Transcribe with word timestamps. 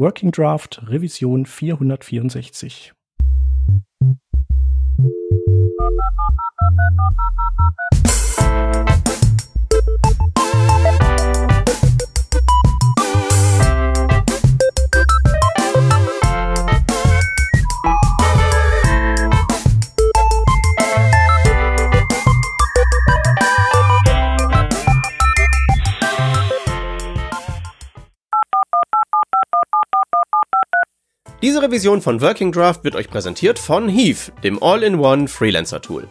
Working 0.00 0.30
Draft 0.30 0.78
Revision 0.88 1.44
464. 1.44 2.94
Diese 31.42 31.62
Revision 31.62 32.02
von 32.02 32.20
Working 32.20 32.52
Draft 32.52 32.84
wird 32.84 32.94
euch 32.94 33.08
präsentiert 33.08 33.58
von 33.58 33.88
Heave, 33.88 34.30
dem 34.44 34.62
All-in-One 34.62 35.26
Freelancer-Tool. 35.26 36.06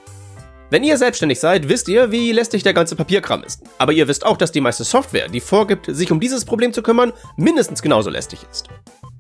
Wenn 0.71 0.83
ihr 0.83 0.97
selbstständig 0.97 1.39
seid, 1.39 1.69
wisst 1.69 1.87
ihr, 1.87 2.11
wie 2.11 2.31
lästig 2.31 2.63
der 2.63 2.73
ganze 2.73 2.95
Papierkram 2.95 3.43
ist. 3.43 3.61
Aber 3.77 3.91
ihr 3.91 4.07
wisst 4.07 4.25
auch, 4.25 4.37
dass 4.37 4.51
die 4.51 4.59
meiste 4.59 4.83
Software, 4.83 5.27
die 5.27 5.39
vorgibt, 5.39 5.85
sich 5.85 6.11
um 6.11 6.19
dieses 6.19 6.45
Problem 6.45 6.73
zu 6.73 6.81
kümmern, 6.81 7.13
mindestens 7.37 7.83
genauso 7.83 8.09
lästig 8.09 8.39
ist. 8.49 8.69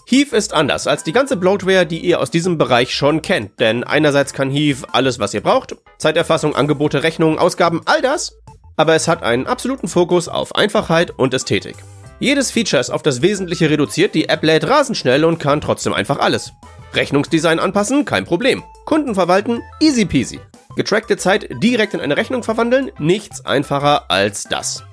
Heave 0.07 0.35
ist 0.35 0.51
anders 0.51 0.87
als 0.87 1.03
die 1.03 1.11
ganze 1.11 1.37
Bloatware, 1.37 1.85
die 1.85 1.99
ihr 1.99 2.19
aus 2.19 2.31
diesem 2.31 2.57
Bereich 2.57 2.91
schon 2.91 3.21
kennt, 3.21 3.59
denn 3.59 3.83
einerseits 3.83 4.33
kann 4.33 4.49
Heave 4.49 4.87
alles, 4.91 5.19
was 5.19 5.35
ihr 5.35 5.41
braucht, 5.41 5.75
Zeiterfassung, 5.99 6.55
Angebote, 6.55 7.03
Rechnungen, 7.03 7.37
Ausgaben, 7.37 7.81
all 7.85 8.01
das, 8.01 8.35
aber 8.77 8.95
es 8.95 9.07
hat 9.07 9.21
einen 9.21 9.45
absoluten 9.45 9.87
Fokus 9.87 10.27
auf 10.27 10.55
Einfachheit 10.55 11.11
und 11.11 11.35
Ästhetik. 11.35 11.75
Jedes 12.21 12.51
Feature 12.51 12.81
ist 12.81 12.89
auf 12.89 13.01
das 13.01 13.21
Wesentliche 13.21 13.69
reduziert, 13.69 14.13
die 14.13 14.27
App 14.27 14.43
lädt 14.43 14.67
rasend 14.67 14.97
schnell 14.97 15.23
und 15.23 15.39
kann 15.39 15.61
trotzdem 15.61 15.93
einfach 15.93 16.19
alles. 16.19 16.51
Rechnungsdesign 16.93 17.59
anpassen, 17.59 18.03
kein 18.03 18.25
Problem. 18.25 18.61
Kunden 18.85 19.15
verwalten, 19.15 19.61
easy 19.79 20.03
peasy. 20.03 20.41
Getrackte 20.75 21.15
Zeit 21.15 21.49
direkt 21.63 21.93
in 21.93 22.01
eine 22.01 22.17
Rechnung 22.17 22.43
verwandeln, 22.43 22.91
nichts 22.99 23.45
einfacher 23.45 24.11
als 24.11 24.43
das. 24.43 24.83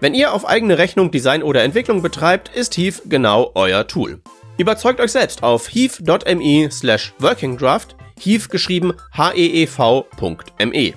Wenn 0.00 0.14
ihr 0.14 0.32
auf 0.32 0.46
eigene 0.46 0.78
Rechnung 0.78 1.10
Design 1.10 1.42
oder 1.42 1.64
Entwicklung 1.64 2.00
betreibt, 2.00 2.54
ist 2.54 2.76
Heave 2.76 3.02
genau 3.06 3.50
euer 3.56 3.88
Tool. 3.88 4.20
Überzeugt 4.56 5.00
euch 5.00 5.10
selbst 5.10 5.42
auf 5.42 5.68
heave.me 5.68 6.70
slash 6.70 7.12
workingdraft, 7.18 7.96
Heave 8.20 8.48
geschrieben 8.48 8.92
h-e-e-v.me. 9.16 10.92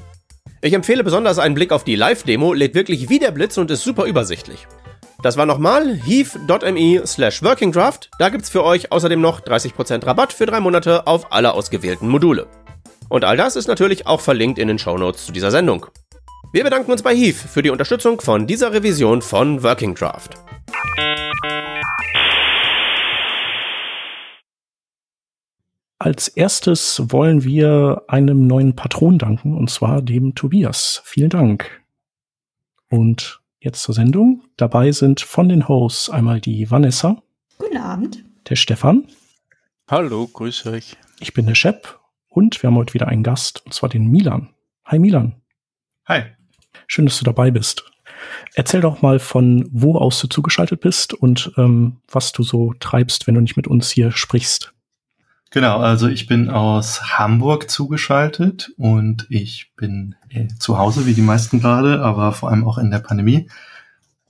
Ich 0.63 0.73
empfehle 0.73 1.03
besonders 1.03 1.39
einen 1.39 1.55
Blick 1.55 1.71
auf 1.71 1.83
die 1.83 1.95
Live-Demo, 1.95 2.53
lädt 2.53 2.75
wirklich 2.75 3.09
wie 3.09 3.17
der 3.17 3.31
Blitz 3.31 3.57
und 3.57 3.71
ist 3.71 3.83
super 3.83 4.05
übersichtlich. 4.05 4.67
Das 5.23 5.37
war 5.37 5.45
nochmal 5.45 5.95
heave.me 5.97 7.05
slash 7.05 7.43
workingdraft. 7.43 8.09
Da 8.17 8.29
gibt's 8.29 8.49
für 8.49 8.63
euch 8.63 8.91
außerdem 8.91 9.21
noch 9.21 9.39
30% 9.39 10.03
Rabatt 10.03 10.33
für 10.33 10.47
drei 10.47 10.59
Monate 10.59 11.05
auf 11.05 11.31
alle 11.31 11.53
ausgewählten 11.53 12.07
Module. 12.07 12.47
Und 13.07 13.23
all 13.23 13.37
das 13.37 13.55
ist 13.55 13.67
natürlich 13.67 14.07
auch 14.07 14.19
verlinkt 14.19 14.57
in 14.57 14.67
den 14.67 14.79
Shownotes 14.79 15.27
zu 15.27 15.31
dieser 15.31 15.51
Sendung. 15.51 15.85
Wir 16.53 16.63
bedanken 16.63 16.91
uns 16.91 17.03
bei 17.03 17.15
Heave 17.15 17.35
für 17.35 17.61
die 17.61 17.69
Unterstützung 17.69 18.19
von 18.19 18.47
dieser 18.47 18.73
Revision 18.73 19.21
von 19.21 19.61
Working 19.61 19.93
Draft. 19.93 20.33
Als 25.99 26.29
erstes 26.29 26.99
wollen 27.11 27.43
wir 27.43 28.05
einem 28.07 28.47
neuen 28.47 28.75
Patron 28.75 29.19
danken, 29.19 29.55
und 29.55 29.69
zwar 29.69 30.01
dem 30.01 30.33
Tobias. 30.33 31.03
Vielen 31.05 31.29
Dank. 31.29 31.83
Und 32.89 33.40
jetzt 33.61 33.83
zur 33.83 33.95
Sendung. 33.95 34.43
Dabei 34.57 34.91
sind 34.91 35.21
von 35.21 35.47
den 35.47 35.67
Hosts 35.67 36.09
einmal 36.09 36.41
die 36.41 36.69
Vanessa. 36.69 37.21
Guten 37.57 37.77
Abend. 37.77 38.25
Der 38.49 38.55
Stefan. 38.55 39.05
Hallo, 39.87 40.27
grüß 40.27 40.65
euch. 40.65 40.97
Ich 41.19 41.33
bin 41.33 41.45
der 41.45 41.55
Shep 41.55 41.99
und 42.27 42.61
wir 42.61 42.67
haben 42.67 42.77
heute 42.77 42.93
wieder 42.93 43.07
einen 43.07 43.23
Gast, 43.23 43.63
und 43.65 43.73
zwar 43.73 43.89
den 43.89 44.07
Milan. 44.07 44.49
Hi 44.85 44.99
Milan. 44.99 45.41
Hi. 46.07 46.23
Schön, 46.87 47.05
dass 47.05 47.19
du 47.19 47.25
dabei 47.25 47.51
bist. 47.51 47.85
Erzähl 48.55 48.81
doch 48.81 49.01
mal 49.01 49.19
von 49.19 49.69
wo 49.71 49.95
aus 49.95 50.19
du 50.19 50.27
zugeschaltet 50.27 50.81
bist 50.81 51.13
und 51.13 51.51
ähm, 51.57 52.01
was 52.09 52.31
du 52.31 52.43
so 52.43 52.73
treibst, 52.79 53.27
wenn 53.27 53.35
du 53.35 53.41
nicht 53.41 53.57
mit 53.57 53.67
uns 53.67 53.91
hier 53.91 54.11
sprichst. 54.11 54.73
Genau, 55.53 55.79
also 55.79 56.07
ich 56.07 56.27
bin 56.27 56.49
aus 56.49 57.17
Hamburg 57.17 57.69
zugeschaltet 57.69 58.71
und 58.77 59.27
ich 59.29 59.73
bin 59.75 60.15
äh, 60.29 60.47
zu 60.57 60.77
Hause, 60.77 61.05
wie 61.05 61.13
die 61.13 61.21
meisten 61.21 61.59
gerade, 61.59 62.01
aber 62.01 62.31
vor 62.31 62.49
allem 62.49 62.65
auch 62.65 62.77
in 62.77 62.89
der 62.89 62.99
Pandemie. 62.99 63.49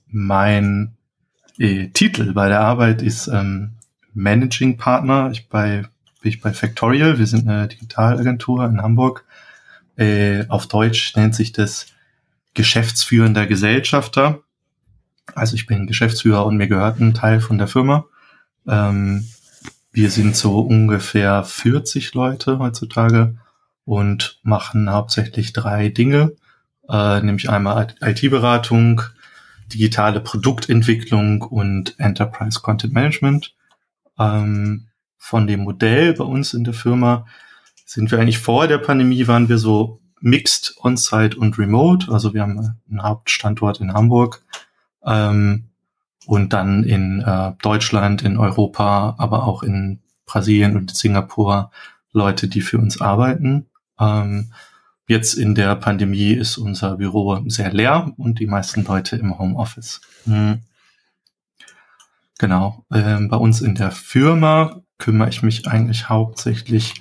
Mein 0.08 0.96
äh, 1.58 1.90
Titel 1.90 2.32
bei 2.32 2.48
der 2.48 2.60
Arbeit 2.60 3.02
ist 3.02 3.28
ähm, 3.28 3.74
Managing 4.14 4.78
Partner. 4.78 5.30
Ich 5.30 5.48
bei, 5.48 5.84
bin 6.22 6.28
ich 6.28 6.40
bei 6.40 6.52
Factorial. 6.52 7.20
Wir 7.20 7.28
sind 7.28 7.48
eine 7.48 7.68
Digitalagentur 7.68 8.64
in 8.64 8.82
Hamburg. 8.82 9.24
Äh, 9.96 10.46
auf 10.48 10.66
Deutsch 10.66 11.14
nennt 11.14 11.36
sich 11.36 11.52
das 11.52 11.86
geschäftsführender 12.54 13.46
Gesellschafter. 13.46 14.40
Also 15.36 15.54
ich 15.54 15.66
bin 15.66 15.86
Geschäftsführer 15.86 16.44
und 16.46 16.56
mir 16.56 16.66
gehört 16.66 16.98
ein 16.98 17.14
Teil 17.14 17.40
von 17.40 17.58
der 17.58 17.68
Firma. 17.68 18.06
Ähm, 18.66 19.28
wir 19.92 20.10
sind 20.10 20.36
so 20.36 20.60
ungefähr 20.60 21.44
40 21.44 22.14
Leute 22.14 22.58
heutzutage 22.58 23.36
und 23.84 24.40
machen 24.42 24.90
hauptsächlich 24.90 25.52
drei 25.52 25.88
Dinge, 25.90 26.34
äh, 26.88 27.20
nämlich 27.20 27.50
einmal 27.50 27.94
IT-Beratung, 28.00 29.02
digitale 29.72 30.20
Produktentwicklung 30.20 31.42
und 31.42 31.94
Enterprise 31.98 32.60
Content 32.60 32.92
Management. 32.92 33.54
Ähm, 34.18 34.88
von 35.18 35.46
dem 35.46 35.60
Modell 35.60 36.14
bei 36.14 36.24
uns 36.24 36.54
in 36.54 36.64
der 36.64 36.74
Firma 36.74 37.26
sind 37.84 38.10
wir 38.10 38.18
eigentlich 38.18 38.38
vor 38.38 38.66
der 38.66 38.78
Pandemie 38.78 39.26
waren 39.28 39.48
wir 39.48 39.58
so 39.58 40.00
mixed 40.20 40.76
on-site 40.82 41.36
und 41.36 41.58
remote. 41.58 42.10
Also 42.10 42.32
wir 42.32 42.42
haben 42.42 42.76
einen 42.88 43.02
Hauptstandort 43.02 43.80
in 43.80 43.92
Hamburg. 43.92 44.42
Ähm, 45.04 45.68
und 46.26 46.52
dann 46.52 46.84
in 46.84 47.20
äh, 47.20 47.52
Deutschland, 47.62 48.22
in 48.22 48.36
Europa, 48.36 49.14
aber 49.18 49.44
auch 49.44 49.62
in 49.62 50.00
Brasilien 50.26 50.76
und 50.76 50.94
Singapur 50.94 51.70
Leute, 52.12 52.48
die 52.48 52.60
für 52.60 52.78
uns 52.78 53.00
arbeiten. 53.00 53.66
Ähm, 53.98 54.52
jetzt 55.06 55.34
in 55.34 55.54
der 55.54 55.74
Pandemie 55.76 56.32
ist 56.32 56.58
unser 56.58 56.96
Büro 56.96 57.42
sehr 57.48 57.72
leer 57.72 58.12
und 58.16 58.38
die 58.38 58.46
meisten 58.46 58.84
Leute 58.84 59.16
im 59.16 59.38
Homeoffice. 59.38 60.00
Mhm. 60.26 60.60
Genau. 62.38 62.84
Ähm, 62.92 63.28
bei 63.28 63.36
uns 63.36 63.60
in 63.60 63.74
der 63.74 63.90
Firma 63.90 64.82
kümmere 64.98 65.28
ich 65.28 65.42
mich 65.42 65.66
eigentlich 65.66 66.08
hauptsächlich 66.08 66.94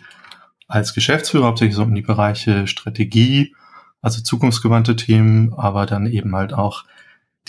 als 0.67 0.93
Geschäftsführer 0.93 1.47
hauptsächlich 1.47 1.75
so 1.75 1.83
um 1.83 1.93
die 1.93 2.01
Bereiche 2.01 2.67
Strategie, 2.67 3.55
also 4.01 4.21
zukunftsgewandte 4.21 4.95
Themen, 4.95 5.53
aber 5.53 5.85
dann 5.85 6.07
eben 6.07 6.35
halt 6.35 6.53
auch 6.53 6.85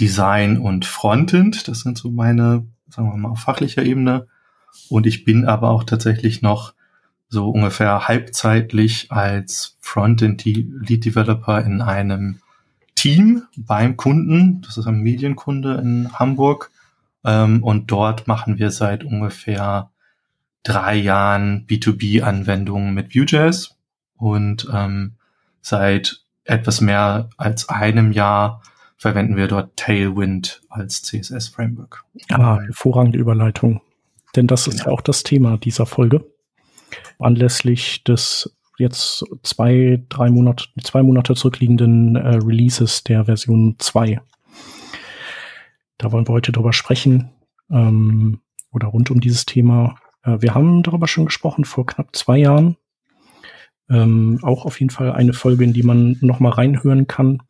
Design 0.01 0.59
und 0.59 0.85
Frontend. 0.85 1.69
Das 1.69 1.81
sind 1.81 1.99
so 1.99 2.11
meine, 2.11 2.67
sagen 2.89 3.09
wir 3.09 3.17
mal, 3.17 3.31
auf 3.31 3.41
fachlicher 3.41 3.83
Ebene. 3.83 4.27
Und 4.89 5.07
ich 5.07 5.25
bin 5.25 5.47
aber 5.47 5.71
auch 5.71 5.85
tatsächlich 5.85 6.43
noch 6.43 6.75
so 7.29 7.51
ungefähr 7.51 8.09
halbzeitlich 8.09 9.11
als 9.11 9.77
Frontend 9.81 10.45
Lead 10.45 11.05
Developer 11.05 11.65
in 11.65 11.81
einem 11.81 12.41
Team 12.95 13.45
beim 13.57 13.97
Kunden. 13.97 14.61
Das 14.63 14.77
ist 14.77 14.87
ein 14.87 15.01
Medienkunde 15.01 15.75
in 15.75 16.13
Hamburg. 16.13 16.71
Ähm, 17.25 17.63
und 17.63 17.91
dort 17.91 18.27
machen 18.27 18.59
wir 18.59 18.71
seit 18.71 19.05
ungefähr 19.05 19.91
drei 20.63 20.97
Jahren 20.97 21.67
B2B-Anwendungen 21.67 22.95
mit 22.95 23.15
Vue.js 23.15 23.77
und 24.17 24.69
ähm, 24.73 25.15
seit 25.61 26.23
etwas 26.45 26.81
mehr 26.81 27.31
als 27.37 27.69
einem 27.69 28.13
Jahr 28.13 28.63
verwenden 29.03 29.37
wir 29.37 29.49
dort 29.49 29.77
Tailwind 29.77 30.63
als 30.69 31.03
CSS-Framework. 31.03 32.05
Ah, 32.31 32.61
hervorragende 32.61 33.19
Überleitung. 33.19 33.81
Denn 34.37 34.47
das 34.47 34.69
ist 34.69 34.79
ja 34.79 34.85
genau. 34.85 34.97
auch 34.97 35.01
das 35.01 35.25
Thema 35.25 35.59
dieser 35.59 35.87
Folge. 35.87 36.25
Anlässlich 37.19 38.05
des 38.05 38.57
jetzt 38.79 39.25
zwei, 39.43 40.01
drei 40.09 40.31
Monate, 40.31 40.67
zwei 40.85 41.03
Monate 41.03 41.35
zurückliegenden 41.35 42.15
äh, 42.15 42.37
Releases 42.37 43.03
der 43.03 43.25
Version 43.25 43.75
2. 43.79 44.21
Da 45.99 46.13
wollen 46.13 46.29
wir 46.29 46.33
heute 46.33 46.53
drüber 46.53 46.73
sprechen 46.73 47.31
ähm, 47.71 48.41
oder 48.71 48.87
rund 48.87 49.11
um 49.11 49.21
dieses 49.21 49.47
Thema. 49.47 49.97
Äh, 50.23 50.39
wir 50.41 50.55
haben 50.55 50.85
darüber 50.85 51.09
schon 51.09 51.27
gesprochen 51.27 51.65
vor 51.65 51.87
knapp 51.87 52.15
zwei 52.15 52.39
Jahren. 52.39 52.77
Ähm, 53.91 54.39
auch 54.43 54.65
auf 54.65 54.79
jeden 54.79 54.91
Fall 54.91 55.11
eine 55.11 55.33
Folge, 55.33 55.65
in 55.65 55.73
die 55.73 55.83
man 55.83 56.19
noch 56.21 56.39
mal 56.39 56.53
reinhören 56.53 57.09
kann. 57.09 57.43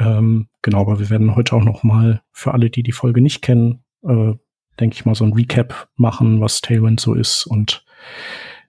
Ähm, 0.00 0.48
genau, 0.62 0.80
aber 0.80 0.98
wir 0.98 1.10
werden 1.10 1.36
heute 1.36 1.54
auch 1.54 1.62
noch 1.62 1.82
mal 1.82 2.22
für 2.32 2.54
alle, 2.54 2.70
die 2.70 2.82
die 2.82 2.92
Folge 2.92 3.20
nicht 3.20 3.42
kennen, 3.42 3.84
äh, 4.02 4.32
denke 4.80 4.94
ich 4.94 5.04
mal 5.04 5.14
so 5.14 5.24
ein 5.24 5.34
Recap 5.34 5.90
machen, 5.96 6.40
was 6.40 6.62
Tailwind 6.62 6.98
so 7.00 7.12
ist 7.14 7.44
und 7.46 7.84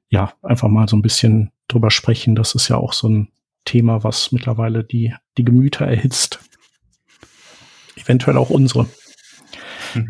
ja, 0.10 0.34
einfach 0.42 0.68
mal 0.68 0.90
so 0.90 0.98
ein 0.98 1.02
bisschen 1.02 1.52
drüber 1.70 1.90
sprechen. 1.90 2.36
Das 2.36 2.54
ist 2.54 2.68
ja 2.68 2.76
auch 2.76 2.92
so 2.92 3.08
ein 3.08 3.30
Thema, 3.64 4.04
was 4.04 4.34
mittlerweile 4.34 4.84
die, 4.84 5.16
die 5.38 5.46
Gemüter 5.46 5.86
erhitzt. 5.86 6.40
Eventuell 7.96 8.38
auch 8.38 8.50
unsere. 8.50 8.88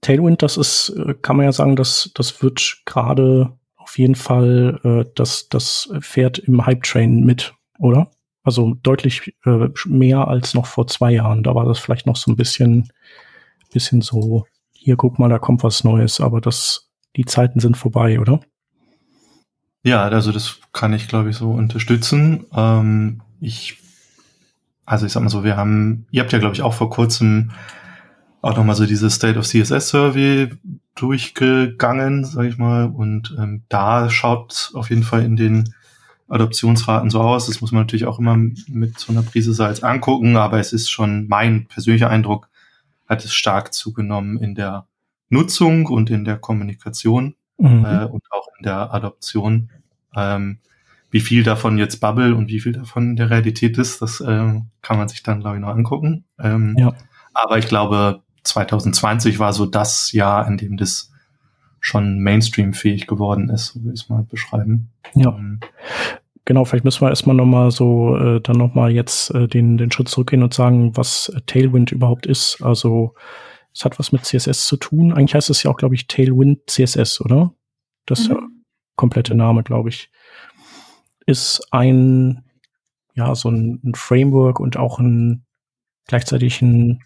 Tailwind, 0.00 0.42
das 0.42 0.56
ist, 0.56 0.88
äh, 0.90 1.14
kann 1.14 1.36
man 1.36 1.46
ja 1.46 1.52
sagen, 1.52 1.76
dass 1.76 2.10
das 2.14 2.42
wird 2.42 2.82
gerade 2.86 3.56
auf 3.76 3.98
jeden 3.98 4.16
Fall 4.16 4.80
äh, 4.82 5.10
das, 5.14 5.48
das 5.48 5.90
fährt 6.00 6.38
im 6.40 6.66
Hype-Train 6.66 7.24
mit, 7.24 7.54
oder? 7.78 8.10
Also 8.48 8.74
deutlich 8.82 9.36
äh, 9.44 9.68
mehr 9.84 10.26
als 10.26 10.54
noch 10.54 10.64
vor 10.64 10.86
zwei 10.86 11.12
Jahren. 11.12 11.42
Da 11.42 11.54
war 11.54 11.66
das 11.66 11.78
vielleicht 11.78 12.06
noch 12.06 12.16
so 12.16 12.30
ein 12.30 12.36
bisschen, 12.36 12.90
bisschen 13.74 14.00
so, 14.00 14.46
hier 14.72 14.96
guck 14.96 15.18
mal, 15.18 15.28
da 15.28 15.38
kommt 15.38 15.62
was 15.62 15.84
Neues, 15.84 16.18
aber 16.18 16.40
das, 16.40 16.88
die 17.14 17.26
Zeiten 17.26 17.60
sind 17.60 17.76
vorbei, 17.76 18.18
oder? 18.18 18.40
Ja, 19.82 20.02
also 20.04 20.32
das 20.32 20.60
kann 20.72 20.94
ich, 20.94 21.08
glaube 21.08 21.28
ich, 21.28 21.36
so 21.36 21.50
unterstützen. 21.50 22.46
Ähm, 22.54 23.20
ich, 23.38 23.78
also 24.86 25.04
ich 25.04 25.12
sag 25.12 25.22
mal 25.22 25.28
so, 25.28 25.44
wir 25.44 25.58
haben, 25.58 26.06
ihr 26.10 26.22
habt 26.22 26.32
ja, 26.32 26.38
glaube 26.38 26.54
ich, 26.54 26.62
auch 26.62 26.72
vor 26.72 26.88
kurzem 26.88 27.50
auch 28.40 28.56
nochmal 28.56 28.76
so 28.76 28.86
dieses 28.86 29.16
State 29.16 29.38
of 29.38 29.46
CSS 29.46 29.90
Survey 29.90 30.48
durchgegangen, 30.94 32.24
sage 32.24 32.48
ich 32.48 32.56
mal. 32.56 32.86
Und 32.86 33.36
ähm, 33.38 33.64
da 33.68 34.08
schaut 34.08 34.70
auf 34.72 34.88
jeden 34.88 35.02
Fall 35.02 35.22
in 35.22 35.36
den 35.36 35.74
Adoptionsraten 36.28 37.10
so 37.10 37.20
aus. 37.20 37.46
Das 37.46 37.60
muss 37.60 37.72
man 37.72 37.82
natürlich 37.82 38.06
auch 38.06 38.18
immer 38.18 38.36
mit 38.36 38.98
so 38.98 39.12
einer 39.12 39.22
Prise 39.22 39.52
Salz 39.54 39.82
angucken, 39.82 40.36
aber 40.36 40.58
es 40.58 40.72
ist 40.72 40.90
schon 40.90 41.26
mein 41.28 41.66
persönlicher 41.66 42.10
Eindruck, 42.10 42.48
hat 43.08 43.24
es 43.24 43.32
stark 43.32 43.72
zugenommen 43.72 44.38
in 44.38 44.54
der 44.54 44.86
Nutzung 45.30 45.86
und 45.86 46.10
in 46.10 46.24
der 46.24 46.36
Kommunikation 46.38 47.34
mhm. 47.58 47.84
äh, 47.84 48.04
und 48.04 48.22
auch 48.30 48.48
in 48.58 48.64
der 48.64 48.92
Adoption. 48.92 49.70
Ähm, 50.14 50.58
wie 51.10 51.20
viel 51.20 51.42
davon 51.42 51.78
jetzt 51.78 52.00
Bubble 52.00 52.34
und 52.34 52.48
wie 52.48 52.60
viel 52.60 52.72
davon 52.72 53.16
der 53.16 53.30
Realität 53.30 53.78
ist, 53.78 54.02
das 54.02 54.20
äh, 54.20 54.60
kann 54.82 54.98
man 54.98 55.08
sich 55.08 55.22
dann, 55.22 55.40
glaube 55.40 55.56
ich, 55.56 55.62
noch 55.62 55.70
angucken. 55.70 56.24
Ähm, 56.38 56.76
ja. 56.78 56.92
Aber 57.32 57.58
ich 57.58 57.66
glaube, 57.66 58.22
2020 58.44 59.38
war 59.38 59.52
so 59.52 59.64
das 59.64 60.12
Jahr, 60.12 60.46
in 60.46 60.58
dem 60.58 60.76
das 60.76 61.12
schon 61.80 62.20
Mainstream-fähig 62.20 63.06
geworden 63.06 63.48
ist, 63.50 63.68
so 63.68 63.84
will 63.84 63.92
ich 63.94 64.02
es 64.02 64.08
mal 64.08 64.22
beschreiben. 64.22 64.90
Ja. 65.14 65.30
Ähm, 65.30 65.60
genau, 66.44 66.64
vielleicht 66.64 66.84
müssen 66.84 67.02
wir 67.02 67.10
erstmal 67.10 67.36
nochmal 67.36 67.70
so, 67.70 68.16
äh, 68.16 68.40
dann 68.40 68.56
nochmal 68.56 68.92
jetzt 68.92 69.34
äh, 69.34 69.48
den, 69.48 69.78
den 69.78 69.90
Schritt 69.90 70.08
zurückgehen 70.08 70.42
und 70.42 70.54
sagen, 70.54 70.96
was 70.96 71.32
Tailwind 71.46 71.92
überhaupt 71.92 72.26
ist. 72.26 72.62
Also 72.62 73.14
es 73.72 73.84
hat 73.84 73.98
was 73.98 74.12
mit 74.12 74.24
CSS 74.24 74.66
zu 74.66 74.76
tun. 74.76 75.12
Eigentlich 75.12 75.34
heißt 75.34 75.50
es 75.50 75.62
ja 75.62 75.70
auch, 75.70 75.76
glaube 75.76 75.94
ich, 75.94 76.06
Tailwind 76.06 76.68
CSS, 76.68 77.20
oder? 77.20 77.54
Das 78.06 78.20
ist 78.20 78.30
mhm. 78.30 78.64
komplette 78.96 79.34
Name, 79.34 79.62
glaube 79.62 79.90
ich. 79.90 80.10
Ist 81.26 81.68
ein, 81.70 82.44
ja, 83.14 83.34
so 83.34 83.50
ein, 83.50 83.80
ein 83.84 83.94
Framework 83.94 84.60
und 84.60 84.76
auch 84.76 84.98
ein 84.98 85.44
gleichzeitig 86.06 86.62
ein 86.62 87.02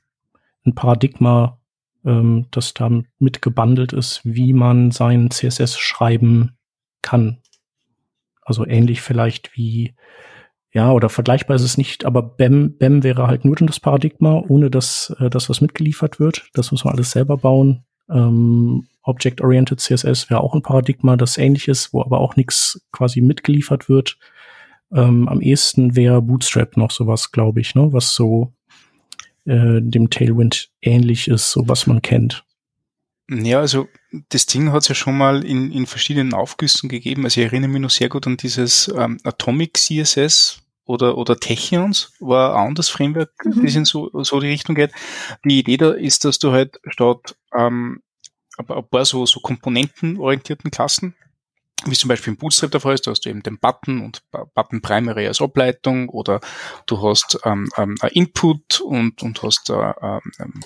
ein 0.65 0.75
Paradigma, 0.75 1.59
ähm, 2.05 2.47
das 2.51 2.75
da 2.75 2.91
mitgebundelt 3.19 3.93
ist, 3.93 4.21
wie 4.25 4.53
man 4.53 4.91
sein 4.91 5.31
CSS 5.31 5.79
schreiben 5.79 6.57
kann. 7.03 7.39
Also 8.43 8.67
ähnlich 8.67 9.01
vielleicht 9.01 9.57
wie, 9.57 9.95
ja, 10.73 10.93
oder 10.93 11.09
vergleichbar 11.09 11.57
ist 11.57 11.63
es 11.63 11.79
nicht, 11.79 12.05
aber 12.05 12.23
BEM, 12.23 12.77
BEM 12.77 13.03
wäre 13.03 13.27
halt 13.27 13.45
nur 13.45 13.57
das 13.57 13.81
Paradigma, 13.81 14.43
ohne 14.49 14.71
dass 14.71 15.15
äh, 15.19 15.31
das, 15.31 15.49
was 15.49 15.61
mitgeliefert 15.61 16.19
wird. 16.19 16.49
Das 16.55 16.73
muss 16.73 16.85
man 16.85 16.95
alles 16.95 17.13
selber 17.13 17.37
bauen. 17.37 17.85
Ähm, 18.11 18.89
Object-Oriented 19.03 19.81
CSS 19.81 20.31
wäre 20.31 20.41
auch 20.41 20.55
ein 20.55 20.63
Paradigma, 20.63 21.17
das 21.17 21.39
ähnlich 21.39 21.69
ist, 21.69 21.93
wo 21.93 22.03
aber 22.03 22.21
auch 22.21 22.37
nichts 22.37 22.87
quasi 22.93 23.21
mitgeliefert 23.21 23.89
wird. 23.89 24.17
Ähm, 24.93 25.29
am 25.29 25.41
ehesten 25.41 25.97
wäre 25.97 26.23
Bootstrap 26.23 26.77
noch 26.77 26.91
sowas, 26.91 27.33
glaube 27.33 27.61
ich, 27.61 27.75
ne, 27.75 27.93
was 27.93 28.15
so 28.15 28.53
äh, 29.45 29.81
dem 29.81 30.11
Tailwind 30.11 30.71
ähnlich 30.81 31.29
ist, 31.29 31.51
so 31.51 31.69
was 31.69 31.87
man 31.87 32.03
kennt. 32.03 32.45
Ja, 33.31 33.61
also 33.61 33.89
das 34.29 34.47
Ding 34.47 34.73
hat 34.73 34.83
es 34.83 34.89
ja 34.89 34.95
schon 34.95 35.17
mal 35.17 35.45
in, 35.45 35.73
in 35.73 35.87
verschiedenen 35.87 36.35
Aufgüssen 36.35 36.89
gegeben. 36.89 37.25
Also 37.25 37.41
ich 37.41 37.47
erinnere 37.47 37.71
mich 37.71 37.81
noch 37.81 37.91
sehr 37.91 38.09
gut 38.09 38.27
an 38.27 38.37
dieses 38.37 38.93
ähm, 38.97 39.19
Atomic 39.25 39.79
CSS 39.79 40.63
oder, 40.85 41.17
oder 41.17 41.39
Techions, 41.39 42.13
war 42.21 42.57
ein 42.57 42.69
anderes 42.69 42.89
Framework, 42.89 43.33
mhm. 43.45 43.65
das 43.65 43.75
in 43.75 43.85
so, 43.85 44.11
so 44.23 44.41
die 44.41 44.49
Richtung 44.49 44.75
geht. 44.75 44.93
Die 45.45 45.59
Idee 45.59 45.77
da 45.77 45.93
ist, 45.93 46.25
dass 46.25 46.39
du 46.39 46.53
halt 46.53 46.81
statt 46.89 47.37
ähm, 47.57 48.03
ein 48.59 48.89
paar 48.89 49.05
so, 49.05 49.25
so 49.25 49.41
komponentenorientierten 49.41 50.71
Klassen 50.71 51.15
wie 51.87 51.95
zum 51.95 52.09
Beispiel 52.09 52.33
im 52.33 52.37
Bootstrap 52.37 52.71
der 52.71 52.81
Fall 52.81 52.95
ist, 52.95 53.07
da 53.07 53.11
hast 53.11 53.25
du 53.25 53.31
eben 53.31 53.43
den 53.43 53.59
Button 53.59 54.01
und 54.05 54.23
Button 54.55 54.83
Primary 54.83 55.27
als 55.27 55.41
Ableitung 55.41 56.09
oder 56.09 56.41
du 56.87 57.03
hast 57.03 57.39
ähm, 57.45 57.69
ähm, 57.77 57.97
ein 58.01 58.11
Input 58.11 58.81
und, 58.81 59.23
und 59.23 59.43
hast 59.43 59.71
äh, 59.71 59.93
ähm, 60.03 60.61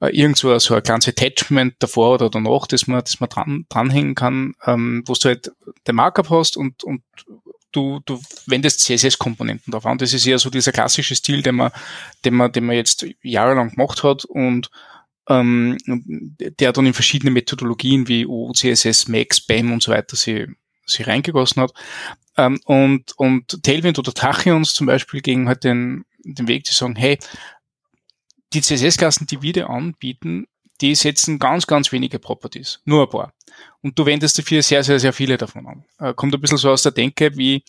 äh, 0.00 0.08
irgendwo 0.08 0.58
so 0.58 0.74
ein 0.74 0.82
kleines 0.82 1.08
Attachment 1.08 1.74
davor 1.78 2.14
oder 2.14 2.28
danach, 2.28 2.66
das 2.66 2.86
man, 2.86 3.00
das 3.00 3.20
man 3.20 3.28
dran, 3.28 3.66
dranhängen 3.68 4.14
kann, 4.14 4.54
ähm, 4.64 5.02
wo 5.06 5.14
du 5.14 5.28
halt 5.28 5.52
den 5.86 5.94
Markup 5.94 6.30
hast 6.30 6.56
und, 6.56 6.84
und 6.84 7.02
du, 7.72 8.00
du 8.04 8.20
wendest 8.46 8.80
CSS-Komponenten 8.80 9.70
drauf 9.70 9.86
an. 9.86 9.98
Das 9.98 10.12
ist 10.12 10.26
eher 10.26 10.38
so 10.38 10.50
dieser 10.50 10.72
klassische 10.72 11.14
Stil, 11.14 11.42
den 11.42 11.56
man, 11.56 11.72
den 12.24 12.34
man, 12.34 12.52
den 12.52 12.66
man 12.66 12.76
jetzt 12.76 13.06
jahrelang 13.22 13.70
gemacht 13.70 14.02
hat 14.02 14.24
und 14.24 14.70
ähm, 15.28 15.76
der 15.86 16.72
dann 16.72 16.86
in 16.86 16.94
verschiedene 16.94 17.30
Methodologien 17.30 18.08
wie 18.08 18.26
OCSS, 18.26 19.08
Max, 19.08 19.40
BAM 19.40 19.72
und 19.72 19.82
so 19.82 19.92
weiter 19.92 20.16
sie, 20.16 20.46
sie 20.86 21.02
reingegossen 21.02 21.62
hat. 21.62 21.72
Ähm, 22.36 22.60
und, 22.64 23.12
und 23.16 23.62
Tailwind 23.62 23.98
oder 23.98 24.12
Tachyons 24.12 24.74
zum 24.74 24.86
Beispiel 24.86 25.20
gegen 25.20 25.48
halt 25.48 25.64
den, 25.64 26.04
den 26.24 26.48
Weg, 26.48 26.66
zu 26.66 26.74
sagen, 26.74 26.96
hey, 26.96 27.18
die 28.52 28.60
CSS-Klassen, 28.60 29.26
die 29.26 29.42
wir 29.42 29.52
dir 29.52 29.70
anbieten, 29.70 30.46
die 30.80 30.94
setzen 30.94 31.38
ganz, 31.38 31.66
ganz 31.66 31.92
wenige 31.92 32.18
Properties. 32.18 32.80
Nur 32.84 33.02
ein 33.02 33.10
paar. 33.10 33.32
Und 33.82 33.98
du 33.98 34.04
wendest 34.04 34.36
dafür 34.38 34.62
sehr, 34.62 34.82
sehr, 34.82 34.98
sehr 34.98 35.12
viele 35.12 35.36
davon 35.36 35.66
an. 35.66 35.84
Äh, 35.98 36.12
kommt 36.14 36.34
ein 36.34 36.40
bisschen 36.40 36.58
so 36.58 36.70
aus 36.70 36.82
der 36.82 36.92
Denke, 36.92 37.36
wie 37.36 37.62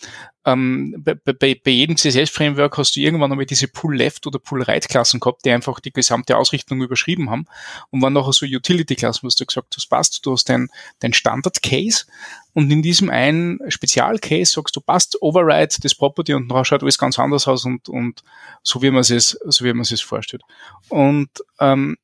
ähm, 0.46 0.96
bei, 0.98 1.14
bei, 1.14 1.34
bei 1.34 1.72
jedem 1.72 1.96
CSS-Framework 1.96 2.78
hast 2.78 2.96
du 2.96 3.00
irgendwann 3.00 3.32
einmal 3.32 3.46
diese 3.46 3.68
Pull-Left- 3.68 4.26
oder 4.26 4.40
Pull-Right-Klassen 4.40 5.20
gehabt, 5.20 5.46
die 5.46 5.52
einfach 5.52 5.80
die 5.80 5.94
gesamte 5.94 6.36
Ausrichtung 6.36 6.82
überschrieben 6.82 7.30
haben. 7.30 7.46
Und 7.92 8.02
waren 8.02 8.14
nachher 8.14 8.34
so 8.34 8.46
Utility-Klassen, 8.46 9.24
wo 9.24 9.30
du 9.30 9.46
gesagt 9.46 9.76
hast, 9.76 9.88
passt, 9.88 10.26
du 10.26 10.34
hast 10.34 10.50
dein, 10.50 10.70
dein 11.00 11.14
Standard-Case 11.14 12.06
und 12.54 12.72
in 12.72 12.82
diesem 12.82 13.12
einen 13.12 13.60
Spezial-Case 13.70 14.54
sagst 14.54 14.76
du, 14.76 14.82
passt, 14.82 15.22
override 15.22 15.76
das 15.80 15.94
Property 15.94 16.34
und 16.34 16.48
nachher 16.48 16.66
schaut 16.66 16.82
alles 16.82 16.98
ganz 16.98 17.20
anders 17.20 17.48
aus 17.48 17.66
und, 17.66 17.88
und 17.88 18.24
so 18.64 18.82
wie 18.82 18.90
man 18.90 19.02
es, 19.02 19.38
so 19.46 19.64
wie 19.64 19.74
man 19.74 19.82
es 19.82 20.02
vorstellt. 20.02 20.42
Und 20.90 21.30
ähm, 21.60 21.98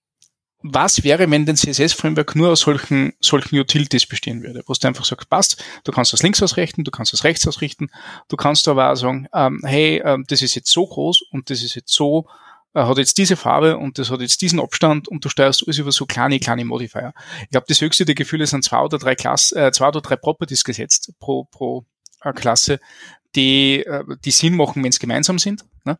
was 0.63 1.03
wäre, 1.03 1.29
wenn 1.29 1.45
dein 1.45 1.57
CSS-Framework 1.57 2.35
nur 2.35 2.49
aus 2.49 2.61
solchen, 2.61 3.13
solchen 3.19 3.59
Utilities 3.59 4.05
bestehen 4.05 4.41
würde, 4.43 4.63
wo 4.65 4.73
du 4.73 4.87
einfach 4.87 5.03
sagst, 5.03 5.29
passt, 5.29 5.63
du 5.83 5.91
kannst 5.91 6.13
das 6.13 6.23
links 6.23 6.41
ausrichten, 6.41 6.85
du 6.85 6.91
kannst 6.91 7.11
das 7.11 7.25
rechts 7.25 7.45
ausrichten, 7.45 7.89
du 8.29 8.37
kannst 8.37 8.67
aber 8.69 8.91
auch 8.91 8.95
sagen, 8.95 9.27
ähm, 9.33 9.61
hey, 9.65 10.01
ähm, 10.03 10.23
das 10.27 10.41
ist 10.41 10.55
jetzt 10.55 10.71
so 10.71 10.87
groß 10.87 11.23
und 11.31 11.49
das 11.49 11.61
ist 11.61 11.75
jetzt 11.75 11.93
so, 11.93 12.27
äh, 12.73 12.83
hat 12.83 12.97
jetzt 12.97 13.17
diese 13.17 13.35
Farbe 13.35 13.77
und 13.77 13.99
das 13.99 14.09
hat 14.09 14.21
jetzt 14.21 14.41
diesen 14.41 14.61
Abstand 14.61 15.09
und 15.09 15.25
du 15.25 15.29
steuerst 15.29 15.63
alles 15.63 15.79
über 15.79 15.91
so 15.91 16.05
kleine, 16.05 16.39
kleine 16.39 16.63
Modifier. 16.63 17.13
Ich 17.43 17.49
glaube, 17.49 17.65
das 17.67 17.81
höchste 17.81 18.05
der 18.05 18.15
Gefühle 18.15 18.47
sind 18.47 18.63
zwei 18.63 18.79
oder 18.79 18.97
drei 18.97 19.15
Klasse, 19.15 19.67
äh, 19.67 19.71
zwei 19.73 19.89
oder 19.89 19.99
drei 19.99 20.15
Properties 20.15 20.63
gesetzt 20.63 21.11
pro, 21.19 21.43
pro 21.43 21.85
äh, 22.21 22.31
Klasse, 22.31 22.79
die, 23.35 23.85
äh, 23.85 24.03
die 24.23 24.31
Sinn 24.31 24.55
machen, 24.55 24.81
wenn 24.81 24.91
es 24.91 24.99
gemeinsam 24.99 25.39
sind. 25.39 25.65
Ne? 25.83 25.97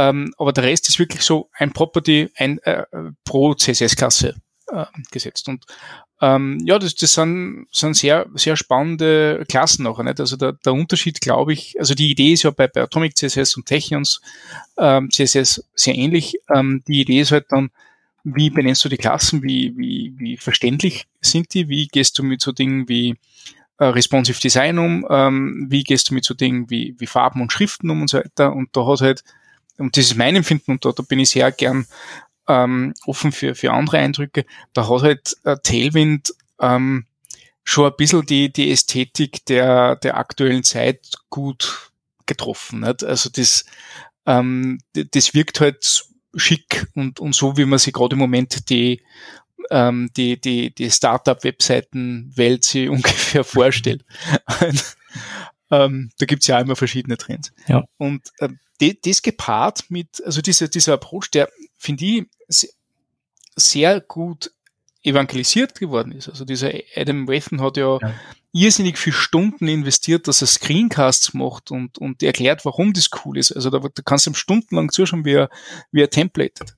Ähm, 0.00 0.32
aber 0.38 0.52
der 0.52 0.64
Rest 0.64 0.88
ist 0.88 0.98
wirklich 0.98 1.22
so 1.22 1.50
ein 1.52 1.72
Property 1.72 2.30
ein, 2.36 2.58
äh, 2.60 2.84
pro 3.24 3.54
CSS-Klasse 3.54 4.34
äh, 4.72 4.86
gesetzt. 5.10 5.46
Und 5.48 5.66
ähm, 6.22 6.58
ja, 6.64 6.78
das, 6.78 6.94
das 6.94 7.12
sind, 7.12 7.66
sind 7.70 7.96
sehr, 7.96 8.26
sehr 8.34 8.56
spannende 8.56 9.44
Klassen 9.46 9.82
nachher. 9.82 10.04
Nicht? 10.04 10.20
Also 10.20 10.36
der, 10.36 10.52
der 10.52 10.72
Unterschied, 10.72 11.20
glaube 11.20 11.52
ich, 11.52 11.78
also 11.78 11.94
die 11.94 12.10
Idee 12.10 12.32
ist 12.32 12.44
ja 12.44 12.50
bei, 12.50 12.66
bei 12.66 12.82
Atomic 12.82 13.14
CSS 13.16 13.56
und 13.56 13.66
Techions 13.66 14.22
ähm, 14.78 15.10
CSS 15.10 15.64
sehr 15.74 15.94
ähnlich. 15.94 16.36
Ähm, 16.54 16.82
die 16.88 17.02
Idee 17.02 17.20
ist 17.20 17.32
halt 17.32 17.46
dann, 17.50 17.70
wie 18.24 18.48
benennst 18.48 18.84
du 18.84 18.88
die 18.88 18.96
Klassen, 18.96 19.42
wie, 19.42 19.76
wie, 19.76 20.14
wie 20.16 20.36
verständlich 20.38 21.06
sind 21.20 21.52
die, 21.52 21.68
wie 21.68 21.88
gehst 21.88 22.18
du 22.18 22.22
mit 22.22 22.40
so 22.40 22.52
Dingen 22.52 22.88
wie 22.88 23.16
äh, 23.78 23.84
Responsive 23.84 24.40
Design 24.40 24.78
um, 24.78 25.06
ähm, 25.10 25.66
wie 25.68 25.84
gehst 25.84 26.08
du 26.08 26.14
mit 26.14 26.24
so 26.24 26.32
Dingen 26.32 26.70
wie, 26.70 26.94
wie 26.98 27.06
Farben 27.06 27.42
und 27.42 27.52
Schriften 27.52 27.90
um 27.90 28.02
und 28.02 28.08
so 28.08 28.18
weiter. 28.18 28.54
Und 28.54 28.70
da 28.74 28.86
hat 28.86 29.00
halt 29.00 29.24
und 29.80 29.96
das 29.96 30.06
ist 30.06 30.16
mein 30.16 30.36
Empfinden 30.36 30.72
und 30.72 30.84
da, 30.84 30.92
da 30.92 31.02
bin 31.02 31.18
ich 31.18 31.30
sehr 31.30 31.50
gern 31.52 31.86
ähm, 32.48 32.94
offen 33.06 33.32
für, 33.32 33.54
für 33.54 33.72
andere 33.72 33.98
Eindrücke, 33.98 34.44
da 34.72 34.88
hat 34.88 35.02
halt 35.02 35.36
äh, 35.44 35.56
Tailwind 35.62 36.32
ähm, 36.60 37.06
schon 37.64 37.86
ein 37.86 37.96
bisschen 37.96 38.26
die, 38.26 38.52
die 38.52 38.70
Ästhetik 38.70 39.44
der, 39.46 39.96
der 39.96 40.16
aktuellen 40.16 40.64
Zeit 40.64 41.06
gut 41.28 41.90
getroffen. 42.26 42.80
Nicht? 42.80 43.04
Also 43.04 43.30
das, 43.30 43.64
ähm, 44.26 44.80
das 44.92 45.34
wirkt 45.34 45.60
halt 45.60 46.04
schick 46.34 46.86
und, 46.94 47.20
und 47.20 47.34
so, 47.34 47.56
wie 47.56 47.64
man 47.64 47.78
sich 47.78 47.92
gerade 47.92 48.14
im 48.14 48.20
Moment 48.20 48.70
die, 48.70 49.02
ähm, 49.70 50.10
die, 50.16 50.40
die, 50.40 50.74
die 50.74 50.90
Startup-Webseiten-Welt 50.90 52.64
sich 52.64 52.88
ungefähr 52.88 53.44
vorstellt. 53.44 54.04
ähm, 55.70 56.10
da 56.18 56.26
gibt's 56.26 56.46
ja 56.46 56.58
auch 56.58 56.62
immer 56.62 56.76
verschiedene 56.76 57.16
Trends. 57.16 57.52
Ja. 57.68 57.84
Und 57.98 58.30
ähm, 58.40 58.58
das 58.80 59.22
gepaart 59.22 59.84
mit, 59.90 60.22
also 60.24 60.40
dieser, 60.40 60.68
dieser 60.68 60.94
Approach, 60.94 61.30
der 61.30 61.48
finde 61.76 62.04
ich 62.04 62.26
sehr 63.56 64.00
gut 64.00 64.52
evangelisiert 65.02 65.78
geworden 65.78 66.12
ist. 66.12 66.28
Also 66.28 66.44
dieser 66.44 66.72
Adam 66.94 67.26
Wathan 67.26 67.60
hat 67.60 67.76
ja, 67.76 67.98
ja, 68.00 68.14
irrsinnig 68.52 68.98
viel 68.98 69.12
Stunden 69.12 69.66
investiert, 69.68 70.28
dass 70.28 70.42
er 70.42 70.46
Screencasts 70.46 71.32
macht 71.32 71.70
und, 71.70 71.98
und 71.98 72.22
erklärt, 72.22 72.64
warum 72.64 72.92
das 72.92 73.08
cool 73.24 73.38
ist. 73.38 73.52
Also 73.52 73.70
da, 73.70 73.78
da 73.78 74.02
kannst 74.04 74.26
du 74.26 74.30
ihm 74.30 74.34
stundenlang 74.34 74.90
zuschauen, 74.90 75.24
wie 75.24 75.34
er, 75.34 75.50
wie 75.90 76.02
er 76.02 76.10
templatet. 76.10 76.74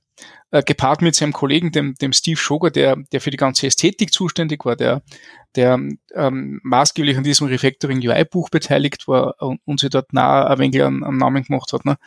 Äh, 0.51 0.63
gepaart 0.63 1.01
mit 1.01 1.15
seinem 1.15 1.33
Kollegen, 1.33 1.71
dem, 1.71 1.95
dem 1.95 2.13
Steve 2.13 2.37
Schoger, 2.37 2.71
der, 2.71 2.97
der 3.11 3.19
für 3.19 3.31
die 3.31 3.37
ganze 3.37 3.67
Ästhetik 3.67 4.13
zuständig 4.13 4.63
war, 4.65 4.75
der, 4.75 5.01
der 5.55 5.79
ähm, 6.13 6.59
maßgeblich 6.63 7.17
an 7.17 7.23
diesem 7.23 7.47
Refactoring 7.47 7.99
UI-Buch 7.99 8.49
beteiligt 8.49 9.07
war 9.07 9.41
und, 9.41 9.61
und 9.65 9.79
sich 9.79 9.89
dort 9.89 10.13
nah 10.13 10.47
ein 10.47 10.59
wenig 10.59 10.83
einen, 10.83 11.03
einen 11.03 11.17
Namen 11.17 11.43
gemacht 11.43 11.73
hat. 11.73 11.85
Ne? 11.85 11.97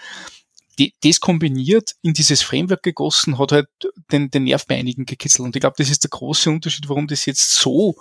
die, 0.79 0.95
das 1.03 1.21
kombiniert 1.21 1.97
in 2.03 2.13
dieses 2.13 2.43
Framework 2.43 2.83
gegossen, 2.83 3.39
hat 3.39 3.53
halt 3.53 3.69
den, 4.13 4.31
den 4.31 4.45
Nerv 4.45 4.67
bei 4.67 4.77
einigen 4.77 5.07
gekitzelt. 5.07 5.47
Und 5.47 5.57
ich 5.57 5.61
glaube, 5.61 5.77
das 5.79 5.91
ist 5.91 6.05
der 6.05 6.11
große 6.11 6.51
Unterschied, 6.51 6.89
warum 6.89 7.07
das 7.07 7.27
jetzt 7.27 7.55
so 7.55 7.97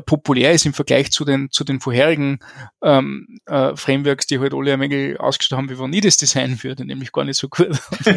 populär 0.00 0.52
ist 0.52 0.66
im 0.66 0.72
Vergleich 0.72 1.10
zu 1.10 1.24
den, 1.24 1.50
zu 1.50 1.64
den 1.64 1.80
vorherigen 1.80 2.38
ähm, 2.82 3.38
äh, 3.46 3.74
Frameworks, 3.76 4.26
die 4.26 4.38
halt 4.38 4.54
alle 4.54 4.72
ein 4.72 4.80
wenig 4.80 5.18
ausgestattet 5.20 5.58
haben, 5.58 5.70
wie 5.70 5.78
wenn 5.78 5.92
ich 5.92 6.02
das 6.02 6.16
designen 6.16 6.62
würde, 6.62 6.84
nämlich 6.84 7.12
gar 7.12 7.24
nicht 7.24 7.38
so 7.38 7.48
gut. 7.48 7.68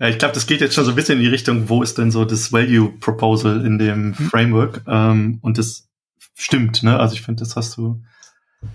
ja, 0.00 0.08
ich 0.08 0.18
glaube, 0.18 0.34
das 0.34 0.46
geht 0.46 0.60
jetzt 0.60 0.74
schon 0.74 0.84
so 0.84 0.90
ein 0.90 0.96
bisschen 0.96 1.18
in 1.18 1.24
die 1.24 1.30
Richtung, 1.30 1.68
wo 1.68 1.82
ist 1.82 1.98
denn 1.98 2.10
so 2.10 2.24
das 2.24 2.52
Value 2.52 2.90
Proposal 3.00 3.64
in 3.64 3.78
dem 3.78 4.08
mhm. 4.08 4.14
Framework? 4.14 4.82
Ähm, 4.86 5.38
und 5.42 5.58
das 5.58 5.88
stimmt, 6.34 6.82
ne? 6.82 6.98
Also 6.98 7.14
ich 7.14 7.22
finde, 7.22 7.40
das 7.40 7.56
hast 7.56 7.76
du, 7.76 8.02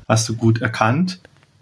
hast 0.08 0.28
du 0.30 0.36
gut 0.36 0.62
erkannt. 0.62 1.22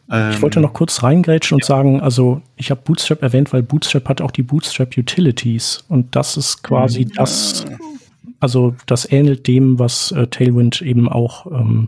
Ähm, 0.09 0.31
ich 0.31 0.41
wollte 0.41 0.59
noch 0.59 0.73
kurz 0.73 1.03
reingrätschen 1.03 1.57
ja. 1.57 1.63
und 1.63 1.65
sagen, 1.65 2.01
also 2.01 2.41
ich 2.55 2.71
habe 2.71 2.81
Bootstrap 2.83 3.21
erwähnt, 3.21 3.53
weil 3.53 3.63
Bootstrap 3.63 4.07
hat 4.07 4.21
auch 4.21 4.31
die 4.31 4.43
Bootstrap 4.43 4.97
Utilities 4.97 5.83
und 5.87 6.15
das 6.15 6.37
ist 6.37 6.63
quasi 6.63 7.05
mhm. 7.05 7.13
das, 7.15 7.65
also 8.45 8.75
das 8.85 9.11
ähnelt 9.11 9.47
dem, 9.47 9.79
was 9.79 10.11
äh, 10.11 10.27
Tailwind 10.27 10.83
eben 10.83 11.09
auch. 11.09 11.47
Ähm, 11.47 11.87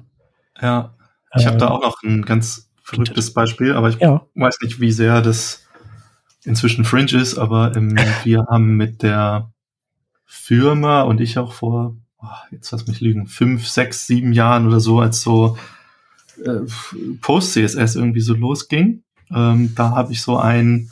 ja, 0.60 0.96
ich 1.36 1.46
habe 1.46 1.58
äh, 1.58 1.60
da 1.60 1.68
auch 1.68 1.84
noch 1.84 2.02
ein 2.04 2.24
ganz 2.24 2.72
verrücktes 2.82 3.32
Beispiel, 3.32 3.74
aber 3.74 3.90
ich 3.90 4.00
ja. 4.00 4.26
weiß 4.34 4.58
nicht, 4.64 4.80
wie 4.80 4.92
sehr 4.92 5.22
das 5.22 5.68
inzwischen 6.46 6.84
Fringe 6.84 7.12
ist, 7.12 7.38
aber 7.38 7.76
ähm, 7.76 7.96
wir 8.24 8.48
haben 8.50 8.76
mit 8.76 9.04
der 9.04 9.52
Firma 10.26 11.04
und 11.04 11.22
ich 11.22 11.38
auch 11.38 11.54
vor, 11.54 11.96
oh, 12.18 12.26
jetzt 12.50 12.72
lass 12.72 12.88
mich 12.88 13.02
lügen, 13.02 13.28
fünf, 13.28 13.68
sechs, 13.68 14.08
sieben 14.08 14.34
Jahren 14.34 14.66
oder 14.66 14.80
so, 14.80 15.00
als 15.00 15.22
so 15.22 15.60
äh, 16.44 16.62
Post-CSS 17.22 17.98
irgendwie 17.98 18.22
so 18.22 18.34
losging. 18.34 19.04
Ähm, 19.30 19.76
da 19.76 19.92
habe 19.92 20.12
ich 20.12 20.24
so 20.24 20.40
ein, 20.40 20.90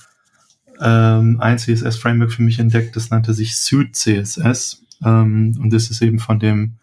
ähm, 0.79 1.37
ein 1.39 1.57
CSS-Framework 1.57 2.31
für 2.31 2.43
mich 2.43 2.59
entdeckt, 2.59 2.95
das 2.95 3.09
nannte 3.09 3.33
sich 3.33 3.57
Suit 3.57 3.95
CSS. 3.95 4.84
Ähm, 5.05 5.57
und 5.61 5.71
das 5.71 5.89
ist 5.89 6.01
eben 6.01 6.19
von 6.19 6.39
dem 6.39 6.75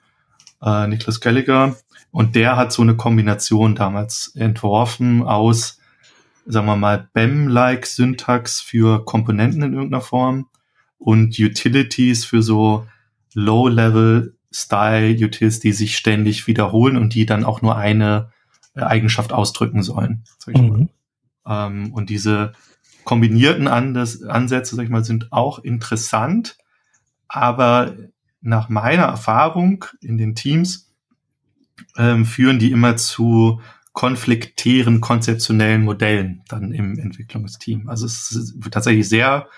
äh, 0.62 0.86
Nicholas 0.86 1.20
Gallagher. 1.20 1.76
Und 2.10 2.36
der 2.36 2.56
hat 2.56 2.72
so 2.72 2.82
eine 2.82 2.96
Kombination 2.96 3.74
damals 3.74 4.32
entworfen 4.34 5.22
aus, 5.22 5.78
sagen 6.46 6.66
wir 6.66 6.76
mal, 6.76 7.08
BEM-like 7.12 7.86
Syntax 7.86 8.60
für 8.60 9.04
Komponenten 9.04 9.62
in 9.62 9.72
irgendeiner 9.72 10.02
Form 10.02 10.46
und 10.98 11.38
Utilities 11.38 12.24
für 12.24 12.42
so 12.42 12.86
Low-Level 13.34 14.36
Style 14.52 15.16
Utils, 15.24 15.60
die 15.60 15.72
sich 15.72 15.96
ständig 15.96 16.46
wiederholen 16.46 16.96
und 16.98 17.14
die 17.14 17.24
dann 17.24 17.44
auch 17.44 17.62
nur 17.62 17.76
eine 17.76 18.30
Eigenschaft 18.74 19.32
ausdrücken 19.32 19.82
sollen. 19.82 20.24
Sag 20.38 20.54
ich 20.54 20.62
mhm. 20.62 20.68
mal. 21.44 21.68
Ähm, 21.68 21.92
und 21.92 22.10
diese 22.10 22.52
kombinierten 23.04 23.68
Andes 23.68 24.22
Ansätze, 24.22 24.76
sag 24.76 24.84
ich 24.84 24.90
mal, 24.90 25.04
sind 25.04 25.32
auch 25.32 25.58
interessant, 25.58 26.56
aber 27.28 27.94
nach 28.42 28.68
meiner 28.68 29.04
Erfahrung 29.04 29.84
in 30.00 30.18
den 30.18 30.34
Teams 30.34 30.92
ähm, 31.96 32.26
führen 32.26 32.58
die 32.58 32.72
immer 32.72 32.96
zu 32.96 33.60
konfliktären 33.92 35.00
konzeptionellen 35.00 35.84
Modellen 35.84 36.42
dann 36.48 36.72
im 36.72 36.98
Entwicklungsteam. 36.98 37.88
Also 37.88 38.06
es 38.06 38.32
ist 38.32 38.54
tatsächlich 38.70 39.08
sehr 39.08 39.48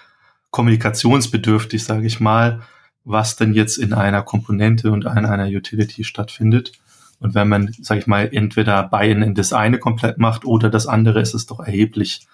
kommunikationsbedürftig, 0.50 1.84
sage 1.84 2.06
ich 2.06 2.20
mal, 2.20 2.62
was 3.04 3.36
denn 3.36 3.54
jetzt 3.54 3.78
in 3.78 3.92
einer 3.92 4.22
Komponente 4.22 4.90
und 4.90 5.04
in 5.04 5.26
einer 5.26 5.46
Utility 5.46 6.04
stattfindet. 6.04 6.72
Und 7.20 7.34
wenn 7.34 7.48
man, 7.48 7.72
sage 7.80 8.00
ich 8.00 8.06
mal, 8.06 8.28
entweder 8.32 8.82
Buy-in 8.82 9.22
in 9.22 9.34
das 9.34 9.52
eine 9.52 9.78
komplett 9.78 10.18
macht 10.18 10.44
oder 10.44 10.68
das 10.68 10.86
andere, 10.86 11.20
ist 11.20 11.34
es 11.34 11.46
doch 11.46 11.60
erheblich 11.60 12.26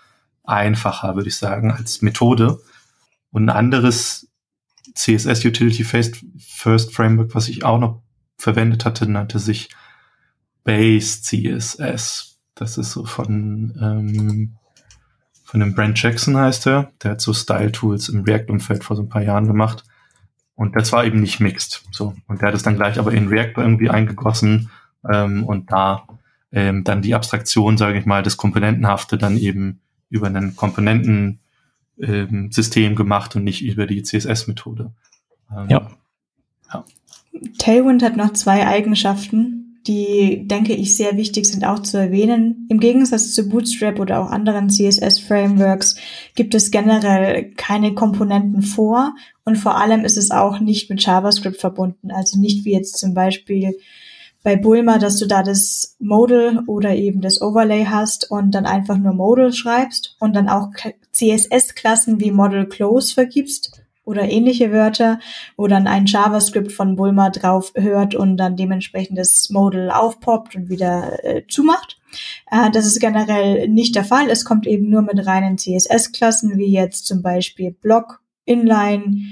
einfacher, 0.44 1.16
würde 1.16 1.28
ich 1.28 1.36
sagen, 1.36 1.70
als 1.70 2.02
Methode. 2.02 2.60
Und 3.30 3.44
ein 3.44 3.56
anderes 3.56 4.29
CSS 4.94 5.44
Utility 5.44 5.84
First 5.84 6.94
Framework, 6.94 7.34
was 7.34 7.48
ich 7.48 7.64
auch 7.64 7.78
noch 7.78 8.02
verwendet 8.36 8.84
hatte, 8.84 9.08
nannte 9.08 9.38
sich 9.38 9.70
Base 10.64 11.22
CSS. 11.22 12.38
Das 12.54 12.78
ist 12.78 12.92
so 12.92 13.04
von, 13.04 13.78
ähm, 13.80 14.56
von 15.44 15.60
dem 15.60 15.74
Brent 15.74 16.00
Jackson 16.00 16.36
heißt 16.36 16.66
er. 16.66 16.92
Der 17.02 17.12
hat 17.12 17.20
so 17.20 17.32
Style 17.32 17.72
Tools 17.72 18.08
im 18.08 18.22
React-Umfeld 18.22 18.84
vor 18.84 18.96
so 18.96 19.02
ein 19.02 19.08
paar 19.08 19.22
Jahren 19.22 19.46
gemacht. 19.46 19.84
Und 20.54 20.76
das 20.76 20.92
war 20.92 21.04
eben 21.04 21.20
nicht 21.20 21.40
mixed. 21.40 21.82
So. 21.90 22.14
Und 22.26 22.42
der 22.42 22.48
hat 22.48 22.54
es 22.54 22.62
dann 22.62 22.76
gleich 22.76 22.98
aber 22.98 23.12
in 23.12 23.28
React 23.28 23.54
irgendwie 23.56 23.88
eingegossen 23.88 24.70
ähm, 25.10 25.44
und 25.44 25.72
da 25.72 26.06
ähm, 26.52 26.84
dann 26.84 27.02
die 27.02 27.14
Abstraktion, 27.14 27.78
sage 27.78 27.98
ich 27.98 28.06
mal, 28.06 28.22
das 28.22 28.36
Komponentenhafte 28.36 29.16
dann 29.16 29.36
eben 29.36 29.80
über 30.10 30.26
einen 30.26 30.56
Komponentensystem 30.56 31.40
ähm, 32.02 32.50
gemacht 32.96 33.36
und 33.36 33.44
nicht 33.44 33.62
über 33.62 33.86
die 33.86 34.02
CSS-Methode. 34.02 34.92
Ähm, 35.50 35.68
ja. 35.68 35.90
ja. 36.72 36.84
Tailwind 37.58 38.02
hat 38.02 38.16
noch 38.16 38.32
zwei 38.32 38.66
Eigenschaften, 38.66 39.60
die, 39.86 40.46
denke 40.46 40.74
ich, 40.74 40.96
sehr 40.96 41.16
wichtig 41.16 41.46
sind 41.46 41.64
auch 41.64 41.78
zu 41.80 41.96
erwähnen. 41.96 42.66
Im 42.68 42.80
Gegensatz 42.80 43.32
zu 43.32 43.48
Bootstrap 43.48 43.98
oder 43.98 44.20
auch 44.20 44.30
anderen 44.30 44.68
CSS-Frameworks 44.68 45.96
gibt 46.34 46.54
es 46.54 46.70
generell 46.70 47.52
keine 47.54 47.94
Komponenten 47.94 48.62
vor 48.62 49.14
und 49.44 49.56
vor 49.56 49.78
allem 49.78 50.04
ist 50.04 50.18
es 50.18 50.30
auch 50.30 50.60
nicht 50.60 50.90
mit 50.90 51.02
JavaScript 51.02 51.58
verbunden. 51.58 52.10
Also 52.10 52.38
nicht 52.38 52.64
wie 52.64 52.72
jetzt 52.72 52.98
zum 52.98 53.14
Beispiel 53.14 53.74
bei 54.42 54.56
Bulma, 54.56 54.98
dass 54.98 55.18
du 55.18 55.26
da 55.26 55.42
das 55.42 55.96
Modal 55.98 56.62
oder 56.66 56.94
eben 56.94 57.20
das 57.20 57.42
Overlay 57.42 57.84
hast 57.84 58.30
und 58.30 58.52
dann 58.52 58.66
einfach 58.66 58.96
nur 58.96 59.12
Modal 59.12 59.52
schreibst 59.52 60.16
und 60.18 60.34
dann 60.34 60.48
auch 60.48 60.68
CSS-Klassen 61.12 62.20
wie 62.20 62.30
Model 62.30 62.66
Close 62.66 63.12
vergibst 63.12 63.82
oder 64.04 64.28
ähnliche 64.28 64.72
Wörter, 64.72 65.20
wo 65.56 65.66
dann 65.66 65.86
ein 65.86 66.06
JavaScript 66.06 66.72
von 66.72 66.96
Bulma 66.96 67.30
drauf 67.30 67.72
hört 67.76 68.14
und 68.14 68.38
dann 68.38 68.56
dementsprechend 68.56 69.18
das 69.18 69.50
Modal 69.50 69.90
aufpoppt 69.90 70.56
und 70.56 70.68
wieder 70.68 71.22
äh, 71.22 71.46
zumacht. 71.46 72.00
Äh, 72.50 72.70
das 72.70 72.86
ist 72.86 72.98
generell 72.98 73.68
nicht 73.68 73.94
der 73.94 74.04
Fall. 74.04 74.30
Es 74.30 74.44
kommt 74.44 74.66
eben 74.66 74.88
nur 74.88 75.02
mit 75.02 75.24
reinen 75.26 75.58
CSS-Klassen, 75.58 76.56
wie 76.56 76.72
jetzt 76.72 77.06
zum 77.06 77.22
Beispiel 77.22 77.72
Block, 77.72 78.20
Inline, 78.46 79.22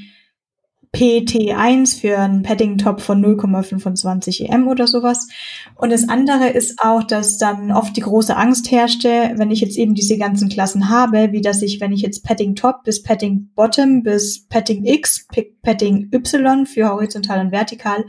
PT1 0.95 2.00
für 2.00 2.18
einen 2.18 2.42
Padding-Top 2.42 3.00
von 3.00 3.25
0,25 3.25 4.49
EM 4.49 4.68
oder 4.68 4.87
sowas. 4.87 5.28
Und 5.76 5.90
das 5.90 6.09
andere 6.09 6.49
ist 6.49 6.80
auch, 6.83 7.02
dass 7.02 7.38
dann 7.38 7.73
oft 7.73 7.97
die 7.97 8.00
große 8.00 8.37
Angst 8.37 8.71
herrschte, 8.71 9.33
wenn 9.37 9.50
ich 9.50 9.61
jetzt 9.61 9.76
eben 9.76 9.95
diese 9.95 10.18
ganzen 10.18 10.49
Klassen 10.49 10.88
habe, 10.88 11.33
wie 11.33 11.40
dass 11.40 11.62
ich, 11.62 11.80
wenn 11.80 11.92
ich 11.92 12.02
jetzt 12.02 12.25
Padding 12.25 12.54
Top 12.54 12.85
bis 12.85 13.02
Padding 13.02 13.50
Bottom 13.54 14.02
bis 14.02 14.47
Padding 14.49 14.85
X, 14.85 15.26
Padding 15.62 16.09
Y 16.12 16.66
für 16.66 16.88
horizontal 16.88 17.40
und 17.40 17.52
vertikal, 17.52 18.04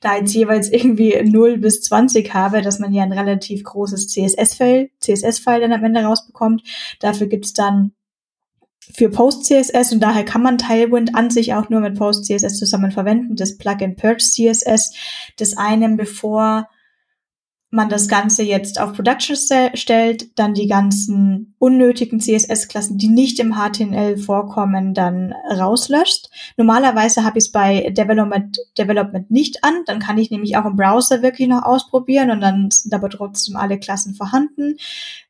da 0.00 0.16
jetzt 0.16 0.34
jeweils 0.34 0.70
irgendwie 0.70 1.20
0 1.22 1.58
bis 1.58 1.82
20 1.82 2.34
habe, 2.34 2.62
dass 2.62 2.78
man 2.78 2.92
ja 2.92 3.02
ein 3.02 3.12
relativ 3.12 3.62
großes 3.64 4.08
CSS-File, 4.08 4.90
CSS-File 5.00 5.60
dann 5.60 5.72
am 5.72 5.84
Ende 5.84 6.02
rausbekommt. 6.02 6.62
Dafür 7.00 7.26
gibt's 7.28 7.52
dann 7.52 7.92
für 8.92 9.08
Post-CSS 9.08 9.92
und 9.92 10.00
daher 10.00 10.24
kann 10.24 10.42
man 10.42 10.58
Tailwind 10.58 11.14
an 11.14 11.30
sich 11.30 11.54
auch 11.54 11.70
nur 11.70 11.80
mit 11.80 11.98
Post-CSS 11.98 12.58
zusammen 12.58 12.90
verwenden, 12.90 13.36
das 13.36 13.56
Plugin 13.56 13.96
Purge 13.96 14.24
CSS, 14.24 14.92
das 15.36 15.56
einem, 15.56 15.96
bevor 15.96 16.68
man 17.74 17.88
das 17.88 18.06
Ganze 18.06 18.44
jetzt 18.44 18.80
auf 18.80 18.94
Production 18.94 19.36
stellt, 19.74 20.38
dann 20.38 20.54
die 20.54 20.68
ganzen 20.68 21.56
unnötigen 21.58 22.20
CSS-Klassen, 22.20 22.98
die 22.98 23.08
nicht 23.08 23.40
im 23.40 23.54
HTML 23.56 24.16
vorkommen, 24.16 24.94
dann 24.94 25.34
rauslöscht. 25.50 26.30
Normalerweise 26.56 27.24
habe 27.24 27.38
ich 27.38 27.46
es 27.46 27.52
bei 27.52 27.90
Development, 27.90 28.56
Development 28.78 29.28
nicht 29.28 29.64
an, 29.64 29.74
dann 29.86 29.98
kann 29.98 30.18
ich 30.18 30.30
nämlich 30.30 30.56
auch 30.56 30.66
im 30.66 30.76
Browser 30.76 31.22
wirklich 31.22 31.48
noch 31.48 31.64
ausprobieren 31.64 32.30
und 32.30 32.40
dann 32.40 32.70
sind 32.70 32.94
aber 32.94 33.10
trotzdem 33.10 33.56
alle 33.56 33.80
Klassen 33.80 34.14
vorhanden 34.14 34.76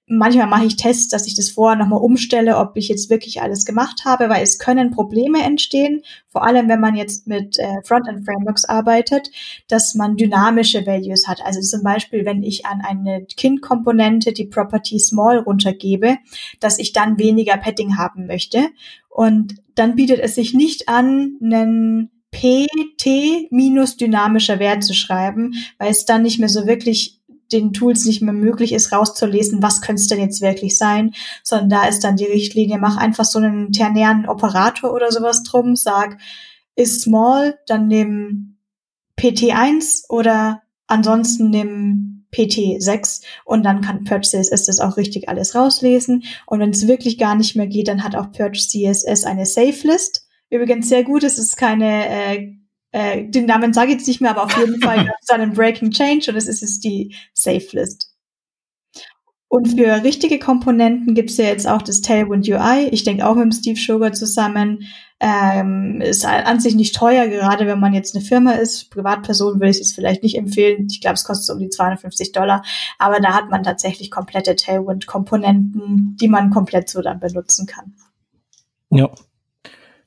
manchmal 0.06 0.46
mache 0.46 0.66
ich 0.66 0.76
Tests, 0.76 1.08
dass 1.08 1.26
ich 1.26 1.34
das 1.34 1.50
vorher 1.50 1.76
nochmal 1.76 2.00
umstelle, 2.00 2.58
ob 2.58 2.76
ich 2.76 2.88
jetzt 2.88 3.08
wirklich 3.10 3.40
alles 3.40 3.64
gemacht 3.64 4.02
habe, 4.04 4.28
weil 4.28 4.42
es 4.42 4.58
können 4.58 4.90
Probleme 4.90 5.42
entstehen, 5.42 6.02
vor 6.28 6.44
allem 6.44 6.68
wenn 6.68 6.80
man 6.80 6.94
jetzt 6.94 7.26
mit 7.26 7.58
äh, 7.58 7.82
Frontend-Frameworks 7.84 8.66
arbeitet, 8.66 9.30
dass 9.68 9.94
man 9.94 10.16
dynamische 10.16 10.86
Values 10.86 11.26
hat. 11.26 11.40
Also 11.44 11.60
zum 11.60 11.82
Beispiel, 11.82 12.24
wenn 12.24 12.42
ich 12.42 12.66
an 12.66 12.82
eine 12.82 13.24
Kind-Komponente 13.24 14.32
die 14.32 14.46
Property 14.46 14.98
Small 14.98 15.38
runtergebe, 15.38 16.18
dass 16.60 16.78
ich 16.78 16.92
dann 16.92 17.18
weniger 17.18 17.56
Padding 17.56 17.96
haben 17.96 18.26
möchte. 18.26 18.68
Und 19.08 19.54
dann 19.74 19.96
bietet 19.96 20.20
es 20.20 20.34
sich 20.34 20.54
nicht 20.54 20.88
an, 20.88 21.38
einen 21.42 22.10
PT 22.34 23.50
minus 23.50 23.96
dynamischer 23.96 24.58
Wert 24.58 24.82
zu 24.82 24.92
schreiben, 24.92 25.54
weil 25.78 25.90
es 25.90 26.04
dann 26.04 26.22
nicht 26.22 26.40
mehr 26.40 26.48
so 26.48 26.66
wirklich 26.66 27.20
den 27.54 27.72
Tools 27.72 28.04
nicht 28.04 28.20
mehr 28.20 28.34
möglich 28.34 28.72
ist, 28.72 28.92
rauszulesen, 28.92 29.62
was 29.62 29.80
könnte 29.80 30.02
es 30.02 30.08
denn 30.08 30.20
jetzt 30.20 30.42
wirklich 30.42 30.76
sein, 30.76 31.14
sondern 31.42 31.70
da 31.70 31.86
ist 31.86 32.04
dann 32.04 32.16
die 32.16 32.24
Richtlinie, 32.24 32.78
mach 32.78 32.96
einfach 32.96 33.24
so 33.24 33.38
einen 33.38 33.72
ternären 33.72 34.28
Operator 34.28 34.92
oder 34.92 35.10
sowas 35.10 35.42
drum, 35.42 35.76
sag, 35.76 36.18
ist 36.76 37.02
small, 37.02 37.58
dann 37.66 37.88
nimm 37.88 38.58
PT1 39.18 40.08
oder 40.08 40.62
ansonsten 40.86 41.50
nimm 41.50 42.26
PT6 42.34 43.22
und 43.44 43.62
dann 43.62 43.80
kann 43.80 44.04
Purge 44.04 44.28
CSS 44.28 44.66
das 44.66 44.80
auch 44.80 44.96
richtig 44.96 45.28
alles 45.28 45.54
rauslesen. 45.54 46.24
Und 46.46 46.60
wenn 46.60 46.70
es 46.70 46.88
wirklich 46.88 47.16
gar 47.16 47.36
nicht 47.36 47.54
mehr 47.54 47.68
geht, 47.68 47.88
dann 47.88 48.02
hat 48.02 48.16
auch 48.16 48.32
Purge 48.32 48.58
CSS 48.58 49.24
eine 49.24 49.46
Safe 49.46 49.86
List. 49.86 50.26
Übrigens 50.50 50.88
sehr 50.88 51.04
gut, 51.04 51.22
es 51.22 51.38
ist 51.38 51.56
keine 51.56 52.08
äh, 52.08 52.54
äh, 52.94 53.28
den 53.28 53.46
Namen 53.46 53.72
sage 53.72 53.88
ich 53.88 53.98
jetzt 53.98 54.06
nicht 54.06 54.20
mehr, 54.20 54.30
aber 54.30 54.44
auf 54.44 54.56
jeden 54.56 54.80
Fall 54.80 54.96
gab 55.04 55.16
es 55.20 55.26
dann 55.26 55.40
einen 55.40 55.54
Breaking 55.54 55.90
Change 55.90 56.30
und 56.30 56.36
es 56.36 56.46
ist 56.46 56.60
jetzt 56.60 56.84
die 56.84 57.12
Safe 57.34 57.66
List. 57.72 58.14
Und 59.48 59.68
für 59.68 60.04
richtige 60.04 60.38
Komponenten 60.38 61.14
gibt 61.14 61.30
es 61.30 61.36
ja 61.36 61.46
jetzt 61.46 61.66
auch 61.66 61.82
das 61.82 62.02
Tailwind 62.02 62.48
UI. 62.48 62.88
Ich 62.92 63.02
denke 63.02 63.26
auch 63.26 63.34
mit 63.34 63.44
dem 63.44 63.52
Steve 63.52 63.78
Sugar 63.78 64.12
zusammen. 64.12 64.84
Ähm, 65.18 66.00
ist 66.02 66.24
an 66.24 66.60
sich 66.60 66.74
nicht 66.74 66.94
teuer, 66.94 67.28
gerade 67.28 67.66
wenn 67.66 67.80
man 67.80 67.94
jetzt 67.94 68.14
eine 68.14 68.24
Firma 68.24 68.52
ist. 68.52 68.90
Privatperson 68.90 69.54
würde 69.54 69.70
ich 69.70 69.80
es 69.80 69.92
vielleicht 69.92 70.22
nicht 70.22 70.36
empfehlen. 70.36 70.86
Ich 70.90 71.00
glaube, 71.00 71.14
es 71.14 71.24
kostet 71.24 71.54
um 71.54 71.60
die 71.60 71.70
250 71.70 72.32
Dollar. 72.32 72.64
Aber 72.98 73.20
da 73.20 73.32
hat 73.32 73.50
man 73.50 73.62
tatsächlich 73.62 74.10
komplette 74.10 74.54
Tailwind-Komponenten, 74.54 76.16
die 76.20 76.28
man 76.28 76.50
komplett 76.50 76.88
so 76.88 77.00
dann 77.00 77.20
benutzen 77.20 77.66
kann. 77.66 77.94
Ja. 78.90 79.10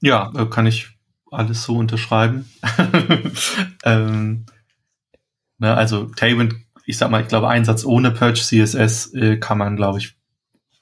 Ja, 0.02 0.32
äh, 0.38 0.46
kann 0.46 0.68
ich 0.68 0.97
alles 1.32 1.64
so 1.64 1.78
unterschreiben. 1.78 2.50
ähm, 3.84 4.46
ne, 5.58 5.74
also 5.74 6.06
Tailwind, 6.06 6.56
ich 6.86 6.98
sag 6.98 7.12
mal, 7.12 7.22
ich 7.22 7.28
glaube, 7.28 7.50
Einsatz 7.50 7.86
ohne 7.86 8.12
Purge 8.12 8.42
CSS 8.42 9.14
äh, 9.14 9.38
kann 9.38 9.58
man, 9.58 9.76
glaube 9.76 10.00
ich, 10.00 10.16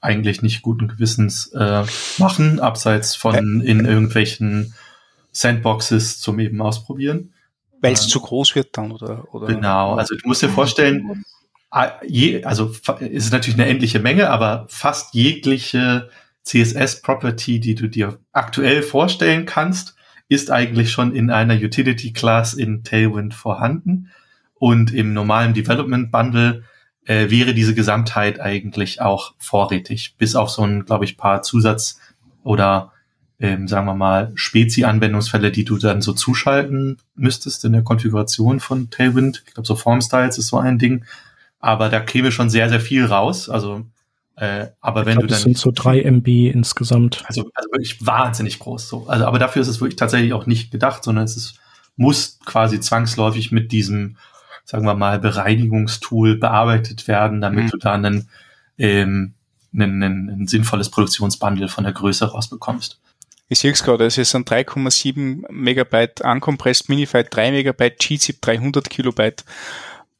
eigentlich 0.00 0.42
nicht 0.42 0.62
guten 0.62 0.88
Gewissens 0.88 1.48
äh, 1.48 1.84
machen, 2.18 2.60
abseits 2.60 3.16
von 3.16 3.60
in 3.60 3.84
irgendwelchen 3.84 4.74
Sandboxes 5.32 6.20
zum 6.20 6.38
eben 6.38 6.62
ausprobieren. 6.62 7.32
Weil 7.80 7.92
es 7.92 8.04
ähm, 8.04 8.10
zu 8.10 8.20
groß 8.20 8.54
wird 8.54 8.76
dann, 8.76 8.92
oder, 8.92 9.34
oder? 9.34 9.48
Genau, 9.48 9.94
also 9.94 10.14
du 10.14 10.28
musst 10.28 10.42
dir 10.42 10.48
vorstellen, 10.48 11.24
je, 12.06 12.44
also 12.44 12.72
ist 13.00 13.32
natürlich 13.32 13.58
eine 13.58 13.68
endliche 13.68 13.98
Menge, 13.98 14.30
aber 14.30 14.66
fast 14.68 15.14
jegliche 15.14 16.08
CSS-Property, 16.44 17.60
die 17.60 17.74
du 17.74 17.88
dir 17.88 18.18
aktuell 18.32 18.82
vorstellen 18.82 19.46
kannst, 19.46 19.95
ist 20.28 20.50
eigentlich 20.50 20.90
schon 20.90 21.14
in 21.14 21.30
einer 21.30 21.54
Utility 21.54 22.12
Class 22.12 22.54
in 22.54 22.82
Tailwind 22.82 23.34
vorhanden. 23.34 24.10
Und 24.54 24.92
im 24.92 25.12
normalen 25.12 25.54
Development 25.54 26.10
Bundle 26.10 26.64
äh, 27.04 27.30
wäre 27.30 27.54
diese 27.54 27.74
Gesamtheit 27.74 28.40
eigentlich 28.40 29.00
auch 29.00 29.34
vorrätig, 29.38 30.16
bis 30.18 30.34
auf 30.34 30.50
so 30.50 30.62
ein, 30.62 30.84
glaube 30.84 31.04
ich, 31.04 31.16
paar 31.16 31.42
Zusatz- 31.42 32.00
oder 32.42 32.92
ähm, 33.38 33.68
sagen 33.68 33.86
wir 33.86 33.94
mal, 33.94 34.32
Spezi-Anwendungsfälle, 34.34 35.50
die 35.50 35.64
du 35.64 35.76
dann 35.76 36.00
so 36.00 36.12
zuschalten 36.14 36.98
müsstest 37.14 37.64
in 37.64 37.72
der 37.72 37.82
Konfiguration 37.82 38.60
von 38.60 38.90
Tailwind. 38.90 39.44
Ich 39.46 39.54
glaube, 39.54 39.66
so 39.66 39.76
Form 39.76 40.00
Styles 40.00 40.38
ist 40.38 40.48
so 40.48 40.58
ein 40.58 40.78
Ding. 40.78 41.04
Aber 41.58 41.88
da 41.88 42.00
käme 42.00 42.32
schon 42.32 42.48
sehr, 42.48 42.68
sehr 42.68 42.80
viel 42.80 43.04
raus. 43.04 43.48
Also 43.48 43.84
äh, 44.36 44.68
aber 44.80 45.00
ich 45.00 45.06
wenn 45.06 45.14
glaub, 45.14 45.22
du 45.22 45.28
dann. 45.28 45.34
Das 45.36 45.42
sind 45.42 45.58
so 45.58 45.72
drei 45.74 46.02
MB 46.02 46.28
insgesamt. 46.52 47.24
Also, 47.26 47.50
also 47.54 47.70
wirklich 47.72 48.04
wahnsinnig 48.04 48.58
groß. 48.58 48.88
So. 48.88 49.06
Also, 49.06 49.24
aber 49.24 49.38
dafür 49.38 49.62
ist 49.62 49.68
es 49.68 49.80
wirklich 49.80 49.96
tatsächlich 49.96 50.34
auch 50.34 50.46
nicht 50.46 50.70
gedacht, 50.70 51.04
sondern 51.04 51.24
es 51.24 51.36
ist, 51.36 51.58
muss 51.96 52.38
quasi 52.44 52.78
zwangsläufig 52.80 53.50
mit 53.50 53.72
diesem, 53.72 54.18
sagen 54.64 54.84
wir 54.84 54.94
mal, 54.94 55.18
Bereinigungstool 55.18 56.36
bearbeitet 56.36 57.08
werden, 57.08 57.40
damit 57.40 57.64
mhm. 57.64 57.70
du 57.70 57.78
da 57.78 57.94
einen, 57.94 58.28
ähm, 58.76 59.34
ein, 59.72 60.02
ein, 60.02 60.28
ein 60.28 60.46
sinnvolles 60.46 60.90
Produktionsbundle 60.90 61.68
von 61.68 61.84
der 61.84 61.94
Größe 61.94 62.30
rausbekommst. 62.30 63.00
Ich 63.48 63.60
sehe 63.60 63.70
es 63.70 63.82
gerade, 63.84 64.04
es 64.04 64.18
ist 64.18 64.34
ein 64.34 64.44
3,7 64.44 65.50
Megabyte 65.50 66.20
uncompressed 66.20 66.88
Minified, 66.88 67.28
3 67.30 67.52
Megabyte 67.52 67.98
gzip 67.98 68.42
300 68.42 68.90
Kilobyte 68.90 69.44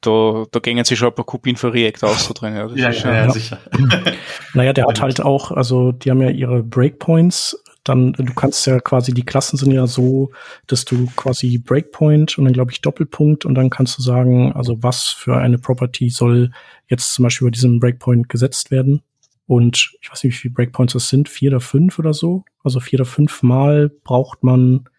da, 0.07 0.45
da 0.51 0.59
gingen 0.59 0.85
sie 0.85 0.95
schon 0.95 1.09
ein 1.09 1.15
paar 1.15 1.25
Kopien 1.25 1.57
für 1.57 1.73
React 1.73 2.03
aus 2.03 2.25
so 2.25 2.33
drin. 2.33 2.55
Ja, 2.55 2.67
ja, 2.67 2.91
ja, 2.91 3.13
ja, 3.13 3.31
sicher. 3.31 3.59
naja, 4.53 4.73
der 4.73 4.85
hat 4.85 5.01
halt 5.01 5.21
auch, 5.21 5.51
also 5.51 5.91
die 5.91 6.09
haben 6.09 6.21
ja 6.21 6.29
ihre 6.29 6.63
Breakpoints. 6.63 7.61
Dann, 7.83 8.13
du 8.13 8.33
kannst 8.33 8.65
ja 8.67 8.79
quasi, 8.79 9.13
die 9.13 9.23
Klassen 9.23 9.57
sind 9.57 9.71
ja 9.71 9.87
so, 9.87 10.31
dass 10.67 10.83
du 10.85 11.07
quasi 11.15 11.57
Breakpoint 11.57 12.37
und 12.37 12.45
dann 12.45 12.53
glaube 12.53 12.71
ich 12.71 12.81
Doppelpunkt 12.81 13.45
und 13.45 13.55
dann 13.55 13.69
kannst 13.69 13.97
du 13.97 14.01
sagen, 14.01 14.51
also 14.53 14.81
was 14.83 15.07
für 15.07 15.37
eine 15.37 15.57
Property 15.57 16.09
soll 16.09 16.51
jetzt 16.87 17.13
zum 17.13 17.23
Beispiel 17.23 17.47
über 17.47 17.53
diesem 17.53 17.79
Breakpoint 17.79 18.29
gesetzt 18.29 18.71
werden. 18.71 19.01
Und 19.45 19.93
ich 20.01 20.11
weiß 20.11 20.23
nicht, 20.23 20.33
wie 20.33 20.37
viele 20.37 20.53
Breakpoints 20.53 20.93
das 20.93 21.07
sind, 21.07 21.29
vier 21.29 21.51
oder 21.51 21.61
fünf 21.61 21.99
oder 21.99 22.13
so. 22.13 22.43
Also 22.63 22.81
vier 22.81 22.99
oder 22.99 23.05
fünf 23.05 23.41
Mal 23.43 23.89
braucht 24.03 24.43
man 24.43 24.89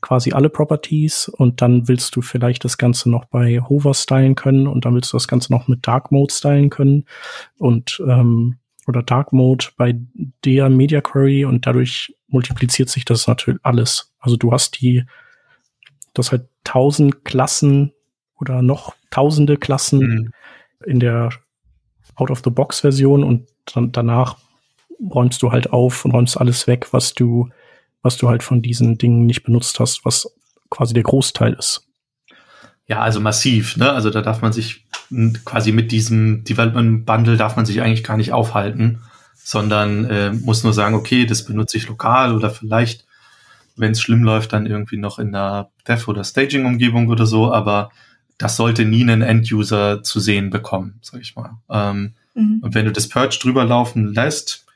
quasi 0.00 0.32
alle 0.32 0.48
Properties 0.48 1.28
und 1.28 1.60
dann 1.60 1.88
willst 1.88 2.14
du 2.14 2.22
vielleicht 2.22 2.64
das 2.64 2.78
Ganze 2.78 3.10
noch 3.10 3.24
bei 3.24 3.60
Hover 3.60 3.94
stylen 3.94 4.34
können 4.34 4.66
und 4.66 4.84
dann 4.84 4.94
willst 4.94 5.12
du 5.12 5.16
das 5.16 5.28
Ganze 5.28 5.52
noch 5.52 5.66
mit 5.68 5.86
Dark 5.86 6.12
Mode 6.12 6.32
stylen 6.32 6.70
können 6.70 7.04
und 7.58 8.02
ähm, 8.06 8.58
oder 8.86 9.02
Dark 9.02 9.32
Mode 9.32 9.66
bei 9.76 10.00
der 10.44 10.70
Media 10.70 11.00
Query 11.00 11.44
und 11.44 11.66
dadurch 11.66 12.14
multipliziert 12.28 12.88
sich 12.88 13.04
das 13.04 13.26
natürlich 13.26 13.60
alles. 13.62 14.14
Also 14.18 14.36
du 14.36 14.50
hast 14.50 14.80
die, 14.80 15.04
das 16.14 16.32
halt 16.32 16.48
tausend 16.64 17.24
Klassen 17.24 17.92
oder 18.40 18.62
noch 18.62 18.94
tausende 19.10 19.56
Klassen 19.56 19.98
mhm. 19.98 20.32
in 20.86 21.00
der 21.00 21.30
Out-of-the-Box-Version 22.14 23.24
und 23.24 23.48
dann 23.66 23.92
danach 23.92 24.38
räumst 25.00 25.42
du 25.42 25.52
halt 25.52 25.72
auf 25.72 26.04
und 26.04 26.12
räumst 26.12 26.38
alles 26.38 26.66
weg, 26.66 26.88
was 26.92 27.14
du 27.14 27.50
was 28.02 28.16
du 28.16 28.28
halt 28.28 28.42
von 28.42 28.62
diesen 28.62 28.98
Dingen 28.98 29.26
nicht 29.26 29.42
benutzt 29.42 29.80
hast, 29.80 30.04
was 30.04 30.28
quasi 30.70 30.94
der 30.94 31.02
Großteil 31.02 31.54
ist. 31.54 31.86
Ja, 32.86 33.00
also 33.00 33.20
massiv, 33.20 33.76
ne? 33.76 33.92
Also 33.92 34.10
da 34.10 34.22
darf 34.22 34.40
man 34.40 34.52
sich 34.52 34.86
quasi 35.44 35.72
mit 35.72 35.92
diesem 35.92 36.44
Development 36.44 37.04
Bundle 37.04 37.36
darf 37.36 37.56
man 37.56 37.66
sich 37.66 37.80
eigentlich 37.82 38.04
gar 38.04 38.16
nicht 38.16 38.32
aufhalten, 38.32 39.00
sondern 39.36 40.04
äh, 40.06 40.32
muss 40.32 40.64
nur 40.64 40.74
sagen, 40.74 40.94
okay, 40.94 41.26
das 41.26 41.44
benutze 41.44 41.76
ich 41.76 41.88
lokal 41.88 42.34
oder 42.34 42.50
vielleicht, 42.50 43.06
wenn 43.76 43.92
es 43.92 44.00
schlimm 44.00 44.24
läuft, 44.24 44.52
dann 44.52 44.66
irgendwie 44.66 44.98
noch 44.98 45.18
in 45.18 45.32
der 45.32 45.70
Dev- 45.86 46.08
oder 46.08 46.24
Staging-Umgebung 46.24 47.08
oder 47.08 47.26
so, 47.26 47.52
aber 47.52 47.90
das 48.38 48.56
sollte 48.56 48.84
nie 48.84 49.02
einen 49.02 49.22
End-User 49.22 50.02
zu 50.02 50.20
sehen 50.20 50.50
bekommen, 50.50 50.98
sag 51.02 51.20
ich 51.20 51.34
mal. 51.36 51.58
Ähm, 51.70 52.14
mhm. 52.34 52.60
Und 52.62 52.74
wenn 52.74 52.84
du 52.84 52.92
das 52.92 53.08
Purge 53.08 53.38
drüber 53.40 53.64
laufen 53.64 54.14
lässt, 54.14 54.66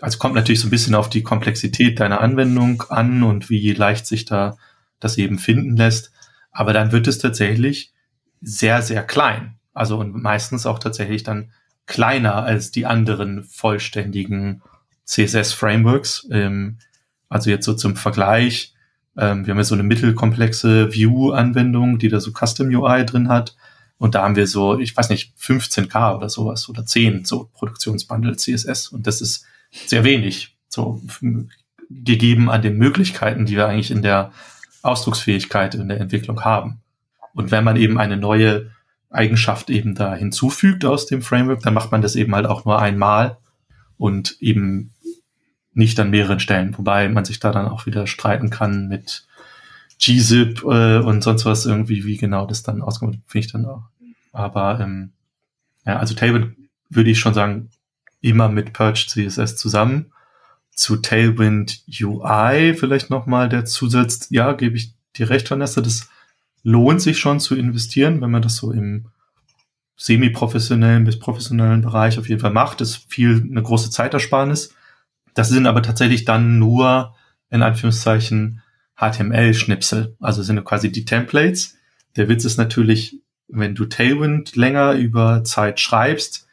also 0.00 0.18
kommt 0.18 0.34
natürlich 0.34 0.60
so 0.60 0.66
ein 0.66 0.70
bisschen 0.70 0.94
auf 0.94 1.08
die 1.08 1.22
Komplexität 1.22 2.00
deiner 2.00 2.20
Anwendung 2.20 2.82
an 2.88 3.22
und 3.22 3.50
wie 3.50 3.72
leicht 3.72 4.06
sich 4.06 4.24
da 4.24 4.56
das 4.98 5.18
eben 5.18 5.38
finden 5.38 5.76
lässt. 5.76 6.12
Aber 6.52 6.72
dann 6.72 6.92
wird 6.92 7.06
es 7.06 7.18
tatsächlich 7.18 7.92
sehr, 8.40 8.82
sehr 8.82 9.02
klein. 9.02 9.56
Also 9.72 9.98
und 9.98 10.14
meistens 10.14 10.66
auch 10.66 10.78
tatsächlich 10.78 11.22
dann 11.22 11.52
kleiner 11.86 12.34
als 12.34 12.70
die 12.70 12.86
anderen 12.86 13.44
vollständigen 13.44 14.62
CSS-Frameworks. 15.04 16.28
Ähm, 16.30 16.78
also 17.28 17.50
jetzt 17.50 17.64
so 17.64 17.74
zum 17.74 17.96
Vergleich. 17.96 18.74
Ähm, 19.16 19.46
wir 19.46 19.52
haben 19.52 19.58
ja 19.58 19.64
so 19.64 19.74
eine 19.74 19.82
mittelkomplexe 19.82 20.92
View-Anwendung, 20.92 21.98
die 21.98 22.08
da 22.08 22.20
so 22.20 22.32
Custom 22.32 22.68
UI 22.68 23.04
drin 23.04 23.28
hat. 23.28 23.56
Und 23.98 24.14
da 24.14 24.22
haben 24.22 24.36
wir 24.36 24.46
so, 24.46 24.78
ich 24.78 24.96
weiß 24.96 25.10
nicht, 25.10 25.34
15k 25.38 26.16
oder 26.16 26.28
sowas 26.28 26.68
oder 26.68 26.86
10 26.86 27.24
so 27.24 27.50
Produktionsbundle 27.52 28.36
CSS. 28.36 28.88
Und 28.88 29.06
das 29.06 29.20
ist 29.20 29.44
sehr 29.70 30.04
wenig, 30.04 30.56
so 30.68 31.02
gegeben 31.90 32.50
an 32.50 32.62
den 32.62 32.78
Möglichkeiten, 32.78 33.46
die 33.46 33.56
wir 33.56 33.66
eigentlich 33.66 33.90
in 33.90 34.02
der 34.02 34.32
Ausdrucksfähigkeit 34.82 35.74
in 35.74 35.88
der 35.88 36.00
Entwicklung 36.00 36.44
haben. 36.44 36.80
Und 37.34 37.50
wenn 37.50 37.64
man 37.64 37.76
eben 37.76 37.98
eine 37.98 38.16
neue 38.16 38.70
Eigenschaft 39.10 39.70
eben 39.70 39.94
da 39.94 40.14
hinzufügt 40.14 40.84
aus 40.84 41.06
dem 41.06 41.22
Framework, 41.22 41.62
dann 41.62 41.74
macht 41.74 41.90
man 41.90 42.02
das 42.02 42.16
eben 42.16 42.34
halt 42.34 42.46
auch 42.46 42.64
nur 42.64 42.80
einmal 42.80 43.38
und 43.98 44.36
eben 44.40 44.92
nicht 45.72 45.98
an 46.00 46.10
mehreren 46.10 46.40
Stellen, 46.40 46.76
wobei 46.78 47.08
man 47.08 47.24
sich 47.24 47.40
da 47.40 47.52
dann 47.52 47.68
auch 47.68 47.86
wieder 47.86 48.06
streiten 48.06 48.50
kann 48.50 48.88
mit 48.88 49.26
gzip 49.98 50.62
äh, 50.62 50.98
und 50.98 51.22
sonst 51.22 51.44
was 51.44 51.66
irgendwie, 51.66 52.04
wie 52.04 52.16
genau 52.16 52.46
das 52.46 52.62
dann 52.62 52.82
auskommt, 52.82 53.18
finde 53.26 53.46
ich 53.46 53.52
dann 53.52 53.66
auch. 53.66 53.82
Aber 54.32 54.80
ähm, 54.80 55.12
ja, 55.84 55.98
also 55.98 56.14
Tailwind 56.14 56.56
würde 56.88 57.10
ich 57.10 57.20
schon 57.20 57.34
sagen, 57.34 57.70
immer 58.20 58.48
mit 58.48 58.72
Purge 58.72 59.06
CSS 59.08 59.56
zusammen. 59.56 60.12
Zu 60.74 60.96
Tailwind 60.96 61.82
UI 62.00 62.74
vielleicht 62.74 63.10
nochmal 63.10 63.48
der 63.48 63.64
Zusatz, 63.64 64.28
ja, 64.30 64.52
gebe 64.52 64.76
ich 64.76 64.94
dir 65.16 65.30
recht, 65.30 65.50
Vanessa, 65.50 65.80
das 65.80 66.08
lohnt 66.62 67.02
sich 67.02 67.18
schon 67.18 67.40
zu 67.40 67.54
investieren, 67.54 68.20
wenn 68.20 68.30
man 68.30 68.42
das 68.42 68.56
so 68.56 68.72
im 68.72 69.08
semi-professionellen 69.96 71.04
bis 71.04 71.18
professionellen 71.18 71.82
Bereich 71.82 72.18
auf 72.18 72.28
jeden 72.28 72.40
Fall 72.40 72.52
macht. 72.52 72.80
Das 72.80 72.90
ist 72.90 73.12
viel 73.12 73.42
eine 73.42 73.62
große 73.62 73.90
Zeitersparnis. 73.90 74.74
Das 75.34 75.48
sind 75.48 75.66
aber 75.66 75.82
tatsächlich 75.82 76.24
dann 76.24 76.58
nur 76.58 77.14
in 77.50 77.62
Anführungszeichen 77.62 78.62
HTML-Schnipsel, 78.96 80.16
also 80.20 80.42
sind 80.42 80.62
quasi 80.64 80.92
die 80.92 81.04
Templates. 81.04 81.76
Der 82.16 82.28
Witz 82.28 82.44
ist 82.44 82.58
natürlich, 82.58 83.20
wenn 83.48 83.74
du 83.74 83.86
Tailwind 83.86 84.56
länger 84.56 84.92
über 84.92 85.44
Zeit 85.44 85.80
schreibst, 85.80 86.46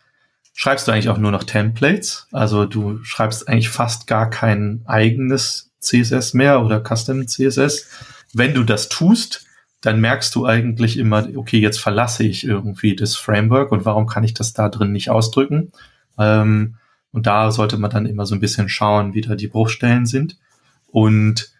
schreibst 0.58 0.88
du 0.88 0.91
eigentlich 0.91 1.10
auch 1.10 1.20
nur 1.20 1.32
noch 1.32 1.43
Templates. 1.43 2.28
Also 2.32 2.65
du 2.65 3.04
schreibst 3.04 3.48
eigentlich 3.48 3.70
fast 3.70 4.08
gar 4.08 4.28
kein 4.32 4.82
eigenes 4.86 5.72
CSS 5.80 6.34
mehr 6.34 6.65
oder 6.65 6.82
Custom 6.84 7.28
CSS. 7.28 7.88
Wenn 8.34 8.56
du 8.56 8.63
das 8.63 8.89
tust, 8.89 9.46
dann 9.82 10.02
merkst 10.02 10.34
du 10.34 10.48
eigentlich 10.48 10.98
immer, 10.98 11.28
okay, 11.36 11.60
jetzt 11.60 11.80
verlasse 11.80 12.24
ich 12.24 12.43
irgendwie 12.43 12.96
das 12.96 13.15
Framework 13.15 13.72
und 13.72 13.86
warum 13.86 14.08
kann 14.08 14.24
ich 14.24 14.34
das 14.34 14.54
da 14.54 14.67
drin 14.70 14.91
nicht 14.91 15.12
ausdrücken? 15.12 15.72
Ähm, 16.17 16.78
und 17.12 17.28
da 17.28 17.52
sollte 17.52 17.78
man 17.78 17.91
dann 17.91 18.08
immer 18.08 18.26
so 18.26 18.34
ein 18.34 18.41
bisschen 18.41 18.67
schauen, 18.67 19.13
wie 19.13 19.22
da 19.22 19.36
die 19.36 19.48
Bruchstellen 19.48 20.08
sind. 20.08 20.39
Und 20.88 21.52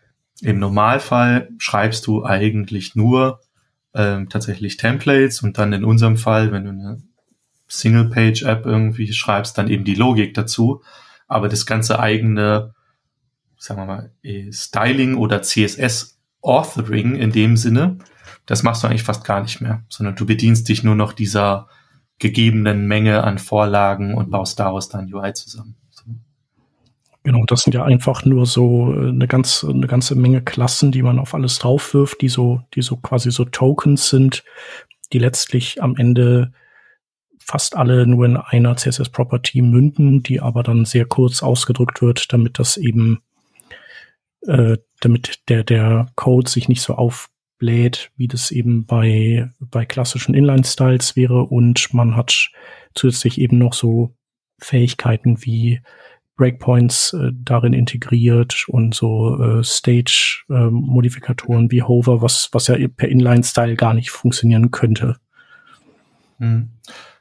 im 0.42 0.58
Normalfall 0.58 1.50
schreibst 1.60 2.08
du 2.08 2.26
eigentlich 2.26 2.96
nur 2.96 3.42
ähm, 3.94 4.28
tatsächlich 4.28 4.78
Templates 4.78 5.44
und 5.44 5.60
dann 5.60 5.72
in 5.72 5.86
unserem 5.86 6.18
Fall, 6.18 6.52
wenn 6.52 6.64
du 6.64 6.72
eine 6.72 7.02
Single-Page-App 7.68 8.66
irgendwie 8.66 9.12
schreibst, 9.14 9.58
dann 9.58 9.70
eben 9.70 9.84
die 9.84 9.96
Logik 9.96 10.34
dazu. 10.34 10.82
Aber 11.28 11.50
das 11.50 11.66
ganze 11.66 12.00
eigene, 12.00 12.74
sagen 13.58 13.82
wir 13.82 13.86
mal, 13.86 14.12
eh, 14.24 14.52
Styling 14.52 15.16
oder 15.16 15.42
CSS-Authoring 15.42 17.16
in 17.16 17.32
dem 17.32 17.58
Sinne, 17.58 17.98
das 18.46 18.64
machst 18.64 18.84
du 18.84 18.88
eigentlich 18.88 19.04
fast 19.04 19.26
gar 19.26 19.42
nicht 19.42 19.60
mehr, 19.60 19.84
sondern 19.90 20.16
du 20.16 20.26
bedienst 20.26 20.70
dich 20.70 20.84
nur 20.84 20.96
noch 20.96 21.14
dieser 21.14 21.68
gegebenen 22.20 22.88
Menge 22.88 23.24
an 23.24 23.38
Vorlagen 23.38 24.16
und 24.16 24.32
baust 24.32 24.60
daraus 24.60 24.90
dann 24.90 25.14
UI 25.14 25.34
zusammen. 25.34 25.76
Genau, 27.28 27.44
das 27.44 27.64
sind 27.64 27.74
ja 27.74 27.84
einfach 27.84 28.24
nur 28.24 28.46
so 28.46 28.94
äh, 28.94 29.10
eine 29.10 29.28
ganz 29.28 29.66
eine 29.68 29.88
ganze 29.88 30.16
Menge 30.16 30.42
Klassen, 30.42 30.94
die 30.94 31.02
man 31.02 31.20
auf 31.20 31.34
alles 31.34 31.60
draufwirft, 31.60 32.22
die 32.22 32.30
so 32.30 32.62
die 32.74 32.82
so 32.82 32.96
quasi 32.96 33.32
so 33.32 33.44
Tokens 33.44 34.08
sind, 34.08 34.46
die 35.12 35.20
letztlich 35.20 35.84
am 35.84 35.98
Ende 35.98 36.54
fast 37.48 37.78
alle 37.78 38.06
nur 38.06 38.26
in 38.26 38.36
einer 38.36 38.76
CSS 38.76 39.10
Property 39.10 39.62
münden, 39.62 40.22
die 40.22 40.42
aber 40.42 40.64
dann 40.64 40.84
sehr 40.86 41.06
kurz 41.06 41.42
ausgedrückt 41.42 42.02
wird, 42.02 42.34
damit 42.34 42.60
das 42.60 42.76
eben 42.76 43.22
äh, 44.46 44.78
damit 45.00 45.48
der 45.50 45.64
der 45.64 46.08
Code 46.16 46.50
sich 46.50 46.68
nicht 46.68 46.82
so 46.82 46.96
aufbläht, 46.96 48.12
wie 48.18 48.28
das 48.28 48.52
eben 48.52 48.86
bei 48.86 49.50
bei 49.60 49.86
klassischen 49.86 50.36
Inline 50.36 50.66
Styles 50.66 51.16
wäre 51.16 51.44
und 51.44 51.94
man 51.94 52.18
hat 52.18 52.52
zusätzlich 52.94 53.40
eben 53.40 53.58
noch 53.58 53.74
so 53.74 54.14
Fähigkeiten 54.60 55.46
wie 55.46 55.82
Breakpoints 56.36 57.14
äh, 57.14 57.32
darin 57.34 57.72
integriert 57.74 58.66
und 58.68 58.94
so 58.94 59.42
äh, 59.42 59.64
Stage-Modifikatoren 59.64 61.66
äh, 61.66 61.72
wie 61.72 61.84
Hover, 61.84 62.22
was, 62.22 62.50
was 62.52 62.68
ja 62.68 62.76
per 62.96 63.10
Inline-Style 63.10 63.76
gar 63.76 63.94
nicht 63.94 64.12
funktionieren 64.12 64.72
könnte. 64.72 65.18
Hm. 66.38 66.70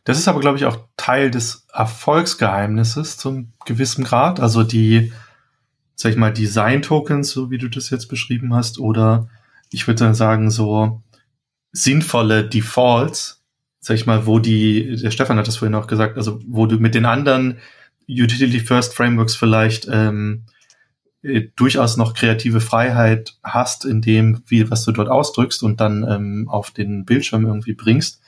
Das 0.06 0.18
ist 0.18 0.28
aber, 0.28 0.38
glaube 0.38 0.56
ich, 0.56 0.64
auch 0.66 0.78
Teil 0.96 1.32
des 1.32 1.66
Erfolgsgeheimnisses 1.72 3.16
zum 3.16 3.52
gewissen 3.66 4.04
Grad. 4.04 4.38
Also 4.38 4.62
die, 4.62 5.12
sag 5.96 6.12
ich 6.12 6.16
mal, 6.16 6.32
Design-Tokens, 6.32 7.28
so 7.28 7.50
wie 7.50 7.58
du 7.58 7.68
das 7.68 7.90
jetzt 7.90 8.06
beschrieben 8.06 8.54
hast, 8.54 8.78
oder 8.78 9.28
ich 9.72 9.88
würde 9.88 10.14
sagen, 10.14 10.52
so 10.52 11.02
sinnvolle 11.72 12.48
Defaults, 12.48 13.44
sag 13.80 13.96
ich 13.96 14.06
mal, 14.06 14.26
wo 14.26 14.38
die, 14.38 14.94
der 14.94 15.10
Stefan 15.10 15.38
hat 15.38 15.48
das 15.48 15.56
vorhin 15.56 15.74
auch 15.74 15.88
gesagt, 15.88 16.16
also 16.16 16.38
wo 16.46 16.66
du 16.66 16.78
mit 16.78 16.94
den 16.94 17.04
anderen 17.04 17.58
Utility 18.08 18.60
First 18.60 18.94
Frameworks 18.94 19.34
vielleicht 19.34 19.88
ähm, 19.90 20.44
äh, 21.22 21.48
durchaus 21.56 21.96
noch 21.96 22.14
kreative 22.14 22.60
Freiheit 22.60 23.36
hast 23.42 23.84
in 23.84 24.02
dem, 24.02 24.44
wie 24.46 24.70
was 24.70 24.84
du 24.84 24.92
dort 24.92 25.08
ausdrückst 25.08 25.64
und 25.64 25.80
dann 25.80 26.06
ähm, 26.08 26.48
auf 26.48 26.70
den 26.70 27.04
Bildschirm 27.04 27.44
irgendwie 27.44 27.74
bringst, 27.74 28.20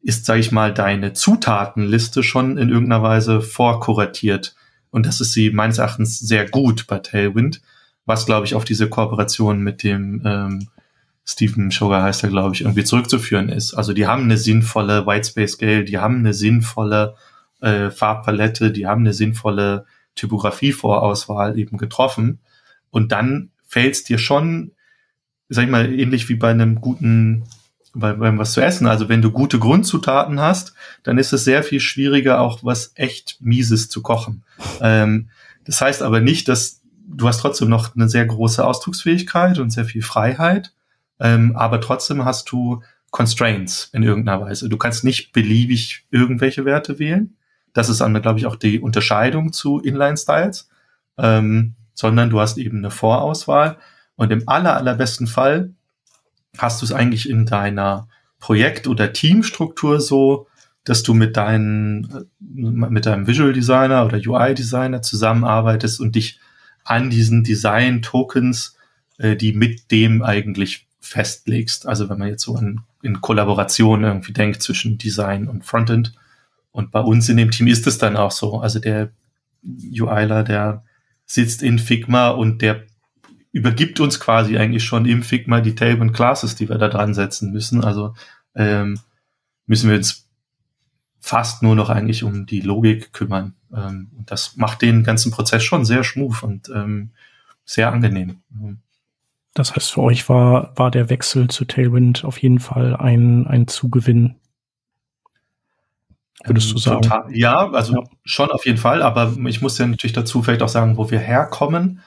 ist, 0.00 0.24
sage 0.24 0.40
ich 0.40 0.52
mal, 0.52 0.72
deine 0.72 1.12
Zutatenliste 1.12 2.22
schon 2.22 2.56
in 2.56 2.68
irgendeiner 2.68 3.02
Weise 3.02 3.40
vorkuratiert. 3.40 4.54
Und 4.90 5.06
das 5.06 5.20
ist 5.20 5.32
sie 5.32 5.50
meines 5.50 5.78
Erachtens 5.78 6.18
sehr 6.18 6.48
gut 6.48 6.86
bei 6.86 6.98
Tailwind, 6.98 7.60
was, 8.06 8.24
glaube 8.24 8.46
ich, 8.46 8.54
auf 8.54 8.64
diese 8.64 8.88
Kooperation 8.88 9.60
mit 9.60 9.82
dem 9.82 10.22
ähm, 10.24 10.68
Stephen 11.30 11.70
Sugar 11.70 12.04
heißt 12.04 12.22
er, 12.22 12.30
glaube 12.30 12.54
ich, 12.54 12.62
irgendwie 12.62 12.84
zurückzuführen 12.84 13.50
ist. 13.50 13.74
Also 13.74 13.92
die 13.92 14.06
haben 14.06 14.22
eine 14.22 14.38
sinnvolle 14.38 15.06
Whitespace 15.06 15.52
Scale, 15.52 15.84
die 15.84 15.98
haben 15.98 16.20
eine 16.20 16.32
sinnvolle 16.32 17.16
äh, 17.60 17.90
Farbpalette, 17.90 18.70
die 18.70 18.86
haben 18.86 19.02
eine 19.02 19.12
sinnvolle 19.12 19.84
Typografie-Vorauswahl 20.14 21.58
eben 21.58 21.76
getroffen. 21.76 22.38
Und 22.88 23.12
dann 23.12 23.50
fällt 23.66 23.94
es 23.94 24.04
dir 24.04 24.16
schon, 24.16 24.72
sag 25.50 25.64
ich 25.64 25.70
mal, 25.70 25.92
ähnlich 25.92 26.30
wie 26.30 26.36
bei 26.36 26.50
einem 26.50 26.80
guten, 26.80 27.44
bei, 27.98 28.12
beim 28.12 28.38
was 28.38 28.52
zu 28.52 28.60
essen. 28.60 28.86
Also 28.86 29.08
wenn 29.08 29.22
du 29.22 29.30
gute 29.30 29.58
Grundzutaten 29.58 30.40
hast, 30.40 30.74
dann 31.02 31.18
ist 31.18 31.32
es 31.32 31.44
sehr 31.44 31.62
viel 31.62 31.80
schwieriger, 31.80 32.40
auch 32.40 32.60
was 32.62 32.92
echt 32.94 33.38
Mieses 33.40 33.88
zu 33.88 34.02
kochen. 34.02 34.44
Ähm, 34.80 35.28
das 35.64 35.80
heißt 35.80 36.02
aber 36.02 36.20
nicht, 36.20 36.48
dass 36.48 36.82
du 37.08 37.26
hast 37.26 37.40
trotzdem 37.40 37.68
noch 37.68 37.94
eine 37.94 38.08
sehr 38.08 38.26
große 38.26 38.64
Ausdrucksfähigkeit 38.64 39.58
und 39.58 39.70
sehr 39.70 39.84
viel 39.84 40.02
Freiheit, 40.02 40.72
ähm, 41.20 41.56
aber 41.56 41.80
trotzdem 41.80 42.24
hast 42.24 42.50
du 42.50 42.82
Constraints 43.10 43.90
in 43.92 44.02
irgendeiner 44.02 44.40
Weise. 44.40 44.68
Du 44.68 44.76
kannst 44.76 45.04
nicht 45.04 45.32
beliebig 45.32 46.04
irgendwelche 46.10 46.64
Werte 46.64 46.98
wählen. 46.98 47.36
Das 47.72 47.88
ist 47.88 48.00
dann, 48.00 48.20
glaube 48.20 48.38
ich, 48.38 48.46
auch 48.46 48.56
die 48.56 48.80
Unterscheidung 48.80 49.52
zu 49.52 49.78
Inline-Styles, 49.80 50.68
ähm, 51.16 51.74
sondern 51.94 52.30
du 52.30 52.40
hast 52.40 52.58
eben 52.58 52.78
eine 52.78 52.90
Vorauswahl 52.90 53.78
und 54.16 54.30
im 54.30 54.48
aller, 54.48 54.76
allerbesten 54.76 55.26
Fall 55.26 55.74
hast 56.58 56.82
du 56.82 56.86
es 56.86 56.92
eigentlich 56.92 57.28
in 57.28 57.46
deiner 57.46 58.08
Projekt- 58.38 58.86
oder 58.86 59.12
Teamstruktur 59.12 60.00
so, 60.00 60.46
dass 60.84 61.02
du 61.02 61.14
mit 61.14 61.36
deinen, 61.36 62.26
mit 62.38 63.06
deinem 63.06 63.26
Visual 63.26 63.52
Designer 63.52 64.04
oder 64.04 64.18
UI 64.18 64.54
Designer 64.54 65.02
zusammenarbeitest 65.02 66.00
und 66.00 66.14
dich 66.14 66.38
an 66.84 67.10
diesen 67.10 67.44
Design 67.44 68.02
Tokens, 68.02 68.76
äh, 69.18 69.36
die 69.36 69.52
mit 69.52 69.90
dem 69.90 70.22
eigentlich 70.22 70.86
festlegst. 71.00 71.86
Also 71.86 72.08
wenn 72.08 72.18
man 72.18 72.28
jetzt 72.28 72.42
so 72.42 72.56
in, 72.56 72.80
in 73.02 73.20
Kollaboration 73.20 74.04
irgendwie 74.04 74.32
denkt 74.32 74.62
zwischen 74.62 74.98
Design 74.98 75.48
und 75.48 75.64
Frontend, 75.64 76.14
und 76.70 76.92
bei 76.92 77.00
uns 77.00 77.28
in 77.28 77.36
dem 77.36 77.50
Team 77.50 77.66
ist 77.66 77.86
es 77.86 77.98
dann 77.98 78.16
auch 78.16 78.30
so. 78.30 78.60
Also 78.60 78.78
der 78.78 79.10
UIler, 79.64 80.44
der 80.44 80.84
sitzt 81.26 81.62
in 81.62 81.78
Figma 81.78 82.28
und 82.28 82.62
der 82.62 82.84
übergibt 83.52 84.00
uns 84.00 84.20
quasi 84.20 84.58
eigentlich 84.58 84.84
schon 84.84 85.06
im 85.06 85.22
Figma 85.22 85.60
die 85.60 85.74
Tailwind 85.74 86.14
Classes, 86.14 86.54
die 86.54 86.68
wir 86.68 86.78
da 86.78 86.88
dran 86.88 87.14
setzen 87.14 87.52
müssen. 87.52 87.82
Also 87.82 88.14
ähm, 88.54 89.00
müssen 89.66 89.90
wir 89.90 89.96
uns 89.96 90.28
fast 91.20 91.62
nur 91.62 91.74
noch 91.74 91.90
eigentlich 91.90 92.22
um 92.24 92.46
die 92.46 92.60
Logik 92.60 93.12
kümmern. 93.12 93.54
Ähm, 93.74 94.10
und 94.16 94.30
das 94.30 94.56
macht 94.56 94.82
den 94.82 95.02
ganzen 95.04 95.32
Prozess 95.32 95.62
schon 95.64 95.84
sehr 95.84 96.04
smooth 96.04 96.42
und 96.42 96.70
ähm, 96.74 97.10
sehr 97.64 97.92
angenehm. 97.92 98.40
Das 99.54 99.74
heißt, 99.74 99.92
für 99.92 100.02
euch 100.02 100.28
war, 100.28 100.72
war 100.76 100.90
der 100.90 101.10
Wechsel 101.10 101.48
zu 101.48 101.64
Tailwind 101.64 102.24
auf 102.24 102.38
jeden 102.38 102.60
Fall 102.60 102.96
ein, 102.96 103.46
ein 103.46 103.66
Zugewinn 103.66 104.36
würdest 106.44 106.70
du 106.70 106.74
ähm, 106.74 106.80
sagen? 106.80 107.02
Total, 107.02 107.36
ja, 107.36 107.70
also 107.70 107.94
ja. 107.94 108.02
schon 108.24 108.50
auf 108.50 108.64
jeden 108.66 108.78
Fall, 108.78 109.02
aber 109.02 109.34
ich 109.46 109.60
muss 109.60 109.78
ja 109.78 109.86
natürlich 109.86 110.12
dazu 110.12 110.42
vielleicht 110.42 110.62
auch 110.62 110.68
sagen, 110.68 110.96
wo 110.96 111.10
wir 111.10 111.18
herkommen. 111.18 112.00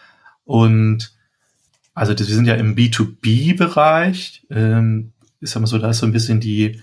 Und 0.46 1.14
also 1.94 2.18
wir 2.18 2.26
sind 2.26 2.46
ja 2.46 2.56
im 2.56 2.76
B2B-Bereich. 2.76 4.46
Ähm, 4.50 5.14
ist 5.40 5.56
mal 5.56 5.68
so, 5.68 5.78
da 5.78 5.90
ist 5.90 6.00
so 6.00 6.06
ein 6.06 6.12
bisschen 6.12 6.40
die 6.40 6.82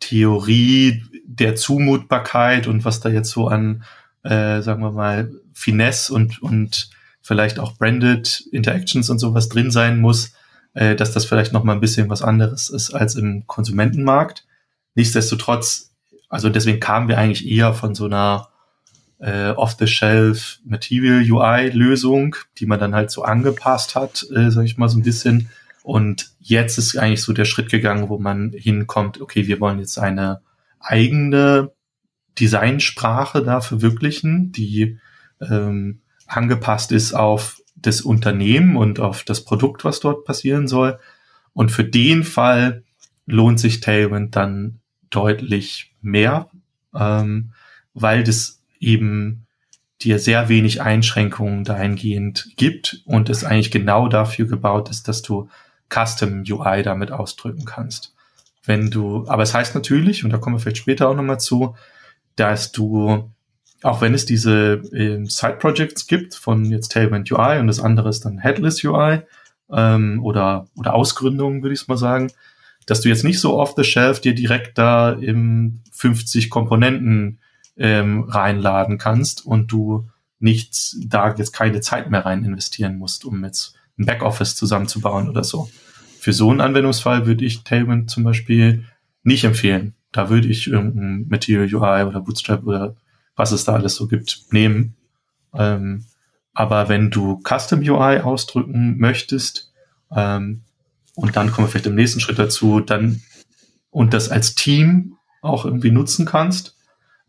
Theorie 0.00 1.02
der 1.24 1.54
Zumutbarkeit 1.56 2.66
und 2.66 2.84
was 2.84 3.00
da 3.00 3.08
jetzt 3.08 3.30
so 3.30 3.48
an, 3.48 3.84
äh, 4.22 4.60
sagen 4.62 4.82
wir 4.82 4.90
mal, 4.90 5.32
Finesse 5.52 6.12
und, 6.12 6.42
und 6.42 6.90
vielleicht 7.22 7.58
auch 7.58 7.76
Branded 7.76 8.44
Interactions 8.52 9.08
und 9.10 9.18
sowas 9.18 9.48
drin 9.48 9.70
sein 9.70 10.00
muss, 10.00 10.32
äh, 10.74 10.96
dass 10.96 11.12
das 11.12 11.24
vielleicht 11.24 11.52
noch 11.52 11.64
mal 11.64 11.72
ein 11.72 11.80
bisschen 11.80 12.10
was 12.10 12.22
anderes 12.22 12.68
ist 12.68 12.92
als 12.92 13.14
im 13.14 13.46
Konsumentenmarkt. 13.46 14.44
Nichtsdestotrotz 14.94 15.94
also 16.34 16.48
deswegen 16.48 16.80
kamen 16.80 17.06
wir 17.06 17.16
eigentlich 17.16 17.48
eher 17.48 17.74
von 17.74 17.94
so 17.94 18.06
einer 18.06 18.48
äh, 19.18 19.50
off-the-shelf 19.50 20.58
Material 20.64 21.22
UI-Lösung, 21.22 22.36
die 22.58 22.66
man 22.66 22.80
dann 22.80 22.94
halt 22.94 23.10
so 23.10 23.22
angepasst 23.22 23.94
hat, 23.94 24.26
äh, 24.34 24.50
sag 24.50 24.64
ich 24.64 24.76
mal 24.76 24.88
so 24.88 24.98
ein 24.98 25.02
bisschen. 25.02 25.48
Und 25.82 26.30
jetzt 26.40 26.78
ist 26.78 26.96
eigentlich 26.96 27.22
so 27.22 27.32
der 27.32 27.44
Schritt 27.44 27.70
gegangen, 27.70 28.08
wo 28.08 28.18
man 28.18 28.52
hinkommt, 28.52 29.20
okay, 29.20 29.46
wir 29.46 29.60
wollen 29.60 29.78
jetzt 29.78 29.98
eine 29.98 30.40
eigene 30.80 31.72
Designsprache 32.38 33.42
da 33.42 33.60
verwirklichen, 33.60 34.50
die 34.52 34.98
ähm, 35.40 36.00
angepasst 36.26 36.92
ist 36.92 37.14
auf 37.14 37.60
das 37.76 38.00
Unternehmen 38.00 38.76
und 38.76 38.98
auf 38.98 39.24
das 39.24 39.44
Produkt, 39.44 39.84
was 39.84 40.00
dort 40.00 40.24
passieren 40.24 40.68
soll. 40.68 40.98
Und 41.52 41.70
für 41.70 41.84
den 41.84 42.24
Fall 42.24 42.82
lohnt 43.26 43.60
sich 43.60 43.80
Tailwind 43.80 44.36
dann 44.36 44.80
deutlich 45.10 45.94
mehr, 46.00 46.50
ähm, 46.94 47.52
weil 47.92 48.24
das 48.24 48.63
eben 48.84 49.46
dir 50.02 50.18
sehr 50.18 50.48
wenig 50.48 50.82
Einschränkungen 50.82 51.64
dahingehend 51.64 52.50
gibt 52.56 53.02
und 53.06 53.28
es 53.30 53.44
eigentlich 53.44 53.70
genau 53.70 54.08
dafür 54.08 54.46
gebaut 54.46 54.90
ist, 54.90 55.08
dass 55.08 55.22
du 55.22 55.48
Custom 55.88 56.44
UI 56.48 56.82
damit 56.82 57.12
ausdrücken 57.12 57.64
kannst. 57.64 58.14
Wenn 58.64 58.90
du, 58.90 59.26
aber 59.28 59.42
es 59.42 59.54
heißt 59.54 59.74
natürlich, 59.74 60.24
und 60.24 60.30
da 60.30 60.38
kommen 60.38 60.56
wir 60.56 60.60
vielleicht 60.60 60.78
später 60.78 61.08
auch 61.08 61.14
nochmal 61.14 61.40
zu, 61.40 61.76
dass 62.36 62.72
du, 62.72 63.30
auch 63.82 64.00
wenn 64.00 64.14
es 64.14 64.26
diese 64.26 64.82
äh, 64.92 65.24
Side-Projects 65.24 66.06
gibt 66.06 66.34
von 66.34 66.64
jetzt 66.64 66.92
Tailwind 66.92 67.30
UI 67.30 67.58
und 67.58 67.66
das 67.66 67.80
andere 67.80 68.08
ist 68.08 68.24
dann 68.24 68.38
Headless 68.38 68.82
UI 68.82 69.20
ähm, 69.70 70.22
oder, 70.24 70.66
oder 70.76 70.94
Ausgründungen, 70.94 71.62
würde 71.62 71.74
ich 71.74 71.86
mal 71.88 71.98
sagen, 71.98 72.30
dass 72.86 73.02
du 73.02 73.08
jetzt 73.08 73.24
nicht 73.24 73.40
so 73.40 73.58
off 73.58 73.74
the 73.76 73.84
shelf 73.84 74.20
dir 74.20 74.34
direkt 74.34 74.78
da 74.78 75.12
im 75.12 75.80
50 75.92 76.50
Komponenten 76.50 77.38
ähm, 77.76 78.24
reinladen 78.24 78.98
kannst 78.98 79.44
und 79.44 79.70
du 79.72 80.08
nicht 80.38 80.96
da 81.06 81.34
jetzt 81.34 81.52
keine 81.52 81.80
Zeit 81.80 82.10
mehr 82.10 82.24
rein 82.24 82.44
investieren 82.44 82.98
musst, 82.98 83.24
um 83.24 83.44
jetzt 83.44 83.74
ein 83.98 84.06
Backoffice 84.06 84.56
zusammenzubauen 84.56 85.28
oder 85.28 85.44
so. 85.44 85.70
Für 86.20 86.32
so 86.32 86.50
einen 86.50 86.60
Anwendungsfall 86.60 87.26
würde 87.26 87.44
ich 87.44 87.64
Tailwind 87.64 88.10
zum 88.10 88.24
Beispiel 88.24 88.84
nicht 89.22 89.44
empfehlen. 89.44 89.94
Da 90.12 90.30
würde 90.30 90.48
ich 90.48 90.66
irgendein 90.66 91.26
Material 91.28 91.66
UI 91.72 92.04
oder 92.04 92.20
Bootstrap 92.20 92.64
oder 92.64 92.96
was 93.36 93.52
es 93.52 93.64
da 93.64 93.74
alles 93.74 93.96
so 93.96 94.06
gibt, 94.06 94.44
nehmen. 94.50 94.96
Ähm, 95.54 96.04
aber 96.52 96.88
wenn 96.88 97.10
du 97.10 97.40
Custom 97.42 97.80
UI 97.80 98.20
ausdrücken 98.20 98.98
möchtest, 98.98 99.72
ähm, 100.14 100.62
und 101.16 101.36
dann 101.36 101.50
kommen 101.50 101.66
wir 101.66 101.70
vielleicht 101.70 101.86
im 101.86 101.94
nächsten 101.94 102.20
Schritt 102.20 102.38
dazu, 102.38 102.80
dann 102.80 103.22
und 103.90 104.14
das 104.14 104.28
als 104.28 104.54
Team 104.54 105.16
auch 105.42 105.64
irgendwie 105.64 105.90
nutzen 105.90 106.26
kannst, 106.26 106.76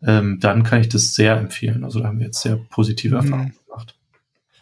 ähm, 0.02 0.38
dann 0.40 0.62
kann 0.62 0.80
ich 0.80 0.88
das 0.88 1.14
sehr 1.14 1.36
empfehlen. 1.36 1.84
Also 1.84 2.00
da 2.00 2.08
haben 2.08 2.18
wir 2.18 2.26
jetzt 2.26 2.42
sehr 2.42 2.56
positive 2.56 3.16
mhm. 3.16 3.22
Erfahrungen 3.22 3.54
mhm. 3.54 3.66
gemacht. 3.66 3.98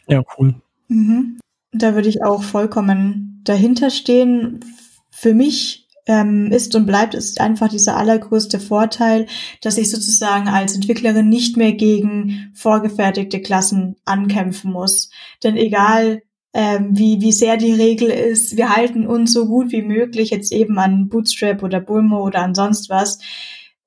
Ja, 0.06 0.22
cool. 0.38 0.54
Mhm. 0.88 1.38
Da 1.72 1.94
würde 1.94 2.08
ich 2.08 2.22
auch 2.22 2.42
vollkommen 2.42 3.40
dahinter 3.44 3.90
stehen. 3.90 4.60
Für 5.10 5.34
mich 5.34 5.88
ähm, 6.06 6.52
ist 6.52 6.74
und 6.74 6.86
bleibt 6.86 7.14
es 7.14 7.38
einfach 7.38 7.68
dieser 7.68 7.96
allergrößte 7.96 8.60
Vorteil, 8.60 9.26
dass 9.62 9.78
ich 9.78 9.90
sozusagen 9.90 10.48
als 10.48 10.74
Entwicklerin 10.74 11.28
nicht 11.28 11.56
mehr 11.56 11.72
gegen 11.72 12.50
vorgefertigte 12.54 13.40
Klassen 13.40 13.96
ankämpfen 14.04 14.70
muss. 14.72 15.10
Denn 15.42 15.56
egal, 15.56 16.22
ähm, 16.52 16.90
wie, 16.96 17.20
wie 17.20 17.32
sehr 17.32 17.56
die 17.56 17.72
Regel 17.72 18.10
ist, 18.10 18.56
wir 18.56 18.76
halten 18.76 19.06
uns 19.06 19.32
so 19.32 19.46
gut 19.46 19.72
wie 19.72 19.82
möglich 19.82 20.30
jetzt 20.30 20.52
eben 20.52 20.78
an 20.78 21.08
Bootstrap 21.08 21.62
oder 21.62 21.80
Bulmo 21.80 22.22
oder 22.24 22.40
an 22.40 22.54
sonst 22.54 22.90
was 22.90 23.18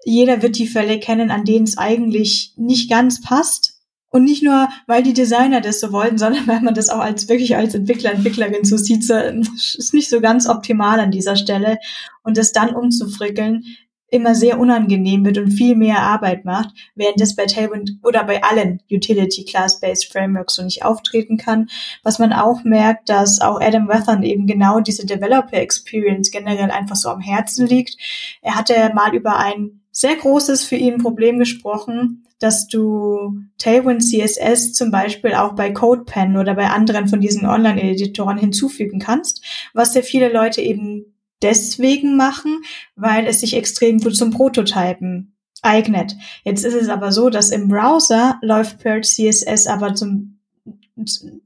jeder 0.04 0.42
wird 0.42 0.58
die 0.58 0.68
Fälle 0.68 1.00
kennen, 1.00 1.32
an 1.32 1.46
denen 1.46 1.66
es 1.66 1.78
eigentlich 1.78 2.54
nicht 2.56 2.90
ganz 2.90 3.22
passt. 3.22 3.74
Und 4.10 4.24
nicht 4.24 4.42
nur, 4.42 4.70
weil 4.88 5.04
die 5.04 5.14
Designer 5.14 5.60
das 5.60 5.80
so 5.80 5.92
wollten, 5.92 6.18
sondern 6.18 6.48
weil 6.48 6.62
man 6.62 6.74
das 6.74 6.90
auch 6.90 7.00
als 7.00 7.30
wirklich 7.30 7.56
als 7.56 7.76
Entwickler, 7.76 8.14
Entwicklerin 8.14 8.64
so 8.64 8.78
sieht, 8.78 9.04
so, 9.04 9.16
ist 9.16 9.94
nicht 9.94 10.10
so 10.10 10.22
ganz 10.22 10.48
optimal 10.48 11.00
an 11.00 11.12
dieser 11.12 11.36
Stelle. 11.36 11.78
Und 12.24 12.38
das 12.38 12.52
dann 12.52 12.76
umzufrickeln, 12.76 13.64
immer 14.10 14.36
sehr 14.36 14.60
unangenehm 14.60 15.26
wird 15.26 15.38
und 15.38 15.52
viel 15.52 15.76
mehr 15.76 16.00
Arbeit 16.00 16.46
macht, 16.46 16.70
während 16.96 17.20
das 17.20 17.36
bei 17.36 17.46
Tailwind 17.46 17.98
oder 18.04 18.24
bei 18.24 18.42
allen 18.42 18.82
Utility 18.90 19.44
Class-Based 19.44 20.12
Frameworks 20.12 20.56
so 20.56 20.64
nicht 20.64 20.86
auftreten 20.86 21.38
kann. 21.38 21.68
Was 22.04 22.18
man 22.18 22.32
auch 22.32 22.64
merkt, 22.64 23.10
dass 23.10 23.42
auch 23.42 23.60
Adam 23.60 23.90
Wethern 23.90 24.24
eben 24.24 24.48
genau 24.48 24.80
diese 24.80 25.06
Developer 25.06 25.58
Experience 25.58 26.32
generell 26.32 26.72
einfach 26.72 26.96
so 26.96 27.10
am 27.10 27.20
Herzen 27.20 27.68
liegt. 27.68 27.98
Er 28.42 28.56
hatte 28.56 28.92
mal 28.96 29.14
über 29.14 29.38
ein 29.38 29.82
sehr 29.98 30.16
großes 30.16 30.64
für 30.64 30.76
ihn 30.76 31.00
Problem 31.00 31.40
gesprochen, 31.40 32.24
dass 32.38 32.68
du 32.68 33.40
Tailwind 33.58 34.04
CSS 34.04 34.74
zum 34.74 34.92
Beispiel 34.92 35.34
auch 35.34 35.56
bei 35.56 35.72
CodePen 35.72 36.38
oder 36.38 36.54
bei 36.54 36.70
anderen 36.70 37.08
von 37.08 37.20
diesen 37.20 37.48
Online-Editoren 37.48 38.38
hinzufügen 38.38 39.00
kannst, 39.00 39.44
was 39.74 39.94
sehr 39.94 40.04
viele 40.04 40.32
Leute 40.32 40.62
eben 40.62 41.16
deswegen 41.42 42.16
machen, 42.16 42.62
weil 42.96 43.26
es 43.26 43.40
sich 43.40 43.56
extrem 43.56 43.98
gut 43.98 44.16
zum 44.16 44.30
Prototypen 44.30 45.36
eignet. 45.64 46.16
Jetzt 46.44 46.64
ist 46.64 46.76
es 46.76 46.90
aber 46.90 47.12
so, 47.12 47.32
dass 47.32 47.50
im 47.50 47.68
Browser 47.68 48.38
läuft 48.44 48.78
Purge 48.78 49.02
CSS 49.02 49.66
aber 49.66 49.96
zum 49.96 50.37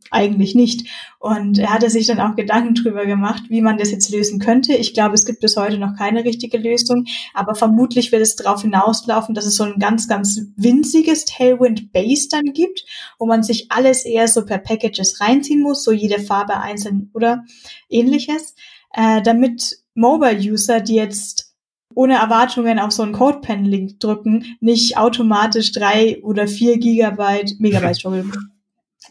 eigentlich 0.09 0.55
nicht. 0.55 0.87
Und 1.19 1.59
er 1.59 1.73
hatte 1.73 1.89
sich 1.89 2.07
dann 2.07 2.19
auch 2.19 2.35
Gedanken 2.35 2.75
drüber 2.75 3.05
gemacht, 3.05 3.43
wie 3.49 3.61
man 3.61 3.77
das 3.77 3.91
jetzt 3.91 4.09
lösen 4.09 4.39
könnte. 4.39 4.73
Ich 4.73 4.93
glaube, 4.93 5.15
es 5.15 5.25
gibt 5.25 5.41
bis 5.41 5.57
heute 5.57 5.77
noch 5.77 5.95
keine 5.97 6.23
richtige 6.23 6.57
Lösung, 6.57 7.05
aber 7.33 7.55
vermutlich 7.55 8.11
wird 8.11 8.21
es 8.21 8.35
darauf 8.35 8.61
hinauslaufen, 8.61 9.35
dass 9.35 9.45
es 9.45 9.55
so 9.55 9.63
ein 9.63 9.79
ganz, 9.79 10.07
ganz 10.07 10.41
winziges 10.55 11.25
Tailwind 11.25 11.91
Base 11.91 12.27
dann 12.29 12.53
gibt, 12.53 12.85
wo 13.19 13.25
man 13.25 13.43
sich 13.43 13.71
alles 13.71 14.05
eher 14.05 14.27
so 14.27 14.45
per 14.45 14.57
Packages 14.57 15.19
reinziehen 15.19 15.61
muss, 15.61 15.83
so 15.83 15.91
jede 15.91 16.19
Farbe 16.21 16.59
einzeln 16.59 17.09
oder 17.13 17.43
ähnliches, 17.89 18.55
äh, 18.93 19.21
damit 19.21 19.77
Mobile-User, 19.95 20.79
die 20.81 20.95
jetzt 20.95 21.51
ohne 21.93 22.15
Erwartungen 22.15 22.79
auf 22.79 22.91
so 22.91 23.03
einen 23.03 23.11
Code-Pen-Link 23.11 23.99
drücken, 23.99 24.57
nicht 24.59 24.97
automatisch 24.97 25.71
drei 25.71 26.21
oder 26.23 26.47
vier 26.47 26.77
Gigabyte, 26.77 27.59
Megabyte, 27.59 28.03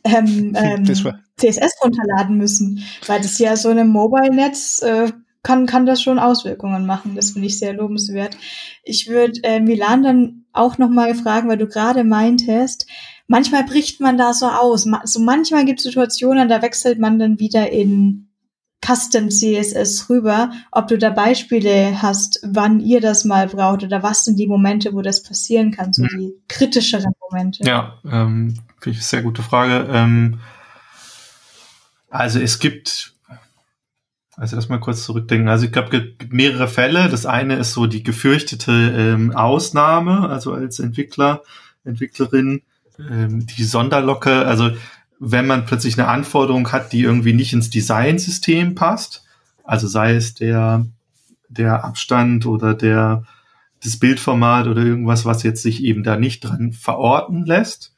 ähm, 0.04 0.54
ähm, 0.56 0.84
CSS 0.84 1.72
runterladen 1.82 2.36
müssen, 2.36 2.82
weil 3.06 3.20
das 3.20 3.38
ja 3.38 3.56
so 3.56 3.68
einem 3.68 3.88
Mobile-Netz 3.88 4.82
äh, 4.82 5.12
kann, 5.42 5.66
kann 5.66 5.86
das 5.86 6.02
schon 6.02 6.18
Auswirkungen 6.18 6.86
machen. 6.86 7.14
Das 7.14 7.30
finde 7.30 7.46
ich 7.46 7.58
sehr 7.58 7.72
lobenswert. 7.72 8.36
Ich 8.84 9.08
würde 9.08 9.40
äh, 9.42 9.60
Milan 9.60 10.02
dann 10.02 10.44
auch 10.52 10.78
noch 10.78 10.90
mal 10.90 11.14
fragen, 11.14 11.48
weil 11.48 11.56
du 11.56 11.66
gerade 11.66 12.04
meintest, 12.04 12.86
manchmal 13.26 13.64
bricht 13.64 14.00
man 14.00 14.18
da 14.18 14.34
so 14.34 14.46
aus. 14.46 14.86
So 15.04 15.20
manchmal 15.20 15.64
gibt 15.64 15.80
es 15.80 15.84
Situationen, 15.84 16.48
da 16.48 16.60
wechselt 16.62 16.98
man 16.98 17.18
dann 17.18 17.38
wieder 17.38 17.70
in 17.70 18.26
Custom 18.84 19.30
CSS 19.30 20.08
rüber, 20.08 20.50
ob 20.72 20.88
du 20.88 20.96
da 20.96 21.10
Beispiele 21.10 22.00
hast, 22.00 22.40
wann 22.42 22.80
ihr 22.80 23.00
das 23.00 23.24
mal 23.24 23.46
braucht 23.46 23.82
oder 23.82 24.02
was 24.02 24.24
sind 24.24 24.38
die 24.38 24.46
Momente, 24.46 24.94
wo 24.94 25.02
das 25.02 25.22
passieren 25.22 25.70
kann, 25.70 25.92
so 25.92 26.02
mhm. 26.02 26.08
die 26.18 26.32
kritischeren 26.48 27.12
Momente. 27.20 27.64
Ja, 27.64 27.98
ähm, 28.10 28.54
finde 28.80 28.96
ich 28.96 29.02
eine 29.02 29.08
sehr 29.08 29.22
gute 29.22 29.42
Frage. 29.42 29.88
Ähm, 29.90 30.40
also 32.08 32.40
es 32.40 32.58
gibt, 32.58 33.14
also 34.36 34.56
lass 34.56 34.68
mal 34.68 34.80
kurz 34.80 35.04
zurückdenken. 35.04 35.48
Also 35.48 35.66
ich 35.66 35.72
glaube, 35.72 35.96
es 35.96 36.18
gibt 36.18 36.32
mehrere 36.32 36.66
Fälle. 36.66 37.08
Das 37.08 37.26
eine 37.26 37.56
ist 37.56 37.72
so 37.72 37.86
die 37.86 38.02
gefürchtete 38.02 38.72
ähm, 38.72 39.32
Ausnahme, 39.32 40.28
also 40.28 40.52
als 40.52 40.80
Entwickler, 40.80 41.42
Entwicklerin, 41.84 42.62
ähm, 42.98 43.46
die 43.46 43.64
Sonderlocke. 43.64 44.46
Also 44.46 44.72
wenn 45.20 45.46
man 45.46 45.66
plötzlich 45.66 45.98
eine 45.98 46.08
Anforderung 46.08 46.72
hat, 46.72 46.92
die 46.92 47.02
irgendwie 47.02 47.34
nicht 47.34 47.52
ins 47.52 47.70
Designsystem 47.70 48.74
passt, 48.74 49.24
also 49.62 49.86
sei 49.86 50.14
es 50.14 50.34
der, 50.34 50.86
der 51.48 51.84
Abstand 51.84 52.46
oder 52.46 52.74
der, 52.74 53.24
das 53.84 53.98
Bildformat 53.98 54.66
oder 54.66 54.82
irgendwas, 54.82 55.24
was 55.24 55.42
jetzt 55.42 55.62
sich 55.62 55.84
eben 55.84 56.02
da 56.02 56.16
nicht 56.16 56.40
dran 56.40 56.72
verorten 56.72 57.44
lässt, 57.44 57.94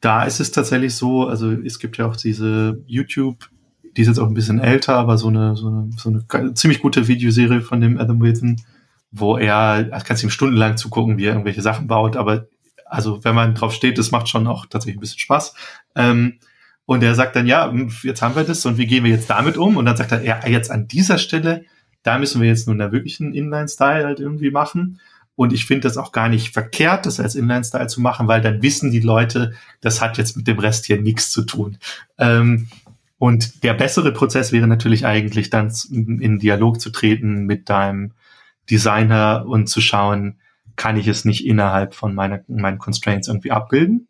da 0.00 0.24
ist 0.24 0.40
es 0.40 0.50
tatsächlich 0.52 0.94
so, 0.94 1.26
also 1.26 1.50
es 1.50 1.78
gibt 1.78 1.96
ja 1.96 2.06
auch 2.06 2.16
diese 2.16 2.82
YouTube, 2.86 3.48
die 3.96 4.02
ist 4.02 4.08
jetzt 4.08 4.18
auch 4.18 4.28
ein 4.28 4.34
bisschen 4.34 4.60
älter, 4.60 4.96
aber 4.96 5.18
so 5.18 5.28
eine, 5.28 5.56
so 5.56 5.68
eine, 5.68 5.90
so 5.96 6.10
eine 6.10 6.54
ziemlich 6.54 6.80
gute 6.80 7.08
Videoserie 7.08 7.60
von 7.60 7.80
dem 7.80 7.98
Adam 7.98 8.20
Wilson, 8.20 8.60
wo 9.10 9.36
er, 9.36 9.88
also 9.90 10.06
kannst 10.06 10.22
ihm 10.22 10.30
stundenlang 10.30 10.76
zugucken, 10.76 11.18
wie 11.18 11.24
er 11.24 11.32
irgendwelche 11.32 11.62
Sachen 11.62 11.86
baut, 11.86 12.16
aber 12.16 12.46
also 12.84 13.22
wenn 13.24 13.34
man 13.34 13.54
drauf 13.54 13.72
steht, 13.72 13.98
das 13.98 14.10
macht 14.10 14.28
schon 14.28 14.46
auch 14.46 14.66
tatsächlich 14.66 14.98
ein 14.98 15.00
bisschen 15.00 15.18
Spaß. 15.18 15.54
Ähm, 15.94 16.38
und 16.86 17.02
er 17.02 17.14
sagt 17.14 17.36
dann, 17.36 17.46
ja, 17.46 17.70
hm, 17.70 17.92
jetzt 18.02 18.22
haben 18.22 18.34
wir 18.34 18.44
das 18.44 18.64
und 18.64 18.78
wie 18.78 18.86
gehen 18.86 19.04
wir 19.04 19.10
jetzt 19.10 19.28
damit 19.28 19.56
um? 19.58 19.76
Und 19.76 19.84
dann 19.84 19.96
sagt 19.96 20.12
er, 20.12 20.22
ja, 20.22 20.46
jetzt 20.46 20.70
an 20.70 20.88
dieser 20.88 21.18
Stelle, 21.18 21.64
da 22.02 22.18
müssen 22.18 22.40
wir 22.40 22.48
jetzt 22.48 22.66
nun 22.66 22.80
einen 22.80 22.92
wirklichen 22.92 23.34
Inline-Style 23.34 24.04
halt 24.06 24.20
irgendwie 24.20 24.50
machen. 24.50 25.00
Und 25.38 25.52
ich 25.52 25.66
finde 25.66 25.82
das 25.82 25.96
auch 25.96 26.10
gar 26.10 26.28
nicht 26.28 26.52
verkehrt, 26.52 27.06
das 27.06 27.20
als 27.20 27.36
Inline-Style 27.36 27.86
zu 27.86 28.00
machen, 28.00 28.26
weil 28.26 28.40
dann 28.40 28.60
wissen 28.60 28.90
die 28.90 28.98
Leute, 28.98 29.52
das 29.80 30.00
hat 30.00 30.18
jetzt 30.18 30.36
mit 30.36 30.48
dem 30.48 30.58
Rest 30.58 30.86
hier 30.86 31.00
nichts 31.00 31.30
zu 31.30 31.42
tun. 31.42 31.78
Ähm, 32.18 32.66
und 33.18 33.62
der 33.62 33.74
bessere 33.74 34.12
Prozess 34.12 34.50
wäre 34.50 34.66
natürlich 34.66 35.06
eigentlich 35.06 35.48
dann 35.48 35.72
in 35.92 36.40
Dialog 36.40 36.80
zu 36.80 36.90
treten 36.90 37.46
mit 37.46 37.68
deinem 37.68 38.14
Designer 38.68 39.44
und 39.46 39.68
zu 39.68 39.80
schauen, 39.80 40.40
kann 40.74 40.96
ich 40.96 41.06
es 41.06 41.24
nicht 41.24 41.46
innerhalb 41.46 41.94
von 41.94 42.16
meiner, 42.16 42.40
meinen 42.48 42.78
Constraints 42.78 43.28
irgendwie 43.28 43.52
abbilden. 43.52 44.08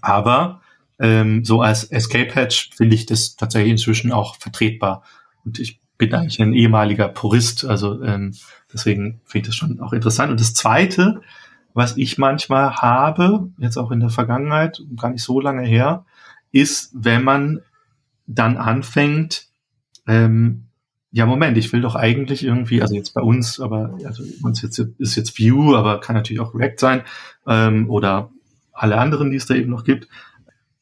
Aber 0.00 0.62
ähm, 0.98 1.44
so 1.44 1.60
als 1.60 1.84
Escape 1.84 2.34
Hatch 2.34 2.70
finde 2.74 2.94
ich 2.94 3.04
das 3.04 3.36
tatsächlich 3.36 3.72
inzwischen 3.72 4.12
auch 4.12 4.36
vertretbar. 4.36 5.02
Und 5.44 5.58
ich 5.58 5.78
bin 5.98 6.14
eigentlich 6.14 6.40
ein 6.40 6.54
ehemaliger 6.54 7.08
Purist, 7.08 7.64
also 7.64 8.02
ähm, 8.02 8.34
deswegen 8.72 9.20
finde 9.24 9.42
ich 9.42 9.46
das 9.48 9.56
schon 9.56 9.80
auch 9.80 9.92
interessant. 9.92 10.30
Und 10.30 10.40
das 10.40 10.54
Zweite, 10.54 11.20
was 11.74 11.96
ich 11.96 12.18
manchmal 12.18 12.76
habe, 12.76 13.48
jetzt 13.58 13.76
auch 13.76 13.90
in 13.90 14.00
der 14.00 14.10
Vergangenheit, 14.10 14.80
gar 14.96 15.10
nicht 15.10 15.22
so 15.22 15.40
lange 15.40 15.66
her, 15.66 16.04
ist, 16.52 16.90
wenn 16.94 17.24
man 17.24 17.60
dann 18.26 18.56
anfängt, 18.56 19.48
ähm, 20.06 20.64
ja, 21.10 21.26
Moment, 21.26 21.56
ich 21.56 21.72
will 21.72 21.80
doch 21.80 21.94
eigentlich 21.94 22.44
irgendwie, 22.44 22.82
also 22.82 22.94
jetzt 22.94 23.14
bei 23.14 23.22
uns, 23.22 23.60
aber 23.60 23.98
also 24.04 24.22
uns 24.42 24.62
jetzt 24.62 24.78
ist 24.78 25.16
jetzt 25.16 25.38
View, 25.38 25.74
aber 25.74 26.00
kann 26.00 26.14
natürlich 26.14 26.40
auch 26.40 26.54
React 26.54 26.76
sein 26.78 27.02
ähm, 27.46 27.90
oder 27.90 28.30
alle 28.72 28.98
anderen, 28.98 29.30
die 29.30 29.36
es 29.36 29.46
da 29.46 29.54
eben 29.54 29.70
noch 29.70 29.84
gibt. 29.84 30.06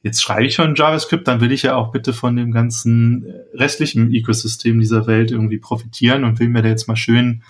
Jetzt 0.06 0.22
schreibe 0.22 0.46
ich 0.46 0.54
schon 0.54 0.76
JavaScript, 0.76 1.26
dann 1.26 1.40
will 1.40 1.50
ich 1.50 1.62
ja 1.62 1.74
auch 1.74 1.90
bitte 1.90 2.12
von 2.12 2.36
dem 2.36 2.52
ganzen 2.52 3.26
restlichen 3.54 4.14
Ecosystem 4.14 4.78
dieser 4.78 5.08
Welt 5.08 5.32
irgendwie 5.32 5.58
profitieren 5.58 6.22
und 6.22 6.38
will 6.38 6.48
mir 6.48 6.62
da 6.62 6.68
jetzt 6.68 6.86
mal 6.86 6.94
schön 6.94 7.42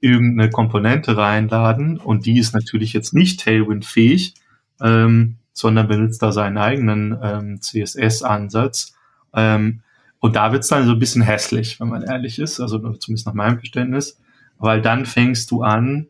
irgendeine 0.00 0.50
Komponente 0.50 1.16
reinladen 1.16 1.98
und 1.98 2.26
die 2.26 2.40
ist 2.40 2.54
natürlich 2.54 2.92
jetzt 2.92 3.14
nicht 3.14 3.38
Tailwind-fähig, 3.44 4.34
ähm, 4.80 5.36
sondern 5.52 5.86
benutzt 5.86 6.20
da 6.20 6.32
seinen 6.32 6.58
eigenen 6.58 7.16
ähm, 7.22 7.60
CSS-Ansatz. 7.60 8.96
Ähm, 9.32 9.82
und 10.18 10.34
da 10.34 10.50
wird's 10.50 10.66
dann 10.66 10.86
so 10.86 10.94
ein 10.94 10.98
bisschen 10.98 11.22
hässlich, 11.22 11.78
wenn 11.78 11.86
man 11.86 12.02
ehrlich 12.02 12.40
ist, 12.40 12.58
also 12.58 12.78
zumindest 12.94 13.28
nach 13.28 13.34
meinem 13.34 13.58
Verständnis, 13.58 14.18
weil 14.58 14.82
dann 14.82 15.06
fängst 15.06 15.52
du 15.52 15.62
an, 15.62 16.08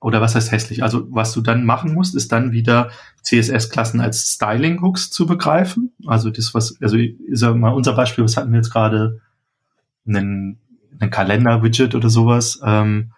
oder 0.00 0.20
was 0.20 0.34
heißt 0.34 0.52
hässlich? 0.52 0.82
Also 0.82 1.06
was 1.10 1.32
du 1.32 1.40
dann 1.40 1.64
machen 1.64 1.94
musst, 1.94 2.14
ist 2.14 2.30
dann 2.32 2.52
wieder 2.52 2.90
CSS-Klassen 3.22 4.00
als 4.00 4.32
Styling-Hooks 4.34 5.10
zu 5.10 5.26
begreifen. 5.26 5.92
Also 6.06 6.30
das, 6.30 6.54
was, 6.54 6.80
also 6.82 6.96
ich 6.96 7.16
sag 7.32 7.56
mal, 7.56 7.72
unser 7.72 7.94
Beispiel, 7.94 8.24
was 8.24 8.36
hatten 8.36 8.52
wir 8.52 8.58
jetzt 8.58 8.72
gerade? 8.72 9.20
Einen, 10.06 10.58
einen 11.00 11.10
Kalender-Widget 11.10 11.94
oder 11.94 12.10
sowas. 12.10 12.60
Ähm, 12.64 13.12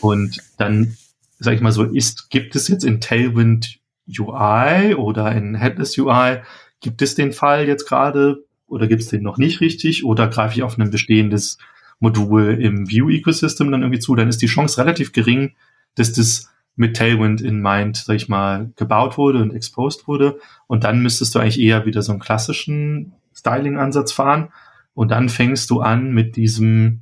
und 0.00 0.38
dann, 0.56 0.96
sag 1.38 1.54
ich 1.54 1.60
mal 1.60 1.72
so, 1.72 1.84
ist, 1.84 2.30
gibt 2.30 2.56
es 2.56 2.68
jetzt 2.68 2.84
in 2.84 3.00
Tailwind 3.00 3.78
UI 4.08 4.94
oder 4.94 5.32
in 5.32 5.54
Headless 5.54 5.96
UI, 5.98 6.38
gibt 6.80 7.02
es 7.02 7.14
den 7.14 7.32
Fall 7.32 7.66
jetzt 7.66 7.86
gerade 7.86 8.44
oder 8.66 8.86
gibt 8.86 9.02
es 9.02 9.08
den 9.08 9.22
noch 9.22 9.38
nicht 9.38 9.60
richtig 9.60 10.04
oder 10.04 10.28
greife 10.28 10.56
ich 10.56 10.62
auf 10.62 10.78
ein 10.78 10.90
bestehendes 10.90 11.58
Modul 12.00 12.58
im 12.60 12.88
View-Ecosystem 12.88 13.70
dann 13.70 13.82
irgendwie 13.82 14.00
zu, 14.00 14.14
dann 14.14 14.28
ist 14.28 14.42
die 14.42 14.46
Chance 14.46 14.78
relativ 14.78 15.12
gering, 15.12 15.54
dass 15.94 16.12
das 16.12 16.50
mit 16.76 16.96
Tailwind 16.96 17.40
in 17.40 17.60
Mind, 17.60 17.96
sag 17.96 18.16
ich 18.16 18.28
mal, 18.28 18.72
gebaut 18.76 19.16
wurde 19.16 19.40
und 19.40 19.54
exposed 19.54 20.08
wurde. 20.08 20.38
Und 20.66 20.84
dann 20.84 21.02
müsstest 21.02 21.34
du 21.34 21.38
eigentlich 21.38 21.60
eher 21.60 21.86
wieder 21.86 22.02
so 22.02 22.12
einen 22.12 22.20
klassischen 22.20 23.12
Styling-Ansatz 23.34 24.12
fahren. 24.12 24.48
Und 24.92 25.10
dann 25.10 25.28
fängst 25.28 25.70
du 25.70 25.80
an 25.80 26.12
mit 26.12 26.36
diesem 26.36 27.00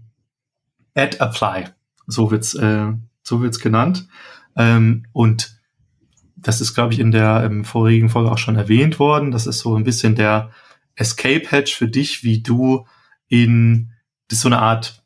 Add 0.94 1.18
Apply. 1.18 1.64
So 2.06 2.30
wird's, 2.30 2.54
äh, 2.54 2.92
so 3.22 3.40
wird's 3.40 3.60
genannt. 3.60 4.08
Ähm, 4.56 5.06
und 5.12 5.58
das 6.36 6.60
ist, 6.60 6.74
glaube 6.74 6.92
ich, 6.92 6.98
in 6.98 7.12
der 7.12 7.44
im 7.44 7.64
vorigen 7.64 8.08
Folge 8.08 8.30
auch 8.30 8.38
schon 8.38 8.56
erwähnt 8.56 8.98
worden. 8.98 9.30
Das 9.30 9.46
ist 9.46 9.60
so 9.60 9.76
ein 9.76 9.84
bisschen 9.84 10.16
der 10.16 10.50
Escape 10.96 11.50
Hatch 11.50 11.74
für 11.74 11.88
dich, 11.88 12.24
wie 12.24 12.42
du 12.42 12.86
in, 13.28 13.92
das 14.28 14.38
ist 14.38 14.42
so 14.42 14.48
eine 14.48 14.58
Art, 14.58 15.02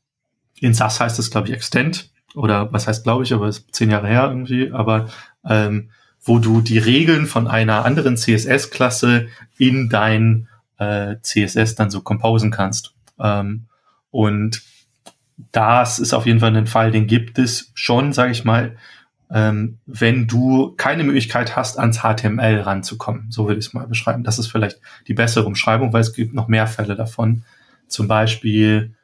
in 0.58 0.74
SAS 0.74 0.98
heißt 0.98 1.18
das, 1.18 1.30
glaube 1.30 1.48
ich, 1.48 1.54
Extend 1.54 2.10
oder 2.36 2.72
was 2.72 2.86
heißt, 2.86 3.04
glaube 3.04 3.24
ich, 3.24 3.32
aber 3.32 3.48
ist 3.48 3.74
zehn 3.74 3.90
Jahre 3.90 4.08
her 4.08 4.28
irgendwie, 4.28 4.70
aber 4.70 5.08
ähm, 5.48 5.90
wo 6.22 6.38
du 6.38 6.60
die 6.60 6.78
Regeln 6.78 7.26
von 7.26 7.46
einer 7.46 7.84
anderen 7.84 8.16
CSS-Klasse 8.16 9.28
in 9.58 9.88
dein 9.88 10.48
äh, 10.78 11.16
CSS 11.22 11.76
dann 11.76 11.90
so 11.90 12.02
composen 12.02 12.50
kannst. 12.50 12.94
Ähm, 13.18 13.66
und 14.10 14.62
das 15.52 15.98
ist 15.98 16.12
auf 16.12 16.26
jeden 16.26 16.40
Fall 16.40 16.54
ein 16.56 16.66
Fall, 16.66 16.90
den 16.90 17.06
gibt 17.06 17.38
es 17.38 17.70
schon, 17.74 18.12
sage 18.12 18.32
ich 18.32 18.44
mal, 18.44 18.76
ähm, 19.30 19.78
wenn 19.86 20.26
du 20.26 20.74
keine 20.76 21.04
Möglichkeit 21.04 21.56
hast, 21.56 21.78
ans 21.78 22.00
HTML 22.00 22.60
ranzukommen. 22.60 23.26
So 23.30 23.46
würde 23.46 23.58
ich 23.58 23.66
es 23.66 23.74
mal 23.74 23.86
beschreiben. 23.86 24.24
Das 24.24 24.38
ist 24.38 24.48
vielleicht 24.48 24.80
die 25.08 25.14
bessere 25.14 25.46
Umschreibung, 25.46 25.92
weil 25.92 26.02
es 26.02 26.12
gibt 26.12 26.34
noch 26.34 26.48
mehr 26.48 26.66
Fälle 26.66 26.96
davon. 26.96 27.44
Zum 27.88 28.08
Beispiel 28.08 28.95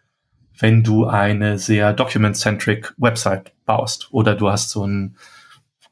wenn 0.59 0.83
du 0.83 1.07
eine 1.07 1.59
sehr 1.59 1.93
document-centric 1.93 2.95
Website 2.99 3.53
baust 3.65 4.09
oder 4.13 4.35
du 4.35 4.51
hast 4.51 4.71
so 4.71 4.87
ein 4.87 5.17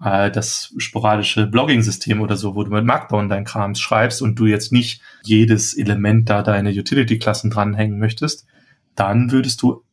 äh, 0.03 0.31
das 0.31 0.75
sporadische 0.79 1.47
Blogging-System 1.47 2.21
oder 2.21 2.37
so, 2.37 2.55
wo 2.55 2.65
du 2.65 2.71
mit 2.71 2.85
Markdown 2.85 3.29
dein 3.29 3.45
Krams 3.45 3.81
schreibst 3.81 4.23
und 4.23 4.39
du 4.39 4.47
jetzt 4.47 4.73
nicht 4.73 5.03
jedes 5.23 5.77
Element 5.77 6.29
da 6.29 6.43
deine 6.43 6.71
Utility-Klassen 6.71 7.51
dranhängen 7.51 7.99
möchtest, 7.99 8.47
dann 8.95 9.31
würdest 9.31 9.63
du, 9.63 9.85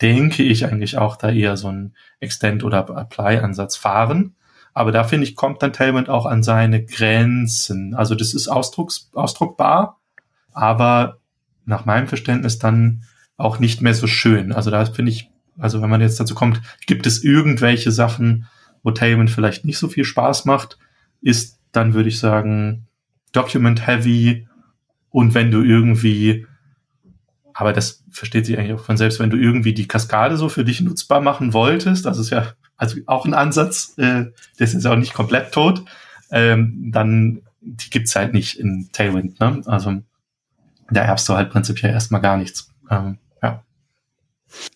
denke 0.00 0.42
ich, 0.42 0.64
eigentlich 0.64 0.96
auch 0.98 1.16
da 1.16 1.30
eher 1.30 1.56
so 1.56 1.68
ein 1.68 1.94
Extend- 2.20 2.64
oder 2.64 2.88
Apply-Ansatz 2.88 3.76
fahren. 3.76 4.34
Aber 4.74 4.92
da 4.92 5.02
finde 5.02 5.24
ich, 5.24 5.34
kommt 5.34 5.62
dann 5.62 5.72
Tailwind 5.72 6.08
auch 6.08 6.24
an 6.26 6.42
seine 6.42 6.84
Grenzen. 6.84 7.94
Also 7.94 8.14
das 8.14 8.34
ist 8.34 8.48
ausdrucks, 8.48 9.10
ausdruckbar, 9.12 9.98
aber 10.52 11.18
nach 11.64 11.84
meinem 11.84 12.06
Verständnis 12.06 12.58
dann 12.58 13.02
auch 13.38 13.58
nicht 13.60 13.80
mehr 13.80 13.94
so 13.94 14.06
schön. 14.06 14.52
Also 14.52 14.70
da 14.70 14.84
finde 14.84 15.12
ich, 15.12 15.30
also 15.56 15.80
wenn 15.80 15.88
man 15.88 16.02
jetzt 16.02 16.20
dazu 16.20 16.34
kommt, 16.34 16.60
gibt 16.86 17.06
es 17.06 17.24
irgendwelche 17.24 17.92
Sachen, 17.92 18.46
wo 18.82 18.90
Tailwind 18.90 19.30
vielleicht 19.30 19.64
nicht 19.64 19.78
so 19.78 19.88
viel 19.88 20.04
Spaß 20.04 20.44
macht, 20.44 20.76
ist 21.22 21.58
dann 21.72 21.94
würde 21.94 22.08
ich 22.08 22.18
sagen 22.18 22.86
Document 23.32 23.86
Heavy 23.86 24.46
und 25.10 25.34
wenn 25.34 25.50
du 25.50 25.62
irgendwie, 25.62 26.46
aber 27.54 27.72
das 27.72 28.04
versteht 28.10 28.46
sich 28.46 28.58
eigentlich 28.58 28.74
auch 28.74 28.84
von 28.84 28.96
selbst, 28.96 29.20
wenn 29.20 29.30
du 29.30 29.36
irgendwie 29.36 29.74
die 29.74 29.88
Kaskade 29.88 30.36
so 30.36 30.48
für 30.48 30.64
dich 30.64 30.80
nutzbar 30.80 31.20
machen 31.20 31.52
wolltest, 31.52 32.06
das 32.06 32.18
ist 32.18 32.30
ja 32.30 32.52
also 32.76 32.98
auch 33.06 33.24
ein 33.24 33.34
Ansatz, 33.34 33.94
äh, 33.98 34.24
der 34.24 34.32
ist 34.58 34.74
jetzt 34.74 34.86
auch 34.86 34.96
nicht 34.96 35.14
komplett 35.14 35.52
tot, 35.52 35.84
ähm, 36.30 36.90
dann 36.92 37.42
die 37.60 37.90
gibt's 37.90 38.16
halt 38.16 38.32
nicht 38.32 38.58
in 38.58 38.88
Tailwind, 38.92 39.40
ne? 39.40 39.62
Also 39.66 40.00
da 40.90 41.02
erbst 41.02 41.28
du 41.28 41.34
halt 41.34 41.50
prinzipiell 41.50 41.92
erstmal 41.92 42.20
gar 42.20 42.36
nichts. 42.36 42.72
Ähm, 42.90 43.18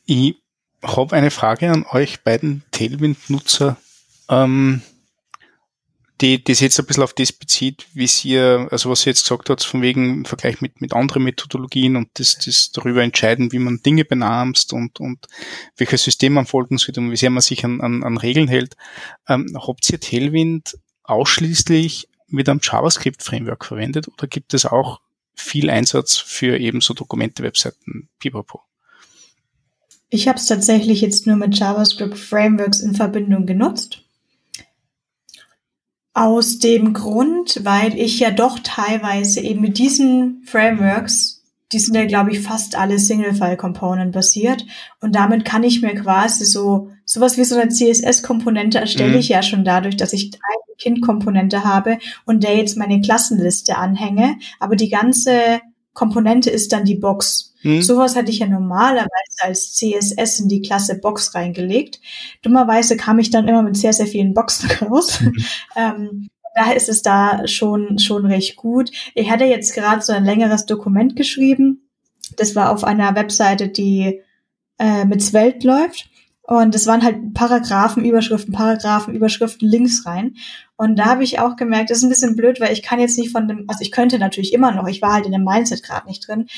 ich 0.06 0.36
habe 0.82 1.16
eine 1.16 1.30
Frage 1.30 1.70
an 1.70 1.86
euch 1.90 2.22
beiden 2.22 2.62
Tailwind-Nutzer, 2.72 3.76
ähm, 4.28 4.82
die, 6.20 6.42
die 6.42 6.54
sich 6.54 6.62
jetzt 6.62 6.78
ein 6.78 6.86
bisschen 6.86 7.02
auf 7.02 7.14
das 7.14 7.32
bezieht, 7.32 7.86
wie 7.94 8.08
ihr, 8.22 8.68
also 8.70 8.90
was 8.90 9.04
ihr 9.04 9.10
jetzt 9.10 9.24
gesagt 9.24 9.50
habt, 9.50 9.64
von 9.64 9.82
wegen 9.82 10.18
im 10.18 10.24
Vergleich 10.24 10.60
mit, 10.60 10.80
mit 10.80 10.92
anderen 10.92 11.24
Methodologien 11.24 11.96
und 11.96 12.08
das, 12.14 12.38
das 12.38 12.70
darüber 12.70 13.02
entscheiden, 13.02 13.50
wie 13.50 13.58
man 13.58 13.82
Dinge 13.82 14.04
benamst 14.04 14.72
und, 14.72 15.00
und 15.00 15.26
welches 15.76 16.04
System 16.04 16.34
man 16.34 16.46
folgen 16.46 16.78
sollte 16.78 17.00
und 17.00 17.10
wie 17.10 17.16
sehr 17.16 17.30
man 17.30 17.42
sich 17.42 17.64
an, 17.64 17.80
an, 17.80 18.04
an 18.04 18.18
Regeln 18.18 18.46
hält. 18.46 18.76
Ähm, 19.28 19.58
habt 19.66 19.88
ihr 19.90 19.98
Tailwind 19.98 20.78
ausschließlich 21.02 22.08
mit 22.28 22.48
einem 22.48 22.60
JavaScript-Framework 22.62 23.64
verwendet 23.64 24.08
oder 24.08 24.28
gibt 24.28 24.54
es 24.54 24.64
auch 24.64 25.00
viel 25.34 25.70
Einsatz 25.70 26.16
für 26.16 26.58
eben 26.58 26.80
so 26.80 26.94
Dokumente, 26.94 27.42
Webseiten, 27.42 28.08
pipapo? 28.18 28.62
Ich 30.08 30.28
habe 30.28 30.38
es 30.38 30.46
tatsächlich 30.46 31.00
jetzt 31.00 31.26
nur 31.26 31.36
mit 31.36 31.58
JavaScript 31.58 32.18
Frameworks 32.18 32.80
in 32.80 32.94
Verbindung 32.94 33.46
genutzt. 33.46 34.02
Aus 36.14 36.58
dem 36.58 36.92
Grund, 36.92 37.60
weil 37.64 37.98
ich 37.98 38.20
ja 38.20 38.30
doch 38.30 38.58
teilweise 38.58 39.40
eben 39.40 39.62
mit 39.62 39.78
diesen 39.78 40.42
Frameworks, 40.44 41.41
die 41.72 41.78
sind 41.78 41.94
ja, 41.94 42.04
glaube 42.04 42.30
ich, 42.32 42.40
fast 42.40 42.76
alle 42.76 42.98
Single-File-Component 42.98 44.12
basiert. 44.12 44.64
Und 45.00 45.14
damit 45.14 45.44
kann 45.44 45.64
ich 45.64 45.82
mir 45.82 45.94
quasi 45.94 46.44
so, 46.44 46.90
sowas 47.04 47.38
wie 47.38 47.44
so 47.44 47.56
eine 47.56 47.70
CSS-Komponente 47.70 48.78
erstelle 48.78 49.12
mhm. 49.14 49.18
ich 49.18 49.28
ja 49.28 49.42
schon 49.42 49.64
dadurch, 49.64 49.96
dass 49.96 50.12
ich 50.12 50.32
eine 50.34 50.76
Kind-Komponente 50.78 51.64
habe 51.64 51.98
und 52.26 52.44
der 52.44 52.56
jetzt 52.56 52.76
meine 52.76 53.00
Klassenliste 53.00 53.76
anhänge. 53.76 54.36
Aber 54.60 54.76
die 54.76 54.90
ganze 54.90 55.60
Komponente 55.94 56.50
ist 56.50 56.72
dann 56.72 56.84
die 56.84 56.96
Box. 56.96 57.54
Hm. 57.60 57.82
Sowas 57.82 58.16
hatte 58.16 58.30
ich 58.30 58.40
ja 58.40 58.46
normalerweise 58.46 59.08
als 59.40 59.74
CSS 59.74 60.40
in 60.40 60.48
die 60.48 60.62
Klasse 60.62 60.98
Box 60.98 61.34
reingelegt. 61.34 62.00
Dummerweise 62.42 62.96
kam 62.96 63.18
ich 63.18 63.30
dann 63.30 63.46
immer 63.46 63.62
mit 63.62 63.76
sehr, 63.76 63.92
sehr 63.92 64.06
vielen 64.06 64.34
Boxen 64.34 64.70
raus. 64.88 65.20
Mhm. 65.20 65.34
ähm, 65.76 66.28
daher 66.54 66.76
ist 66.76 66.88
es 66.88 67.02
da 67.02 67.46
schon, 67.46 67.98
schon 67.98 68.26
recht 68.26 68.56
gut. 68.56 68.90
Ich 69.14 69.30
hatte 69.30 69.44
jetzt 69.44 69.74
gerade 69.74 70.02
so 70.02 70.12
ein 70.12 70.24
längeres 70.24 70.66
Dokument 70.66 71.16
geschrieben. 71.16 71.88
Das 72.36 72.54
war 72.54 72.70
auf 72.70 72.84
einer 72.84 73.14
Webseite, 73.14 73.68
die 73.68 74.20
äh, 74.78 75.04
mit 75.04 75.22
Svelte 75.22 75.66
läuft. 75.66 76.08
Und 76.44 76.74
es 76.74 76.86
waren 76.86 77.04
halt 77.04 77.34
Paragraphen, 77.34 78.04
Überschriften, 78.04 78.52
Paragraphen, 78.52 79.14
Überschriften, 79.14 79.68
Links 79.68 80.04
rein. 80.04 80.34
Und 80.76 80.96
da 80.96 81.06
habe 81.06 81.22
ich 81.22 81.38
auch 81.38 81.54
gemerkt, 81.54 81.90
das 81.90 81.98
ist 81.98 82.02
ein 82.02 82.08
bisschen 82.08 82.34
blöd, 82.34 82.60
weil 82.60 82.72
ich 82.72 82.82
kann 82.82 82.98
jetzt 82.98 83.16
nicht 83.16 83.30
von 83.30 83.46
dem, 83.46 83.64
also 83.68 83.80
ich 83.80 83.92
könnte 83.92 84.18
natürlich 84.18 84.52
immer 84.52 84.72
noch, 84.72 84.88
ich 84.88 85.00
war 85.00 85.12
halt 85.12 85.24
in 85.24 85.32
dem 85.32 85.44
Mindset 85.44 85.84
gerade 85.84 86.08
nicht 86.08 86.26
drin, 86.26 86.48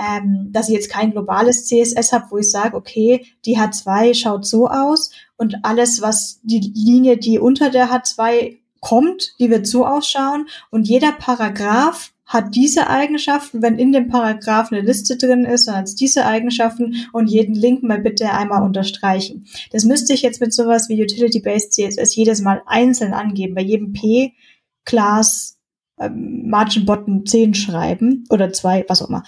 ähm, 0.00 0.48
dass 0.50 0.68
ich 0.68 0.74
jetzt 0.74 0.90
kein 0.90 1.10
globales 1.10 1.66
CSS 1.66 2.12
habe, 2.12 2.26
wo 2.30 2.38
ich 2.38 2.50
sage, 2.50 2.74
okay, 2.74 3.26
die 3.44 3.58
H2 3.58 4.14
schaut 4.14 4.46
so 4.46 4.68
aus 4.68 5.10
und 5.36 5.64
alles, 5.64 6.00
was 6.00 6.40
die 6.42 6.72
Linie, 6.74 7.18
die 7.18 7.38
unter 7.38 7.68
der 7.68 7.90
H2 7.90 8.56
kommt, 8.84 9.34
die 9.40 9.50
wird 9.50 9.66
so 9.66 9.86
ausschauen 9.86 10.46
und 10.70 10.86
jeder 10.86 11.12
Paragraph 11.12 12.12
hat 12.26 12.54
diese 12.54 12.88
Eigenschaften, 12.88 13.62
wenn 13.62 13.78
in 13.78 13.92
dem 13.92 14.08
Paragraph 14.08 14.72
eine 14.72 14.80
Liste 14.80 15.16
drin 15.16 15.44
ist, 15.44 15.68
dann 15.68 15.76
hat 15.76 15.84
es 15.84 15.94
diese 15.94 16.26
Eigenschaften 16.26 17.06
und 17.12 17.28
jeden 17.28 17.54
Link 17.54 17.82
mal 17.82 18.00
bitte 18.00 18.30
einmal 18.30 18.62
unterstreichen. 18.62 19.46
Das 19.72 19.84
müsste 19.84 20.14
ich 20.14 20.22
jetzt 20.22 20.40
mit 20.40 20.52
sowas 20.52 20.88
wie 20.88 21.02
Utility-Based 21.02 21.72
CSS 21.72 22.14
jedes 22.16 22.40
Mal 22.40 22.62
einzeln 22.66 23.12
angeben, 23.12 23.54
bei 23.54 23.62
jedem 23.62 23.92
P-Class 23.92 25.58
ähm, 26.00 26.48
Margin 26.48 26.86
Button 26.86 27.26
10 27.26 27.54
schreiben 27.54 28.24
oder 28.30 28.52
zwei, 28.52 28.84
was 28.88 29.02
auch 29.02 29.08
immer. 29.08 29.22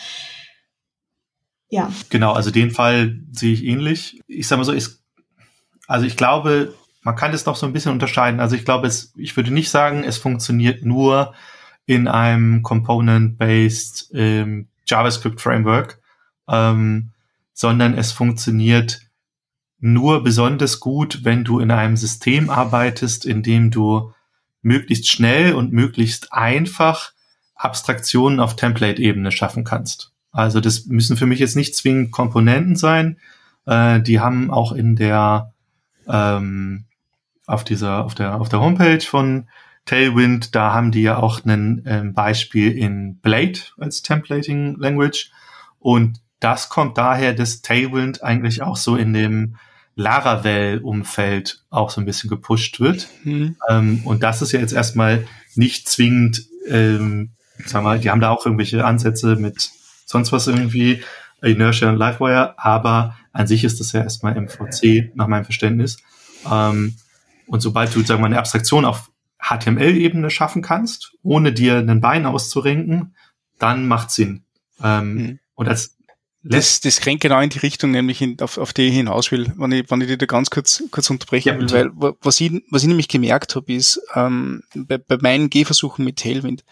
Ja. 1.68 1.92
Genau, 2.10 2.32
also 2.32 2.50
den 2.50 2.70
Fall 2.70 3.20
sehe 3.32 3.52
ich 3.52 3.64
ähnlich. 3.64 4.20
Ich 4.26 4.48
sage 4.48 4.60
mal 4.60 4.64
so, 4.64 4.72
ist, 4.72 5.02
also 5.86 6.06
ich 6.06 6.16
glaube, 6.16 6.74
man 7.06 7.14
kann 7.14 7.32
es 7.32 7.46
noch 7.46 7.54
so 7.54 7.66
ein 7.66 7.72
bisschen 7.72 7.92
unterscheiden. 7.92 8.40
Also 8.40 8.56
ich 8.56 8.64
glaube, 8.64 8.88
es, 8.88 9.12
ich 9.16 9.36
würde 9.36 9.54
nicht 9.54 9.70
sagen, 9.70 10.02
es 10.02 10.18
funktioniert 10.18 10.84
nur 10.84 11.34
in 11.86 12.08
einem 12.08 12.64
Component-based 12.64 14.10
ähm, 14.12 14.66
JavaScript-Framework, 14.88 16.00
ähm, 16.48 17.10
sondern 17.52 17.96
es 17.96 18.10
funktioniert 18.10 19.02
nur 19.78 20.24
besonders 20.24 20.80
gut, 20.80 21.20
wenn 21.22 21.44
du 21.44 21.60
in 21.60 21.70
einem 21.70 21.96
System 21.96 22.50
arbeitest, 22.50 23.24
in 23.24 23.44
dem 23.44 23.70
du 23.70 24.12
möglichst 24.62 25.08
schnell 25.08 25.54
und 25.54 25.72
möglichst 25.72 26.32
einfach 26.32 27.12
Abstraktionen 27.54 28.40
auf 28.40 28.56
Template-Ebene 28.56 29.30
schaffen 29.30 29.62
kannst. 29.62 30.10
Also 30.32 30.58
das 30.58 30.86
müssen 30.86 31.16
für 31.16 31.26
mich 31.26 31.38
jetzt 31.38 31.54
nicht 31.54 31.76
zwingend 31.76 32.10
Komponenten 32.10 32.74
sein. 32.74 33.18
Äh, 33.64 34.00
die 34.00 34.18
haben 34.18 34.50
auch 34.50 34.72
in 34.72 34.96
der 34.96 35.52
ähm, 36.08 36.86
auf 37.46 37.64
dieser 37.64 38.04
auf 38.04 38.14
der 38.14 38.40
auf 38.40 38.48
der 38.48 38.60
Homepage 38.60 39.00
von 39.00 39.48
Tailwind, 39.84 40.54
da 40.54 40.72
haben 40.72 40.90
die 40.90 41.02
ja 41.02 41.16
auch 41.18 41.44
ein 41.44 41.84
ähm, 41.86 42.12
Beispiel 42.12 42.76
in 42.76 43.18
Blade 43.18 43.60
als 43.78 44.02
Templating 44.02 44.76
Language 44.78 45.30
und 45.78 46.20
das 46.40 46.68
kommt 46.68 46.98
daher, 46.98 47.32
dass 47.32 47.62
Tailwind 47.62 48.22
eigentlich 48.22 48.62
auch 48.62 48.76
so 48.76 48.96
in 48.96 49.12
dem 49.12 49.56
Laravel-Umfeld 49.94 51.62
auch 51.70 51.90
so 51.90 52.00
ein 52.00 52.04
bisschen 52.04 52.28
gepusht 52.28 52.80
wird. 52.80 53.08
Mhm. 53.24 53.56
Ähm, 53.68 54.02
und 54.04 54.22
das 54.22 54.42
ist 54.42 54.52
ja 54.52 54.60
jetzt 54.60 54.74
erstmal 54.74 55.26
nicht 55.54 55.88
zwingend, 55.88 56.44
ähm, 56.68 57.30
sag 57.64 57.82
mal, 57.82 57.98
die 57.98 58.10
haben 58.10 58.20
da 58.20 58.30
auch 58.30 58.44
irgendwelche 58.44 58.84
Ansätze 58.84 59.36
mit 59.36 59.70
sonst 60.04 60.32
was 60.32 60.46
irgendwie, 60.46 61.02
Inertia 61.42 61.90
und 61.90 61.96
Livewire, 61.96 62.54
aber 62.58 63.16
an 63.32 63.46
sich 63.46 63.64
ist 63.64 63.78
das 63.80 63.92
ja 63.92 64.02
erstmal 64.02 64.34
MVC 64.34 65.12
nach 65.14 65.26
meinem 65.26 65.44
Verständnis. 65.44 65.98
Ähm, 66.50 66.96
und 67.46 67.60
sobald 67.60 67.94
du, 67.94 68.00
sagen 68.00 68.18
wir 68.18 68.22
mal, 68.22 68.26
eine 68.26 68.38
Abstraktion 68.38 68.84
auf 68.84 69.10
HTML-Ebene 69.38 70.30
schaffen 70.30 70.62
kannst, 70.62 71.16
ohne 71.22 71.52
dir 71.52 71.78
ein 71.78 72.00
Bein 72.00 72.26
auszurenken, 72.26 73.14
dann 73.58 73.86
macht 73.86 74.10
Sinn. 74.10 74.44
Ähm, 74.82 75.14
mhm. 75.14 75.38
Und 75.54 75.68
als 75.68 75.95
das, 76.48 76.80
das 76.80 77.04
rennt 77.06 77.20
genau 77.20 77.40
in 77.40 77.50
die 77.50 77.58
Richtung, 77.58 77.90
nämlich 77.90 78.22
in, 78.22 78.40
auf, 78.40 78.58
auf 78.58 78.72
die 78.72 78.88
ich 78.88 78.94
hinaus 78.94 79.32
will, 79.32 79.52
wenn 79.56 79.72
ich, 79.72 79.90
wenn 79.90 80.00
ich 80.00 80.06
dir 80.06 80.16
da 80.16 80.26
ganz 80.26 80.50
kurz, 80.50 80.82
kurz 80.90 81.10
unterbrechen 81.10 81.60
ja, 81.60 81.60
will, 81.60 81.90
weil 81.94 82.12
was 82.20 82.40
ich, 82.40 82.52
was 82.70 82.82
ich 82.82 82.88
nämlich 82.88 83.08
gemerkt 83.08 83.56
habe, 83.56 83.72
ist 83.72 84.00
ähm, 84.14 84.62
bei, 84.74 84.98
bei 84.98 85.18
meinen 85.20 85.50
Gehversuchen 85.50 86.04
mit 86.04 86.18
Tailwind, 86.18 86.64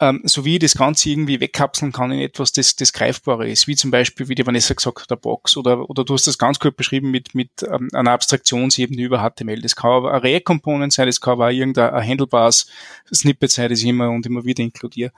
ähm, 0.00 0.22
so 0.24 0.44
wie 0.44 0.54
ich 0.54 0.60
das 0.60 0.74
Ganze 0.74 1.10
irgendwie 1.10 1.40
wegkapseln 1.40 1.92
kann 1.92 2.10
in 2.10 2.20
etwas, 2.20 2.52
das, 2.52 2.74
das 2.74 2.92
greifbarer 2.92 3.46
ist, 3.46 3.68
wie 3.68 3.76
zum 3.76 3.90
Beispiel, 3.92 4.28
wie 4.28 4.34
die 4.34 4.46
Vanessa 4.46 4.74
gesagt 4.74 5.02
hat, 5.02 5.10
der 5.10 5.16
Box, 5.16 5.56
oder, 5.56 5.88
oder 5.88 6.04
du 6.04 6.14
hast 6.14 6.26
das 6.26 6.36
ganz 6.36 6.58
gut 6.58 6.76
beschrieben 6.76 7.10
mit, 7.10 7.34
mit 7.34 7.50
ähm, 7.62 7.88
einer 7.92 8.10
Abstraktionsebene 8.10 9.00
über 9.00 9.22
HTML. 9.22 9.60
Das 9.60 9.76
kann 9.76 9.92
aber 9.92 10.12
ein 10.12 10.20
React-Component 10.20 10.92
sein, 10.92 11.06
das 11.06 11.20
kann 11.20 11.34
aber 11.34 11.46
auch 11.46 11.52
irgendein 11.52 11.94
Handlebares 11.94 12.66
Snippet 13.12 13.52
sein, 13.52 13.70
das 13.70 13.80
ich 13.80 13.86
immer 13.86 14.10
und 14.10 14.26
immer 14.26 14.44
wieder 14.44 14.64
inkludiere. 14.64 15.12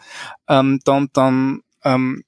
Ähm, 0.48 0.80
dann, 0.84 1.08
dann 1.14 1.62
ähm, 1.84 2.24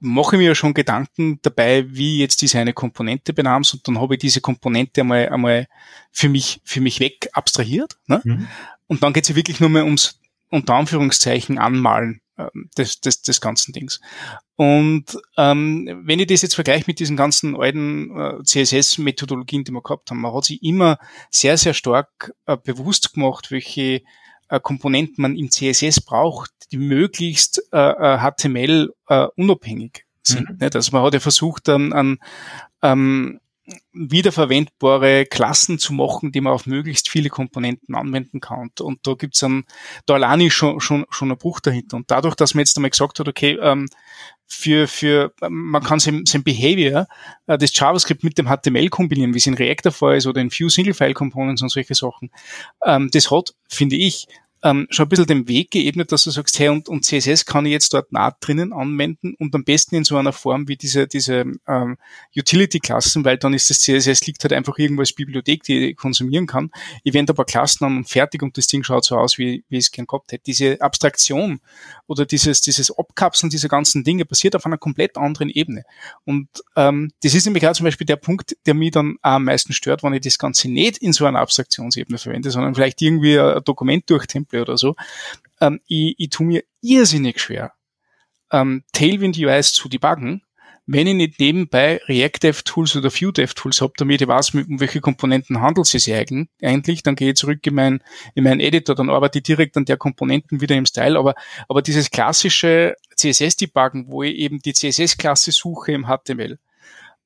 mache 0.00 0.36
ich 0.36 0.40
mir 0.40 0.54
schon 0.54 0.74
Gedanken 0.74 1.38
dabei, 1.42 1.84
wie 1.88 2.18
jetzt 2.18 2.42
diese 2.42 2.58
eine 2.58 2.72
Komponente 2.72 3.32
benamst 3.32 3.74
und 3.74 3.86
dann 3.86 4.00
habe 4.00 4.14
ich 4.14 4.20
diese 4.20 4.40
Komponente 4.40 5.02
einmal, 5.02 5.28
einmal 5.28 5.68
für 6.10 6.28
mich, 6.28 6.60
für 6.64 6.80
mich 6.80 7.00
weg 7.00 7.28
abstrahiert. 7.32 7.96
Ne? 8.06 8.20
Mhm. 8.24 8.48
Und 8.86 9.02
dann 9.02 9.12
geht 9.12 9.24
es 9.24 9.28
ja 9.28 9.36
wirklich 9.36 9.60
nur 9.60 9.70
mehr 9.70 9.84
ums 9.84 10.18
unter 10.50 10.74
Anführungszeichen 10.74 11.58
anmalen 11.58 12.20
ähm, 12.36 12.68
des, 12.76 13.00
des, 13.00 13.22
des 13.22 13.40
ganzen 13.40 13.72
Dings. 13.72 14.00
Und 14.56 15.16
ähm, 15.36 16.02
wenn 16.04 16.18
ich 16.18 16.26
das 16.26 16.42
jetzt 16.42 16.54
vergleiche 16.54 16.84
mit 16.86 16.98
diesen 16.98 17.16
ganzen 17.16 17.56
alten 17.56 18.10
äh, 18.18 18.42
CSS-Methodologien, 18.42 19.64
die 19.64 19.72
wir 19.72 19.82
gehabt 19.82 20.10
haben, 20.10 20.20
man 20.20 20.34
hat 20.34 20.44
sich 20.44 20.62
immer 20.62 20.98
sehr, 21.30 21.56
sehr 21.56 21.74
stark 21.74 22.32
äh, 22.46 22.56
bewusst 22.56 23.14
gemacht, 23.14 23.50
welche 23.50 24.02
äh, 24.50 24.60
Komponenten 24.60 25.22
man 25.22 25.36
im 25.36 25.50
CSS 25.50 26.00
braucht, 26.00 26.50
die 26.72 26.76
möglichst 26.76 27.62
äh, 27.72 28.18
HTML 28.18 28.92
äh, 29.08 29.14
äh, 29.14 29.28
unabhängig 29.36 30.04
sind. 30.22 30.60
Mhm. 30.60 30.68
Also 30.74 30.92
man 30.92 31.04
hat 31.04 31.14
ja 31.14 31.20
versucht, 31.20 31.68
an, 31.68 31.92
an 31.92 32.18
ähm, 32.82 33.40
wiederverwendbare 33.92 35.26
Klassen 35.26 35.78
zu 35.78 35.92
machen, 35.92 36.32
die 36.32 36.40
man 36.40 36.52
auf 36.52 36.66
möglichst 36.66 37.08
viele 37.08 37.28
Komponenten 37.28 37.94
anwenden 37.94 38.40
kann. 38.40 38.70
Und, 38.80 39.06
da 39.06 39.14
gibt's 39.14 39.40
dann 39.40 39.64
da 40.06 40.14
alleine 40.14 40.50
schon, 40.50 40.80
schon, 40.80 41.06
schon 41.10 41.30
ein 41.30 41.38
Bruch 41.38 41.60
dahinter. 41.60 41.96
Und 41.96 42.10
dadurch, 42.10 42.34
dass 42.34 42.54
man 42.54 42.60
jetzt 42.60 42.76
einmal 42.76 42.90
gesagt 42.90 43.18
hat, 43.18 43.28
okay, 43.28 43.58
ähm, 43.60 43.88
für, 44.46 44.88
für 44.88 45.32
man 45.48 45.82
kann 45.82 46.00
sein, 46.00 46.26
sein 46.26 46.42
Behavior, 46.42 47.06
äh, 47.46 47.56
das 47.56 47.76
JavaScript 47.76 48.24
mit 48.24 48.36
dem 48.36 48.48
HTML 48.48 48.88
kombinieren, 48.88 49.32
wie 49.32 49.38
es 49.38 49.46
in 49.46 49.54
React 49.54 49.84
der 49.84 49.92
Fall 49.92 50.16
ist 50.16 50.26
oder 50.26 50.40
in 50.40 50.50
Few 50.50 50.68
Single-File-Components 50.68 51.62
und 51.62 51.68
solche 51.68 51.94
Sachen. 51.94 52.30
Ähm, 52.84 53.10
das 53.12 53.30
hat, 53.30 53.54
finde 53.68 53.96
ich, 53.96 54.26
ähm, 54.62 54.86
schon 54.90 55.06
ein 55.06 55.08
bisschen 55.08 55.26
den 55.26 55.48
Weg 55.48 55.70
geebnet, 55.70 56.12
dass 56.12 56.24
du 56.24 56.30
sagst, 56.30 56.58
hey, 56.58 56.68
und, 56.68 56.88
und 56.88 57.04
CSS 57.04 57.46
kann 57.46 57.64
ich 57.64 57.72
jetzt 57.72 57.94
dort 57.94 58.12
nah 58.12 58.36
drinnen 58.40 58.72
anwenden 58.72 59.34
und 59.38 59.54
am 59.54 59.64
besten 59.64 59.96
in 59.96 60.04
so 60.04 60.16
einer 60.16 60.32
Form 60.32 60.68
wie 60.68 60.76
diese, 60.76 61.06
diese 61.06 61.44
ähm, 61.66 61.96
Utility-Klassen, 62.36 63.24
weil 63.24 63.38
dann 63.38 63.54
ist 63.54 63.70
das 63.70 63.80
CSS 63.80 64.26
liegt 64.26 64.42
halt 64.44 64.52
einfach 64.52 64.76
irgendwo 64.78 65.00
als 65.00 65.12
Bibliothek, 65.12 65.62
die 65.62 65.90
ich 65.90 65.96
konsumieren 65.96 66.46
kann. 66.46 66.70
Ich 67.04 67.14
wende 67.14 67.32
ein 67.32 67.36
paar 67.36 67.46
Klassen 67.46 67.84
an 67.84 67.96
und 67.98 68.08
fertig 68.08 68.42
und 68.42 68.58
das 68.58 68.66
Ding 68.66 68.82
schaut 68.82 69.04
so 69.04 69.16
aus, 69.16 69.38
wie, 69.38 69.64
wie 69.68 69.78
ich 69.78 69.86
es 69.86 69.92
gern 69.92 70.06
gehabt 70.06 70.32
hätte. 70.32 70.44
Diese 70.44 70.80
Abstraktion 70.80 71.60
oder 72.06 72.26
dieses, 72.26 72.60
dieses 72.60 72.90
Abkapseln 72.90 73.48
dieser 73.48 73.68
ganzen 73.68 74.04
Dinge 74.04 74.26
passiert 74.26 74.56
auf 74.56 74.66
einer 74.66 74.78
komplett 74.78 75.16
anderen 75.16 75.48
Ebene. 75.48 75.84
Und 76.24 76.48
ähm, 76.76 77.12
das 77.22 77.34
ist 77.34 77.46
nämlich 77.46 77.66
auch 77.66 77.72
zum 77.72 77.84
Beispiel 77.84 78.06
der 78.06 78.16
Punkt, 78.16 78.56
der 78.66 78.74
mich 78.74 78.90
dann 78.90 79.16
am 79.22 79.44
meisten 79.44 79.72
stört, 79.72 80.02
wenn 80.02 80.12
ich 80.12 80.20
das 80.20 80.38
Ganze 80.38 80.70
nicht 80.70 80.98
in 80.98 81.14
so 81.14 81.24
einer 81.24 81.40
Abstraktionsebene 81.40 82.18
verwende, 82.18 82.50
sondern 82.50 82.74
vielleicht 82.74 83.00
irgendwie 83.00 83.38
ein 83.38 83.62
Dokument 83.64 84.08
durchtempel 84.10 84.49
Beispiel 84.50 84.60
oder 84.60 84.76
so. 84.76 84.96
Ähm, 85.60 85.80
ich, 85.86 86.14
ich 86.18 86.30
tue 86.30 86.46
mir 86.46 86.62
irrsinnig 86.80 87.40
schwer, 87.40 87.72
ähm, 88.50 88.84
Tailwind 88.92 89.38
UIs 89.38 89.72
zu 89.72 89.88
debuggen, 89.88 90.42
wenn 90.86 91.06
ich 91.06 91.14
nicht 91.14 91.38
nebenbei 91.38 92.00
React 92.08 92.42
Dev 92.42 92.62
Tools 92.64 92.96
oder 92.96 93.10
Vue 93.10 93.32
Dev 93.32 93.54
Tools 93.54 93.80
habe, 93.80 93.92
damit 93.96 94.22
ich 94.22 94.26
weiß, 94.26 94.54
um 94.54 94.80
welche 94.80 95.00
Komponenten 95.00 95.60
handelt 95.60 95.86
es 95.86 96.04
sich 96.04 96.12
eigentlich, 96.12 97.02
dann 97.02 97.14
gehe 97.14 97.30
ich 97.30 97.36
zurück 97.36 97.64
in 97.64 97.74
meinen 97.74 98.02
in 98.34 98.42
meinen 98.42 98.60
Editor, 98.60 98.96
dann 98.96 99.10
arbeite 99.10 99.38
ich 99.38 99.44
direkt 99.44 99.76
an 99.76 99.84
der 99.84 99.98
Komponenten 99.98 100.60
wieder 100.60 100.74
im 100.74 100.86
Style, 100.86 101.16
aber, 101.16 101.34
aber 101.68 101.82
dieses 101.82 102.10
klassische 102.10 102.96
CSS-Debuggen, 103.14 104.06
wo 104.08 104.24
ich 104.24 104.34
eben 104.34 104.58
die 104.60 104.72
CSS-Klasse 104.72 105.52
suche 105.52 105.92
im 105.92 106.06
HTML, 106.06 106.58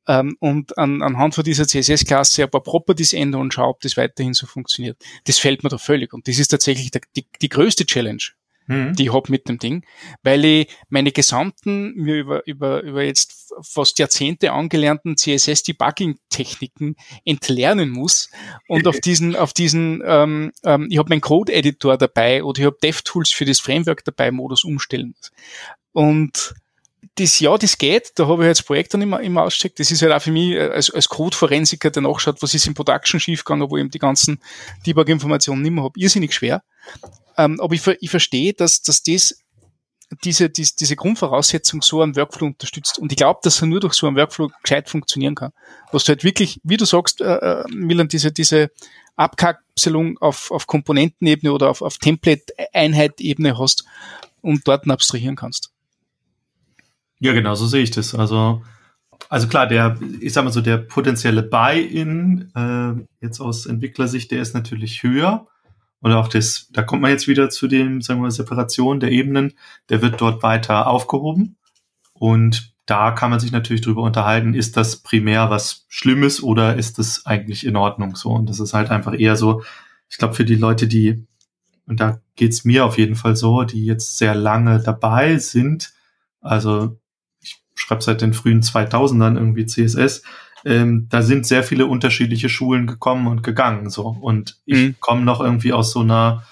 ähm, 0.07 0.37
und 0.41 0.77
an, 0.79 1.03
anhand 1.03 1.35
von 1.35 1.45
dieser 1.45 1.67
CSS-Klasse 1.67 2.45
ein 2.45 2.51
paar 2.51 2.63
Properties 2.63 3.13
ändern 3.13 3.43
und 3.43 3.55
schaue, 3.55 3.69
ob 3.69 3.81
das 3.81 3.97
weiterhin 3.97 4.35
so 4.35 4.47
funktioniert. 4.47 5.03
Das 5.25 5.39
fällt 5.39 5.63
mir 5.63 5.71
da 5.71 5.79
völlig. 5.79 6.13
Und 6.13 6.29
das 6.29 6.39
ist 6.39 6.49
tatsächlich 6.49 6.91
der, 6.91 7.03
die, 7.17 7.27
die 7.41 7.49
größte 7.49 7.87
Challenge, 7.87 8.23
mhm. 8.67 8.95
die 8.95 9.05
ich 9.05 9.13
hab 9.13 9.29
mit 9.29 9.49
dem 9.49 9.59
Ding, 9.59 9.85
weil 10.23 10.45
ich 10.45 10.69
meine 10.89 11.13
gesamten, 11.13 11.95
mir 11.95 12.17
über, 12.17 12.47
über, 12.47 12.83
über 12.83 13.03
jetzt 13.03 13.55
fast 13.63 13.99
Jahrzehnte 13.99 14.53
angelernten 14.53 15.17
CSS-Debugging-Techniken 15.17 16.97
entlernen 17.25 17.91
muss 17.91 18.31
und 18.69 18.87
auf 18.87 19.01
diesen, 19.05 19.37
auf 19.37 19.53
diesen, 19.53 20.03
ähm, 20.05 20.53
ähm, 20.65 20.89
ich 20.91 20.99
habe 20.99 21.09
meinen 21.09 21.23
Code-Editor 21.23 21.97
dabei 21.97 22.45
oder 22.45 22.61
ich 22.61 22.67
habe 22.67 22.79
DevTools 22.83 23.31
für 23.31 23.45
das 23.45 23.61
Framework 23.61 24.05
dabei 24.05 24.31
Modus 24.31 24.65
umstellen 24.65 25.15
muss. 25.17 25.31
Und 25.93 26.55
das, 27.17 27.41
ja, 27.41 27.57
das 27.57 27.79
geht. 27.79 28.13
Da 28.17 28.27
habe 28.27 28.45
ich 28.45 28.49
jetzt 28.49 28.67
Projekt 28.67 28.95
dann 28.95 29.03
immer, 29.03 29.21
immer 29.21 29.43
ausgecheckt. 29.43 29.81
Das 29.81 29.91
ist 29.91 30.03
halt 30.03 30.13
auch 30.13 30.23
für 30.23 30.31
mich 30.31 30.53
äh, 30.53 30.69
als, 30.69 30.91
als 30.91 31.09
Code-Forensiker, 31.09 31.91
der 31.91 32.03
nachschaut, 32.03 32.43
was 32.43 32.55
ist 32.55 32.67
im 32.67 32.75
Production 32.75 33.21
schiefgegangen, 33.21 33.71
wo 33.71 33.77
ich 33.77 33.81
eben 33.81 33.91
die 33.91 33.99
ganzen 33.99 34.41
Debug-Informationen 34.87 35.63
nicht 35.63 35.73
mehr 35.73 35.85
habe. 35.85 35.99
Irrsinnig 35.99 36.35
schwer. 36.35 36.63
Ähm, 37.37 37.61
aber 37.61 37.75
ich, 37.75 37.87
ich 37.87 38.11
verstehe, 38.11 38.53
dass, 38.53 38.83
dass 38.83 39.03
das 39.03 39.35
diese, 40.23 40.51
diese, 40.51 40.75
diese 40.75 40.97
Grundvoraussetzung 40.97 41.83
so 41.83 42.03
einen 42.03 42.17
Workflow 42.17 42.47
unterstützt. 42.47 42.99
Und 42.99 43.11
ich 43.11 43.17
glaube, 43.17 43.41
dass 43.43 43.61
er 43.63 43.67
nur 43.67 43.81
durch 43.81 43.95
so 43.95 44.07
einen 44.07 44.17
Workflow 44.17 44.51
gescheit 44.63 44.89
funktionieren 44.89 45.35
kann. 45.35 45.53
Was 45.93 46.05
du 46.05 46.11
halt 46.11 46.25
wirklich, 46.25 46.61
wie 46.63 46.77
du 46.77 46.85
sagst, 46.85 47.21
äh, 47.21 47.37
äh 47.37 47.65
Milan, 47.71 48.09
diese, 48.09 48.31
diese 48.31 48.71
Abkapselung 49.17 50.19
auf, 50.19 50.51
auf 50.51 50.67
Komponentenebene 50.67 51.53
oder 51.53 51.71
auf, 51.71 51.83
auf 51.83 51.99
Template-Einheit-Ebene 51.99 53.59
hast 53.59 53.85
und 54.41 54.67
dort 54.69 54.89
abstrahieren 54.89 55.37
kannst. 55.37 55.74
Ja, 57.21 57.33
genau, 57.33 57.55
so 57.55 57.67
sehe 57.67 57.83
ich 57.83 57.91
das. 57.91 58.15
Also, 58.15 58.63
also 59.29 59.49
klar, 59.49 59.67
der, 59.67 59.99
ich 60.21 60.33
sag 60.33 60.45
mal 60.45 60.53
so, 60.53 60.61
der 60.61 60.79
potenzielle 60.79 61.43
Buy-in 61.43 62.51
äh, 62.55 63.25
jetzt 63.25 63.41
aus 63.41 63.67
Entwicklersicht, 63.67 64.31
der 64.31 64.43
ist 64.43 64.55
natürlich 64.55 65.03
höher. 65.03 65.47
Und 66.01 66.13
auch 66.13 66.29
das, 66.29 66.69
da 66.71 66.83
kommt 66.83 67.01
man 67.03 67.11
jetzt 67.11 67.29
wieder 67.29 67.49
zu 67.49 67.67
dem, 67.67 68.03
sagen 68.03 68.23
wir 68.23 68.31
Separation 68.31 69.01
der 69.01 69.11
Ebenen, 69.11 69.55
der 69.89 70.03
wird 70.03 70.21
dort 70.21 70.43
weiter 70.43 70.87
aufgehoben. 70.87 71.57
Und 72.13 72.75
da 72.87 73.13
kann 73.13 73.31
man 73.31 73.41
sich 73.41 73.53
natürlich 73.53 73.81
drüber 73.81 74.03
unterhalten, 74.03 74.55
ist 74.55 74.77
das 74.77 74.97
primär 74.97 75.49
was 75.49 75.87
Schlimmes 75.89 76.43
oder 76.43 76.77
ist 76.77 76.99
das 76.99 77.25
eigentlich 77.25 77.65
in 77.65 77.77
Ordnung 77.77 78.17
so? 78.17 78.31
Und 78.31 78.51
das 78.51 78.61
ist 78.61 78.75
halt 78.75 78.91
einfach 78.91 79.19
eher 79.19 79.37
so, 79.37 79.63
ich 80.11 80.19
glaube, 80.19 80.35
für 80.35 80.45
die 80.45 80.57
Leute, 80.57 80.87
die, 80.87 81.27
und 81.87 82.01
da 82.01 82.21
geht's 82.37 82.65
mir 82.65 82.85
auf 82.85 82.99
jeden 82.99 83.17
Fall 83.17 83.37
so, 83.37 83.63
die 83.65 83.87
jetzt 83.87 84.19
sehr 84.19 84.35
lange 84.35 84.81
dabei 84.81 85.39
sind, 85.39 85.95
also 86.41 86.99
schreibe 87.75 88.03
seit 88.03 88.21
den 88.21 88.35
frühen 88.35 88.63
2000ern 88.63 89.37
irgendwie 89.37 89.67
CSS, 89.67 90.23
ähm, 90.65 91.07
da 91.11 91.23
sind 91.23 91.47
sehr 91.47 91.63
viele 91.63 91.87
unterschiedliche 91.87 92.49
Schulen 92.49 92.87
gekommen 92.87 93.27
und 93.27 93.43
gegangen. 93.43 93.91
So. 93.91 94.17
Und 94.21 94.57
ich 94.65 94.79
mhm. 94.79 94.95
komme 95.01 95.23
noch 95.23 95.41
irgendwie 95.41 95.73
aus 95.73 95.93
so 95.93 96.01
einer, 96.01 96.45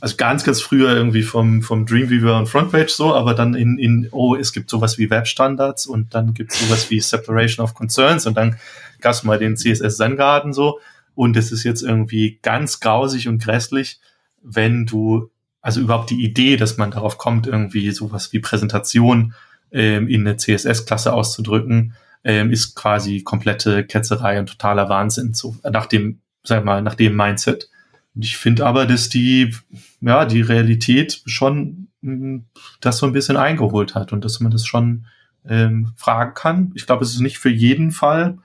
also 0.00 0.16
ganz, 0.16 0.44
ganz 0.44 0.62
früher 0.62 0.96
irgendwie 0.96 1.22
vom, 1.22 1.62
vom 1.62 1.84
Dreamweaver 1.84 2.38
und 2.38 2.48
Frontpage 2.48 2.90
so, 2.90 3.14
aber 3.14 3.34
dann 3.34 3.54
in, 3.54 3.76
in, 3.76 4.08
oh, 4.12 4.34
es 4.34 4.52
gibt 4.52 4.70
sowas 4.70 4.96
wie 4.96 5.10
Webstandards 5.10 5.86
und 5.86 6.14
dann 6.14 6.32
gibt 6.32 6.52
es 6.52 6.60
sowas 6.60 6.90
wie 6.90 7.00
Separation 7.00 7.62
of 7.62 7.74
Concerns 7.74 8.26
und 8.26 8.34
dann 8.36 8.56
gab 9.00 9.12
es 9.12 9.24
mal 9.24 9.38
den 9.38 9.56
CSS 9.56 9.96
Zen 9.96 10.16
Garden 10.16 10.52
so. 10.52 10.80
Und 11.14 11.36
es 11.36 11.52
ist 11.52 11.64
jetzt 11.64 11.82
irgendwie 11.82 12.38
ganz 12.40 12.80
grausig 12.80 13.28
und 13.28 13.42
grässlich, 13.42 14.00
wenn 14.42 14.86
du, 14.86 15.30
also 15.60 15.80
überhaupt 15.80 16.08
die 16.08 16.24
Idee, 16.24 16.56
dass 16.56 16.78
man 16.78 16.90
darauf 16.90 17.18
kommt, 17.18 17.46
irgendwie 17.46 17.90
sowas 17.90 18.32
wie 18.32 18.38
Präsentation 18.38 19.34
ähm, 19.72 20.08
in 20.08 20.26
eine 20.26 20.36
CSS-Klasse 20.36 21.12
auszudrücken, 21.12 21.94
ähm, 22.24 22.50
ist 22.50 22.74
quasi 22.74 23.22
komplette 23.22 23.84
Ketzerei 23.84 24.38
und 24.38 24.48
totaler 24.48 24.88
Wahnsinn, 24.88 25.34
so 25.34 25.56
nach 25.70 25.86
dem, 25.86 26.20
sag 26.42 26.64
mal, 26.64 26.82
nach 26.82 26.94
dem 26.94 27.16
Mindset. 27.16 27.70
Und 28.14 28.24
ich 28.24 28.36
finde 28.36 28.66
aber, 28.66 28.86
dass 28.86 29.08
die, 29.08 29.54
ja, 30.00 30.24
die 30.24 30.42
Realität 30.42 31.22
schon 31.26 31.88
mh, 32.02 32.12
hm, 32.12 32.44
das 32.80 32.98
so 32.98 33.06
ein 33.06 33.12
bisschen 33.12 33.36
eingeholt 33.36 33.94
hat 33.94 34.12
und 34.12 34.24
dass 34.24 34.40
man 34.40 34.52
das 34.52 34.66
schon 34.66 35.06
ähm, 35.48 35.92
fragen 35.96 36.34
kann. 36.34 36.72
Ich 36.74 36.86
glaube, 36.86 37.04
es 37.04 37.14
ist 37.14 37.20
nicht 37.20 37.38
für 37.38 37.48
jeden 37.48 37.92
Fall 37.92 38.38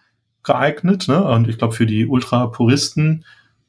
geeignet, 0.43 1.07
ne? 1.07 1.23
Und 1.23 1.49
ich 1.49 1.57
glaube, 1.57 1.73
für 1.73 1.85
die 1.85 2.05
Ultra-Puristen 2.05 3.25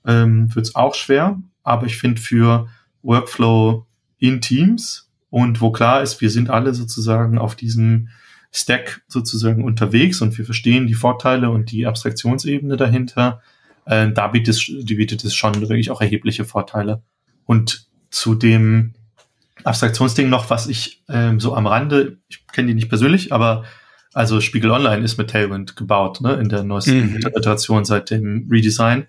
ähm, 0.07 0.55
wird 0.55 0.67
es 0.67 0.75
auch 0.75 0.95
schwer. 0.95 1.41
Aber 1.63 1.87
ich 1.87 1.99
finde 1.99 2.21
für 2.21 2.69
Workflow 3.03 3.87
in 4.19 4.41
Teams 4.41 5.06
und 5.31 5.61
wo 5.61 5.71
klar 5.73 6.03
ist, 6.03 6.21
wir 6.21 6.31
sind 6.31 6.51
alle 6.51 6.75
sozusagen 6.75 7.39
auf 7.39 7.55
diesem 7.55 8.09
Stack 8.53 9.03
sozusagen 9.09 9.65
unterwegs 9.65 10.21
und 10.23 10.37
wir 10.39 10.45
verstehen 10.45 10.87
die 10.87 10.95
Vorteile 10.95 11.51
und 11.51 11.71
die 11.71 11.87
Abstraktionsebene 11.87 12.77
dahinter, 12.77 13.43
äh, 13.85 14.11
da 14.13 14.29
bietet 14.29 14.55
es, 14.55 14.65
die 14.67 14.95
bietet 14.95 15.25
es 15.25 15.35
schon 15.35 15.61
wirklich 15.61 15.91
auch 15.91 16.01
erhebliche 16.01 16.45
Vorteile. 16.45 17.03
Und 17.45 17.87
zu 18.11 18.35
dem 18.35 18.95
Abstraktionsding 19.65 20.29
noch, 20.29 20.49
was 20.51 20.69
ich 20.69 21.03
ähm, 21.09 21.41
so 21.41 21.55
am 21.55 21.67
Rande, 21.67 22.19
ich 22.29 22.47
kenne 22.47 22.69
die 22.69 22.75
nicht 22.75 22.89
persönlich, 22.89 23.33
aber 23.33 23.65
also 24.15 24.41
Spiegel 24.41 24.71
Online 24.71 25.05
ist 25.05 25.19
mit 25.19 25.31
Tailwind 25.31 25.77
gebaut, 25.77 26.21
ne, 26.23 26.35
in 26.35 26.49
der 26.49 26.63
neuesten 26.63 27.13
mhm. 27.13 27.17
Iteration 27.19 27.85
seit 27.85 28.11
dem 28.11 28.49
Redesign. 28.51 29.07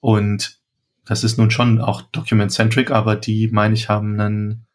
Und 0.00 0.58
das 1.04 1.22
ist 1.22 1.38
nun 1.38 1.50
schon 1.50 1.80
auch 1.80 2.02
document-centric, 2.02 2.90
aber 2.90 3.14
die, 3.14 3.48
meine 3.52 3.74
ich, 3.74 3.88
haben 3.88 4.18
einen 4.18 4.66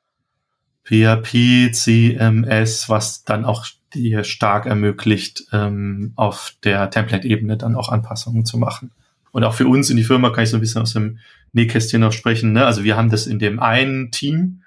PHP, 0.85 1.73
CMS, 1.73 2.89
was 2.89 3.23
dann 3.23 3.45
auch 3.45 3.65
dir 3.93 4.23
stark 4.23 4.65
ermöglicht, 4.65 5.45
ähm, 5.51 6.13
auf 6.15 6.53
der 6.63 6.89
Template-Ebene 6.89 7.57
dann 7.57 7.75
auch 7.75 7.89
Anpassungen 7.89 8.45
zu 8.45 8.57
machen. 8.57 8.91
Und 9.31 9.43
auch 9.43 9.53
für 9.53 9.67
uns 9.67 9.89
in 9.89 9.97
die 9.97 10.03
Firma 10.03 10.29
kann 10.29 10.43
ich 10.43 10.51
so 10.51 10.57
ein 10.57 10.61
bisschen 10.61 10.81
aus 10.81 10.93
dem 10.93 11.19
Nähkästchen 11.53 12.01
noch 12.01 12.11
sprechen. 12.11 12.53
Ne? 12.53 12.65
Also 12.65 12.83
wir 12.83 12.95
haben 12.95 13.09
das 13.09 13.27
in 13.27 13.39
dem 13.39 13.59
einen 13.59 14.11
Team 14.11 14.61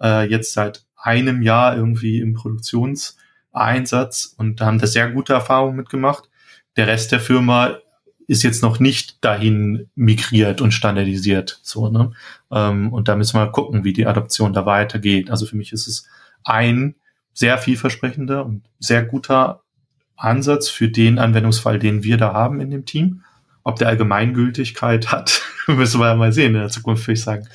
äh, 0.00 0.28
jetzt 0.28 0.52
seit 0.52 0.84
einem 0.96 1.42
Jahr 1.42 1.76
irgendwie 1.76 2.20
im 2.20 2.34
Produktionseinsatz 2.34 4.34
und 4.36 4.60
haben 4.60 4.78
da 4.78 4.86
sehr 4.86 5.10
gute 5.10 5.32
Erfahrungen 5.32 5.76
mitgemacht. 5.76 6.28
Der 6.76 6.86
Rest 6.86 7.12
der 7.12 7.20
Firma 7.20 7.78
ist 8.28 8.42
jetzt 8.42 8.62
noch 8.62 8.78
nicht 8.78 9.24
dahin 9.24 9.88
migriert 9.94 10.60
und 10.60 10.72
standardisiert. 10.72 11.60
So, 11.62 11.88
ne? 11.88 12.12
Ähm, 12.52 12.92
und 12.92 13.08
da 13.08 13.16
müssen 13.16 13.38
wir 13.38 13.46
gucken, 13.48 13.84
wie 13.84 13.92
die 13.92 14.06
Adoption 14.06 14.52
da 14.52 14.66
weitergeht. 14.66 15.30
Also 15.30 15.46
für 15.46 15.56
mich 15.56 15.72
ist 15.72 15.86
es 15.86 16.08
ein 16.44 16.94
sehr 17.32 17.58
vielversprechender 17.58 18.44
und 18.44 18.62
sehr 18.78 19.02
guter 19.02 19.62
Ansatz 20.16 20.68
für 20.68 20.88
den 20.88 21.18
Anwendungsfall, 21.18 21.78
den 21.78 22.04
wir 22.04 22.18
da 22.18 22.32
haben 22.32 22.60
in 22.60 22.70
dem 22.70 22.84
Team. 22.84 23.24
Ob 23.64 23.76
der 23.76 23.88
Allgemeingültigkeit 23.88 25.10
hat, 25.10 25.42
müssen 25.66 26.00
wir 26.00 26.08
ja 26.08 26.14
mal 26.14 26.32
sehen 26.32 26.54
in 26.54 26.60
der 26.60 26.68
Zukunft, 26.68 27.06
würde 27.06 27.14
ich 27.14 27.22
sagen. 27.22 27.48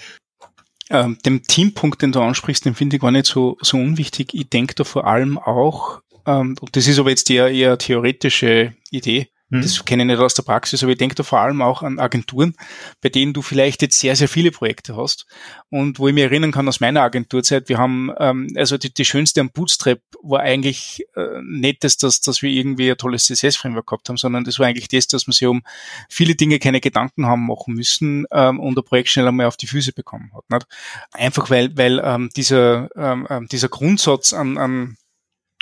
Ähm, 0.89 1.17
dem 1.25 1.43
Teampunkt, 1.43 2.01
den 2.01 2.13
du 2.13 2.21
ansprichst, 2.21 2.65
den 2.65 2.73
finde 2.73 2.95
ich 2.95 3.01
gar 3.01 3.11
nicht 3.11 3.25
so, 3.25 3.57
so 3.61 3.77
unwichtig. 3.77 4.33
Ich 4.33 4.49
denke 4.49 4.73
da 4.73 4.83
vor 4.85 5.05
allem 5.05 5.37
auch, 5.37 6.01
ähm, 6.25 6.55
und 6.59 6.75
das 6.75 6.87
ist 6.87 6.97
aber 6.97 7.09
jetzt 7.09 7.29
eher, 7.29 7.49
eher 7.49 7.77
theoretische 7.77 8.73
Idee, 8.89 9.29
hm. 9.49 9.61
Das 9.61 9.85
kenne 9.85 10.03
ich 10.03 10.07
nicht 10.07 10.19
aus 10.19 10.33
der 10.33 10.43
Praxis, 10.43 10.83
aber 10.83 10.91
ich 10.91 10.97
denke 10.97 11.15
da 11.15 11.23
vor 11.23 11.39
allem 11.39 11.61
auch 11.61 11.81
an 11.81 11.99
Agenturen, 11.99 12.53
bei 13.01 13.07
denen 13.07 13.31
du 13.31 13.41
vielleicht 13.41 13.81
jetzt 13.81 13.97
sehr, 13.97 14.15
sehr 14.17 14.27
viele 14.27 14.51
Projekte 14.51 14.97
hast. 14.97 15.25
Und 15.69 15.99
wo 15.99 16.07
ich 16.09 16.13
mich 16.13 16.23
erinnern 16.23 16.51
kann 16.51 16.67
aus 16.67 16.81
meiner 16.81 17.01
Agenturzeit, 17.01 17.69
wir 17.69 17.77
haben, 17.77 18.11
ähm, 18.19 18.49
also 18.55 18.77
die, 18.77 18.93
die 18.93 19.05
schönste 19.05 19.39
am 19.39 19.49
Bootstrap 19.49 19.99
war 20.21 20.41
eigentlich 20.41 21.05
äh, 21.15 21.41
nicht 21.43 21.85
das, 21.85 21.95
dass, 21.95 22.19
dass 22.19 22.41
wir 22.41 22.49
irgendwie 22.49 22.91
ein 22.91 22.97
tolles 22.97 23.25
CSS-Framework 23.25 23.87
gehabt 23.87 24.09
haben, 24.09 24.17
sondern 24.17 24.43
das 24.43 24.59
war 24.59 24.67
eigentlich 24.67 24.89
das, 24.89 25.07
dass 25.07 25.27
man 25.27 25.33
sich 25.33 25.47
um 25.47 25.63
viele 26.09 26.35
Dinge 26.35 26.59
keine 26.59 26.81
Gedanken 26.81 27.25
haben 27.25 27.47
machen 27.47 27.73
müssen 27.73 28.25
ähm, 28.31 28.59
und 28.59 28.77
ein 28.77 28.83
Projekt 28.83 29.09
schnell 29.09 29.29
einmal 29.29 29.45
auf 29.45 29.55
die 29.55 29.67
Füße 29.67 29.93
bekommen 29.93 30.31
hat. 30.35 30.43
Nicht? 30.49 30.67
Einfach 31.13 31.49
weil, 31.49 31.77
weil 31.77 32.01
ähm, 32.03 32.29
dieser, 32.35 32.89
ähm, 32.97 33.25
ähm 33.29 33.47
dieser 33.49 33.69
Grundsatz 33.69 34.33
an, 34.33 34.57
an 34.57 34.97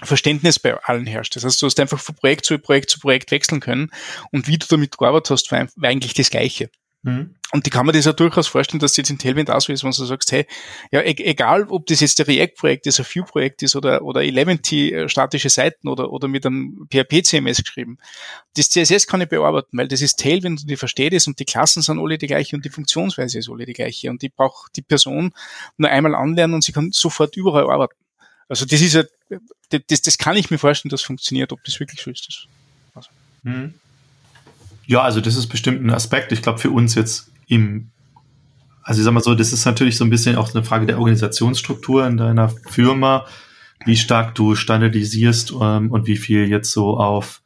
Verständnis 0.04 0.60
bei 0.60 0.76
allen 0.84 1.06
herrscht. 1.06 1.36
Das 1.36 1.46
heißt, 1.46 1.62
du 1.62 1.66
hast 1.68 1.80
einfach 1.80 2.00
von 2.00 2.16
Projekt 2.16 2.46
zu 2.46 2.58
Projekt 2.60 2.90
zu 2.90 3.00
Projekt 3.00 3.32
wechseln 3.32 3.62
können 3.62 3.92
und 4.32 4.48
wie 4.48 4.58
du 4.58 4.66
damit 4.68 4.98
gearbeitet 4.98 5.32
hast, 5.32 5.52
war, 5.52 5.68
eigentlich 5.82 6.14
das 6.14 6.30
Gleiche. 6.30 6.70
Mhm. 7.06 7.36
Und 7.52 7.66
die 7.68 7.70
kann 7.70 7.86
man 7.86 7.94
das 7.94 8.06
ja 8.06 8.14
durchaus 8.14 8.48
vorstellen, 8.48 8.80
dass 8.80 8.94
das 8.94 8.98
jetzt 8.98 9.12
in 9.12 9.20
Tailwind 9.20 9.52
auch 9.52 9.62
so 9.62 9.72
ist, 9.72 9.84
wenn 9.84 9.92
du 9.92 10.06
sagst, 10.06 10.32
hey, 10.32 10.48
ja, 10.92 11.02
e 11.02 11.14
egal, 11.20 11.68
ob 11.70 11.86
das 11.86 12.00
jetzt 12.00 12.18
der 12.18 12.28
React-Projekt 12.28 12.88
ist, 12.88 13.00
ein 13.00 13.06
Vue-Projekt 13.06 13.62
ist 13.62 13.76
oder, 13.76 14.02
oder 14.02 14.22
11T 14.22 14.92
äh, 14.92 15.08
statische 15.08 15.50
Seiten 15.50 15.88
oder, 15.88 16.12
oder 16.12 16.28
mit 16.28 16.46
einem 16.46 16.88
PHP-CMS 16.92 17.64
geschrieben. 17.64 18.00
Das 18.56 18.72
CSS 18.72 19.06
kann 19.06 19.22
ich 19.22 19.30
bearbeiten, 19.30 19.78
weil 19.78 19.88
das 19.88 20.02
ist 20.02 20.20
Tailwind 20.20 20.64
und 20.64 20.72
ich 20.72 20.80
verstehe 20.80 21.12
das 21.12 21.28
und 21.28 21.40
die 21.40 21.46
Klassen 21.46 21.84
sind 21.84 22.00
alle 22.00 22.18
die 22.18 22.28
gleiche 22.28 22.56
und 22.56 22.66
die 22.66 22.72
Funktionsweise 22.72 23.38
ist 23.38 23.50
alle 23.50 23.66
die 23.66 23.74
gleiche 23.74 24.10
und 24.10 24.24
ich 24.24 24.34
brauche 24.34 24.70
die 24.76 24.82
Person 24.82 25.32
nur 25.78 25.92
einmal 25.92 26.16
anlernen 26.16 26.56
und 26.56 26.64
sie 26.64 26.72
kann 26.72 26.92
sofort 26.92 27.38
überall 27.38 27.70
arbeiten. 27.70 28.05
Also 28.48 28.66
das 28.66 28.82
ist 28.82 28.94
ja, 28.94 29.04
das, 29.70 30.02
das 30.02 30.18
kann 30.18 30.38
ich 30.38 30.52
mir 30.52 30.58
vorstellen, 30.58 30.92
dass 30.92 31.02
funktioniert, 31.02 31.52
ob 31.52 31.64
das 31.64 31.80
wirklich 31.80 32.02
so 32.02 32.12
ist. 32.12 32.48
Also. 32.94 33.10
Hm. 33.44 33.74
Ja, 34.88 35.02
also 35.02 35.20
das 35.22 35.36
ist 35.36 35.48
bestimmt 35.48 35.84
ein 35.84 35.90
Aspekt. 35.90 36.32
Ich 36.32 36.42
glaube, 36.42 36.60
für 36.60 36.70
uns 36.70 36.96
jetzt 36.96 37.32
im, 37.48 37.90
also 38.84 39.02
ich 39.02 39.06
sag 39.06 39.14
mal 39.14 39.24
so, 39.24 39.34
das 39.34 39.52
ist 39.52 39.66
natürlich 39.66 39.98
so 39.98 40.04
ein 40.04 40.12
bisschen 40.12 40.36
auch 40.36 40.54
eine 40.54 40.64
Frage 40.64 40.86
der 40.86 41.00
Organisationsstruktur 41.00 42.06
in 42.06 42.18
deiner 42.18 42.50
Firma, 42.50 43.26
wie 43.86 43.98
stark 43.98 44.36
du 44.36 44.56
standardisierst 44.56 45.54
ähm, 45.60 45.92
und 45.92 46.06
wie 46.06 46.18
viel 46.18 46.48
jetzt 46.48 46.72
so 46.72 46.98
auf 46.98 47.42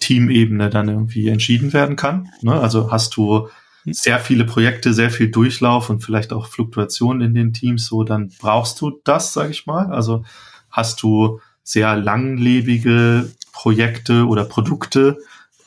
Teamebene 0.00 0.68
dann 0.68 0.88
irgendwie 0.88 1.28
entschieden 1.28 1.72
werden 1.72 1.96
kann. 1.96 2.28
Ne? 2.42 2.52
Also 2.52 2.90
hast 2.90 3.16
du 3.16 3.48
sehr 3.84 4.20
viele 4.20 4.44
Projekte, 4.44 4.92
sehr 4.92 5.10
viel 5.10 5.30
Durchlauf 5.30 5.90
und 5.90 6.00
vielleicht 6.00 6.32
auch 6.32 6.46
Fluktuationen 6.46 7.22
in 7.22 7.34
den 7.34 7.52
Teams, 7.52 7.86
so 7.86 8.04
dann 8.04 8.32
brauchst 8.40 8.80
du 8.80 9.00
das, 9.04 9.32
sage 9.32 9.50
ich 9.50 9.66
mal. 9.66 9.92
Also 9.92 10.24
hast 10.70 11.02
du 11.02 11.40
sehr 11.64 11.96
langlebige 11.96 13.30
Projekte 13.52 14.26
oder 14.26 14.44
Produkte, 14.44 15.18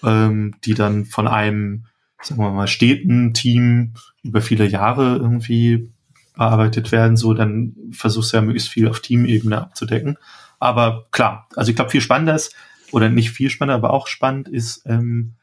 ähm, 0.03 0.55
die 0.63 0.73
dann 0.73 1.05
von 1.05 1.27
einem, 1.27 1.85
sagen 2.21 2.41
wir 2.41 2.51
mal, 2.51 2.67
steten 2.67 3.33
Team 3.33 3.93
über 4.23 4.41
viele 4.41 4.65
Jahre 4.65 5.17
irgendwie 5.17 5.89
bearbeitet 6.35 6.91
werden, 6.91 7.17
so 7.17 7.33
dann 7.33 7.75
versuchst 7.91 8.33
du 8.33 8.37
ja 8.37 8.41
möglichst 8.41 8.69
viel 8.69 8.87
auf 8.87 8.99
Teamebene 8.99 9.61
abzudecken. 9.61 10.17
Aber 10.59 11.05
klar, 11.11 11.47
also 11.55 11.69
ich 11.69 11.75
glaube, 11.75 11.91
viel 11.91 12.01
spannender 12.01 12.35
ist, 12.35 12.55
oder 12.91 13.09
nicht 13.09 13.31
viel 13.31 13.49
spannender, 13.49 13.75
aber 13.75 13.93
auch 13.93 14.07
spannend 14.07 14.47
ist, 14.47 14.83
ähm, 14.85 15.33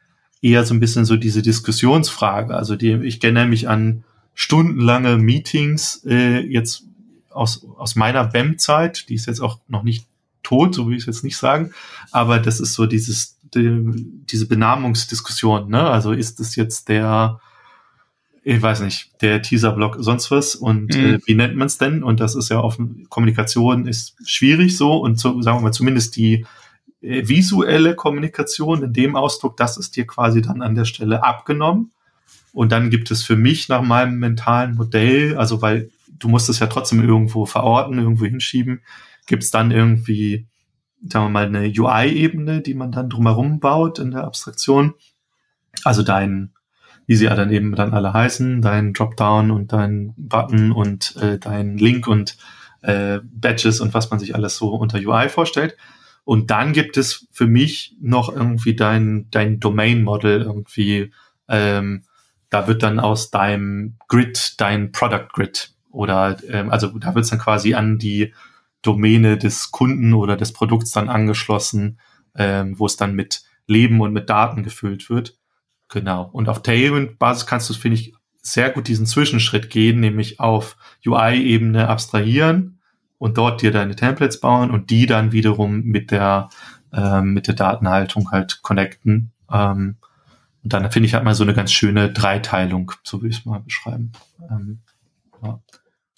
eher 0.43 0.67
so 0.67 0.75
ein 0.75 0.81
bisschen 0.81 1.05
so 1.05 1.17
diese 1.17 1.41
Diskussionsfrage. 1.41 2.55
Also 2.55 2.77
die, 2.77 2.93
ich 3.05 3.23
erinnere 3.23 3.47
mich 3.47 3.69
an 3.69 4.05
stundenlange 4.35 5.17
Meetings 5.17 6.05
äh, 6.05 6.41
jetzt 6.41 6.85
aus, 7.31 7.67
aus 7.79 7.95
meiner 7.95 8.25
BEM-Zeit, 8.25 9.09
die 9.09 9.15
ist 9.15 9.27
jetzt 9.27 9.41
auch 9.41 9.61
noch 9.69 9.85
nicht 9.85 10.07
tot, 10.43 10.75
so 10.75 10.87
will 10.87 10.97
ich 10.97 11.03
es 11.03 11.07
jetzt 11.07 11.25
nicht 11.25 11.37
sagen, 11.37 11.73
aber 12.11 12.41
das 12.41 12.61
ist 12.61 12.75
so 12.75 12.87
dieses, 12.87 13.39
die, 13.55 13.85
diese 14.31 14.47
Benamungsdiskussion, 14.47 15.71
ne? 15.71 15.89
Also 15.89 16.13
ist 16.13 16.41
es 16.41 16.57
jetzt 16.57 16.89
der, 16.89 17.41
ich 18.43 18.61
weiß 18.61 18.81
nicht, 18.81 19.13
der 19.23 19.41
Teaser-Block 19.41 19.99
sonst 20.01 20.31
was 20.31 20.57
und 20.57 20.95
mhm. 20.95 21.15
äh, 21.15 21.19
wie 21.25 21.35
nennt 21.35 21.57
man 21.57 21.67
es 21.67 21.79
denn? 21.79 22.03
Und 22.03 22.19
das 22.19 22.35
ist 22.35 22.49
ja 22.49 22.59
offen, 22.59 23.07
Kommunikation 23.09 23.87
ist 23.87 24.17
schwierig 24.27 24.77
so 24.77 24.97
und 24.97 25.21
so, 25.21 25.41
sagen 25.43 25.59
wir 25.59 25.63
mal, 25.63 25.73
zumindest 25.73 26.17
die 26.17 26.35
äh, 26.35 26.47
visuelle 27.03 27.97
Kommunikation 27.97 28.83
in 28.83 28.93
dem 28.93 29.17
Ausdruck, 29.17 29.57
das 29.57 29.77
ist 29.77 29.97
dir 29.97 30.07
quasi 30.07 30.41
dann 30.41 30.63
an 30.63 30.75
der 30.75 30.85
Stelle 30.85 31.25
abgenommen. 31.25 31.91
Und 32.53 32.71
dann 32.71 32.91
gibt 32.91 33.11
es 33.11 33.23
für 33.23 33.37
mich 33.37 33.69
nach 33.69 33.83
meinem 33.83 34.19
mentalen 34.19 34.75
Modell, 34.75 35.37
also 35.37 35.63
weil 35.63 35.91
du 36.07 36.29
musst 36.29 36.49
es 36.49 36.61
ja 36.61 36.67
trotzdem 36.67 37.03
irgendwo 37.03 37.47
verorten, 37.47 37.99
irgendwo 37.99 38.25
hinschieben, 38.25 38.83
gibt 39.27 39.43
es 39.43 39.51
dann 39.51 39.71
irgendwie, 39.71 40.47
sagen 41.07 41.27
wir 41.27 41.31
mal, 41.31 41.47
eine 41.47 41.67
UI-Ebene, 41.67 42.61
die 42.61 42.75
man 42.75 42.93
dann 42.93 43.09
drumherum 43.09 43.59
baut 43.59 43.99
in 43.99 44.11
der 44.11 44.25
Abstraktion. 44.25 44.95
Also 45.85 46.03
dein, 46.03 46.53
wie 47.07 47.17
sie 47.17 47.25
ja 47.25 47.35
dann 47.35 47.51
eben 47.51 47.75
dann 47.75 47.95
alle 47.95 48.13
heißen, 48.13 48.63
dein 48.63 48.93
Dropdown 48.93 49.51
und 49.51 49.73
dein 49.73 50.15
Button 50.17 50.73
und 50.73 51.17
äh, 51.17 51.39
dein 51.39 51.79
Link 51.79 52.07
und 52.07 52.37
äh, 52.83 53.21
Badges 53.25 53.81
und 53.81 53.95
was 53.95 54.11
man 54.11 54.21
sich 54.21 54.35
alles 54.35 54.57
so 54.57 54.69
unter 54.75 54.99
UI 54.99 55.29
vorstellt. 55.29 55.77
Und 56.25 56.51
dann 56.51 56.73
gibt 56.73 56.97
es 56.97 57.27
für 57.33 57.47
mich 57.47 57.97
noch 58.01 58.35
irgendwie 58.35 58.77
dein, 58.77 59.29
dein 59.31 59.59
Domain-Model 59.59 60.43
irgendwie, 60.43 61.13
ähm, 61.49 62.05
da 62.49 62.69
wird 62.69 62.83
dann 62.83 63.01
aus 63.01 63.31
deinem 63.31 63.97
Grid 64.09 64.61
dein 64.61 64.93
Product 64.93 65.29
Grid 65.33 65.75
oder 65.91 66.39
ähm, 66.49 66.71
also 66.71 66.89
da 66.99 67.15
wird 67.15 67.25
es 67.25 67.31
dann 67.31 67.39
quasi 67.39 67.75
an 67.75 67.99
die 67.99 68.33
Domäne 68.83 69.37
des 69.37 69.71
Kunden 69.71 70.15
oder 70.15 70.37
des 70.37 70.53
Produkts 70.53 70.93
dann 70.93 71.09
angeschlossen, 71.09 71.99
ähm, 72.37 72.79
wo 72.79 72.87
es 72.87 72.97
dann 72.97 73.15
mit 73.15 73.43
Leben 73.67 74.01
und 74.01 74.13
mit 74.13 74.29
Daten 74.29 74.63
gefüllt 74.63 75.09
wird. 75.09 75.39
Genau. 75.89 76.29
Und 76.33 76.49
auf 76.49 76.63
Tailwind-Basis 76.63 77.47
kannst 77.47 77.69
du, 77.71 77.75
finde 77.75 77.99
ich, 77.99 78.15
sehr 78.43 78.71
gut 78.71 78.89
diesen 78.89 79.07
Zwischenschritt 79.07 79.71
gehen, 79.71 80.01
nämlich 80.01 80.41
auf 80.41 80.77
UI-Ebene 81.07 81.89
abstrahieren 81.89 82.82
und 83.23 83.39
dort 83.39 83.63
dir 83.63 83.71
deine 83.71 83.95
Templates 83.95 84.41
bauen 84.41 84.73
und 84.73 84.91
die 84.91 85.07
dann 85.07 85.31
wiederum 85.31 85.83
mit 85.85 86.11
der 86.11 86.51
ähm, 86.93 87.35
mit 87.35 87.47
der 87.47 87.55
Datenhaltung 87.55 88.33
halt 88.33 88.63
connecten. 88.63 89.31
Ähm, 89.49 89.95
und 90.65 90.73
dann 90.73 90.91
finde 90.91 91.07
ich 91.07 91.15
halt 91.15 91.23
mal 91.23 91.37
so 91.37 91.45
eine 91.45 91.55
ganz 91.55 91.71
schöne 91.71 92.11
Dreiteilung, 92.13 92.91
so 93.05 93.23
wie 93.23 93.29
ich 93.29 93.39
es 93.39 93.45
mal 93.45 93.61
beschreiben. 93.61 94.11
Ähm, 94.51 94.81
ja. 95.41 95.61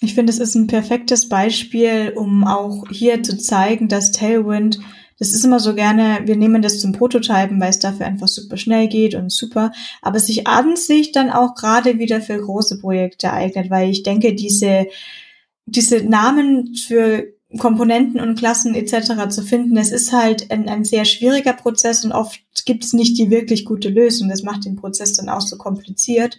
Ich 0.01 0.15
finde, 0.15 0.33
es 0.33 0.39
ist 0.39 0.55
ein 0.55 0.67
perfektes 0.67 1.29
Beispiel, 1.29 2.15
um 2.17 2.47
auch 2.47 2.87
hier 2.91 3.23
zu 3.23 3.37
zeigen, 3.37 3.89
dass 3.89 4.13
Tailwind, 4.13 4.81
das 5.19 5.33
ist 5.33 5.45
immer 5.45 5.61
so 5.61 5.75
gerne, 5.75 6.23
wir 6.25 6.37
nehmen 6.37 6.63
das 6.63 6.81
zum 6.81 6.93
Prototypen, 6.93 7.61
weil 7.61 7.71
es 7.71 7.81
dafür 7.81 8.07
einfach 8.07 8.29
super 8.29 8.57
schnell 8.57 8.89
geht 8.89 9.15
und 9.15 9.31
super, 9.31 9.73
aber 10.01 10.19
sich 10.21 10.47
an 10.47 10.77
sich 10.77 11.13
dann 11.13 11.29
auch 11.29 11.55
gerade 11.55 11.99
wieder 11.99 12.23
für 12.23 12.41
große 12.41 12.81
Projekte 12.81 13.31
eignet, 13.31 13.69
weil 13.69 13.91
ich 13.91 14.03
denke, 14.03 14.35
diese, 14.35 14.87
diese 15.67 16.05
Namen 16.05 16.75
für 16.75 17.35
Komponenten 17.59 18.21
und 18.21 18.37
Klassen 18.37 18.75
etc. 18.75 19.29
zu 19.29 19.43
finden, 19.43 19.77
es 19.77 19.93
ist 19.93 20.12
halt 20.12 20.51
ein, 20.51 20.69
ein 20.69 20.85
sehr 20.85 21.05
schwieriger 21.05 21.53
Prozess 21.53 22.05
und 22.05 22.12
oft 22.12 22.41
gibt 22.65 22.85
es 22.85 22.93
nicht 22.93 23.17
die 23.19 23.31
wirklich 23.31 23.65
gute 23.65 23.89
Lösung. 23.89 24.29
Das 24.29 24.43
macht 24.43 24.65
den 24.65 24.77
Prozess 24.77 25.15
dann 25.15 25.29
auch 25.29 25.41
so 25.41 25.57
kompliziert. 25.57 26.39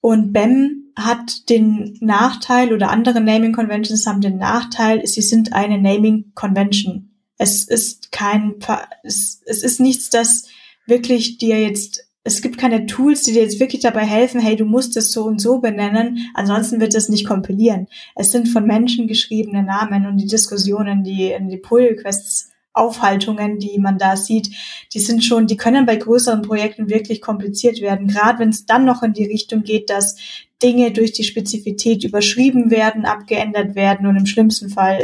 Und 0.00 0.32
BEM 0.32 0.92
hat 0.96 1.48
den 1.50 1.98
Nachteil 2.00 2.72
oder 2.72 2.90
andere 2.90 3.20
Naming 3.20 3.52
Conventions 3.52 4.06
haben 4.06 4.20
den 4.20 4.38
Nachteil, 4.38 5.06
sie 5.06 5.22
sind 5.22 5.52
eine 5.52 5.78
Naming 5.78 6.32
Convention. 6.34 7.10
Es 7.36 7.64
ist 7.64 8.12
kein, 8.12 8.56
es, 9.02 9.42
es 9.46 9.62
ist 9.62 9.80
nichts, 9.80 10.10
das 10.10 10.46
wirklich 10.86 11.38
dir 11.38 11.60
jetzt, 11.60 12.09
es 12.30 12.42
gibt 12.42 12.58
keine 12.58 12.86
Tools, 12.86 13.22
die 13.22 13.32
dir 13.32 13.42
jetzt 13.42 13.58
wirklich 13.58 13.82
dabei 13.82 14.04
helfen, 14.04 14.40
hey, 14.40 14.54
du 14.54 14.64
musst 14.64 14.96
es 14.96 15.12
so 15.12 15.24
und 15.24 15.40
so 15.40 15.58
benennen, 15.58 16.30
ansonsten 16.34 16.80
wird 16.80 16.94
es 16.94 17.08
nicht 17.08 17.26
kompilieren. 17.26 17.88
Es 18.14 18.30
sind 18.30 18.48
von 18.48 18.66
Menschen 18.66 19.08
geschriebene 19.08 19.64
Namen 19.64 20.06
und 20.06 20.16
die 20.16 20.26
Diskussionen, 20.26 21.02
die 21.02 21.32
in 21.32 21.48
die 21.48 21.56
Pull-Requests 21.56 22.50
Aufhaltungen, 22.72 23.58
die 23.58 23.78
man 23.78 23.98
da 23.98 24.16
sieht, 24.16 24.50
die 24.94 25.00
sind 25.00 25.24
schon, 25.24 25.48
die 25.48 25.56
können 25.56 25.86
bei 25.86 25.96
größeren 25.96 26.42
Projekten 26.42 26.88
wirklich 26.88 27.20
kompliziert 27.20 27.80
werden. 27.80 28.06
Gerade 28.06 28.38
wenn 28.38 28.50
es 28.50 28.64
dann 28.64 28.84
noch 28.84 29.02
in 29.02 29.12
die 29.12 29.24
Richtung 29.24 29.64
geht, 29.64 29.90
dass 29.90 30.16
Dinge 30.62 30.92
durch 30.92 31.12
die 31.12 31.24
Spezifität 31.24 32.04
überschrieben 32.04 32.70
werden, 32.70 33.06
abgeändert 33.06 33.74
werden 33.74 34.06
und 34.06 34.16
im 34.16 34.26
schlimmsten 34.26 34.70
Fall 34.70 35.00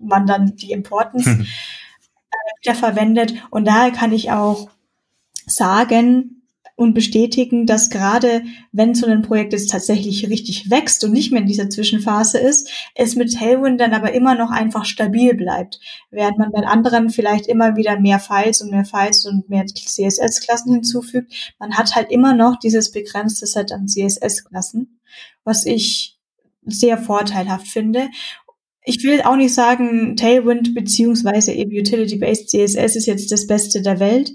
man 0.00 0.26
dann 0.26 0.56
die 0.56 0.72
Importance 0.72 1.26
mhm. 1.26 1.46
wieder 2.62 2.74
verwendet. 2.74 3.34
Und 3.50 3.66
daher 3.66 3.92
kann 3.92 4.12
ich 4.12 4.32
auch 4.32 4.68
sagen, 5.46 6.33
und 6.76 6.92
bestätigen, 6.92 7.66
dass 7.66 7.88
gerade 7.88 8.42
wenn 8.72 8.94
so 8.94 9.06
ein 9.06 9.22
Projekt 9.22 9.52
jetzt 9.52 9.70
tatsächlich 9.70 10.28
richtig 10.28 10.70
wächst 10.70 11.04
und 11.04 11.12
nicht 11.12 11.30
mehr 11.30 11.40
in 11.40 11.46
dieser 11.46 11.70
Zwischenphase 11.70 12.38
ist, 12.38 12.68
es 12.94 13.14
mit 13.14 13.34
Tailwind 13.34 13.80
dann 13.80 13.92
aber 13.92 14.12
immer 14.12 14.34
noch 14.34 14.50
einfach 14.50 14.84
stabil 14.84 15.34
bleibt, 15.34 15.78
während 16.10 16.38
man 16.38 16.50
bei 16.50 16.66
anderen 16.66 17.10
vielleicht 17.10 17.46
immer 17.46 17.76
wieder 17.76 18.00
mehr 18.00 18.18
Files 18.18 18.60
und 18.60 18.72
mehr 18.72 18.84
Files 18.84 19.24
und 19.24 19.48
mehr 19.48 19.64
CSS-Klassen 19.66 20.72
hinzufügt. 20.72 21.54
Man 21.60 21.74
hat 21.74 21.94
halt 21.94 22.10
immer 22.10 22.34
noch 22.34 22.58
dieses 22.58 22.90
begrenzte 22.90 23.46
Set 23.46 23.70
an 23.70 23.86
CSS-Klassen, 23.86 24.98
was 25.44 25.66
ich 25.66 26.18
sehr 26.66 26.98
vorteilhaft 26.98 27.68
finde 27.68 28.08
ich 28.86 29.02
will 29.02 29.22
auch 29.22 29.36
nicht 29.36 29.54
sagen, 29.54 30.14
Tailwind 30.14 30.74
beziehungsweise 30.74 31.52
eben 31.52 31.70
Utility-Based 31.70 32.50
CSS 32.50 32.96
ist 32.96 33.06
jetzt 33.06 33.32
das 33.32 33.46
Beste 33.46 33.80
der 33.80 33.98
Welt 33.98 34.30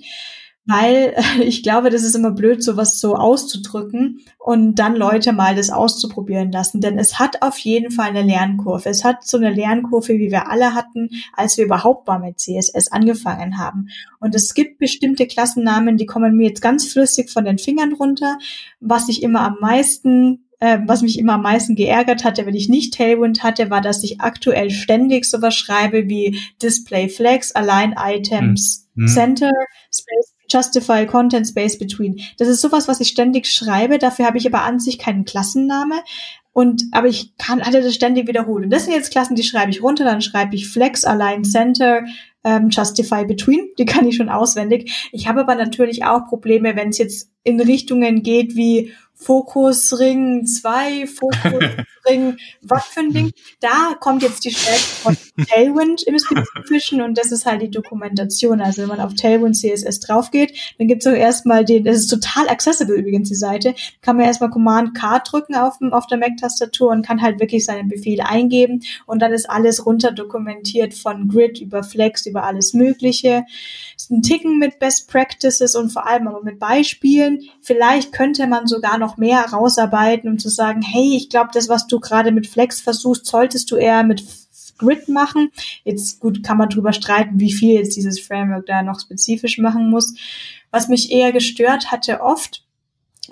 weil 0.69 1.15
ich 1.41 1.63
glaube, 1.63 1.89
das 1.89 2.03
ist 2.03 2.15
immer 2.15 2.31
blöd, 2.31 2.63
sowas 2.63 2.99
so 2.99 3.15
auszudrücken 3.15 4.21
und 4.37 4.75
dann 4.75 4.95
Leute 4.95 5.33
mal 5.33 5.55
das 5.55 5.71
auszuprobieren 5.71 6.51
lassen. 6.51 6.79
Denn 6.79 6.97
es 6.97 7.19
hat 7.19 7.41
auf 7.41 7.57
jeden 7.57 7.91
Fall 7.91 8.09
eine 8.09 8.21
Lernkurve. 8.21 8.89
Es 8.89 9.03
hat 9.03 9.25
so 9.25 9.37
eine 9.37 9.49
Lernkurve, 9.49 10.13
wie 10.13 10.31
wir 10.31 10.49
alle 10.49 10.75
hatten, 10.75 11.09
als 11.35 11.57
wir 11.57 11.65
überhaupt 11.65 12.07
mal 12.07 12.19
mit 12.19 12.39
CSS 12.39 12.91
angefangen 12.91 13.57
haben. 13.57 13.89
Und 14.19 14.35
es 14.35 14.53
gibt 14.53 14.77
bestimmte 14.77 15.27
Klassennamen, 15.27 15.97
die 15.97 16.05
kommen 16.05 16.35
mir 16.35 16.49
jetzt 16.49 16.61
ganz 16.61 16.91
flüssig 16.91 17.29
von 17.31 17.45
den 17.45 17.57
Fingern 17.57 17.93
runter. 17.93 18.37
Was 18.79 19.09
ich 19.09 19.23
immer 19.23 19.41
am 19.41 19.57
meisten 19.59 20.45
äh, 20.61 20.79
was 20.85 21.01
mich 21.01 21.17
immer 21.17 21.35
am 21.35 21.41
meisten 21.41 21.75
geärgert 21.75 22.25
hatte, 22.25 22.45
wenn 22.45 22.53
ich 22.53 22.67
nicht 22.67 22.93
Tailwind 22.93 23.43
hatte, 23.43 23.69
war, 23.69 23.79
dass 23.79 24.03
ich 24.03 24.19
aktuell 24.19 24.69
ständig 24.71 25.23
sowas 25.23 25.55
schreibe 25.55 26.09
wie 26.09 26.37
Display 26.61 27.07
Flags, 27.07 27.53
Align 27.53 27.95
Items, 27.97 28.89
hm. 28.95 29.07
Center, 29.07 29.51
Space 29.89 30.33
Justify 30.51 31.05
Content 31.05 31.47
Space 31.47 31.77
Between. 31.77 32.19
Das 32.37 32.47
ist 32.47 32.61
sowas, 32.61 32.87
was 32.87 32.99
ich 32.99 33.09
ständig 33.09 33.47
schreibe. 33.47 33.97
Dafür 33.97 34.25
habe 34.25 34.37
ich 34.37 34.47
aber 34.47 34.63
an 34.63 34.79
sich 34.79 34.99
keinen 34.99 35.25
Klassenname. 35.25 35.95
Und, 36.51 36.83
aber 36.91 37.07
ich 37.07 37.37
kann 37.37 37.61
alle 37.61 37.81
das 37.81 37.93
ständig 37.93 38.27
wiederholen. 38.27 38.69
Das 38.69 38.85
sind 38.85 38.93
jetzt 38.93 39.11
Klassen, 39.11 39.35
die 39.35 39.43
schreibe 39.43 39.71
ich 39.71 39.83
runter, 39.83 40.03
dann 40.03 40.21
schreibe 40.21 40.55
ich 40.55 40.67
Flex, 40.67 41.05
Align 41.05 41.45
Center, 41.45 42.03
ähm, 42.43 42.69
Justify 42.69 43.25
Between, 43.25 43.69
die 43.77 43.85
kann 43.85 44.07
ich 44.07 44.15
schon 44.15 44.29
auswendig. 44.29 45.09
Ich 45.11 45.27
habe 45.27 45.41
aber 45.41 45.55
natürlich 45.55 46.05
auch 46.05 46.27
Probleme, 46.27 46.75
wenn 46.75 46.89
es 46.89 46.97
jetzt 46.97 47.29
in 47.43 47.61
Richtungen 47.61 48.23
geht 48.23 48.55
wie 48.55 48.91
Fokusring 49.13 50.45
2, 50.45 51.07
Fokusring, 51.07 52.37
was 52.61 52.85
für 52.85 53.01
ein 53.01 53.11
Ding. 53.11 53.31
Da 53.59 53.95
kommt 53.99 54.23
jetzt 54.23 54.45
die 54.45 54.51
Stärke 54.51 54.79
von 54.79 55.17
Tailwind 55.45 56.03
im 56.03 56.17
Spezifischen 56.17 57.01
und 57.01 57.17
das 57.17 57.31
ist 57.31 57.45
halt 57.45 57.61
die 57.61 57.69
Dokumentation. 57.69 58.61
Also 58.61 58.81
wenn 58.81 58.89
man 58.89 59.01
auf 59.01 59.13
Tailwind 59.15 59.57
CSS 59.57 59.99
drauf 59.99 60.31
geht, 60.31 60.53
dann 60.77 60.87
gibt's 60.87 61.05
auch 61.05 61.11
erstmal 61.11 61.65
den, 61.65 61.83
das 61.83 61.97
ist 61.97 62.07
total 62.07 62.47
accessible 62.47 62.95
übrigens 62.95 63.29
die 63.29 63.35
Seite, 63.35 63.75
kann 64.01 64.15
man 64.15 64.25
erstmal 64.25 64.49
Command 64.49 64.95
K 64.95 65.19
drücken 65.19 65.55
auf, 65.55 65.75
auf 65.91 66.07
der 66.07 66.17
Mac-Tastatur 66.17 66.91
und 66.91 67.05
kann 67.05 67.21
halt 67.21 67.39
wirklich 67.39 67.65
seinen 67.65 67.89
Befehl 67.89 68.21
eingeben 68.21 68.81
und 69.05 69.21
dann 69.21 69.33
ist 69.33 69.49
alles 69.49 69.85
runter 69.85 70.11
dokumentiert 70.11 70.93
von 70.93 71.27
Grid 71.27 71.59
über 71.59 71.83
Flex 71.83 72.25
über 72.25 72.43
alles 72.43 72.73
Mögliche. 72.73 73.43
Ist 73.97 74.11
ein 74.11 74.21
Ticken 74.21 74.59
mit 74.59 74.79
Best 74.79 75.09
Practices 75.09 75.75
und 75.75 75.89
vor 75.91 76.07
allem 76.07 76.27
aber 76.27 76.41
mit 76.41 76.57
Beispielen. 76.57 77.41
Vielleicht 77.61 78.13
könnte 78.13 78.47
man 78.47 78.65
sogar 78.65 78.97
noch 78.97 79.09
noch 79.09 79.17
mehr 79.17 79.41
rausarbeiten, 79.41 80.29
um 80.29 80.37
zu 80.37 80.49
sagen, 80.49 80.81
hey, 80.81 81.15
ich 81.15 81.29
glaube, 81.29 81.49
das, 81.53 81.69
was 81.69 81.87
du 81.87 81.99
gerade 81.99 82.31
mit 82.31 82.47
Flex 82.47 82.81
versuchst, 82.81 83.25
solltest 83.25 83.71
du 83.71 83.75
eher 83.75 84.03
mit 84.03 84.23
Grid 84.79 85.07
machen. 85.07 85.51
Jetzt 85.83 86.19
gut 86.19 86.43
kann 86.43 86.57
man 86.57 86.69
drüber 86.69 86.93
streiten, 86.93 87.39
wie 87.39 87.51
viel 87.51 87.75
jetzt 87.75 87.95
dieses 87.95 88.19
Framework 88.19 88.65
da 88.65 88.81
noch 88.81 88.99
spezifisch 88.99 89.59
machen 89.59 89.89
muss. 89.89 90.15
Was 90.71 90.87
mich 90.87 91.11
eher 91.11 91.31
gestört 91.31 91.91
hatte 91.91 92.21
oft 92.21 92.65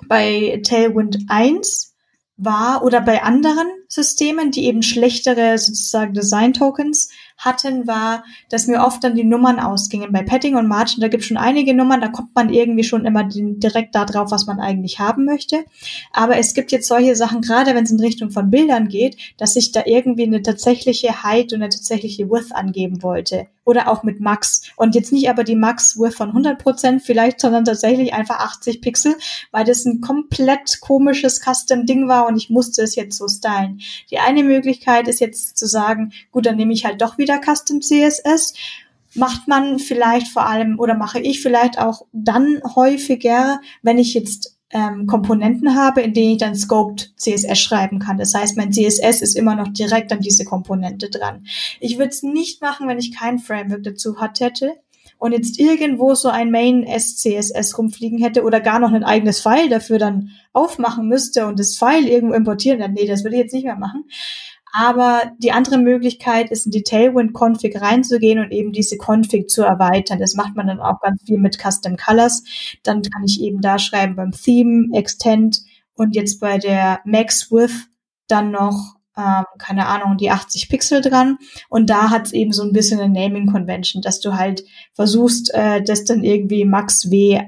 bei 0.06 0.60
Tailwind 0.64 1.18
1 1.28 1.94
war 2.36 2.84
oder 2.84 3.00
bei 3.00 3.22
anderen 3.24 3.66
Systemen, 3.88 4.52
die 4.52 4.66
eben 4.66 4.82
schlechtere 4.82 5.58
sozusagen 5.58 6.14
Design 6.14 6.52
Tokens 6.52 7.10
hatten, 7.38 7.86
war, 7.86 8.24
dass 8.50 8.66
mir 8.66 8.80
oft 8.80 9.02
dann 9.02 9.14
die 9.14 9.24
Nummern 9.24 9.60
ausgingen. 9.60 10.12
Bei 10.12 10.22
Petting 10.22 10.56
und 10.56 10.68
Margin, 10.68 11.00
da 11.00 11.08
gibt 11.08 11.22
es 11.22 11.28
schon 11.28 11.36
einige 11.36 11.72
Nummern, 11.72 12.00
da 12.00 12.08
kommt 12.08 12.34
man 12.34 12.52
irgendwie 12.52 12.84
schon 12.84 13.06
immer 13.06 13.24
direkt 13.24 13.94
da 13.94 14.04
drauf, 14.04 14.30
was 14.30 14.46
man 14.46 14.60
eigentlich 14.60 14.98
haben 14.98 15.24
möchte. 15.24 15.64
Aber 16.12 16.36
es 16.36 16.54
gibt 16.54 16.72
jetzt 16.72 16.88
solche 16.88 17.16
Sachen, 17.16 17.40
gerade 17.40 17.74
wenn 17.74 17.84
es 17.84 17.90
in 17.90 18.00
Richtung 18.00 18.30
von 18.30 18.50
Bildern 18.50 18.88
geht, 18.88 19.16
dass 19.38 19.56
ich 19.56 19.72
da 19.72 19.82
irgendwie 19.86 20.24
eine 20.24 20.42
tatsächliche 20.42 21.22
Height 21.22 21.52
und 21.52 21.62
eine 21.62 21.70
tatsächliche 21.70 22.28
Width 22.28 22.54
angeben 22.54 23.02
wollte. 23.02 23.46
Oder 23.68 23.88
auch 23.88 24.02
mit 24.02 24.18
Max. 24.18 24.62
Und 24.76 24.94
jetzt 24.94 25.12
nicht 25.12 25.28
aber 25.28 25.44
die 25.44 25.54
Max-Width 25.54 26.14
von 26.14 26.32
100% 26.32 27.00
vielleicht, 27.00 27.38
sondern 27.38 27.66
tatsächlich 27.66 28.14
einfach 28.14 28.38
80 28.38 28.80
Pixel, 28.80 29.14
weil 29.50 29.66
das 29.66 29.84
ein 29.84 30.00
komplett 30.00 30.80
komisches 30.80 31.42
Custom-Ding 31.42 32.08
war 32.08 32.26
und 32.26 32.38
ich 32.38 32.48
musste 32.48 32.80
es 32.80 32.94
jetzt 32.94 33.18
so 33.18 33.28
stylen. 33.28 33.82
Die 34.10 34.20
eine 34.20 34.42
Möglichkeit 34.42 35.06
ist 35.06 35.20
jetzt 35.20 35.58
zu 35.58 35.66
sagen, 35.66 36.14
gut, 36.30 36.46
dann 36.46 36.56
nehme 36.56 36.72
ich 36.72 36.86
halt 36.86 37.02
doch 37.02 37.18
wieder 37.18 37.42
Custom 37.44 37.82
CSS. 37.82 38.54
Macht 39.12 39.48
man 39.48 39.78
vielleicht 39.78 40.28
vor 40.28 40.46
allem 40.46 40.80
oder 40.80 40.94
mache 40.94 41.20
ich 41.20 41.42
vielleicht 41.42 41.78
auch 41.78 42.06
dann 42.12 42.62
häufiger, 42.74 43.60
wenn 43.82 43.98
ich 43.98 44.14
jetzt 44.14 44.57
ähm, 44.70 45.06
Komponenten 45.06 45.74
habe, 45.74 46.02
in 46.02 46.12
denen 46.12 46.32
ich 46.32 46.38
dann 46.38 46.54
Scoped 46.54 47.12
CSS 47.16 47.58
schreiben 47.58 47.98
kann. 47.98 48.18
Das 48.18 48.34
heißt, 48.34 48.56
mein 48.56 48.72
CSS 48.72 49.22
ist 49.22 49.34
immer 49.34 49.54
noch 49.54 49.68
direkt 49.68 50.12
an 50.12 50.20
diese 50.20 50.44
Komponente 50.44 51.08
dran. 51.08 51.46
Ich 51.80 51.98
würde 51.98 52.10
es 52.10 52.22
nicht 52.22 52.60
machen, 52.60 52.88
wenn 52.88 52.98
ich 52.98 53.16
kein 53.16 53.38
Framework 53.38 53.82
dazu 53.84 54.20
hat 54.20 54.40
hätte 54.40 54.74
und 55.18 55.32
jetzt 55.32 55.58
irgendwo 55.58 56.14
so 56.14 56.28
ein 56.28 56.50
Main 56.50 56.86
SCSS 56.86 57.76
rumfliegen 57.76 58.18
hätte 58.18 58.44
oder 58.44 58.60
gar 58.60 58.78
noch 58.78 58.92
ein 58.92 59.04
eigenes 59.04 59.40
File 59.40 59.68
dafür 59.68 59.98
dann 59.98 60.30
aufmachen 60.52 61.08
müsste 61.08 61.46
und 61.46 61.58
das 61.58 61.76
File 61.76 62.06
irgendwo 62.06 62.34
importieren, 62.34 62.80
dann 62.80 62.92
nee, 62.92 63.06
das 63.06 63.24
würde 63.24 63.36
ich 63.36 63.42
jetzt 63.42 63.54
nicht 63.54 63.64
mehr 63.64 63.76
machen. 63.76 64.04
Aber 64.72 65.32
die 65.38 65.52
andere 65.52 65.78
Möglichkeit 65.78 66.50
ist, 66.50 66.66
in 66.66 66.72
die 66.72 66.82
Tailwind-Config 66.82 67.80
reinzugehen 67.80 68.38
und 68.38 68.52
eben 68.52 68.72
diese 68.72 68.96
Config 68.96 69.48
zu 69.48 69.62
erweitern. 69.62 70.18
Das 70.18 70.34
macht 70.34 70.56
man 70.56 70.66
dann 70.66 70.80
auch 70.80 71.00
ganz 71.00 71.22
viel 71.24 71.38
mit 71.38 71.58
Custom 71.58 71.96
Colors. 71.96 72.44
Dann 72.82 73.02
kann 73.02 73.24
ich 73.24 73.40
eben 73.40 73.60
da 73.60 73.78
schreiben 73.78 74.16
beim 74.16 74.32
Theme, 74.32 74.88
Extend 74.92 75.62
und 75.94 76.14
jetzt 76.14 76.40
bei 76.40 76.58
der 76.58 77.00
Max 77.04 77.50
Width 77.50 77.88
dann 78.28 78.50
noch 78.50 78.98
ähm, 79.18 79.44
keine 79.58 79.86
Ahnung, 79.86 80.16
die 80.16 80.30
80 80.30 80.68
Pixel 80.68 81.00
dran. 81.00 81.38
Und 81.68 81.90
da 81.90 82.10
hat 82.10 82.26
es 82.26 82.32
eben 82.32 82.52
so 82.52 82.62
ein 82.62 82.72
bisschen 82.72 83.00
eine 83.00 83.12
Naming 83.12 83.50
Convention, 83.50 84.00
dass 84.00 84.20
du 84.20 84.34
halt 84.34 84.62
versuchst, 84.94 85.52
äh, 85.54 85.82
das 85.82 86.04
dann 86.04 86.22
irgendwie 86.22 86.64
Max 86.64 87.10
W 87.10 87.40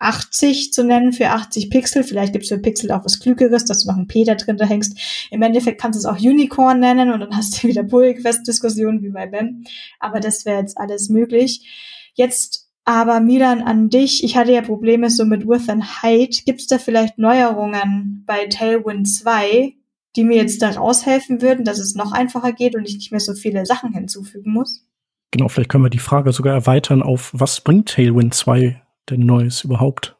80 0.00 0.72
zu 0.72 0.82
nennen 0.82 1.12
für 1.12 1.28
80 1.28 1.70
Pixel. 1.70 2.02
Vielleicht 2.02 2.32
gibt's 2.32 2.48
für 2.48 2.58
Pixel 2.58 2.90
auch 2.90 3.04
was 3.04 3.20
Klügeres, 3.20 3.66
dass 3.66 3.84
du 3.84 3.90
noch 3.90 3.98
ein 3.98 4.06
P 4.06 4.24
da 4.24 4.34
drin 4.34 4.56
da 4.56 4.64
hängst. 4.64 4.98
Im 5.30 5.42
Endeffekt 5.42 5.80
kannst 5.80 5.96
du 5.96 6.00
es 6.00 6.06
auch 6.06 6.18
Unicorn 6.18 6.80
nennen 6.80 7.12
und 7.12 7.20
dann 7.20 7.36
hast 7.36 7.62
du 7.62 7.68
wieder 7.68 7.84
Pull-Request-Diskussionen 7.84 9.02
wie 9.02 9.10
bei 9.10 9.26
Ben. 9.26 9.64
Aber 10.00 10.20
das 10.20 10.44
wäre 10.44 10.60
jetzt 10.60 10.78
alles 10.78 11.10
möglich. 11.10 11.66
Jetzt 12.14 12.70
aber 12.86 13.20
Milan 13.20 13.62
an 13.62 13.90
dich. 13.90 14.24
Ich 14.24 14.36
hatte 14.36 14.52
ja 14.52 14.62
Probleme 14.62 15.10
so 15.10 15.26
mit 15.26 15.46
Width 15.46 15.68
and 15.68 16.02
Height. 16.02 16.44
Gibt's 16.46 16.66
da 16.66 16.78
vielleicht 16.78 17.18
Neuerungen 17.18 18.24
bei 18.26 18.46
Tailwind 18.46 19.06
2, 19.06 19.74
die 20.16 20.24
mir 20.24 20.38
jetzt 20.38 20.62
da 20.62 20.70
raushelfen 20.70 21.42
würden, 21.42 21.64
dass 21.64 21.78
es 21.78 21.94
noch 21.94 22.12
einfacher 22.12 22.52
geht 22.52 22.74
und 22.74 22.88
ich 22.88 22.94
nicht 22.94 23.10
mehr 23.10 23.20
so 23.20 23.34
viele 23.34 23.66
Sachen 23.66 23.92
hinzufügen 23.92 24.52
muss? 24.52 24.86
Genau, 25.30 25.48
vielleicht 25.48 25.70
können 25.70 25.84
wir 25.84 25.90
die 25.90 25.98
Frage 25.98 26.32
sogar 26.32 26.54
erweitern 26.54 27.02
auf, 27.02 27.30
was 27.34 27.60
bringt 27.60 27.90
Tailwind 27.90 28.34
2 28.34 28.80
denn 29.10 29.26
Neues 29.26 29.64
überhaupt? 29.64 30.16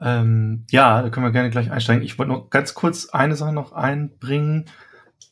Ähm, 0.00 0.64
ja, 0.70 1.02
da 1.02 1.10
können 1.10 1.26
wir 1.26 1.32
gerne 1.32 1.50
gleich 1.50 1.70
einsteigen. 1.70 2.02
Ich 2.02 2.18
wollte 2.18 2.32
noch 2.32 2.50
ganz 2.50 2.74
kurz 2.74 3.10
eine 3.10 3.36
Sache 3.36 3.52
noch 3.52 3.72
einbringen. 3.72 4.66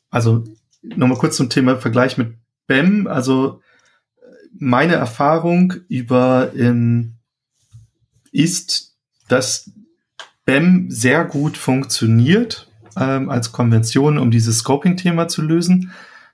Also 0.09 0.43
nochmal 0.81 1.17
kurz 1.17 1.37
zum 1.37 1.49
Thema 1.49 1.77
Vergleich 1.77 2.17
mit 2.17 2.35
BEM. 2.67 3.07
Also 3.07 3.61
meine 4.57 4.95
Erfahrung 4.95 5.73
über 5.87 6.51
ähm, 6.55 7.15
ist, 8.31 8.97
dass 9.27 9.71
BEM 10.45 10.89
sehr 10.89 11.25
gut 11.25 11.57
funktioniert 11.57 12.69
ähm, 12.97 13.29
als 13.29 13.51
Konvention, 13.51 14.17
um 14.17 14.31
dieses 14.31 14.59
Scoping-Thema 14.59 15.27
zu 15.27 15.41
lösen, 15.41 15.91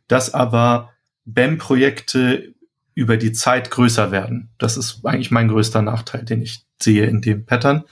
dass 0.07 0.33
aber 0.33 0.91
BEM-Projekte 1.25 2.54
über 2.95 3.17
die 3.17 3.33
Zeit 3.33 3.69
größer 3.69 4.11
werden. 4.11 4.49
Das 4.57 4.77
ist 4.77 5.05
eigentlich 5.05 5.29
mein 5.29 5.49
größter 5.49 5.81
Nachteil, 5.81 6.23
den 6.23 6.41
ich 6.41 6.65
sehe 6.81 7.05
in 7.05 7.21
dem 7.21 7.45
Pattern. 7.45 7.83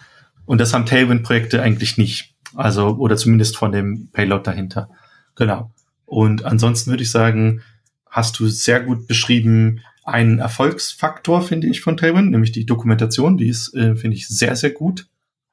Und 0.46 0.60
das 0.60 0.74
haben 0.74 0.86
Tailwind-Projekte 0.86 1.62
eigentlich 1.62 1.98
nicht. 1.98 2.34
Also, 2.56 2.96
oder 2.98 3.18
zumindest 3.18 3.58
von 3.58 3.72
dem 3.72 4.10
Payload 4.12 4.44
dahinter. 4.44 4.90
Genau. 5.36 5.72
Und 6.06 6.46
ansonsten 6.46 6.92
würde 6.92 7.04
ich 7.04 7.12
sagen, 7.12 7.62
hast 8.10 8.40
du 8.40 8.48
sehr 8.48 8.80
gut 8.80 9.08
beschrieben, 9.08 9.82
einen 10.06 10.40
Erfolgsfaktor, 10.40 11.42
finde 11.42 11.68
ich, 11.68 11.82
von 11.82 11.98
Tailwind, 11.98 12.32
nämlich 12.32 12.52
die 12.52 12.66
Dokumentation, 12.66 13.38
die 13.38 13.48
ist, 13.48 13.74
äh, 13.74 13.96
finde 13.96 14.16
ich, 14.16 14.28
sehr, 14.28 14.56
sehr 14.56 14.72
gut. 14.72 15.08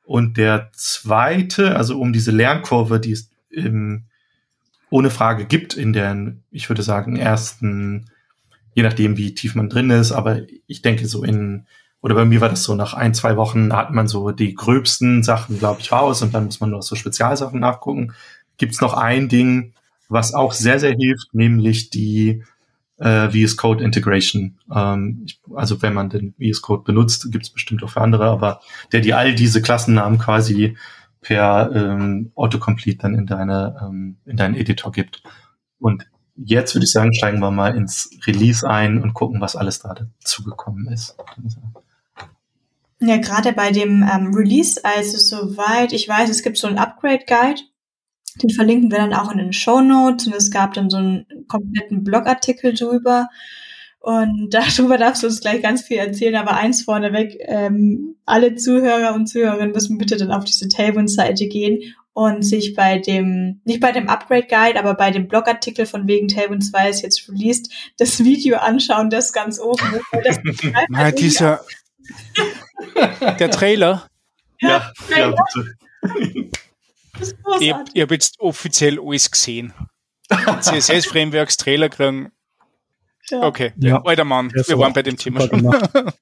Und 0.04 0.36
der 0.36 0.70
zweite, 0.72 1.76
also 1.76 1.98
um 2.00 2.12
diese 2.12 2.32
Lernkurve, 2.32 3.00
die 3.00 3.12
es 3.12 3.30
ähm, 3.52 4.04
ohne 4.90 5.10
Frage 5.10 5.44
gibt 5.44 5.74
in 5.74 5.92
den, 5.92 6.42
ich 6.50 6.68
würde 6.68 6.82
sagen, 6.82 7.16
ersten 7.16 8.10
je 8.74 8.82
nachdem, 8.82 9.16
wie 9.16 9.34
tief 9.34 9.54
man 9.54 9.68
drin 9.68 9.90
ist. 9.90 10.12
Aber 10.12 10.40
ich 10.66 10.82
denke 10.82 11.06
so 11.06 11.24
in, 11.24 11.66
oder 12.00 12.14
bei 12.14 12.24
mir 12.24 12.40
war 12.40 12.48
das 12.48 12.64
so, 12.64 12.74
nach 12.74 12.94
ein, 12.94 13.14
zwei 13.14 13.36
Wochen 13.36 13.72
hat 13.72 13.92
man 13.92 14.08
so 14.08 14.30
die 14.30 14.54
gröbsten 14.54 15.22
Sachen, 15.22 15.58
glaube 15.58 15.80
ich, 15.80 15.92
raus 15.92 16.22
und 16.22 16.34
dann 16.34 16.46
muss 16.46 16.60
man 16.60 16.70
nur 16.70 16.82
so 16.82 16.96
Spezialsachen 16.96 17.60
nachgucken. 17.60 18.14
Gibt 18.56 18.74
es 18.74 18.80
noch 18.80 18.94
ein 18.94 19.28
Ding, 19.28 19.74
was 20.08 20.34
auch 20.34 20.52
sehr, 20.52 20.78
sehr 20.80 20.94
hilft, 20.94 21.34
nämlich 21.34 21.90
die 21.90 22.42
äh, 22.98 23.30
VS 23.30 23.56
Code 23.56 23.82
Integration. 23.82 24.58
Ähm, 24.72 25.22
ich, 25.24 25.40
also 25.54 25.80
wenn 25.82 25.94
man 25.94 26.10
den 26.10 26.34
VS 26.38 26.62
Code 26.62 26.84
benutzt, 26.84 27.30
gibt 27.32 27.44
es 27.46 27.50
bestimmt 27.50 27.82
auch 27.82 27.90
für 27.90 28.00
andere, 28.00 28.26
aber 28.26 28.60
der 28.92 29.00
die 29.00 29.14
all 29.14 29.34
diese 29.34 29.62
Klassennamen 29.62 30.18
quasi 30.18 30.76
per 31.22 31.70
ähm, 31.74 32.32
Autocomplete 32.34 32.98
dann 32.98 33.14
in 33.14 33.26
deine 33.26 33.76
ähm, 33.82 34.16
in 34.26 34.36
deinen 34.36 34.54
Editor 34.54 34.92
gibt. 34.92 35.22
Und 35.78 36.06
jetzt 36.36 36.74
würde 36.74 36.84
ich 36.84 36.92
sagen, 36.92 37.12
steigen 37.14 37.40
wir 37.40 37.50
mal 37.50 37.76
ins 37.76 38.10
Release 38.26 38.68
ein 38.68 39.02
und 39.02 39.14
gucken, 39.14 39.40
was 39.40 39.56
alles 39.56 39.80
da 39.80 39.94
dazugekommen 39.94 40.92
ist. 40.92 41.16
Ja, 43.00 43.16
gerade 43.16 43.52
bei 43.52 43.70
dem 43.72 44.02
ähm, 44.02 44.34
Release, 44.34 44.80
also 44.84 45.18
soweit 45.18 45.92
ich 45.92 46.08
weiß, 46.08 46.28
es 46.28 46.42
gibt 46.42 46.58
so 46.58 46.66
einen 46.66 46.78
Upgrade-Guide, 46.78 47.62
den 48.42 48.50
verlinken 48.50 48.90
wir 48.90 48.98
dann 48.98 49.14
auch 49.14 49.32
in 49.32 49.38
den 49.38 49.52
Show 49.52 49.80
Notes 49.80 50.26
und 50.26 50.34
es 50.34 50.50
gab 50.50 50.74
dann 50.74 50.90
so 50.90 50.98
einen 50.98 51.26
kompletten 51.48 52.04
Blogartikel 52.04 52.74
drüber. 52.74 53.28
Und 54.00 54.50
darüber 54.54 54.98
darfst 54.98 55.22
du 55.22 55.26
uns 55.26 55.40
gleich 55.40 55.62
ganz 55.62 55.82
viel 55.82 55.98
erzählen, 55.98 56.36
aber 56.36 56.56
eins 56.56 56.82
vorneweg, 56.82 57.38
ähm, 57.40 58.16
alle 58.24 58.54
Zuhörer 58.54 59.14
und 59.14 59.26
Zuhörerinnen 59.26 59.72
müssen 59.72 59.98
bitte 59.98 60.16
dann 60.16 60.30
auf 60.30 60.44
diese 60.44 60.68
Tailwind-Seite 60.68 61.48
gehen 61.48 61.94
und 62.12 62.42
sich 62.42 62.74
bei 62.74 62.98
dem, 62.98 63.60
nicht 63.64 63.80
bei 63.80 63.92
dem 63.92 64.08
Upgrade 64.08 64.46
Guide, 64.46 64.78
aber 64.78 64.94
bei 64.94 65.10
dem 65.10 65.28
Blogartikel 65.28 65.86
von 65.86 66.06
wegen 66.08 66.28
Tailwind 66.28 66.64
2 66.64 66.90
ist 66.90 67.02
jetzt 67.02 67.28
released, 67.28 67.72
das 67.98 68.24
Video 68.24 68.58
anschauen, 68.58 69.10
das 69.10 69.32
ganz 69.32 69.60
oben 69.60 70.00
ist. 70.24 70.40
Nein, 70.88 71.14
dieser, 71.18 71.60
der 73.38 73.50
Trailer. 73.50 74.06
Ja, 74.60 74.92
ja, 75.10 75.18
ja 75.18 75.34
bitte. 75.54 75.74
Ich, 77.60 77.74
ich 77.94 78.02
habe 78.02 78.14
jetzt 78.14 78.38
offiziell 78.40 78.98
alles 79.00 79.30
gesehen. 79.30 79.72
CSS-Frameworks, 80.28 81.56
Trailer 81.56 81.88
kriegen. 81.88 82.32
Ja. 83.30 83.42
Okay, 83.42 83.72
ja. 83.76 84.02
alter 84.02 84.24
Mann, 84.24 84.50
wir 84.52 84.78
waren 84.78 84.92
bei 84.92 85.02
dem 85.02 85.16
Thema 85.16 85.42
schon. 85.42 85.62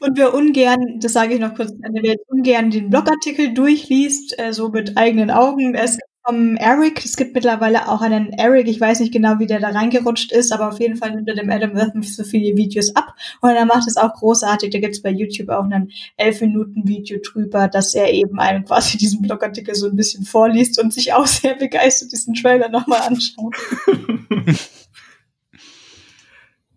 Und 0.00 0.18
wer 0.18 0.34
ungern, 0.34 1.00
das 1.00 1.14
sage 1.14 1.34
ich 1.34 1.40
noch 1.40 1.54
kurz, 1.54 1.72
wer 1.80 2.16
ungern 2.26 2.70
den 2.70 2.90
Blogartikel 2.90 3.54
durchliest, 3.54 4.38
äh, 4.38 4.52
so 4.52 4.68
mit 4.68 4.96
eigenen 4.98 5.30
Augen, 5.30 5.74
es 5.74 5.92
gibt 5.92 6.12
vom 6.24 6.56
Eric, 6.56 7.04
es 7.04 7.16
gibt 7.16 7.34
mittlerweile 7.34 7.88
auch 7.88 8.00
einen 8.00 8.32
Eric, 8.32 8.68
ich 8.68 8.80
weiß 8.80 9.00
nicht 9.00 9.12
genau, 9.12 9.38
wie 9.38 9.46
der 9.46 9.60
da 9.60 9.70
reingerutscht 9.70 10.30
ist, 10.30 10.52
aber 10.52 10.68
auf 10.68 10.78
jeden 10.78 10.96
Fall 10.96 11.14
nimmt 11.14 11.28
er 11.28 11.34
dem 11.34 11.50
Adam 11.50 11.74
Wortham 11.74 12.02
so 12.02 12.22
viele 12.22 12.56
Videos 12.56 12.94
ab 12.94 13.14
und 13.40 13.50
er 13.50 13.64
macht 13.64 13.88
es 13.88 13.96
auch 13.96 14.12
großartig. 14.12 14.70
Da 14.70 14.78
gibt 14.78 14.94
es 14.94 15.02
bei 15.02 15.10
YouTube 15.10 15.48
auch 15.48 15.64
einen 15.64 15.90
11 16.16 16.42
Minuten 16.42 16.86
Video 16.86 17.18
drüber, 17.18 17.66
dass 17.66 17.94
er 17.94 18.12
eben 18.12 18.38
einem 18.38 18.64
quasi 18.64 18.98
diesen 18.98 19.22
Blogartikel 19.22 19.74
so 19.74 19.88
ein 19.88 19.96
bisschen 19.96 20.24
vorliest 20.24 20.80
und 20.80 20.92
sich 20.92 21.12
auch 21.12 21.26
sehr 21.26 21.54
begeistert 21.54 22.12
diesen 22.12 22.34
Trailer 22.34 22.68
nochmal 22.68 23.00
anschaut. 23.00 23.56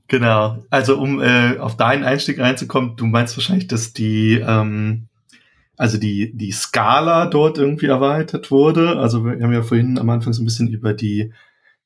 Genau. 0.08 0.64
Also 0.70 1.00
um 1.00 1.22
äh, 1.22 1.58
auf 1.58 1.78
deinen 1.78 2.04
Einstieg 2.04 2.40
reinzukommen, 2.40 2.96
du 2.96 3.06
meinst 3.06 3.36
wahrscheinlich, 3.38 3.68
dass 3.68 3.94
die 3.94 4.36
ähm, 4.36 5.08
also 5.78 5.98
die 5.98 6.32
die 6.36 6.52
Skala 6.52 7.26
dort 7.26 7.58
irgendwie 7.58 7.88
erweitert 7.88 8.52
wurde. 8.52 8.98
Also 8.98 9.26
wir 9.26 9.42
haben 9.42 9.54
ja 9.54 9.64
vorhin 9.64 9.98
am 9.98 10.10
Anfang 10.10 10.34
so 10.34 10.42
ein 10.42 10.46
bisschen 10.46 10.68
über 10.68 10.94
die 10.94 11.34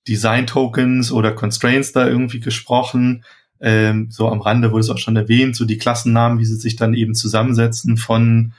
Design 0.07 0.47
Tokens 0.47 1.11
oder 1.11 1.32
Constraints 1.32 1.91
da 1.91 2.07
irgendwie 2.07 2.39
gesprochen. 2.39 3.24
Ähm, 3.61 4.07
so 4.09 4.30
am 4.30 4.41
Rande 4.41 4.72
wurde 4.72 4.82
es 4.82 4.89
auch 4.89 4.97
schon 4.97 5.15
erwähnt, 5.15 5.55
so 5.55 5.65
die 5.65 5.78
Klassennamen, 5.78 6.39
wie 6.39 6.45
sie 6.45 6.55
sich 6.55 6.76
dann 6.76 6.93
eben 6.93 7.13
zusammensetzen 7.13 7.97
von 7.97 8.53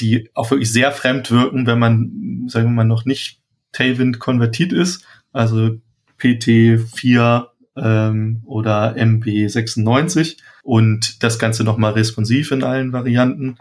die 0.00 0.30
auch 0.34 0.50
wirklich 0.50 0.72
sehr 0.72 0.92
fremd 0.92 1.30
wirken, 1.30 1.66
wenn 1.66 1.78
man, 1.78 2.46
sagen 2.48 2.66
wir 2.66 2.72
mal, 2.72 2.84
noch 2.84 3.04
nicht 3.04 3.40
Tailwind 3.72 4.18
konvertiert 4.18 4.72
ist. 4.72 5.04
Also 5.32 5.78
PT4 6.18 7.46
ähm, 7.76 8.42
oder 8.44 8.96
MB96 8.96 10.38
und 10.62 11.22
das 11.22 11.38
Ganze 11.38 11.64
nochmal 11.64 11.92
responsiv 11.92 12.50
in 12.50 12.64
allen 12.64 12.92
Varianten. 12.92 13.56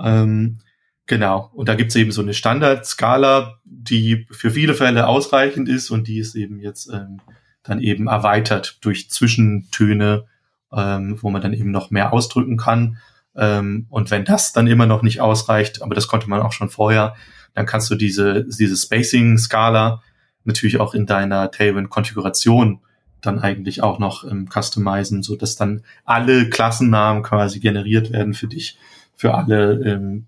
Ähm, 0.00 0.58
genau. 1.06 1.50
Und 1.54 1.68
da 1.68 1.74
gibt 1.74 1.90
es 1.90 1.96
eben 1.96 2.12
so 2.12 2.22
eine 2.22 2.34
Standardskala, 2.34 3.58
die 3.64 4.26
für 4.30 4.50
viele 4.50 4.74
Fälle 4.74 5.06
ausreichend 5.06 5.68
ist 5.68 5.90
und 5.90 6.08
die 6.08 6.18
ist 6.18 6.34
eben 6.34 6.60
jetzt 6.60 6.90
ähm, 6.92 7.20
dann 7.62 7.80
eben 7.80 8.08
erweitert 8.08 8.78
durch 8.80 9.10
Zwischentöne, 9.10 10.24
ähm, 10.72 11.18
wo 11.20 11.30
man 11.30 11.42
dann 11.42 11.52
eben 11.52 11.70
noch 11.70 11.90
mehr 11.90 12.12
ausdrücken 12.12 12.56
kann. 12.56 12.98
Ähm, 13.36 13.86
und 13.88 14.10
wenn 14.10 14.24
das 14.24 14.52
dann 14.52 14.66
immer 14.66 14.86
noch 14.86 15.02
nicht 15.02 15.20
ausreicht, 15.20 15.82
aber 15.82 15.94
das 15.94 16.08
konnte 16.08 16.28
man 16.28 16.42
auch 16.42 16.52
schon 16.52 16.68
vorher, 16.68 17.14
dann 17.54 17.66
kannst 17.66 17.90
du 17.90 17.94
diese, 17.94 18.44
diese 18.44 18.76
Spacing-Skala 18.76 20.02
natürlich 20.44 20.80
auch 20.80 20.94
in 20.94 21.06
deiner 21.06 21.50
Tailwind-Konfiguration 21.50 22.80
dann 23.22 23.38
eigentlich 23.38 23.82
auch 23.82 23.98
noch 23.98 24.30
ähm, 24.30 24.48
customizen, 24.52 25.22
so 25.22 25.36
dass 25.36 25.56
dann 25.56 25.82
alle 26.04 26.50
Klassennamen 26.50 27.22
quasi 27.22 27.60
generiert 27.60 28.12
werden 28.12 28.34
für 28.34 28.48
dich, 28.48 28.76
für 29.16 29.34
alle 29.34 29.80
ähm, 29.84 30.26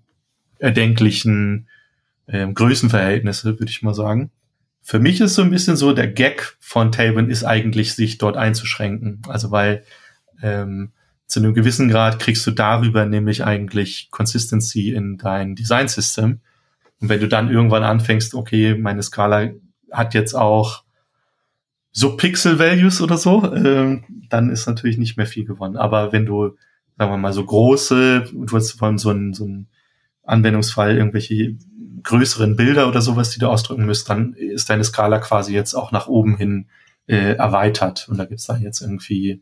erdenklichen 0.59 1.67
ähm, 2.27 2.53
Größenverhältnisse, 2.55 3.59
würde 3.59 3.69
ich 3.69 3.83
mal 3.83 3.93
sagen. 3.93 4.31
Für 4.81 4.99
mich 4.99 5.19
ist 5.19 5.35
so 5.35 5.41
ein 5.41 5.49
bisschen 5.49 5.75
so, 5.75 5.93
der 5.93 6.07
Gag 6.07 6.55
von 6.59 6.91
Tailwind 6.91 7.29
ist 7.29 7.43
eigentlich, 7.43 7.93
sich 7.93 8.17
dort 8.17 8.37
einzuschränken. 8.37 9.21
Also 9.27 9.51
weil 9.51 9.83
ähm, 10.41 10.91
zu 11.27 11.39
einem 11.39 11.53
gewissen 11.53 11.89
Grad 11.89 12.19
kriegst 12.19 12.45
du 12.45 12.51
darüber 12.51 13.05
nämlich 13.05 13.43
eigentlich 13.43 14.09
Consistency 14.11 14.91
in 14.91 15.17
dein 15.17 15.55
Design 15.55 15.87
System. 15.87 16.39
Und 17.01 17.09
wenn 17.09 17.19
du 17.19 17.27
dann 17.27 17.51
irgendwann 17.51 17.83
anfängst, 17.83 18.35
okay, 18.35 18.75
meine 18.75 19.03
Skala 19.03 19.49
hat 19.91 20.13
jetzt 20.13 20.35
auch 20.35 20.84
so 21.97 22.17
Pixel-Values 22.17 23.01
oder 23.01 23.17
so, 23.17 23.53
ähm, 23.53 24.03
dann 24.29 24.49
ist 24.49 24.67
natürlich 24.67 24.97
nicht 24.97 25.15
mehr 25.15 25.25
viel 25.25 25.45
gewonnen. 25.45 25.77
Aber 25.77 26.11
wenn 26.11 26.25
du, 26.25 26.57
sagen 26.97 27.09
wir 27.09 27.17
mal, 27.17 27.31
so 27.31 27.45
große, 27.45 28.31
du 28.33 28.55
hast 28.55 28.73
vorhin 28.73 28.97
so 28.97 29.11
ein, 29.11 29.33
so 29.33 29.45
ein 29.45 29.67
Anwendungsfall, 30.23 30.97
irgendwelche 30.97 31.55
größeren 32.03 32.57
Bilder 32.57 32.89
oder 32.89 33.01
sowas, 33.01 33.29
die 33.29 33.39
du 33.39 33.47
ausdrücken 33.47 33.85
müsst, 33.85 34.09
dann 34.09 34.33
ist 34.33 34.69
deine 34.69 34.83
Skala 34.83 35.19
quasi 35.19 35.53
jetzt 35.53 35.73
auch 35.73 35.93
nach 35.93 36.07
oben 36.07 36.35
hin 36.35 36.67
äh, 37.07 37.35
erweitert. 37.35 38.09
Und 38.09 38.17
da 38.17 38.25
gibt's 38.25 38.47
da 38.47 38.57
jetzt 38.57 38.81
irgendwie 38.81 39.41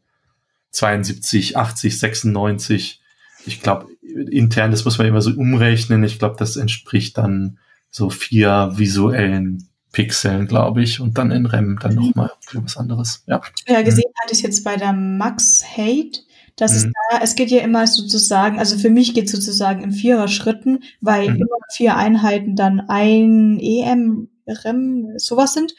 72, 0.70 1.58
80, 1.58 2.00
96. 2.00 3.02
Ich 3.48 3.62
glaube, 3.62 3.88
intern, 4.30 4.70
das 4.70 4.86
muss 4.86 5.00
man 5.00 5.08
immer 5.08 5.22
so 5.22 5.32
umrechnen. 5.32 6.04
Ich 6.04 6.20
glaube, 6.20 6.36
das 6.38 6.56
entspricht 6.56 7.18
dann 7.18 7.58
so 7.90 8.12
vier 8.12 8.74
visuellen 8.76 9.70
Pixeln, 9.94 10.48
glaube 10.48 10.84
ich, 10.84 11.00
und 11.00 11.18
dann 11.18 11.32
in 11.32 11.46
REM 11.46 11.80
dann 11.82 11.96
mhm. 11.96 12.08
nochmal 12.08 12.32
was 12.54 12.76
anderes. 12.76 13.24
Ja, 13.28 13.42
ja 13.68 13.82
gesehen 13.84 14.10
mhm. 14.10 14.22
hatte 14.22 14.34
ich 14.34 14.42
jetzt 14.42 14.64
bei 14.66 14.76
der 14.76 14.92
Max 14.92 15.64
Hate, 15.64 16.20
dass 16.58 16.72
mhm. 16.72 16.78
es 16.78 16.84
da, 16.84 17.20
es 17.22 17.36
geht 17.36 17.52
ja 17.52 17.62
immer 17.62 17.88
sozusagen, 17.88 18.60
also 18.60 18.78
für 18.78 18.90
mich 18.90 19.14
geht 19.14 19.30
sozusagen 19.30 19.84
in 19.84 19.92
vierer 19.92 20.28
Schritten, 20.28 20.84
weil 21.00 21.30
mhm. 21.30 21.36
immer 21.38 21.58
vier 21.72 21.96
Einheiten 21.96 22.56
dann 22.56 22.82
ein 22.82 23.60
EM, 23.60 24.30
REM, 24.48 25.14
sowas 25.18 25.54
sind 25.54 25.76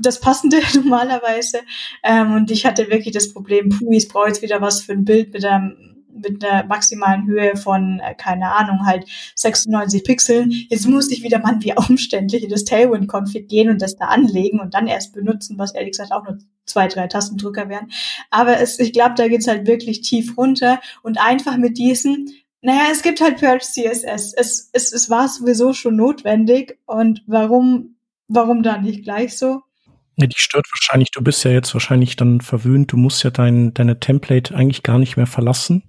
das 0.00 0.20
Passende 0.20 0.58
normalerweise. 0.74 1.58
Ähm, 2.02 2.32
und 2.32 2.50
ich 2.50 2.64
hatte 2.64 2.88
wirklich 2.88 3.12
das 3.12 3.32
Problem, 3.32 3.68
puh, 3.68 3.92
ich 3.92 4.08
brauche 4.08 4.28
jetzt 4.28 4.42
wieder 4.42 4.60
was 4.60 4.80
für 4.80 4.92
ein 4.92 5.04
Bild 5.04 5.32
mit 5.32 5.44
einem 5.44 5.97
mit 6.20 6.44
einer 6.44 6.64
maximalen 6.64 7.26
Höhe 7.26 7.56
von, 7.56 8.00
äh, 8.00 8.14
keine 8.14 8.52
Ahnung, 8.54 8.86
halt 8.86 9.06
96 9.34 10.04
Pixeln. 10.04 10.52
Jetzt 10.68 10.86
muss 10.86 11.10
ich 11.10 11.22
wieder 11.22 11.38
mal 11.38 11.56
wie 11.60 11.74
umständlich 11.76 12.44
in 12.44 12.50
das 12.50 12.64
Tailwind-Config 12.64 13.48
gehen 13.48 13.70
und 13.70 13.82
das 13.82 13.96
da 13.96 14.06
anlegen 14.06 14.60
und 14.60 14.74
dann 14.74 14.86
erst 14.86 15.12
benutzen, 15.12 15.58
was 15.58 15.74
ehrlich 15.74 15.92
gesagt 15.92 16.12
auch 16.12 16.24
nur 16.24 16.38
zwei, 16.64 16.88
drei 16.88 17.06
Tastendrücker 17.06 17.68
wären. 17.68 17.90
Aber 18.30 18.60
es, 18.60 18.78
ich 18.78 18.92
glaube, 18.92 19.14
da 19.16 19.28
geht's 19.28 19.48
halt 19.48 19.66
wirklich 19.66 20.02
tief 20.02 20.36
runter 20.36 20.80
und 21.02 21.18
einfach 21.18 21.56
mit 21.56 21.78
diesen 21.78 22.30
naja, 22.60 22.88
es 22.90 23.02
gibt 23.02 23.20
halt 23.20 23.38
Purge 23.38 23.64
CSS. 23.64 24.34
Es, 24.34 24.68
es, 24.72 24.92
es 24.92 25.10
war 25.10 25.28
sowieso 25.28 25.72
schon 25.72 25.96
notwendig 25.96 26.78
und 26.86 27.22
warum, 27.26 27.96
warum 28.26 28.62
dann 28.62 28.82
nicht 28.82 29.04
gleich 29.04 29.38
so? 29.38 29.62
Ja, 30.16 30.26
die 30.26 30.38
stört 30.38 30.66
wahrscheinlich, 30.72 31.12
du 31.12 31.22
bist 31.22 31.44
ja 31.44 31.52
jetzt 31.52 31.72
wahrscheinlich 31.74 32.16
dann 32.16 32.40
verwöhnt, 32.40 32.90
du 32.90 32.96
musst 32.96 33.22
ja 33.22 33.30
dein, 33.30 33.72
deine 33.74 34.00
Template 34.00 34.54
eigentlich 34.54 34.82
gar 34.82 34.98
nicht 34.98 35.16
mehr 35.16 35.28
verlassen. 35.28 35.84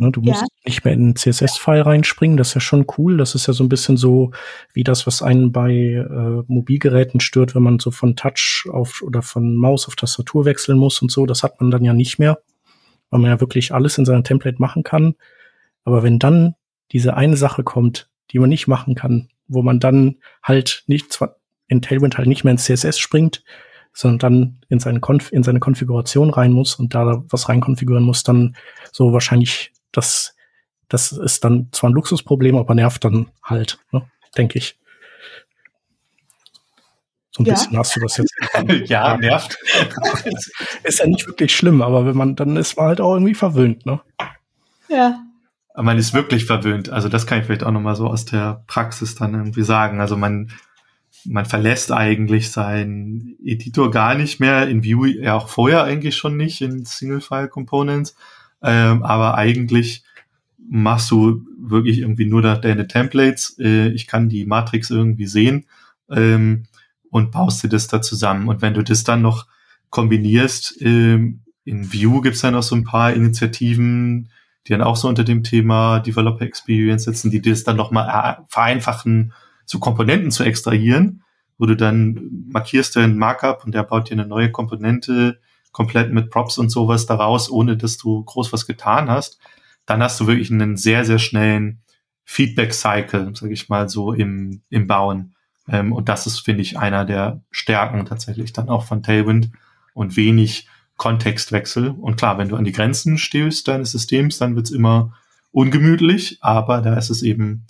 Ne, 0.00 0.10
du 0.10 0.22
musst 0.22 0.40
ja. 0.40 0.46
nicht 0.64 0.82
mehr 0.82 0.94
in 0.94 1.08
den 1.08 1.16
CSS-File 1.16 1.82
reinspringen, 1.82 2.38
das 2.38 2.48
ist 2.48 2.54
ja 2.54 2.60
schon 2.62 2.86
cool. 2.96 3.18
Das 3.18 3.34
ist 3.34 3.46
ja 3.46 3.52
so 3.52 3.62
ein 3.62 3.68
bisschen 3.68 3.98
so 3.98 4.30
wie 4.72 4.82
das, 4.82 5.06
was 5.06 5.20
einen 5.20 5.52
bei 5.52 5.72
äh, 5.72 6.42
Mobilgeräten 6.46 7.20
stört, 7.20 7.54
wenn 7.54 7.62
man 7.62 7.78
so 7.78 7.90
von 7.90 8.16
Touch 8.16 8.66
auf 8.72 9.02
oder 9.02 9.20
von 9.20 9.54
Maus 9.56 9.86
auf 9.86 9.96
Tastatur 9.96 10.46
wechseln 10.46 10.78
muss 10.78 11.02
und 11.02 11.12
so. 11.12 11.26
Das 11.26 11.42
hat 11.42 11.60
man 11.60 11.70
dann 11.70 11.84
ja 11.84 11.92
nicht 11.92 12.18
mehr, 12.18 12.38
weil 13.10 13.20
man 13.20 13.30
ja 13.30 13.40
wirklich 13.40 13.74
alles 13.74 13.98
in 13.98 14.06
seinem 14.06 14.24
Template 14.24 14.56
machen 14.58 14.84
kann. 14.84 15.16
Aber 15.84 16.02
wenn 16.02 16.18
dann 16.18 16.54
diese 16.92 17.14
eine 17.14 17.36
Sache 17.36 17.62
kommt, 17.62 18.08
die 18.30 18.38
man 18.38 18.48
nicht 18.48 18.68
machen 18.68 18.94
kann, 18.94 19.28
wo 19.48 19.60
man 19.60 19.80
dann 19.80 20.16
halt 20.42 20.82
nicht 20.86 21.12
zwar 21.12 21.36
in 21.68 21.82
Tailwind 21.82 22.16
halt 22.16 22.26
nicht 22.26 22.42
mehr 22.42 22.52
ins 22.52 22.64
CSS 22.64 22.98
springt, 22.98 23.44
sondern 23.92 24.18
dann 24.18 24.60
in 24.70 24.78
seine, 24.78 25.00
Konf 25.00 25.30
in 25.30 25.42
seine 25.42 25.60
Konfiguration 25.60 26.30
rein 26.30 26.52
muss 26.52 26.76
und 26.76 26.94
da 26.94 27.22
was 27.28 27.50
rein 27.50 27.60
konfigurieren 27.60 28.06
muss, 28.06 28.22
dann 28.22 28.56
so 28.92 29.12
wahrscheinlich 29.12 29.72
das, 29.92 30.34
das 30.88 31.12
ist 31.12 31.44
dann 31.44 31.68
zwar 31.72 31.90
ein 31.90 31.94
Luxusproblem, 31.94 32.56
aber 32.56 32.74
nervt 32.74 33.04
dann 33.04 33.30
halt, 33.42 33.78
ne, 33.92 34.08
denke 34.36 34.58
ich. 34.58 34.78
So 37.32 37.42
ein 37.42 37.46
ja. 37.46 37.54
bisschen 37.54 37.78
hast 37.78 37.96
du 37.96 38.00
das 38.00 38.16
jetzt. 38.16 38.34
ja, 38.90 39.16
nervt. 39.16 39.56
ist 40.82 40.98
ja 40.98 41.06
nicht 41.06 41.26
wirklich 41.26 41.54
schlimm, 41.54 41.80
aber 41.80 42.04
wenn 42.06 42.16
man, 42.16 42.34
dann 42.34 42.56
ist 42.56 42.76
man 42.76 42.86
halt 42.86 43.00
auch 43.00 43.14
irgendwie 43.14 43.34
verwöhnt, 43.34 43.86
ne? 43.86 44.00
Ja. 44.88 45.22
Man 45.76 45.98
ist 45.98 46.12
wirklich 46.12 46.46
verwöhnt. 46.46 46.90
Also 46.90 47.08
das 47.08 47.26
kann 47.26 47.38
ich 47.38 47.46
vielleicht 47.46 47.62
auch 47.62 47.70
nochmal 47.70 47.94
so 47.94 48.08
aus 48.08 48.24
der 48.24 48.64
Praxis 48.66 49.14
dann 49.14 49.34
irgendwie 49.34 49.62
sagen. 49.62 50.00
Also 50.00 50.16
man, 50.16 50.50
man 51.24 51.46
verlässt 51.46 51.92
eigentlich 51.92 52.50
seinen 52.50 53.36
Editor 53.44 53.92
gar 53.92 54.16
nicht 54.16 54.40
mehr, 54.40 54.68
in 54.68 54.84
Vue 54.84 55.22
ja 55.22 55.34
auch 55.34 55.48
vorher 55.48 55.84
eigentlich 55.84 56.16
schon 56.16 56.36
nicht, 56.36 56.60
in 56.60 56.84
Single-File-Components, 56.84 58.16
ähm, 58.62 59.02
aber 59.02 59.36
eigentlich 59.36 60.04
machst 60.58 61.10
du 61.10 61.42
wirklich 61.58 61.98
irgendwie 61.98 62.26
nur 62.26 62.42
deine 62.42 62.86
Templates, 62.86 63.58
äh, 63.58 63.88
ich 63.88 64.06
kann 64.06 64.28
die 64.28 64.46
Matrix 64.46 64.90
irgendwie 64.90 65.26
sehen 65.26 65.66
ähm, 66.10 66.64
und 67.10 67.32
baust 67.32 67.62
dir 67.62 67.68
das 67.68 67.88
da 67.88 68.00
zusammen. 68.00 68.48
Und 68.48 68.62
wenn 68.62 68.74
du 68.74 68.82
das 68.82 69.04
dann 69.04 69.22
noch 69.22 69.46
kombinierst, 69.90 70.80
ähm, 70.80 71.40
in 71.64 71.92
Vue 71.92 72.22
gibt's 72.22 72.40
dann 72.40 72.54
noch 72.54 72.62
so 72.62 72.76
ein 72.76 72.84
paar 72.84 73.12
Initiativen, 73.12 74.30
die 74.66 74.72
dann 74.72 74.82
auch 74.82 74.96
so 74.96 75.08
unter 75.08 75.24
dem 75.24 75.42
Thema 75.42 76.00
Developer 76.00 76.44
Experience 76.44 77.04
sitzen, 77.04 77.30
die 77.30 77.40
das 77.40 77.64
dann 77.64 77.76
nochmal 77.76 78.38
äh, 78.38 78.42
vereinfachen 78.48 79.32
so 79.64 79.78
Komponenten 79.78 80.32
zu 80.32 80.42
extrahieren, 80.42 81.22
wo 81.56 81.66
du 81.66 81.76
dann 81.76 82.46
markierst 82.50 82.96
dein 82.96 83.16
Markup 83.16 83.64
und 83.64 83.74
der 83.74 83.84
baut 83.84 84.10
dir 84.10 84.14
eine 84.14 84.26
neue 84.26 84.50
Komponente 84.50 85.40
komplett 85.72 86.12
mit 86.12 86.30
Props 86.30 86.58
und 86.58 86.70
sowas 86.70 87.06
daraus, 87.06 87.50
ohne 87.50 87.76
dass 87.76 87.96
du 87.96 88.22
groß 88.24 88.52
was 88.52 88.66
getan 88.66 89.10
hast, 89.10 89.38
dann 89.86 90.02
hast 90.02 90.18
du 90.20 90.26
wirklich 90.26 90.50
einen 90.50 90.76
sehr, 90.76 91.04
sehr 91.04 91.18
schnellen 91.18 91.82
Feedback-Cycle, 92.24 93.34
sage 93.34 93.52
ich 93.52 93.68
mal 93.68 93.88
so, 93.88 94.12
im, 94.12 94.62
im 94.70 94.86
Bauen. 94.86 95.34
Ähm, 95.68 95.92
und 95.92 96.08
das 96.08 96.26
ist, 96.26 96.40
finde 96.40 96.62
ich, 96.62 96.78
einer 96.78 97.04
der 97.04 97.42
Stärken 97.50 98.04
tatsächlich 98.06 98.52
dann 98.52 98.68
auch 98.68 98.84
von 98.84 99.02
Tailwind 99.02 99.50
und 99.94 100.16
wenig 100.16 100.68
Kontextwechsel. 100.96 101.88
Und 101.88 102.16
klar, 102.16 102.38
wenn 102.38 102.48
du 102.48 102.56
an 102.56 102.64
die 102.64 102.72
Grenzen 102.72 103.18
stößt 103.18 103.66
deines 103.66 103.92
Systems, 103.92 104.38
dann 104.38 104.54
wird's 104.54 104.70
immer 104.70 105.14
ungemütlich, 105.50 106.38
aber 106.40 106.82
da 106.82 106.94
ist 106.94 107.10
es 107.10 107.22
eben 107.22 107.66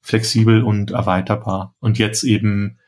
flexibel 0.00 0.62
und 0.62 0.90
erweiterbar. 0.90 1.74
Und 1.80 1.98
jetzt 1.98 2.24
eben, 2.24 2.78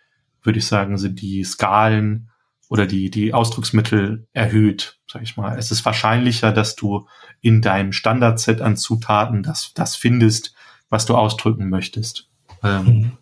würde 0.42 0.58
ich 0.58 0.66
sagen, 0.66 0.98
sind 0.98 1.20
die 1.22 1.42
Skalen 1.44 2.30
oder 2.68 2.86
die, 2.86 3.10
die 3.10 3.32
Ausdrucksmittel 3.32 4.26
erhöht, 4.32 4.98
sag 5.10 5.22
ich 5.22 5.36
mal. 5.36 5.58
Es 5.58 5.70
ist 5.70 5.84
wahrscheinlicher, 5.84 6.52
dass 6.52 6.74
du 6.76 7.06
in 7.40 7.62
deinem 7.62 7.92
Standardset 7.92 8.60
an 8.60 8.76
Zutaten 8.76 9.42
das, 9.42 9.72
das 9.74 9.96
findest, 9.96 10.54
was 10.88 11.06
du 11.06 11.16
ausdrücken 11.16 11.68
möchtest. 11.68 12.28
Ähm, 12.62 12.84
mhm. 12.84 13.12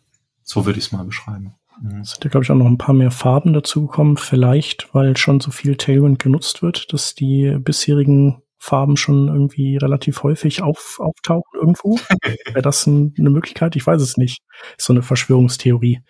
So 0.42 0.66
würde 0.66 0.78
ich 0.78 0.86
es 0.86 0.92
mal 0.92 1.04
beschreiben. 1.04 1.54
Mhm. 1.82 2.00
Es 2.00 2.12
sind 2.12 2.24
ja, 2.24 2.30
glaube 2.30 2.44
ich, 2.44 2.50
auch 2.50 2.56
noch 2.56 2.66
ein 2.66 2.78
paar 2.78 2.94
mehr 2.94 3.10
Farben 3.10 3.52
dazugekommen. 3.52 4.16
Vielleicht, 4.16 4.94
weil 4.94 5.16
schon 5.16 5.40
so 5.40 5.50
viel 5.50 5.76
Tailwind 5.76 6.18
genutzt 6.18 6.62
wird, 6.62 6.92
dass 6.92 7.14
die 7.14 7.56
bisherigen 7.58 8.42
Farben 8.58 8.96
schon 8.96 9.28
irgendwie 9.28 9.76
relativ 9.76 10.22
häufig 10.22 10.62
auf, 10.62 10.98
auftauchen 10.98 11.60
irgendwo? 11.60 11.98
Wäre 12.46 12.62
das 12.62 12.86
ein, 12.86 13.14
eine 13.18 13.30
Möglichkeit? 13.30 13.76
Ich 13.76 13.86
weiß 13.86 14.00
es 14.00 14.16
nicht. 14.16 14.42
Ist 14.78 14.86
so 14.86 14.94
eine 14.94 15.02
Verschwörungstheorie. 15.02 16.00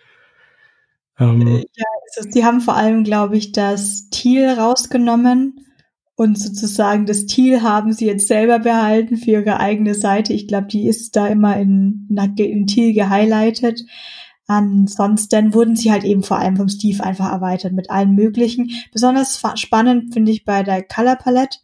Ähm, 1.19 1.47
äh, 1.47 1.65
ja, 1.75 1.85
also 2.17 2.29
die 2.29 2.43
haben 2.43 2.61
vor 2.61 2.75
allem, 2.75 3.03
glaube 3.03 3.37
ich, 3.37 3.51
das 3.51 4.09
Thiel 4.09 4.49
rausgenommen 4.49 5.65
und 6.15 6.39
sozusagen 6.39 7.05
das 7.05 7.25
Thiel 7.25 7.61
haben 7.61 7.91
sie 7.91 8.05
jetzt 8.05 8.27
selber 8.27 8.59
behalten 8.59 9.17
für 9.17 9.31
ihre 9.31 9.59
eigene 9.59 9.95
Seite. 9.95 10.33
Ich 10.33 10.47
glaube, 10.47 10.67
die 10.67 10.87
ist 10.87 11.15
da 11.15 11.27
immer 11.27 11.57
in, 11.57 12.07
in 12.37 12.67
Thiel 12.67 12.93
gehighlightet. 12.93 13.81
Ansonsten 14.47 15.53
wurden 15.53 15.75
sie 15.75 15.91
halt 15.91 16.03
eben 16.03 16.23
vor 16.23 16.37
allem 16.37 16.55
vom 16.55 16.69
Steve 16.69 17.03
einfach 17.03 17.31
erweitert 17.31 17.73
mit 17.73 17.89
allen 17.89 18.13
möglichen. 18.13 18.71
Besonders 18.93 19.41
spannend 19.55 20.13
finde 20.13 20.31
ich 20.31 20.45
bei 20.45 20.63
der 20.63 20.83
Color 20.83 21.15
Palette 21.15 21.57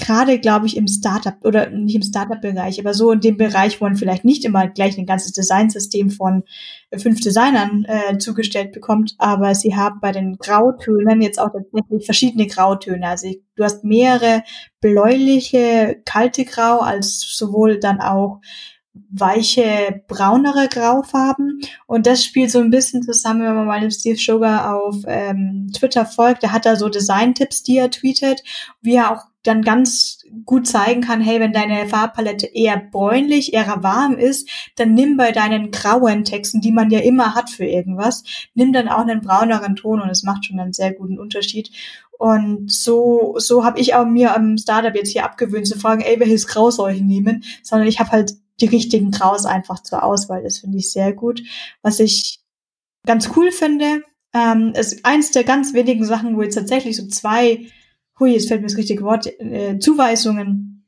gerade, 0.00 0.40
glaube 0.40 0.66
ich, 0.66 0.76
im 0.76 0.88
Startup 0.88 1.36
oder 1.44 1.70
nicht 1.70 1.94
im 1.94 2.02
Startup-Bereich, 2.02 2.80
aber 2.80 2.94
so 2.94 3.12
in 3.12 3.20
dem 3.20 3.36
Bereich, 3.36 3.80
wo 3.80 3.84
man 3.84 3.96
vielleicht 3.96 4.24
nicht 4.24 4.44
immer 4.44 4.66
gleich 4.68 4.98
ein 4.98 5.06
ganzes 5.06 5.32
Designsystem 5.32 6.10
von 6.10 6.42
fünf 6.96 7.20
Designern 7.20 7.84
äh, 7.86 8.18
zugestellt 8.18 8.72
bekommt, 8.72 9.14
aber 9.18 9.54
sie 9.54 9.76
haben 9.76 10.00
bei 10.00 10.12
den 10.12 10.36
Grautönen 10.38 11.22
jetzt 11.22 11.38
auch 11.38 11.50
tatsächlich 11.52 12.04
verschiedene 12.04 12.46
Grautöne. 12.46 13.06
Also 13.06 13.28
du 13.54 13.64
hast 13.64 13.84
mehrere 13.84 14.42
bläuliche, 14.80 16.00
kalte 16.04 16.44
Grau 16.44 16.80
als 16.80 17.20
sowohl 17.20 17.78
dann 17.78 18.00
auch 18.00 18.40
weiche, 18.92 20.02
braunere 20.08 20.68
Graufarben. 20.68 21.60
Und 21.86 22.06
das 22.06 22.24
spielt 22.24 22.50
so 22.50 22.58
ein 22.58 22.70
bisschen 22.70 23.02
zusammen, 23.02 23.42
wenn 23.42 23.54
man 23.54 23.66
mal 23.66 23.80
dem 23.80 23.90
Steve 23.90 24.18
Sugar 24.18 24.74
auf 24.74 24.96
ähm, 25.06 25.70
Twitter 25.76 26.06
folgt. 26.06 26.42
Der 26.42 26.52
hat 26.52 26.66
da 26.66 26.76
so 26.76 26.88
Design-Tipps, 26.88 27.62
die 27.62 27.78
er 27.78 27.90
tweetet, 27.90 28.42
wie 28.80 28.96
er 28.96 29.12
auch 29.12 29.24
dann 29.42 29.62
ganz 29.62 30.22
gut 30.44 30.66
zeigen 30.66 31.00
kann, 31.00 31.20
hey, 31.22 31.40
wenn 31.40 31.52
deine 31.52 31.88
Farbpalette 31.88 32.46
eher 32.46 32.76
bräunlich, 32.76 33.54
eher 33.54 33.82
warm 33.82 34.18
ist, 34.18 34.50
dann 34.76 34.92
nimm 34.92 35.16
bei 35.16 35.32
deinen 35.32 35.70
grauen 35.70 36.24
Texten, 36.24 36.60
die 36.60 36.72
man 36.72 36.90
ja 36.90 36.98
immer 36.98 37.34
hat 37.34 37.48
für 37.48 37.64
irgendwas, 37.64 38.22
nimm 38.54 38.72
dann 38.72 38.88
auch 38.88 39.00
einen 39.00 39.22
brauneren 39.22 39.76
Ton 39.76 40.00
und 40.00 40.10
es 40.10 40.24
macht 40.24 40.44
schon 40.44 40.60
einen 40.60 40.74
sehr 40.74 40.92
guten 40.92 41.18
Unterschied. 41.18 41.70
Und 42.18 42.70
so, 42.70 43.36
so 43.38 43.64
habe 43.64 43.80
ich 43.80 43.94
auch 43.94 44.04
mir 44.04 44.36
am 44.36 44.58
Startup 44.58 44.94
jetzt 44.94 45.10
hier 45.10 45.24
abgewöhnt 45.24 45.66
zu 45.66 45.78
fragen, 45.78 46.02
ey, 46.02 46.20
welches 46.20 46.46
Grau 46.46 46.70
soll 46.70 46.92
ich 46.92 47.00
nehmen? 47.00 47.44
Sondern 47.62 47.88
ich 47.88 47.98
habe 47.98 48.10
halt 48.10 48.34
die 48.60 48.66
richtigen 48.66 49.10
Graus 49.10 49.46
einfach 49.46 49.82
zur 49.82 50.02
Auswahl. 50.02 50.42
Das 50.42 50.58
finde 50.58 50.78
ich 50.78 50.92
sehr 50.92 51.12
gut. 51.12 51.42
Was 51.82 52.00
ich 52.00 52.40
ganz 53.06 53.30
cool 53.36 53.50
finde, 53.52 54.02
Ähm, 54.32 54.74
ist 54.76 55.04
eins 55.04 55.32
der 55.32 55.42
ganz 55.42 55.74
wenigen 55.74 56.04
Sachen, 56.04 56.36
wo 56.36 56.42
jetzt 56.42 56.54
tatsächlich 56.54 56.96
so 56.96 57.08
zwei, 57.08 57.66
hui, 58.20 58.32
jetzt 58.32 58.46
fällt 58.46 58.60
mir 58.60 58.68
das 58.68 58.76
richtige 58.76 59.02
Wort, 59.02 59.26
äh, 59.40 59.80
Zuweisungen 59.80 60.86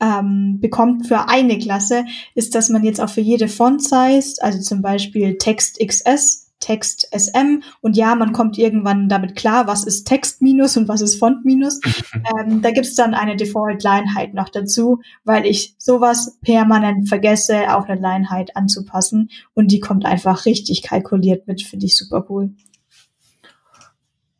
ähm, 0.00 0.60
bekommt 0.60 1.08
für 1.08 1.28
eine 1.28 1.58
Klasse, 1.58 2.04
ist, 2.36 2.54
dass 2.54 2.68
man 2.68 2.84
jetzt 2.84 3.00
auch 3.00 3.10
für 3.10 3.22
jede 3.22 3.48
Font-Size, 3.48 4.40
also 4.40 4.60
zum 4.60 4.82
Beispiel 4.82 5.36
Text 5.36 5.80
XS, 5.84 6.45
Text 6.66 7.08
SM 7.16 7.62
und 7.80 7.96
ja, 7.96 8.16
man 8.16 8.32
kommt 8.32 8.58
irgendwann 8.58 9.08
damit 9.08 9.36
klar, 9.36 9.68
was 9.68 9.84
ist 9.84 10.04
Text 10.04 10.42
minus 10.42 10.76
und 10.76 10.88
was 10.88 11.00
ist 11.00 11.16
Font 11.16 11.44
minus. 11.44 11.80
ähm, 12.14 12.60
da 12.60 12.72
gibt's 12.72 12.96
dann 12.96 13.14
eine 13.14 13.36
Default-Line-Height 13.36 14.34
noch 14.34 14.48
dazu, 14.48 15.00
weil 15.22 15.46
ich 15.46 15.76
sowas 15.78 16.38
permanent 16.42 17.08
vergesse, 17.08 17.72
auch 17.72 17.88
eine 17.88 18.00
Line-Height 18.00 18.56
anzupassen 18.56 19.30
und 19.54 19.70
die 19.70 19.78
kommt 19.78 20.04
einfach 20.04 20.44
richtig 20.44 20.82
kalkuliert 20.82 21.46
mit, 21.46 21.62
finde 21.62 21.86
ich 21.86 21.96
super 21.96 22.26
cool. 22.28 22.50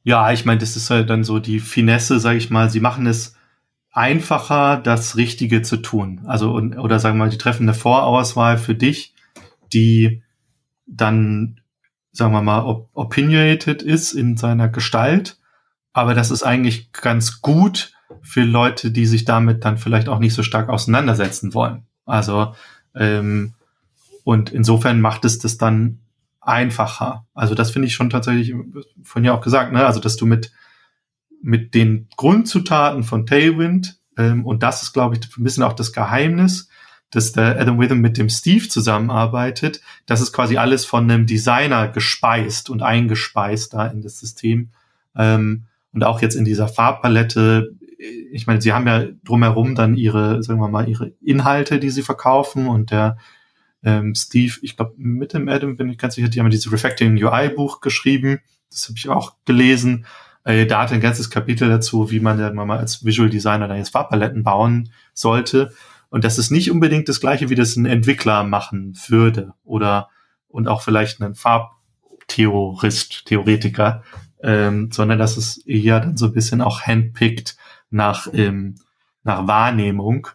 Ja, 0.03 0.33
ich 0.33 0.45
meine, 0.45 0.59
das 0.59 0.75
ist 0.75 0.91
halt 0.91 1.09
dann 1.09 1.23
so 1.23 1.39
die 1.39 1.61
Finesse, 1.61 2.19
sage 2.19 2.39
ich 2.39 2.51
mal. 2.51 2.71
Sie 2.71 2.81
machen 2.81 3.07
es 3.07 3.37
einfacher, 3.93 4.79
das 4.79 5.17
Richtige 5.17 5.63
zu 5.63 5.77
tun. 5.77 6.23
Also 6.27 6.53
und, 6.53 6.77
oder 6.77 6.99
sagen 6.99 7.19
wir 7.19 7.27
mal, 7.27 7.31
die 7.31 7.39
treffen 7.39 7.63
eine 7.63 7.75
Vorauswahl 7.75 8.59
für 8.59 8.75
dich, 8.75 9.15
die 9.73 10.23
dann 10.87 11.61
sagen 12.17 12.33
wir 12.33 12.43
mal, 12.43 12.65
op 12.65 12.89
opinionated 12.95 13.83
ist 13.83 14.13
in 14.13 14.37
seiner 14.37 14.69
Gestalt. 14.69 15.39
Aber 15.93 16.15
das 16.15 16.31
ist 16.31 16.43
eigentlich 16.43 16.93
ganz 16.93 17.41
gut 17.41 17.93
für 18.23 18.43
Leute, 18.43 18.91
die 18.91 19.07
sich 19.07 19.25
damit 19.25 19.65
dann 19.65 19.79
vielleicht 19.79 20.09
auch 20.09 20.19
nicht 20.19 20.35
so 20.35 20.43
stark 20.43 20.69
auseinandersetzen 20.69 21.55
wollen. 21.55 21.87
Also, 22.05 22.55
ähm, 22.95 23.55
und 24.25 24.51
insofern 24.51 25.01
macht 25.01 25.25
es 25.25 25.39
das 25.39 25.59
dann 25.59 26.01
einfacher. 26.41 27.27
Also 27.35 27.55
das 27.55 27.71
finde 27.71 27.89
ich 27.89 27.95
schon 27.95 28.11
tatsächlich 28.11 28.55
von 29.03 29.23
dir 29.23 29.35
auch 29.35 29.41
gesagt, 29.41 29.73
ne? 29.73 29.85
Also 29.85 30.01
dass 30.01 30.17
du 30.17 30.27
mit 30.27 30.53
mit 31.43 31.75
den 31.75 32.09
Grundzutaten 32.17 33.05
von 33.05 33.27
Tailwind 33.27 33.99
ähm, 34.17 34.45
und 34.45 34.63
das 34.63 34.83
ist, 34.83 34.93
glaube 34.93 35.17
ich, 35.17 35.37
ein 35.37 35.45
bisschen 35.45 35.63
auch 35.63 35.75
das 35.75 35.93
Geheimnis, 35.93 36.69
dass 37.11 37.33
der 37.33 37.59
Adam 37.59 37.79
Witham 37.79 38.01
mit 38.01 38.19
dem 38.19 38.29
Steve 38.29 38.69
zusammenarbeitet, 38.69 39.81
das 40.07 40.21
ist 40.21 40.33
quasi 40.33 40.57
alles 40.57 40.85
von 40.85 41.11
einem 41.11 41.27
Designer 41.27 41.89
gespeist 41.89 42.69
und 42.69 42.83
eingespeist 42.83 43.75
da 43.75 43.87
in 43.87 44.03
das 44.03 44.19
System. 44.19 44.71
Ähm, 45.17 45.65
und 45.93 46.05
auch 46.05 46.21
jetzt 46.21 46.35
in 46.35 46.45
dieser 46.45 46.69
Farbpalette, 46.69 47.75
ich 48.33 48.47
meine, 48.47 48.61
sie 48.61 48.73
haben 48.73 48.87
ja 48.87 49.07
drumherum 49.25 49.75
dann 49.75 49.97
ihre, 49.97 50.43
sagen 50.43 50.61
wir 50.61 50.69
mal, 50.69 50.89
ihre 50.89 51.13
Inhalte, 51.25 51.79
die 51.79 51.91
sie 51.91 52.03
verkaufen 52.03 52.67
und 52.67 52.91
der 52.91 53.17
ähm, 53.83 54.15
Steve, 54.15 54.55
ich 54.63 54.77
glaube, 54.77 54.95
mit 54.97 55.33
dem 55.33 55.49
Adam 55.49 55.77
bin 55.77 55.89
ich 55.89 55.97
ganz 55.97 56.17
sicher, 56.17 56.29
die 56.29 56.41
haben 56.41 56.51
dieses 56.51 56.71
Refactoring 56.71 57.23
UI 57.23 57.49
Buch 57.51 57.81
geschrieben. 57.81 58.41
Das 58.69 58.89
habe 58.89 58.99
ich 58.99 59.09
auch 59.09 59.37
gelesen. 59.45 60.07
Äh, 60.45 60.67
da 60.67 60.83
hat 60.83 60.93
ein 60.93 61.01
ganzes 61.01 61.31
Kapitel 61.31 61.69
dazu, 61.69 62.11
wie 62.11 62.21
man 62.21 62.39
dann 62.39 62.55
mal 62.55 62.79
als 62.79 63.05
Visual 63.05 63.31
Designer 63.31 63.69
da 63.69 63.77
jetzt 63.77 63.91
Farbpaletten 63.91 64.43
bauen 64.43 64.91
sollte. 65.15 65.73
Und 66.17 66.25
das 66.25 66.39
ist 66.39 66.51
nicht 66.51 66.71
unbedingt 66.71 67.11
das 67.11 67.21
gleiche, 67.21 67.51
wie 67.51 67.55
das 67.55 67.77
ein 67.77 67.85
Entwickler 67.85 68.43
machen 68.43 68.97
würde 69.07 69.53
oder 69.65 70.09
und 70.49 70.67
auch 70.67 70.81
vielleicht 70.81 71.21
ein 71.21 71.35
Farbtheorist, 71.35 73.27
Theoretiker, 73.27 74.03
ähm, 74.43 74.91
sondern 74.91 75.19
das 75.19 75.37
ist 75.37 75.69
eher 75.69 76.01
dann 76.01 76.17
so 76.17 76.25
ein 76.25 76.33
bisschen 76.33 76.63
auch 76.63 76.81
handpicked 76.81 77.59
nach, 77.91 78.29
ähm, 78.33 78.77
nach 79.25 79.47
Wahrnehmung, 79.47 80.29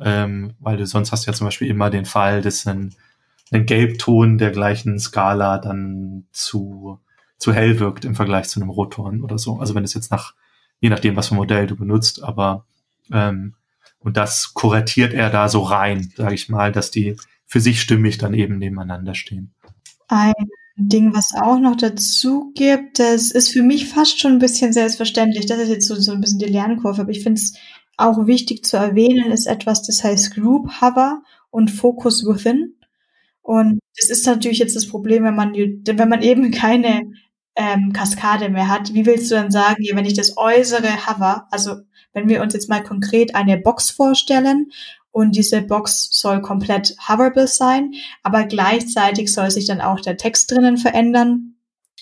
ähm, 0.00 0.54
weil 0.58 0.76
du 0.76 0.86
sonst 0.86 1.12
hast 1.12 1.26
ja 1.26 1.32
zum 1.32 1.46
Beispiel 1.46 1.68
immer 1.68 1.88
den 1.88 2.04
Fall, 2.04 2.42
dass 2.42 2.66
ein, 2.66 2.96
ein 3.52 3.64
Gelbton 3.64 4.38
der 4.38 4.50
gleichen 4.50 4.98
Skala 4.98 5.58
dann 5.58 6.26
zu, 6.32 6.98
zu 7.36 7.52
hell 7.52 7.78
wirkt 7.78 8.04
im 8.04 8.16
Vergleich 8.16 8.48
zu 8.48 8.60
einem 8.60 8.70
Rotton 8.70 9.22
oder 9.22 9.38
so. 9.38 9.60
Also 9.60 9.76
wenn 9.76 9.84
es 9.84 9.94
jetzt 9.94 10.10
nach, 10.10 10.34
je 10.80 10.90
nachdem, 10.90 11.14
was 11.14 11.28
für 11.28 11.36
ein 11.36 11.38
Modell 11.38 11.68
du 11.68 11.76
benutzt, 11.76 12.24
aber 12.24 12.64
ähm, 13.12 13.54
und 14.00 14.16
das 14.16 14.54
kuratiert 14.54 15.12
er 15.12 15.30
da 15.30 15.48
so 15.48 15.62
rein, 15.62 16.12
sage 16.16 16.34
ich 16.34 16.48
mal, 16.48 16.72
dass 16.72 16.90
die 16.90 17.16
für 17.46 17.60
sich 17.60 17.80
stimmig 17.80 18.18
dann 18.18 18.34
eben 18.34 18.58
nebeneinander 18.58 19.14
stehen. 19.14 19.54
Ein 20.08 20.34
Ding, 20.76 21.12
was 21.14 21.32
auch 21.34 21.58
noch 21.58 21.76
dazu 21.76 22.52
gibt, 22.54 22.98
das 23.00 23.30
ist 23.30 23.50
für 23.50 23.62
mich 23.62 23.88
fast 23.88 24.20
schon 24.20 24.32
ein 24.32 24.38
bisschen 24.38 24.72
selbstverständlich. 24.72 25.46
Das 25.46 25.58
ist 25.58 25.68
jetzt 25.68 25.86
so, 25.86 25.96
so 25.96 26.12
ein 26.12 26.20
bisschen 26.20 26.38
die 26.38 26.46
Lernkurve, 26.46 27.02
aber 27.02 27.10
ich 27.10 27.22
finde 27.22 27.40
es 27.40 27.54
auch 27.96 28.26
wichtig 28.26 28.64
zu 28.64 28.76
erwähnen, 28.76 29.32
ist 29.32 29.46
etwas, 29.46 29.82
das 29.82 30.04
heißt 30.04 30.34
Group 30.34 30.80
Hover 30.80 31.22
und 31.50 31.70
Focus 31.70 32.24
Within. 32.24 32.76
Und 33.42 33.80
das 33.96 34.10
ist 34.10 34.26
natürlich 34.26 34.58
jetzt 34.58 34.76
das 34.76 34.86
Problem, 34.86 35.24
wenn 35.24 35.34
man, 35.34 35.52
wenn 35.54 36.08
man 36.08 36.22
eben 36.22 36.52
keine 36.52 37.10
ähm, 37.56 37.92
Kaskade 37.92 38.48
mehr 38.50 38.68
hat. 38.68 38.94
Wie 38.94 39.04
willst 39.04 39.30
du 39.30 39.34
dann 39.34 39.50
sagen, 39.50 39.84
wenn 39.92 40.04
ich 40.04 40.14
das 40.14 40.36
äußere 40.36 41.06
Hover, 41.06 41.48
also 41.50 41.76
wenn 42.18 42.28
wir 42.28 42.42
uns 42.42 42.52
jetzt 42.52 42.68
mal 42.68 42.82
konkret 42.82 43.36
eine 43.36 43.58
Box 43.58 43.90
vorstellen 43.90 44.72
und 45.12 45.36
diese 45.36 45.62
Box 45.62 46.08
soll 46.10 46.42
komplett 46.42 46.96
hoverable 47.08 47.46
sein, 47.46 47.92
aber 48.24 48.44
gleichzeitig 48.44 49.32
soll 49.32 49.50
sich 49.50 49.66
dann 49.66 49.80
auch 49.80 50.00
der 50.00 50.16
Text 50.16 50.50
drinnen 50.50 50.78
verändern 50.78 51.54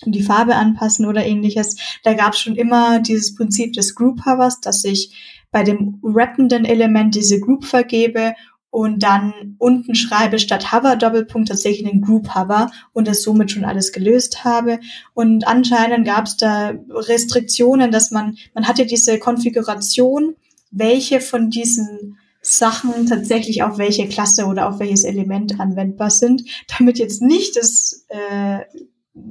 und 0.05 0.13
die 0.15 0.23
Farbe 0.23 0.55
anpassen 0.55 1.05
oder 1.05 1.25
ähnliches. 1.25 1.77
Da 2.03 2.13
gab 2.13 2.33
es 2.33 2.39
schon 2.39 2.55
immer 2.55 2.99
dieses 2.99 3.35
Prinzip 3.35 3.73
des 3.73 3.93
Group 3.93 4.25
Hovers, 4.25 4.59
dass 4.59 4.83
ich 4.83 5.15
bei 5.51 5.63
dem 5.63 5.99
rappenden 6.03 6.65
Element 6.65 7.13
diese 7.13 7.39
Group 7.39 7.65
vergebe 7.65 8.33
und 8.69 9.01
dann 9.03 9.55
unten 9.57 9.95
schreibe 9.95 10.39
statt 10.39 10.71
Hover 10.71 10.95
Doppelpunkt 10.95 11.47
tatsächlich 11.47 11.87
einen 11.87 12.01
Group 12.01 12.35
Hover 12.35 12.69
und 12.93 13.07
das 13.07 13.23
somit 13.23 13.51
schon 13.51 13.65
alles 13.65 13.91
gelöst 13.91 14.43
habe. 14.43 14.79
Und 15.13 15.47
anscheinend 15.47 16.05
gab 16.05 16.25
es 16.25 16.37
da 16.37 16.73
Restriktionen, 16.89 17.91
dass 17.91 18.11
man, 18.11 18.37
man 18.53 18.67
hatte 18.67 18.85
diese 18.85 19.19
Konfiguration, 19.19 20.35
welche 20.71 21.21
von 21.21 21.49
diesen 21.49 22.17
Sachen 22.41 23.07
tatsächlich 23.07 23.63
auf 23.63 23.77
welche 23.77 24.07
Klasse 24.07 24.45
oder 24.45 24.69
auf 24.69 24.79
welches 24.79 25.03
Element 25.03 25.59
anwendbar 25.59 26.09
sind, 26.09 26.43
damit 26.77 26.97
jetzt 26.97 27.21
nicht 27.21 27.57
das 27.57 28.05
äh, 28.09 28.59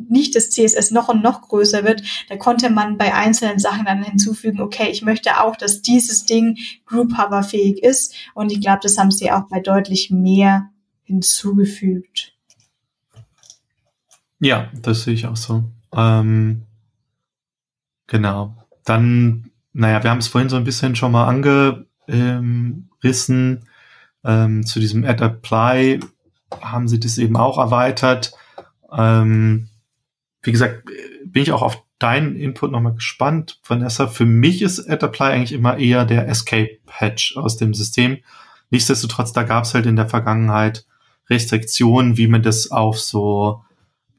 nicht 0.08 0.34
das 0.34 0.50
CSS 0.50 0.90
noch 0.90 1.08
und 1.08 1.22
noch 1.22 1.42
größer 1.42 1.84
wird, 1.84 2.02
da 2.28 2.36
konnte 2.36 2.70
man 2.70 2.96
bei 2.96 3.14
einzelnen 3.14 3.58
Sachen 3.58 3.84
dann 3.84 4.02
hinzufügen, 4.02 4.60
okay, 4.60 4.88
ich 4.90 5.02
möchte 5.02 5.40
auch, 5.40 5.56
dass 5.56 5.82
dieses 5.82 6.24
Ding 6.24 6.58
Group 6.84 7.16
Hover 7.18 7.42
fähig 7.42 7.82
ist. 7.82 8.14
Und 8.34 8.52
ich 8.52 8.60
glaube, 8.60 8.80
das 8.82 8.98
haben 8.98 9.10
sie 9.10 9.30
auch 9.30 9.48
bei 9.48 9.60
deutlich 9.60 10.10
mehr 10.10 10.70
hinzugefügt. 11.04 12.34
Ja, 14.38 14.70
das 14.74 15.04
sehe 15.04 15.14
ich 15.14 15.26
auch 15.26 15.36
so. 15.36 15.64
Ähm, 15.94 16.62
genau. 18.06 18.54
Dann, 18.84 19.50
naja, 19.72 20.02
wir 20.02 20.10
haben 20.10 20.18
es 20.18 20.28
vorhin 20.28 20.50
so 20.50 20.56
ein 20.56 20.64
bisschen 20.64 20.94
schon 20.94 21.12
mal 21.12 21.26
angerissen. 21.26 21.86
Ähm, 24.24 24.66
zu 24.66 24.80
diesem 24.80 25.04
Add 25.04 25.24
Apply 25.24 26.00
haben 26.60 26.88
sie 26.88 27.00
das 27.00 27.18
eben 27.18 27.36
auch 27.36 27.58
erweitert. 27.58 28.32
Ähm, 28.92 29.68
wie 30.46 30.52
gesagt, 30.52 30.84
bin 31.24 31.42
ich 31.42 31.52
auch 31.52 31.62
auf 31.62 31.82
deinen 31.98 32.36
Input 32.36 32.72
nochmal 32.72 32.94
gespannt, 32.94 33.60
Vanessa. 33.66 34.06
Für 34.06 34.26
mich 34.26 34.62
ist 34.62 34.88
AdApply 34.88 35.26
eigentlich 35.26 35.52
immer 35.52 35.78
eher 35.78 36.04
der 36.04 36.28
Escape-Patch 36.28 37.36
aus 37.36 37.56
dem 37.56 37.74
System. 37.74 38.18
Nichtsdestotrotz, 38.70 39.32
da 39.32 39.42
gab 39.42 39.64
es 39.64 39.74
halt 39.74 39.86
in 39.86 39.96
der 39.96 40.08
Vergangenheit 40.08 40.84
Restriktionen, 41.28 42.16
wie 42.16 42.28
man 42.28 42.42
das 42.42 42.70
auf 42.70 43.00
so, 43.00 43.64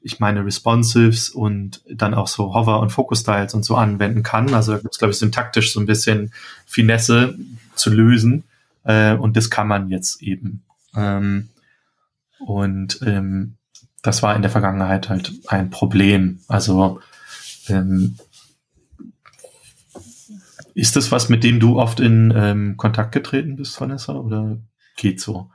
ich 0.02 0.20
meine, 0.20 0.46
Responsives 0.46 1.30
und 1.30 1.82
dann 1.90 2.14
auch 2.14 2.28
so 2.28 2.54
Hover- 2.54 2.80
und 2.80 2.92
Focus-Styles 2.92 3.54
und 3.54 3.64
so 3.64 3.76
anwenden 3.76 4.24
kann. 4.24 4.54
Also 4.54 4.74
da 4.74 4.80
gibt 4.80 4.94
es, 4.94 5.00
glaube 5.00 5.12
ich, 5.12 5.20
syntaktisch 5.20 5.74
so 5.74 5.80
ein 5.80 5.86
bisschen 5.86 6.34
Finesse 6.66 7.38
zu 7.76 7.90
lösen. 7.90 8.44
Äh, 8.84 9.14
und 9.16 9.38
das 9.38 9.50
kann 9.50 9.68
man 9.68 9.90
jetzt 9.90 10.22
eben. 10.22 10.64
Ähm, 10.96 11.50
und 12.40 13.00
ähm, 13.06 13.57
das 14.08 14.24
war 14.24 14.36
in 14.36 14.42
der 14.42 14.52
Vergangenheit 14.52 15.10
halt 15.10 15.34
ein 15.48 15.70
Problem. 15.70 16.40
Also 16.48 17.02
ähm, 17.68 18.18
ist 20.74 20.96
das 20.96 21.12
was, 21.12 21.28
mit 21.28 21.44
dem 21.44 21.60
du 21.60 21.78
oft 21.78 22.00
in 22.00 22.34
ähm, 22.36 22.78
Kontakt 22.78 23.12
getreten 23.12 23.58
bist, 23.58 23.80
Vanessa, 23.82 24.14
oder 24.14 24.60
geht 24.96 25.20
so? 25.20 25.50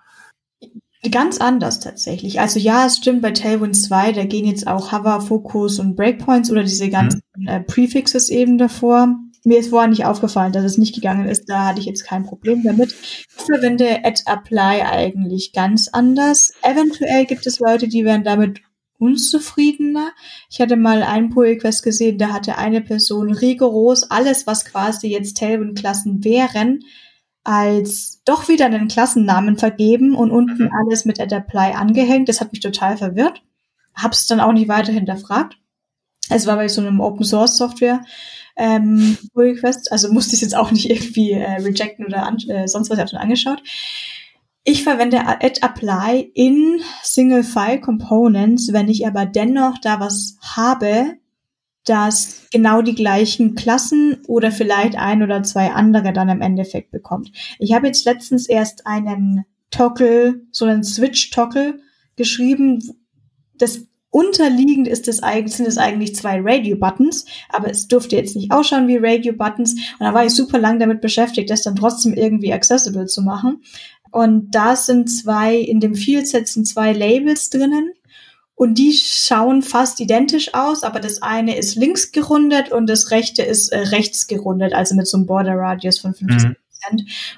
Ganz 1.10 1.38
anders 1.38 1.80
tatsächlich. 1.80 2.40
Also 2.40 2.60
ja, 2.60 2.84
es 2.86 2.98
stimmt 2.98 3.22
bei 3.22 3.30
Tailwind 3.30 3.74
2, 3.74 4.12
da 4.12 4.24
gehen 4.24 4.46
jetzt 4.46 4.66
auch 4.66 4.92
Hover, 4.92 5.22
Focus 5.22 5.78
und 5.78 5.96
Breakpoints 5.96 6.50
oder 6.50 6.62
diese 6.62 6.90
ganzen 6.90 7.22
hm. 7.34 7.48
äh, 7.48 7.60
Prefixes 7.60 8.28
eben 8.28 8.58
davor. 8.58 9.16
Mir 9.44 9.58
ist 9.58 9.70
vorher 9.70 9.88
nicht 9.88 10.04
aufgefallen, 10.04 10.52
dass 10.52 10.64
es 10.64 10.78
nicht 10.78 10.94
gegangen 10.94 11.28
ist. 11.28 11.48
Da 11.48 11.66
hatte 11.66 11.80
ich 11.80 11.86
jetzt 11.86 12.04
kein 12.04 12.24
Problem 12.24 12.62
damit. 12.62 12.92
Ich 12.92 13.26
verwende 13.28 14.04
Add 14.04 14.22
Apply 14.26 14.82
eigentlich 14.82 15.52
ganz 15.52 15.88
anders. 15.88 16.52
Eventuell 16.62 17.26
gibt 17.26 17.46
es 17.46 17.58
Leute, 17.58 17.88
die 17.88 18.04
werden 18.04 18.22
damit 18.22 18.60
unzufriedener. 19.02 20.12
Ich 20.48 20.60
hatte 20.60 20.76
mal 20.76 21.02
einen 21.02 21.30
Pull-Request 21.30 21.82
gesehen, 21.82 22.18
da 22.18 22.28
hatte 22.28 22.56
eine 22.56 22.80
Person 22.80 23.32
rigoros 23.32 24.04
alles, 24.04 24.46
was 24.46 24.64
quasi 24.64 25.08
jetzt 25.08 25.38
Tailwind-Klassen 25.38 26.22
wären, 26.22 26.84
als 27.42 28.22
doch 28.24 28.48
wieder 28.48 28.66
einen 28.66 28.86
Klassennamen 28.86 29.58
vergeben 29.58 30.14
und 30.14 30.30
unten 30.30 30.64
mhm. 30.64 30.70
alles 30.72 31.04
mit 31.04 31.20
Add 31.20 31.34
Apply 31.34 31.72
angehängt. 31.74 32.28
Das 32.28 32.40
hat 32.40 32.52
mich 32.52 32.60
total 32.60 32.96
verwirrt. 32.96 33.42
Hab's 33.94 34.26
dann 34.26 34.38
auch 34.38 34.52
nicht 34.52 34.68
weiter 34.68 34.92
hinterfragt. 34.92 35.58
Es 36.30 36.46
war 36.46 36.54
bei 36.54 36.68
so 36.68 36.80
einem 36.80 37.00
Open 37.00 37.24
Source 37.24 37.56
Software 37.58 38.04
ähm, 38.56 39.16
Pull 39.32 39.50
Request, 39.50 39.92
also 39.92 40.12
musste 40.12 40.34
ich 40.34 40.42
es 40.42 40.42
jetzt 40.42 40.56
auch 40.56 40.70
nicht 40.70 40.90
irgendwie 40.90 41.32
äh, 41.32 41.62
rejecten 41.62 42.04
oder 42.04 42.26
an, 42.26 42.38
äh, 42.48 42.68
sonst 42.68 42.90
was, 42.90 42.96
ich 42.96 43.00
habe 43.00 43.10
schon 43.10 43.18
angeschaut. 43.18 43.62
Ich 44.64 44.84
verwende 44.84 45.26
add 45.26 45.60
apply 45.60 46.30
in 46.34 46.80
Single 47.02 47.42
File 47.42 47.80
Components, 47.80 48.72
wenn 48.72 48.88
ich 48.88 49.06
aber 49.06 49.26
dennoch 49.26 49.78
da 49.78 49.98
was 49.98 50.36
habe, 50.40 51.16
das 51.84 52.46
genau 52.52 52.80
die 52.80 52.94
gleichen 52.94 53.56
Klassen 53.56 54.18
oder 54.28 54.52
vielleicht 54.52 54.96
ein 54.96 55.22
oder 55.22 55.42
zwei 55.42 55.72
andere 55.72 56.12
dann 56.12 56.28
im 56.28 56.40
Endeffekt 56.40 56.92
bekommt. 56.92 57.32
Ich 57.58 57.72
habe 57.72 57.88
jetzt 57.88 58.04
letztens 58.04 58.48
erst 58.48 58.86
einen 58.86 59.44
Toggle, 59.70 60.42
so 60.52 60.64
einen 60.64 60.84
Switch-Toggle 60.84 61.80
geschrieben. 62.14 62.80
Das 63.58 63.86
unterliegend 64.12 64.86
ist 64.86 65.08
es 65.08 65.22
eigentlich, 65.22 65.56
sind 65.56 65.66
es 65.66 65.78
eigentlich 65.78 66.14
zwei 66.14 66.38
Radio-Buttons, 66.40 67.24
aber 67.48 67.70
es 67.70 67.88
durfte 67.88 68.14
jetzt 68.14 68.36
nicht 68.36 68.52
ausschauen 68.52 68.86
wie 68.86 68.98
Radio-Buttons. 68.98 69.72
Und 69.72 70.00
da 70.00 70.14
war 70.14 70.24
ich 70.24 70.34
super 70.34 70.58
lang 70.58 70.78
damit 70.78 71.00
beschäftigt, 71.00 71.50
das 71.50 71.62
dann 71.62 71.74
trotzdem 71.74 72.12
irgendwie 72.12 72.52
accessible 72.52 73.06
zu 73.06 73.22
machen. 73.22 73.62
Und 74.12 74.54
da 74.54 74.76
sind 74.76 75.10
zwei, 75.10 75.56
in 75.56 75.80
dem 75.80 75.94
Fieldset 75.94 76.46
sind 76.46 76.68
zwei 76.68 76.92
Labels 76.92 77.48
drinnen. 77.48 77.92
Und 78.54 78.76
die 78.76 78.92
schauen 78.92 79.62
fast 79.62 79.98
identisch 79.98 80.52
aus, 80.52 80.82
aber 80.82 81.00
das 81.00 81.22
eine 81.22 81.56
ist 81.56 81.74
links 81.74 82.12
gerundet 82.12 82.70
und 82.70 82.86
das 82.88 83.10
rechte 83.10 83.42
ist 83.42 83.72
äh, 83.72 83.78
rechts 83.78 84.26
gerundet, 84.26 84.74
also 84.74 84.94
mit 84.94 85.08
so 85.08 85.16
einem 85.16 85.26
Border 85.26 85.54
Radius 85.56 85.98
von 85.98 86.14
50 86.14 86.50
mhm. 86.50 86.56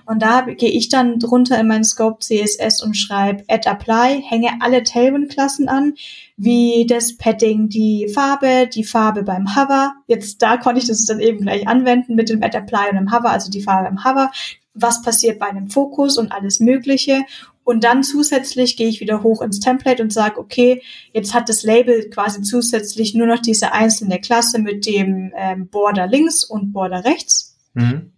Und 0.06 0.22
da 0.22 0.42
gehe 0.42 0.70
ich 0.70 0.88
dann 0.88 1.18
drunter 1.18 1.58
in 1.58 1.68
meinen 1.68 1.84
Scope 1.84 2.18
CSS 2.20 2.82
und 2.82 2.94
schreibe 2.94 3.44
add 3.48 3.68
apply, 3.68 4.22
hänge 4.26 4.50
alle 4.60 4.82
Tailwind-Klassen 4.82 5.68
an, 5.68 5.94
wie 6.36 6.86
das 6.88 7.16
Padding, 7.16 7.68
die 7.68 8.08
Farbe, 8.12 8.68
die 8.72 8.84
Farbe 8.84 9.22
beim 9.22 9.54
Hover. 9.54 9.94
Jetzt 10.06 10.42
da 10.42 10.56
konnte 10.56 10.80
ich 10.80 10.88
das 10.88 11.06
dann 11.06 11.20
eben 11.20 11.42
gleich 11.42 11.68
anwenden 11.68 12.14
mit 12.16 12.28
dem 12.28 12.42
add 12.42 12.56
apply 12.56 12.90
und 12.90 12.96
dem 12.96 13.12
Hover, 13.12 13.30
also 13.30 13.50
die 13.50 13.62
Farbe 13.62 13.88
im 13.88 14.04
Hover. 14.04 14.30
Was 14.74 15.02
passiert 15.02 15.38
bei 15.38 15.46
einem 15.46 15.68
Fokus 15.68 16.18
und 16.18 16.32
alles 16.32 16.58
Mögliche. 16.58 17.22
Und 17.62 17.84
dann 17.84 18.02
zusätzlich 18.02 18.76
gehe 18.76 18.88
ich 18.88 19.00
wieder 19.00 19.22
hoch 19.22 19.40
ins 19.40 19.60
Template 19.60 20.02
und 20.02 20.12
sage, 20.12 20.38
okay, 20.38 20.82
jetzt 21.12 21.32
hat 21.32 21.48
das 21.48 21.62
Label 21.62 22.10
quasi 22.10 22.42
zusätzlich 22.42 23.14
nur 23.14 23.26
noch 23.26 23.38
diese 23.38 23.72
einzelne 23.72 24.20
Klasse 24.20 24.58
mit 24.60 24.84
dem 24.84 25.32
ähm, 25.36 25.68
Border 25.68 26.06
links 26.06 26.44
und 26.44 26.72
Border 26.72 27.04
rechts. 27.04 27.56
Mhm. 27.72 28.12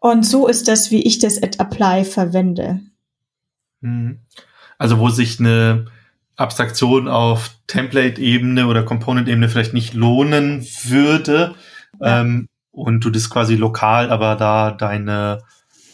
Und 0.00 0.26
so 0.26 0.48
ist 0.48 0.66
das, 0.66 0.90
wie 0.90 1.02
ich 1.02 1.18
das 1.18 1.40
at 1.40 1.60
Apply 1.60 2.04
verwende. 2.04 2.80
Mhm. 3.80 4.18
Also 4.76 4.98
wo 4.98 5.08
sich 5.08 5.38
eine 5.38 5.86
Abstraktion 6.36 7.08
auf 7.08 7.50
Template-Ebene 7.66 8.66
oder 8.66 8.82
Component-Ebene 8.82 9.48
vielleicht 9.48 9.74
nicht 9.74 9.94
lohnen 9.94 10.66
würde 10.84 11.54
ja. 12.00 12.20
ähm, 12.20 12.48
und 12.70 13.04
du 13.04 13.10
das 13.10 13.30
quasi 13.30 13.54
lokal 13.54 14.10
aber 14.10 14.34
da 14.36 14.70
deine 14.72 15.42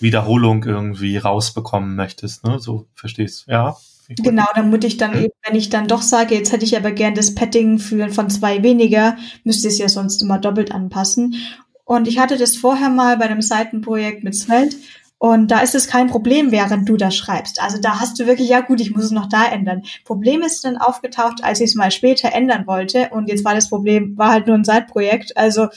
Wiederholung 0.00 0.64
irgendwie 0.64 1.18
rausbekommen 1.18 1.94
möchtest, 1.94 2.44
ne? 2.44 2.58
So 2.58 2.86
verstehst 2.94 3.44
ja. 3.48 3.76
Genau, 4.08 4.46
damit 4.56 4.82
ich 4.82 4.96
dann 4.96 5.14
eben, 5.16 5.32
wenn 5.46 5.54
ich 5.54 5.68
dann 5.68 5.86
doch 5.86 6.02
sage, 6.02 6.34
jetzt 6.34 6.50
hätte 6.50 6.64
ich 6.64 6.76
aber 6.76 6.90
gern 6.90 7.14
das 7.14 7.34
Padding 7.34 7.78
für, 7.78 8.08
von 8.08 8.28
zwei 8.28 8.62
weniger, 8.62 9.16
müsste 9.44 9.68
ich 9.68 9.74
es 9.74 9.78
ja 9.78 9.88
sonst 9.88 10.20
immer 10.22 10.38
doppelt 10.38 10.72
anpassen. 10.72 11.36
Und 11.84 12.08
ich 12.08 12.18
hatte 12.18 12.36
das 12.36 12.56
vorher 12.56 12.88
mal 12.88 13.16
bei 13.18 13.26
einem 13.26 13.42
Seitenprojekt 13.42 14.24
mit 14.24 14.34
Svelte. 14.34 14.76
Und 15.22 15.50
da 15.50 15.60
ist 15.60 15.74
es 15.74 15.86
kein 15.86 16.06
Problem, 16.06 16.50
während 16.50 16.88
du 16.88 16.96
das 16.96 17.14
schreibst. 17.14 17.60
Also 17.60 17.78
da 17.78 18.00
hast 18.00 18.18
du 18.18 18.26
wirklich, 18.26 18.48
ja 18.48 18.62
gut, 18.62 18.80
ich 18.80 18.92
muss 18.92 19.04
es 19.04 19.10
noch 19.10 19.28
da 19.28 19.44
ändern. 19.44 19.82
Problem 20.06 20.40
ist 20.40 20.64
dann 20.64 20.78
aufgetaucht, 20.78 21.44
als 21.44 21.60
ich 21.60 21.66
es 21.66 21.74
mal 21.74 21.90
später 21.90 22.32
ändern 22.32 22.66
wollte. 22.66 23.10
Und 23.10 23.28
jetzt 23.28 23.44
war 23.44 23.54
das 23.54 23.68
Problem, 23.68 24.16
war 24.16 24.30
halt 24.30 24.46
nur 24.46 24.56
ein 24.56 24.64
Seitenprojekt. 24.64 25.36
Also 25.36 25.68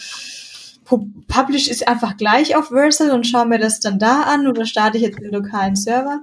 Publish 1.27 1.67
ist 1.67 1.85
einfach 1.89 2.15
gleich 2.15 2.55
auf 2.55 2.69
Versal 2.69 3.11
und 3.11 3.27
schaue 3.27 3.45
mir 3.45 3.59
das 3.59 3.81
dann 3.81 3.99
da 3.99 4.21
an 4.21 4.47
oder 4.47 4.65
starte 4.65 4.95
ich 4.97 5.03
jetzt 5.03 5.19
den 5.19 5.33
lokalen 5.33 5.75
Server. 5.75 6.21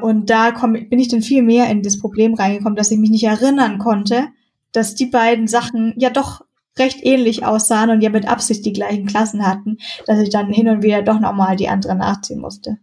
Und 0.00 0.30
da 0.30 0.52
komm, 0.52 0.74
bin 0.74 1.00
ich 1.00 1.08
dann 1.08 1.22
viel 1.22 1.42
mehr 1.42 1.68
in 1.70 1.82
das 1.82 1.98
Problem 1.98 2.34
reingekommen, 2.34 2.76
dass 2.76 2.92
ich 2.92 2.98
mich 2.98 3.10
nicht 3.10 3.24
erinnern 3.24 3.78
konnte, 3.78 4.28
dass 4.70 4.94
die 4.94 5.06
beiden 5.06 5.48
Sachen 5.48 5.92
ja 5.96 6.10
doch 6.10 6.43
recht 6.78 6.98
ähnlich 7.02 7.44
aussahen 7.44 7.90
und 7.90 8.00
ja 8.00 8.10
mit 8.10 8.26
Absicht 8.26 8.64
die 8.64 8.72
gleichen 8.72 9.06
Klassen 9.06 9.46
hatten, 9.46 9.78
dass 10.06 10.18
ich 10.18 10.30
dann 10.30 10.52
hin 10.52 10.68
und 10.68 10.82
wieder 10.82 11.02
doch 11.02 11.20
nochmal 11.20 11.56
die 11.56 11.68
andere 11.68 11.94
nachziehen 11.94 12.40
musste. 12.40 12.78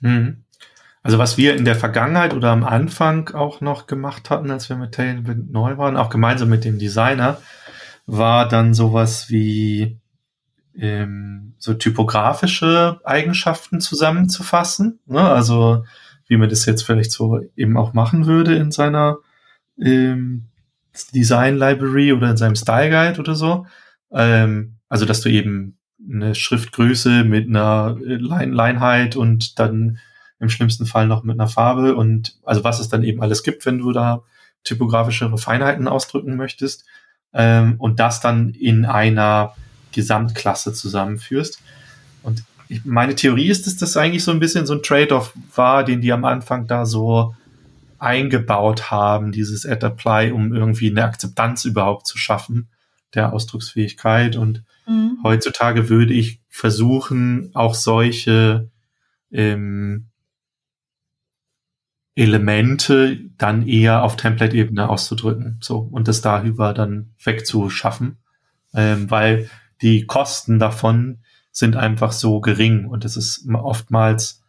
Mhm. 0.00 0.44
Also 1.02 1.18
was 1.18 1.36
wir 1.36 1.54
in 1.54 1.66
der 1.66 1.76
Vergangenheit 1.76 2.32
oder 2.32 2.50
am 2.50 2.64
Anfang 2.64 3.28
auch 3.34 3.60
noch 3.60 3.86
gemacht 3.86 4.30
hatten, 4.30 4.50
als 4.50 4.70
wir 4.70 4.76
mit 4.76 4.92
Tailwind 4.92 5.52
neu 5.52 5.76
waren, 5.76 5.98
auch 5.98 6.08
gemeinsam 6.08 6.48
mit 6.48 6.64
dem 6.64 6.78
Designer, 6.78 7.38
war 8.06 8.48
dann 8.48 8.72
sowas 8.72 9.28
wie 9.28 9.98
ähm, 10.76 11.54
so 11.58 11.74
typografische 11.74 13.00
Eigenschaften 13.04 13.80
zusammenzufassen. 13.80 14.98
Ne? 15.06 15.20
Also 15.20 15.84
wie 16.26 16.38
man 16.38 16.48
das 16.48 16.64
jetzt 16.64 16.82
vielleicht 16.82 17.12
so 17.12 17.40
eben 17.54 17.76
auch 17.76 17.92
machen 17.92 18.26
würde 18.26 18.56
in 18.56 18.70
seiner 18.70 19.18
ähm, 19.78 20.46
Design 21.14 21.56
Library 21.56 22.12
oder 22.12 22.30
in 22.30 22.36
seinem 22.36 22.56
Style 22.56 22.90
Guide 22.90 23.20
oder 23.20 23.34
so. 23.34 23.66
Ähm, 24.12 24.76
also, 24.88 25.06
dass 25.06 25.20
du 25.20 25.28
eben 25.28 25.78
eine 26.08 26.34
Schriftgröße 26.34 27.24
mit 27.24 27.48
einer 27.48 27.96
Leinheit 27.98 29.16
und 29.16 29.58
dann 29.58 29.98
im 30.40 30.48
schlimmsten 30.48 30.86
Fall 30.86 31.06
noch 31.06 31.22
mit 31.22 31.38
einer 31.38 31.48
Farbe 31.48 31.94
und 31.96 32.36
also 32.44 32.64
was 32.64 32.80
es 32.80 32.88
dann 32.88 33.02
eben 33.02 33.22
alles 33.22 33.42
gibt, 33.42 33.64
wenn 33.66 33.78
du 33.78 33.92
da 33.92 34.22
typografischere 34.62 35.38
Feinheiten 35.38 35.88
ausdrücken 35.88 36.36
möchtest 36.36 36.84
ähm, 37.32 37.74
und 37.78 38.00
das 38.00 38.20
dann 38.20 38.50
in 38.50 38.84
einer 38.84 39.54
Gesamtklasse 39.92 40.72
zusammenführst. 40.72 41.60
Und 42.22 42.42
ich, 42.68 42.84
meine 42.84 43.14
Theorie 43.14 43.48
ist, 43.48 43.66
dass 43.66 43.76
das 43.76 43.96
eigentlich 43.96 44.24
so 44.24 44.30
ein 44.30 44.40
bisschen 44.40 44.66
so 44.66 44.74
ein 44.74 44.82
Trade-off 44.82 45.34
war, 45.54 45.84
den 45.84 46.00
die 46.00 46.12
am 46.12 46.24
Anfang 46.24 46.66
da 46.66 46.86
so 46.86 47.34
eingebaut 47.98 48.90
haben, 48.90 49.32
dieses 49.32 49.66
Add 49.66 49.86
Apply, 49.86 50.32
um 50.32 50.54
irgendwie 50.54 50.90
eine 50.90 51.04
Akzeptanz 51.04 51.64
überhaupt 51.64 52.06
zu 52.06 52.18
schaffen 52.18 52.68
der 53.14 53.32
Ausdrucksfähigkeit. 53.32 54.36
Und 54.36 54.64
mhm. 54.86 55.18
heutzutage 55.22 55.88
würde 55.88 56.14
ich 56.14 56.40
versuchen, 56.48 57.50
auch 57.54 57.74
solche 57.74 58.70
ähm, 59.30 60.06
Elemente 62.16 63.18
dann 63.38 63.66
eher 63.66 64.02
auf 64.02 64.16
Template-Ebene 64.16 64.88
auszudrücken, 64.88 65.58
so 65.60 65.78
und 65.78 66.06
das 66.06 66.20
darüber 66.20 66.72
dann 66.72 67.10
wegzuschaffen, 67.22 68.18
ähm, 68.72 69.10
weil 69.10 69.50
die 69.82 70.06
Kosten 70.06 70.60
davon 70.60 71.18
sind 71.50 71.76
einfach 71.76 72.12
so 72.12 72.40
gering 72.40 72.86
und 72.86 73.04
es 73.04 73.16
ist 73.16 73.48
oftmals 73.52 74.43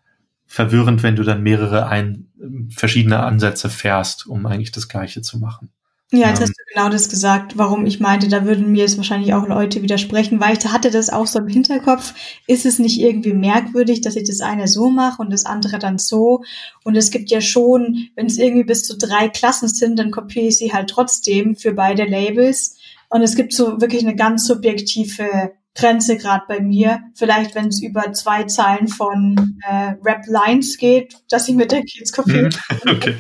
verwirrend, 0.56 1.04
wenn 1.04 1.18
du 1.18 1.24
dann 1.24 1.44
mehrere 1.44 1.88
ein, 1.88 2.30
verschiedene 2.70 3.20
Ansätze 3.20 3.70
fährst, 3.70 4.26
um 4.26 4.46
eigentlich 4.46 4.72
das 4.72 4.88
Gleiche 4.88 5.22
zu 5.22 5.38
machen. 5.38 5.70
Ja, 6.14 6.30
jetzt 6.30 6.38
ähm, 6.38 6.44
hast 6.44 6.58
du 6.58 6.64
genau 6.74 6.90
das 6.90 7.10
gesagt, 7.10 7.58
warum 7.58 7.86
ich 7.86 8.00
meinte, 8.00 8.30
da 8.30 8.46
würden 8.46 8.72
mir 8.72 8.84
jetzt 8.84 8.96
wahrscheinlich 8.96 9.34
auch 9.34 9.46
Leute 9.48 9.82
widersprechen, 9.82 10.40
weil 10.40 10.58
ich 10.58 10.66
hatte 10.66 10.92
das 10.92 11.10
auch 11.10 11.28
so 11.28 11.40
im 11.40 11.50
Hinterkopf. 11.50 12.14
Ist 12.48 12.66
es 12.66 12.80
nicht 12.80 13.02
irgendwie 13.02 13.34
merkwürdig, 13.34 14.00
dass 14.00 14.16
ich 14.16 14.26
das 14.26 14.40
eine 14.40 14.70
so 14.70 14.90
mache 14.90 15.22
und 15.22 15.34
das 15.34 15.46
andere 15.46 15.78
dann 15.78 15.98
so? 15.98 16.44
Und 16.86 16.96
es 16.96 17.12
gibt 17.12 17.32
ja 17.32 17.42
schon, 17.42 18.08
wenn 18.16 18.28
es 18.28 18.38
irgendwie 18.38 18.64
bis 18.64 18.86
zu 18.86 18.98
drei 18.98 19.28
Klassen 19.28 19.68
sind, 19.68 20.00
dann 20.00 20.12
kopiere 20.12 20.48
ich 20.48 20.58
sie 20.58 20.72
halt 20.72 20.90
trotzdem 20.90 21.58
für 21.58 21.74
beide 21.74 22.06
Labels. 22.06 22.78
Und 23.10 23.24
es 23.24 23.36
gibt 23.36 23.52
so 23.52 23.82
wirklich 23.82 24.04
eine 24.04 24.16
ganz 24.16 24.48
subjektive 24.48 25.52
Grenze 25.76 26.18
gerade 26.18 26.46
bei 26.48 26.62
mir. 26.62 27.04
Vielleicht, 27.14 27.54
wenn 27.54 27.68
es 27.68 27.84
über 27.84 28.12
zwei 28.14 28.44
Zeilen 28.44 28.88
von 28.88 29.60
äh, 29.68 29.96
Rap-Lines 30.04 30.78
geht, 30.78 31.18
dass 31.30 31.48
ich 31.48 31.56
mit 31.56 31.72
der 31.72 31.84
Kids. 31.84 32.14
Mhm. 32.26 32.50
Okay. 32.88 33.16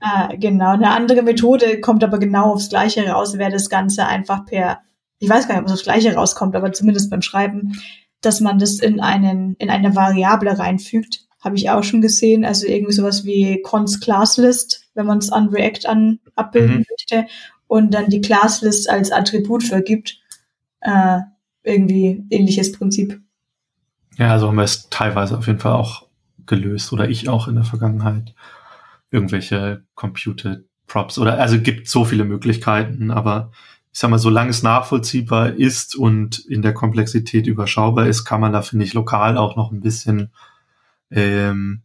Äh, 0.00 0.38
genau, 0.38 0.70
eine 0.70 0.90
andere 0.92 1.22
Methode 1.22 1.80
kommt 1.80 2.04
aber 2.04 2.18
genau 2.18 2.52
aufs 2.52 2.70
Gleiche 2.70 3.06
raus, 3.08 3.36
wäre 3.36 3.50
das 3.50 3.68
Ganze 3.68 4.06
einfach 4.06 4.46
per, 4.46 4.80
ich 5.18 5.28
weiß 5.28 5.46
gar 5.46 5.54
nicht, 5.54 5.62
ob 5.62 5.66
es 5.66 5.72
aufs 5.74 5.82
Gleiche 5.82 6.14
rauskommt, 6.14 6.56
aber 6.56 6.72
zumindest 6.72 7.10
beim 7.10 7.22
Schreiben, 7.22 7.72
dass 8.20 8.40
man 8.40 8.58
das 8.58 8.78
in 8.78 9.00
einen, 9.00 9.56
in 9.56 9.68
eine 9.68 9.94
Variable 9.94 10.58
reinfügt. 10.58 11.26
Habe 11.40 11.56
ich 11.56 11.70
auch 11.70 11.82
schon 11.82 12.02
gesehen. 12.02 12.44
Also 12.44 12.66
irgendwie 12.66 12.92
sowas 12.92 13.24
wie 13.24 13.60
cons 13.62 14.00
classlist, 14.00 14.88
wenn 14.94 15.06
man 15.06 15.18
es 15.18 15.32
an 15.32 15.48
React 15.48 15.86
an 15.86 16.20
abbilden 16.34 16.78
mhm. 16.78 16.84
möchte 16.90 17.26
und 17.66 17.94
dann 17.94 18.08
die 18.08 18.20
Classlist 18.20 18.88
als 18.88 19.10
Attribut 19.10 19.64
vergibt. 19.64 20.20
Äh, 20.80 21.20
irgendwie 21.62 22.24
ähnliches 22.30 22.72
Prinzip. 22.72 23.20
Ja, 24.16 24.32
also 24.32 24.48
haben 24.48 24.56
wir 24.56 24.64
es 24.64 24.88
teilweise 24.90 25.38
auf 25.38 25.46
jeden 25.46 25.58
Fall 25.58 25.72
auch 25.72 26.06
gelöst 26.46 26.92
oder 26.92 27.08
ich 27.08 27.28
auch 27.28 27.48
in 27.48 27.54
der 27.54 27.64
Vergangenheit. 27.64 28.34
Irgendwelche 29.10 29.84
Computer 29.94 30.60
Props 30.86 31.18
oder 31.18 31.38
also 31.38 31.60
gibt 31.60 31.88
so 31.88 32.04
viele 32.04 32.24
Möglichkeiten, 32.24 33.10
aber 33.10 33.52
ich 33.92 33.98
sag 33.98 34.10
mal, 34.10 34.18
solange 34.18 34.50
es 34.50 34.62
nachvollziehbar 34.62 35.54
ist 35.54 35.96
und 35.96 36.38
in 36.38 36.62
der 36.62 36.74
Komplexität 36.74 37.46
überschaubar 37.46 38.06
ist, 38.06 38.24
kann 38.24 38.40
man 38.40 38.52
da, 38.52 38.62
finde 38.62 38.84
ich, 38.84 38.94
lokal 38.94 39.36
auch 39.36 39.56
noch 39.56 39.72
ein 39.72 39.80
bisschen 39.80 40.30
ähm, 41.10 41.82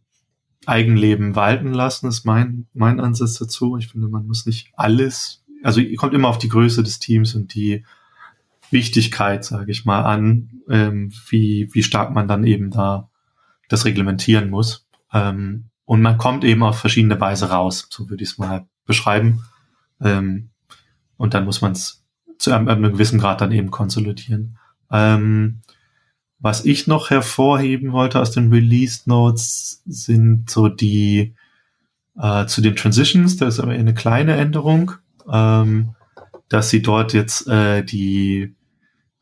Eigenleben 0.66 1.34
walten 1.34 1.72
lassen, 1.72 2.06
ist 2.08 2.24
mein, 2.24 2.66
mein 2.74 3.00
Ansatz 3.00 3.34
dazu. 3.34 3.76
Ich 3.76 3.88
finde, 3.88 4.08
man 4.08 4.26
muss 4.26 4.46
nicht 4.46 4.70
alles 4.76 5.44
also 5.62 5.80
kommt 5.96 6.14
immer 6.14 6.28
auf 6.28 6.38
die 6.38 6.48
Größe 6.48 6.82
des 6.82 6.98
Teams 6.98 7.34
und 7.34 7.54
die 7.54 7.84
Wichtigkeit, 8.70 9.44
sage 9.44 9.70
ich 9.70 9.84
mal, 9.84 10.02
an, 10.02 10.62
ähm, 10.68 11.12
wie, 11.28 11.68
wie 11.72 11.82
stark 11.82 12.12
man 12.12 12.28
dann 12.28 12.44
eben 12.44 12.70
da 12.70 13.10
das 13.68 13.84
reglementieren 13.84 14.50
muss. 14.50 14.86
Ähm, 15.12 15.70
und 15.84 16.02
man 16.02 16.18
kommt 16.18 16.44
eben 16.44 16.62
auf 16.62 16.78
verschiedene 16.78 17.20
Weise 17.20 17.50
raus, 17.50 17.88
so 17.90 18.10
würde 18.10 18.24
ich 18.24 18.30
es 18.30 18.38
mal 18.38 18.66
beschreiben. 18.86 19.44
Ähm, 20.00 20.50
und 21.16 21.34
dann 21.34 21.44
muss 21.44 21.60
man 21.60 21.72
es 21.72 22.04
zu 22.38 22.52
einem, 22.52 22.68
einem, 22.68 22.92
gewissen 22.92 23.18
Grad 23.18 23.40
dann 23.40 23.52
eben 23.52 23.70
konsolidieren. 23.70 24.58
Ähm, 24.90 25.62
was 26.38 26.64
ich 26.64 26.86
noch 26.86 27.10
hervorheben 27.10 27.92
wollte 27.92 28.20
aus 28.20 28.30
den 28.30 28.52
Release 28.52 29.02
Notes 29.06 29.82
sind 29.86 30.50
so 30.50 30.68
die 30.68 31.34
äh, 32.18 32.46
zu 32.46 32.60
den 32.60 32.76
Transitions, 32.76 33.36
da 33.36 33.46
ist 33.46 33.60
aber 33.60 33.72
eine 33.72 33.94
kleine 33.94 34.36
Änderung, 34.36 34.92
ähm, 35.30 35.94
dass 36.48 36.68
sie 36.68 36.82
dort 36.82 37.12
jetzt 37.12 37.46
äh, 37.48 37.82
die 37.84 38.55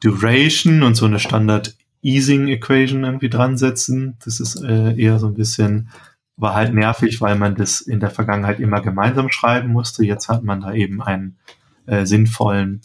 Duration 0.04 0.82
und 0.82 0.94
so 0.94 1.06
eine 1.06 1.18
Standard 1.18 1.76
Easing 2.02 2.48
Equation 2.48 3.04
irgendwie 3.04 3.30
dran 3.30 3.56
setzen. 3.56 4.18
Das 4.24 4.38
ist 4.38 4.62
äh, 4.62 4.94
eher 4.94 5.18
so 5.18 5.26
ein 5.26 5.34
bisschen, 5.34 5.88
war 6.36 6.54
halt 6.54 6.74
nervig, 6.74 7.22
weil 7.22 7.36
man 7.36 7.54
das 7.54 7.80
in 7.80 8.00
der 8.00 8.10
Vergangenheit 8.10 8.60
immer 8.60 8.82
gemeinsam 8.82 9.30
schreiben 9.30 9.72
musste. 9.72 10.04
Jetzt 10.04 10.28
hat 10.28 10.44
man 10.44 10.60
da 10.60 10.74
eben 10.74 11.02
einen 11.02 11.38
äh, 11.86 12.04
sinnvollen 12.04 12.82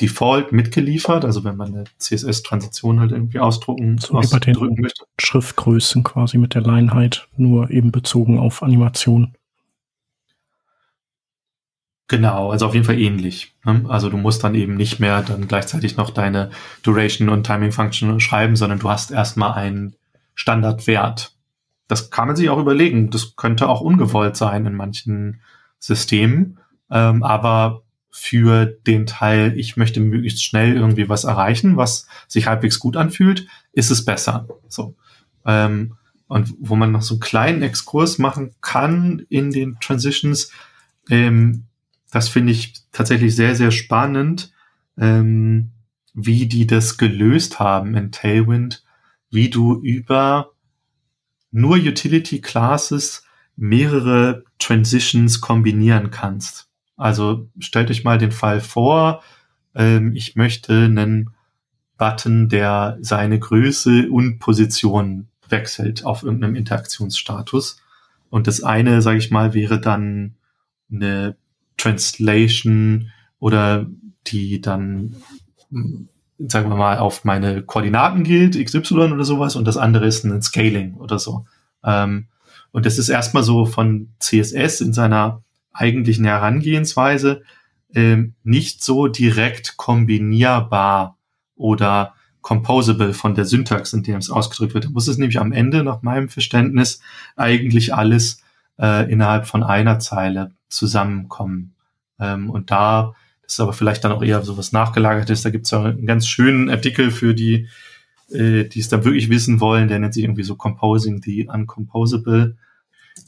Default 0.00 0.52
mitgeliefert, 0.52 1.24
also 1.24 1.44
wenn 1.44 1.56
man 1.56 1.74
eine 1.74 1.84
CSS-Transition 1.98 3.00
halt 3.00 3.12
irgendwie 3.12 3.38
ausdrucken, 3.38 3.98
so 3.98 4.14
ausdrücken 4.14 4.80
möchte. 4.80 5.04
Schriftgrößen 5.20 6.02
quasi 6.02 6.38
mit 6.38 6.54
der 6.54 6.62
Leinheit, 6.62 7.28
nur 7.36 7.70
eben 7.70 7.92
bezogen 7.92 8.38
auf 8.38 8.62
Animation. 8.62 9.34
Genau, 12.14 12.52
also 12.52 12.66
auf 12.66 12.74
jeden 12.74 12.86
Fall 12.86 13.00
ähnlich. 13.00 13.56
Ne? 13.64 13.86
Also 13.88 14.08
du 14.08 14.16
musst 14.16 14.44
dann 14.44 14.54
eben 14.54 14.76
nicht 14.76 15.00
mehr 15.00 15.20
dann 15.22 15.48
gleichzeitig 15.48 15.96
noch 15.96 16.10
deine 16.10 16.50
Duration 16.84 17.28
und 17.28 17.44
Timing 17.44 17.72
Function 17.72 18.20
schreiben, 18.20 18.54
sondern 18.54 18.78
du 18.78 18.88
hast 18.88 19.10
erstmal 19.10 19.54
einen 19.54 19.96
Standardwert. 20.36 21.32
Das 21.88 22.10
kann 22.10 22.28
man 22.28 22.36
sich 22.36 22.50
auch 22.50 22.60
überlegen. 22.60 23.10
Das 23.10 23.34
könnte 23.34 23.68
auch 23.68 23.80
ungewollt 23.80 24.36
sein 24.36 24.64
in 24.64 24.76
manchen 24.76 25.40
Systemen. 25.80 26.60
Ähm, 26.88 27.24
aber 27.24 27.82
für 28.12 28.64
den 28.64 29.06
Teil, 29.06 29.58
ich 29.58 29.76
möchte 29.76 29.98
möglichst 29.98 30.44
schnell 30.44 30.76
irgendwie 30.76 31.08
was 31.08 31.24
erreichen, 31.24 31.76
was 31.76 32.06
sich 32.28 32.46
halbwegs 32.46 32.78
gut 32.78 32.96
anfühlt, 32.96 33.48
ist 33.72 33.90
es 33.90 34.04
besser. 34.04 34.46
So. 34.68 34.94
Ähm, 35.44 35.96
und 36.28 36.54
wo 36.60 36.76
man 36.76 36.92
noch 36.92 37.02
so 37.02 37.14
einen 37.14 37.20
kleinen 37.20 37.62
Exkurs 37.62 38.18
machen 38.18 38.54
kann 38.60 39.26
in 39.30 39.50
den 39.50 39.78
Transitions, 39.80 40.52
ähm, 41.10 41.64
das 42.14 42.28
finde 42.28 42.52
ich 42.52 42.74
tatsächlich 42.92 43.34
sehr, 43.34 43.56
sehr 43.56 43.72
spannend, 43.72 44.52
ähm, 44.96 45.72
wie 46.14 46.46
die 46.46 46.64
das 46.64 46.96
gelöst 46.96 47.58
haben 47.58 47.96
in 47.96 48.12
Tailwind, 48.12 48.84
wie 49.30 49.50
du 49.50 49.80
über 49.82 50.52
nur 51.50 51.74
Utility 51.74 52.40
Classes 52.40 53.24
mehrere 53.56 54.44
Transitions 54.60 55.40
kombinieren 55.40 56.12
kannst. 56.12 56.68
Also 56.96 57.48
stellt 57.58 57.90
euch 57.90 58.04
mal 58.04 58.18
den 58.18 58.30
Fall 58.30 58.60
vor, 58.60 59.20
ähm, 59.74 60.14
ich 60.14 60.36
möchte 60.36 60.84
einen 60.84 61.30
Button, 61.98 62.48
der 62.48 62.96
seine 63.00 63.40
Größe 63.40 64.08
und 64.08 64.38
Position 64.38 65.26
wechselt 65.48 66.04
auf 66.04 66.22
irgendeinem 66.22 66.54
Interaktionsstatus. 66.54 67.82
Und 68.30 68.46
das 68.46 68.62
eine, 68.62 69.02
sage 69.02 69.18
ich 69.18 69.32
mal, 69.32 69.52
wäre 69.52 69.80
dann 69.80 70.36
eine 70.92 71.36
Translation 71.76 73.10
oder 73.38 73.86
die 74.26 74.60
dann, 74.60 75.16
sagen 75.70 76.70
wir 76.70 76.76
mal, 76.76 76.98
auf 76.98 77.24
meine 77.24 77.62
Koordinaten 77.62 78.24
gilt, 78.24 78.62
XY 78.62 79.12
oder 79.12 79.24
sowas, 79.24 79.56
und 79.56 79.66
das 79.66 79.76
andere 79.76 80.06
ist 80.06 80.24
ein 80.24 80.42
Scaling 80.42 80.94
oder 80.94 81.18
so. 81.18 81.46
Ähm, 81.84 82.26
und 82.72 82.86
das 82.86 82.98
ist 82.98 83.08
erstmal 83.08 83.42
so 83.42 83.66
von 83.66 84.08
CSS 84.18 84.80
in 84.80 84.92
seiner 84.92 85.42
eigentlichen 85.72 86.24
Herangehensweise 86.24 87.42
ähm, 87.94 88.34
nicht 88.42 88.82
so 88.82 89.06
direkt 89.06 89.76
kombinierbar 89.76 91.16
oder 91.56 92.14
composable 92.40 93.14
von 93.14 93.34
der 93.34 93.44
Syntax, 93.44 93.92
in 93.92 94.02
der 94.02 94.18
es 94.18 94.30
ausgedrückt 94.30 94.74
wird. 94.74 94.84
Da 94.84 94.90
muss 94.90 95.08
es 95.08 95.18
nämlich 95.18 95.40
am 95.40 95.52
Ende, 95.52 95.82
nach 95.82 96.02
meinem 96.02 96.28
Verständnis, 96.28 97.00
eigentlich 97.36 97.94
alles 97.94 98.42
äh, 98.78 99.10
innerhalb 99.10 99.46
von 99.46 99.62
einer 99.62 99.98
Zeile 99.98 100.52
zusammenkommen. 100.74 101.74
Ähm, 102.18 102.50
und 102.50 102.70
da 102.70 103.14
das 103.44 103.54
ist 103.54 103.60
aber 103.60 103.72
vielleicht 103.72 104.04
dann 104.04 104.12
auch 104.12 104.22
eher 104.22 104.42
so 104.42 104.56
was 104.56 104.72
nachgelagertes. 104.72 105.42
Da 105.42 105.50
gibt 105.50 105.66
es 105.66 105.72
einen 105.72 106.06
ganz 106.06 106.26
schönen 106.26 106.70
Artikel 106.70 107.10
für 107.10 107.34
die, 107.34 107.68
äh, 108.30 108.64
die 108.64 108.80
es 108.80 108.88
dann 108.88 109.04
wirklich 109.04 109.28
wissen 109.28 109.60
wollen. 109.60 109.88
Der 109.88 109.98
nennt 109.98 110.14
sich 110.14 110.24
irgendwie 110.24 110.44
so 110.44 110.56
Composing 110.56 111.22
the 111.22 111.48
Uncomposable. 111.48 112.56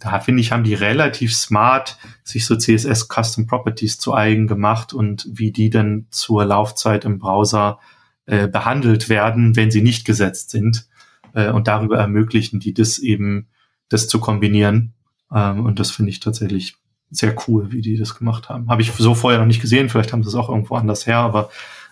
Da 0.00 0.18
finde 0.20 0.40
ich, 0.40 0.52
haben 0.52 0.64
die 0.64 0.74
relativ 0.74 1.34
smart 1.34 1.98
sich 2.24 2.46
so 2.46 2.56
CSS 2.56 3.08
Custom 3.08 3.46
Properties 3.46 3.98
zu 3.98 4.14
eigen 4.14 4.46
gemacht 4.46 4.92
und 4.92 5.28
wie 5.30 5.52
die 5.52 5.70
dann 5.70 6.06
zur 6.10 6.44
Laufzeit 6.44 7.04
im 7.04 7.18
Browser 7.18 7.78
äh, 8.24 8.48
behandelt 8.48 9.08
werden, 9.08 9.54
wenn 9.54 9.70
sie 9.70 9.82
nicht 9.82 10.04
gesetzt 10.04 10.50
sind. 10.50 10.88
Äh, 11.34 11.50
und 11.50 11.68
darüber 11.68 11.98
ermöglichen 11.98 12.58
die 12.58 12.72
das 12.72 12.98
eben, 12.98 13.48
das 13.88 14.08
zu 14.08 14.18
kombinieren. 14.18 14.94
Ähm, 15.32 15.66
und 15.66 15.78
das 15.78 15.90
finde 15.90 16.10
ich 16.10 16.20
tatsächlich 16.20 16.76
sehr 17.10 17.34
cool, 17.46 17.72
wie 17.72 17.80
die 17.80 17.96
das 17.96 18.16
gemacht 18.16 18.48
haben. 18.48 18.68
Habe 18.68 18.82
ich 18.82 18.92
so 18.92 19.14
vorher 19.14 19.40
noch 19.40 19.46
nicht 19.46 19.60
gesehen, 19.60 19.88
vielleicht 19.88 20.12
haben 20.12 20.22
sie 20.22 20.28
es 20.28 20.34
auch 20.34 20.48
irgendwo 20.48 20.74
anders 20.74 21.06
her, 21.06 21.18
aber 21.18 21.50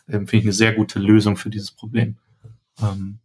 ähm, 0.09 0.27
finde 0.27 0.37
ich 0.37 0.45
eine 0.45 0.53
sehr 0.53 0.73
gute 0.73 0.99
Lösung 0.99 1.37
für 1.37 1.51
dieses 1.51 1.71
Problem. 1.71 2.17
Ähm, 2.83 3.19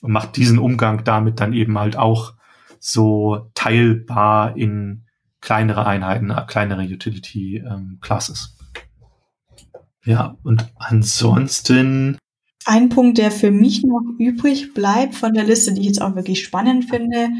und 0.00 0.12
macht 0.12 0.36
diesen 0.36 0.58
Umgang 0.58 1.04
damit 1.04 1.40
dann 1.40 1.52
eben 1.52 1.78
halt 1.78 1.96
auch 1.96 2.34
so 2.78 3.50
teilbar 3.54 4.56
in 4.56 5.04
kleinere 5.40 5.86
Einheiten, 5.86 6.30
äh, 6.30 6.44
kleinere 6.46 6.82
Utility 6.82 7.58
ähm. 7.58 7.98
Ja, 10.04 10.36
und 10.42 10.66
ansonsten. 10.76 12.18
Ein 12.64 12.88
Punkt, 12.88 13.18
der 13.18 13.30
für 13.30 13.50
mich 13.50 13.82
noch 13.82 14.02
übrig 14.18 14.74
bleibt 14.74 15.14
von 15.14 15.32
der 15.32 15.44
Liste, 15.44 15.72
die 15.72 15.80
ich 15.80 15.86
jetzt 15.86 16.02
auch 16.02 16.14
wirklich 16.14 16.44
spannend 16.44 16.84
finde, 16.84 17.30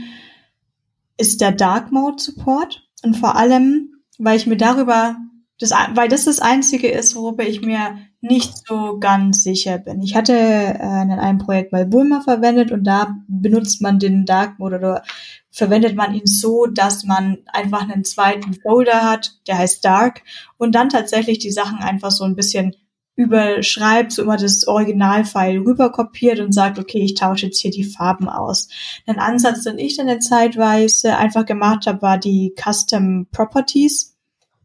ist 1.17 1.41
der 1.41 1.53
Dark 1.53 1.93
Mode 1.93 2.23
Support. 2.23 2.88
Und 3.03 3.17
vor 3.17 3.37
allem, 3.37 3.95
weil 4.19 4.37
ich 4.37 4.47
mir 4.47 4.57
darüber, 4.57 5.17
das, 5.59 5.73
weil 5.95 6.09
das 6.09 6.25
das 6.25 6.41
Einzige 6.41 6.89
ist, 6.89 7.17
worüber 7.17 7.45
ich 7.45 7.63
mir 7.63 7.99
nicht 8.21 8.67
so 8.67 8.99
ganz 8.99 9.45
sicher 9.45 9.79
bin. 9.79 10.01
Ich 10.03 10.17
hatte 10.17 10.33
äh, 10.33 11.03
in 11.03 11.13
einem 11.13 11.39
Projekt 11.39 11.73
mal 11.73 11.87
Bulma 11.87 12.21
verwendet 12.21 12.73
und 12.73 12.85
da 12.85 13.17
benutzt 13.29 13.81
man 13.81 13.99
den 13.99 14.25
Dark 14.25 14.59
Mode 14.59 14.77
oder 14.77 15.03
verwendet 15.51 15.95
man 15.95 16.15
ihn 16.15 16.27
so, 16.27 16.67
dass 16.67 17.05
man 17.05 17.39
einfach 17.47 17.89
einen 17.89 18.05
zweiten 18.05 18.55
Folder 18.55 19.03
hat, 19.03 19.39
der 19.47 19.59
heißt 19.59 19.85
Dark 19.85 20.23
und 20.57 20.75
dann 20.75 20.89
tatsächlich 20.89 21.39
die 21.39 21.53
Sachen 21.53 21.79
einfach 21.79 22.11
so 22.11 22.25
ein 22.25 22.35
bisschen 22.35 22.75
überschreibt, 23.19 24.13
so 24.13 24.23
immer 24.23 24.37
das 24.37 24.69
Originalfile 24.69 25.59
rüberkopiert 25.59 26.39
und 26.39 26.53
sagt, 26.53 26.79
okay, 26.79 27.01
ich 27.01 27.15
tausche 27.15 27.47
jetzt 27.47 27.59
hier 27.59 27.73
die 27.73 27.83
Farben 27.83 28.29
aus. 28.29 28.69
Ein 29.07 29.19
Ansatz, 29.19 29.65
den 29.65 29.77
ich 29.77 29.97
dann 29.97 30.09
eine 30.09 30.21
Zeitweise 30.21 31.17
einfach 31.17 31.45
gemacht 31.45 31.89
habe, 31.89 32.01
war 32.01 32.17
die 32.17 32.55
Custom 32.57 33.27
Properties 33.33 34.18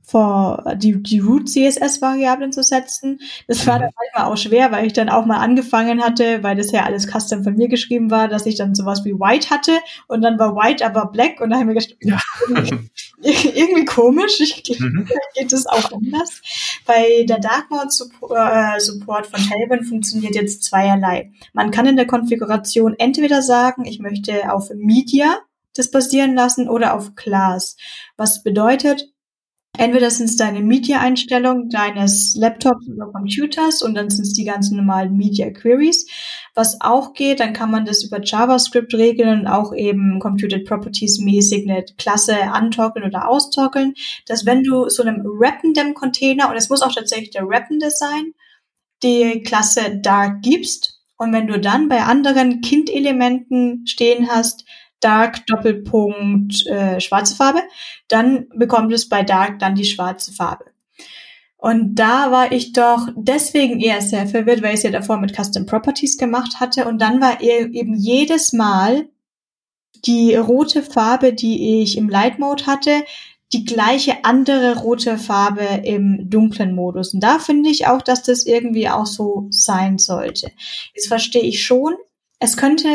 vor 0.03 0.75
die, 0.75 1.01
die 1.01 1.19
Root 1.19 1.47
CSS-Variablen 1.49 2.51
zu 2.51 2.61
setzen. 2.61 3.19
Das 3.47 3.65
war 3.65 3.79
dann 3.79 3.89
mhm. 3.89 3.95
manchmal 3.95 4.31
auch 4.31 4.37
schwer, 4.37 4.71
weil 4.71 4.85
ich 4.85 4.93
dann 4.93 5.09
auch 5.09 5.25
mal 5.25 5.37
angefangen 5.37 6.03
hatte, 6.03 6.43
weil 6.43 6.57
das 6.57 6.71
ja 6.71 6.83
alles 6.83 7.07
custom 7.07 7.43
von 7.43 7.55
mir 7.55 7.69
geschrieben 7.69 8.11
war, 8.11 8.27
dass 8.27 8.45
ich 8.45 8.55
dann 8.55 8.75
sowas 8.75 9.05
wie 9.05 9.13
White 9.13 9.49
hatte 9.49 9.71
und 10.07 10.21
dann 10.21 10.37
war 10.37 10.55
White 10.55 10.85
aber 10.85 11.05
Black 11.05 11.39
und 11.39 11.49
da 11.49 11.57
haben 11.57 11.67
wir 11.67 11.75
gedacht, 11.75 11.95
ja. 12.01 12.19
irgendwie 13.21 13.85
komisch, 13.85 14.39
ich, 14.41 14.77
mhm. 14.79 15.07
geht 15.35 15.53
das 15.53 15.65
auch 15.65 15.91
anders. 15.93 16.41
Bei 16.85 17.25
der 17.27 17.39
Dark 17.39 17.71
Mode 17.71 17.87
äh, 17.87 18.79
Support 18.79 19.27
von 19.27 19.39
Tailwind 19.39 19.87
funktioniert 19.87 20.35
jetzt 20.35 20.65
zweierlei. 20.65 21.31
Man 21.53 21.71
kann 21.71 21.85
in 21.85 21.95
der 21.95 22.07
Konfiguration 22.07 22.95
entweder 22.97 23.41
sagen, 23.41 23.85
ich 23.85 23.99
möchte 23.99 24.51
auf 24.51 24.69
Media 24.75 25.37
das 25.75 25.89
basieren 25.89 26.35
lassen 26.35 26.69
oder 26.69 26.93
auf 26.93 27.15
Class. 27.15 27.77
Was 28.17 28.43
bedeutet, 28.43 29.12
Entweder 29.75 30.11
sind 30.11 30.29
es 30.29 30.35
deine 30.35 30.61
Media-Einstellungen 30.61 31.67
deines 31.69 32.35
Laptops 32.35 32.87
oder 32.87 33.07
Computers 33.11 33.81
und 33.81 33.95
dann 33.95 34.11
sind 34.11 34.27
es 34.27 34.33
die 34.33 34.45
ganzen 34.45 34.77
normalen 34.77 35.17
Media-Queries. 35.17 36.07
Was 36.53 36.79
auch 36.79 37.13
geht, 37.13 37.39
dann 37.39 37.53
kann 37.53 37.71
man 37.71 37.83
das 37.83 38.03
über 38.03 38.21
JavaScript 38.23 38.93
regeln 38.93 39.39
und 39.41 39.47
auch 39.47 39.73
eben 39.73 40.19
Computed 40.19 40.67
Properties 40.67 41.19
mäßig 41.19 41.67
eine 41.67 41.83
Klasse 41.97 42.39
antockeln 42.39 43.03
oder 43.03 43.27
austockeln, 43.27 43.95
dass 44.27 44.45
wenn 44.45 44.61
du 44.61 44.89
so 44.89 45.01
einem 45.01 45.23
rappenden 45.25 45.95
Container, 45.95 46.51
und 46.51 46.55
es 46.55 46.69
muss 46.69 46.83
auch 46.83 46.93
tatsächlich 46.93 47.31
der 47.31 47.47
rappende 47.47 47.89
sein, 47.89 48.33
die 49.01 49.41
Klasse 49.41 49.99
Dark 50.03 50.43
gibst 50.43 51.01
und 51.17 51.33
wenn 51.33 51.47
du 51.47 51.59
dann 51.59 51.89
bei 51.89 52.03
anderen 52.03 52.61
Kind-Elementen 52.61 53.87
stehen 53.87 54.29
hast, 54.29 54.65
Dark 55.03 55.45
Doppelpunkt 55.47 56.65
äh, 56.67 56.99
schwarze 56.99 57.35
Farbe, 57.35 57.61
dann 58.07 58.47
bekommt 58.55 58.93
es 58.93 59.09
bei 59.09 59.23
Dark 59.23 59.59
dann 59.59 59.75
die 59.75 59.85
schwarze 59.85 60.31
Farbe. 60.31 60.65
Und 61.57 61.95
da 61.95 62.29
war 62.29 62.51
ich 62.51 62.73
doch 62.73 63.07
deswegen 63.15 63.79
eher 63.79 64.01
sehr 64.01 64.27
verwirrt, 64.27 64.61
weil 64.61 64.71
ich 64.73 64.79
es 64.79 64.83
ja 64.83 64.91
davor 64.91 65.17
mit 65.17 65.33
Custom 65.33 65.65
Properties 65.65 66.17
gemacht 66.17 66.59
hatte. 66.59 66.85
Und 66.85 67.01
dann 67.01 67.21
war 67.21 67.39
eben 67.39 67.95
jedes 67.95 68.51
Mal 68.51 69.07
die 70.03 70.35
rote 70.35 70.83
Farbe, 70.83 71.31
die 71.31 71.81
ich 71.81 71.97
im 71.97 72.09
Light 72.09 72.37
Mode 72.37 72.65
hatte, 72.65 73.05
die 73.53 73.63
gleiche 73.63 74.25
andere 74.25 74.79
rote 74.79 75.17
Farbe 75.17 75.81
im 75.85 76.29
dunklen 76.29 76.75
Modus. 76.75 77.13
Und 77.13 77.21
da 77.21 77.39
finde 77.39 77.69
ich 77.69 77.87
auch, 77.87 78.01
dass 78.01 78.23
das 78.23 78.45
irgendwie 78.45 78.89
auch 78.89 79.05
so 79.05 79.47
sein 79.49 79.99
sollte. 79.99 80.51
Jetzt 80.93 81.07
verstehe 81.07 81.43
ich 81.43 81.63
schon, 81.63 81.93
es 82.39 82.57
könnte 82.57 82.89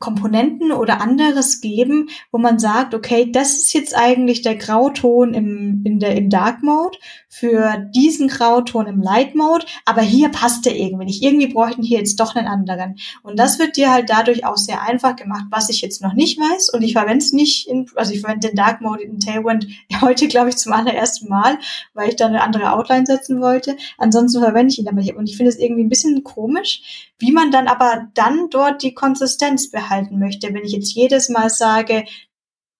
Komponenten 0.00 0.72
oder 0.72 1.00
anderes 1.02 1.60
geben, 1.60 2.08
wo 2.32 2.38
man 2.38 2.58
sagt, 2.58 2.94
okay, 2.94 3.30
das 3.30 3.52
ist 3.58 3.74
jetzt 3.74 3.94
eigentlich 3.94 4.40
der 4.40 4.56
Grauton 4.56 5.34
im, 5.34 5.82
in 5.84 6.00
der, 6.00 6.16
im 6.16 6.30
Dark 6.30 6.62
Mode 6.62 6.98
für 7.32 7.78
diesen 7.94 8.26
Grauton 8.26 8.88
im 8.88 9.00
Light 9.00 9.36
Mode, 9.36 9.64
aber 9.84 10.02
hier 10.02 10.30
passt 10.30 10.66
der 10.66 10.74
irgendwie 10.74 11.04
nicht. 11.04 11.22
Irgendwie 11.22 11.46
bräuchten 11.46 11.82
hier 11.84 11.98
jetzt 11.98 12.18
doch 12.18 12.34
einen 12.34 12.48
anderen. 12.48 12.98
Und 13.22 13.38
das 13.38 13.60
wird 13.60 13.76
dir 13.76 13.92
halt 13.92 14.10
dadurch 14.10 14.44
auch 14.44 14.56
sehr 14.56 14.82
einfach 14.82 15.14
gemacht, 15.14 15.44
was 15.48 15.70
ich 15.70 15.80
jetzt 15.80 16.02
noch 16.02 16.12
nicht 16.12 16.40
weiß. 16.40 16.70
Und 16.70 16.82
ich 16.82 16.92
verwende 16.92 17.24
es 17.24 17.32
nicht 17.32 17.68
in, 17.68 17.88
also 17.94 18.12
ich 18.12 18.20
verwende 18.20 18.48
den 18.48 18.56
Dark 18.56 18.80
Mode 18.80 19.04
in 19.04 19.20
Tailwind 19.20 19.68
heute, 20.00 20.26
glaube 20.26 20.48
ich, 20.48 20.56
zum 20.56 20.72
allerersten 20.72 21.28
Mal, 21.28 21.58
weil 21.94 22.08
ich 22.08 22.16
da 22.16 22.26
eine 22.26 22.42
andere 22.42 22.72
Outline 22.72 23.06
setzen 23.06 23.40
wollte. 23.40 23.76
Ansonsten 23.96 24.40
verwende 24.40 24.72
ich 24.72 24.80
ihn 24.80 24.88
aber 24.88 24.96
nicht. 24.96 25.14
Und 25.14 25.28
ich 25.28 25.36
finde 25.36 25.50
es 25.50 25.58
irgendwie 25.58 25.84
ein 25.84 25.88
bisschen 25.88 26.24
komisch, 26.24 27.12
wie 27.18 27.30
man 27.30 27.52
dann 27.52 27.68
aber 27.68 28.08
dann 28.14 28.50
dort 28.50 28.82
die 28.82 28.92
Konsistenz 28.92 29.70
behalten 29.70 30.18
möchte. 30.18 30.52
Wenn 30.52 30.64
ich 30.64 30.72
jetzt 30.72 30.92
jedes 30.94 31.28
Mal 31.28 31.48
sage, 31.48 32.04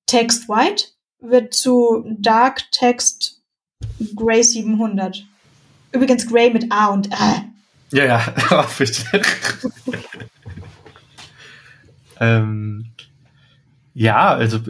Text 0.06 0.48
White 0.48 0.86
wird 1.20 1.54
zu 1.54 2.04
Dark 2.18 2.72
Text 2.72 3.39
Gray 4.14 4.42
700. 4.42 5.24
Übrigens 5.92 6.26
Gray 6.26 6.52
mit 6.52 6.70
A 6.70 6.86
und 6.86 7.12
A. 7.12 7.44
Ja, 7.92 8.04
ja, 8.04 8.34
ähm, 12.20 12.92
ja, 13.94 14.28
also 14.28 14.60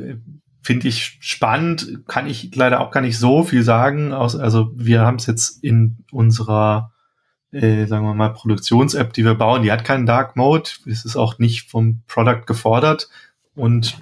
finde 0.63 0.89
ich 0.89 1.19
spannend, 1.21 2.01
kann 2.07 2.27
ich 2.27 2.55
leider 2.55 2.81
auch 2.81 2.91
gar 2.91 3.03
nicht 3.03 3.19
so 3.19 3.45
viel 3.45 3.63
sagen. 3.63 4.13
also 4.13 4.73
wir 4.75 5.03
haben 5.03 5.17
es 5.17 5.27
jetzt 5.27 5.63
in 5.63 5.99
unserer 6.11 6.93
äh, 7.53 7.87
sagen 7.87 8.07
wir 8.07 8.15
mal, 8.15 8.33
Produktions-App, 8.33 9.13
die 9.13 9.25
wir 9.25 9.35
bauen, 9.35 9.63
die 9.63 9.73
hat 9.73 9.85
keinen 9.85 10.07
Dark 10.07 10.37
Mode. 10.37 10.71
Es 10.87 11.05
ist 11.05 11.17
auch 11.17 11.39
nicht 11.39 11.69
vom 11.69 12.03
Product 12.07 12.47
gefordert. 12.47 13.09
Und 13.55 13.99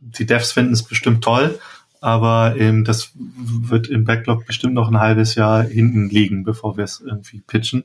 die 0.00 0.26
Devs 0.26 0.52
finden 0.52 0.74
es 0.74 0.82
bestimmt 0.82 1.24
toll, 1.24 1.58
aber 2.02 2.56
ähm, 2.58 2.84
das 2.84 3.12
wird 3.14 3.88
im 3.88 4.04
Backlog 4.04 4.44
bestimmt 4.46 4.74
noch 4.74 4.88
ein 4.88 5.00
halbes 5.00 5.34
Jahr 5.34 5.62
hinten 5.62 6.08
liegen, 6.08 6.44
bevor 6.44 6.76
wir 6.76 6.84
es 6.84 7.00
irgendwie 7.00 7.40
pitchen. 7.40 7.84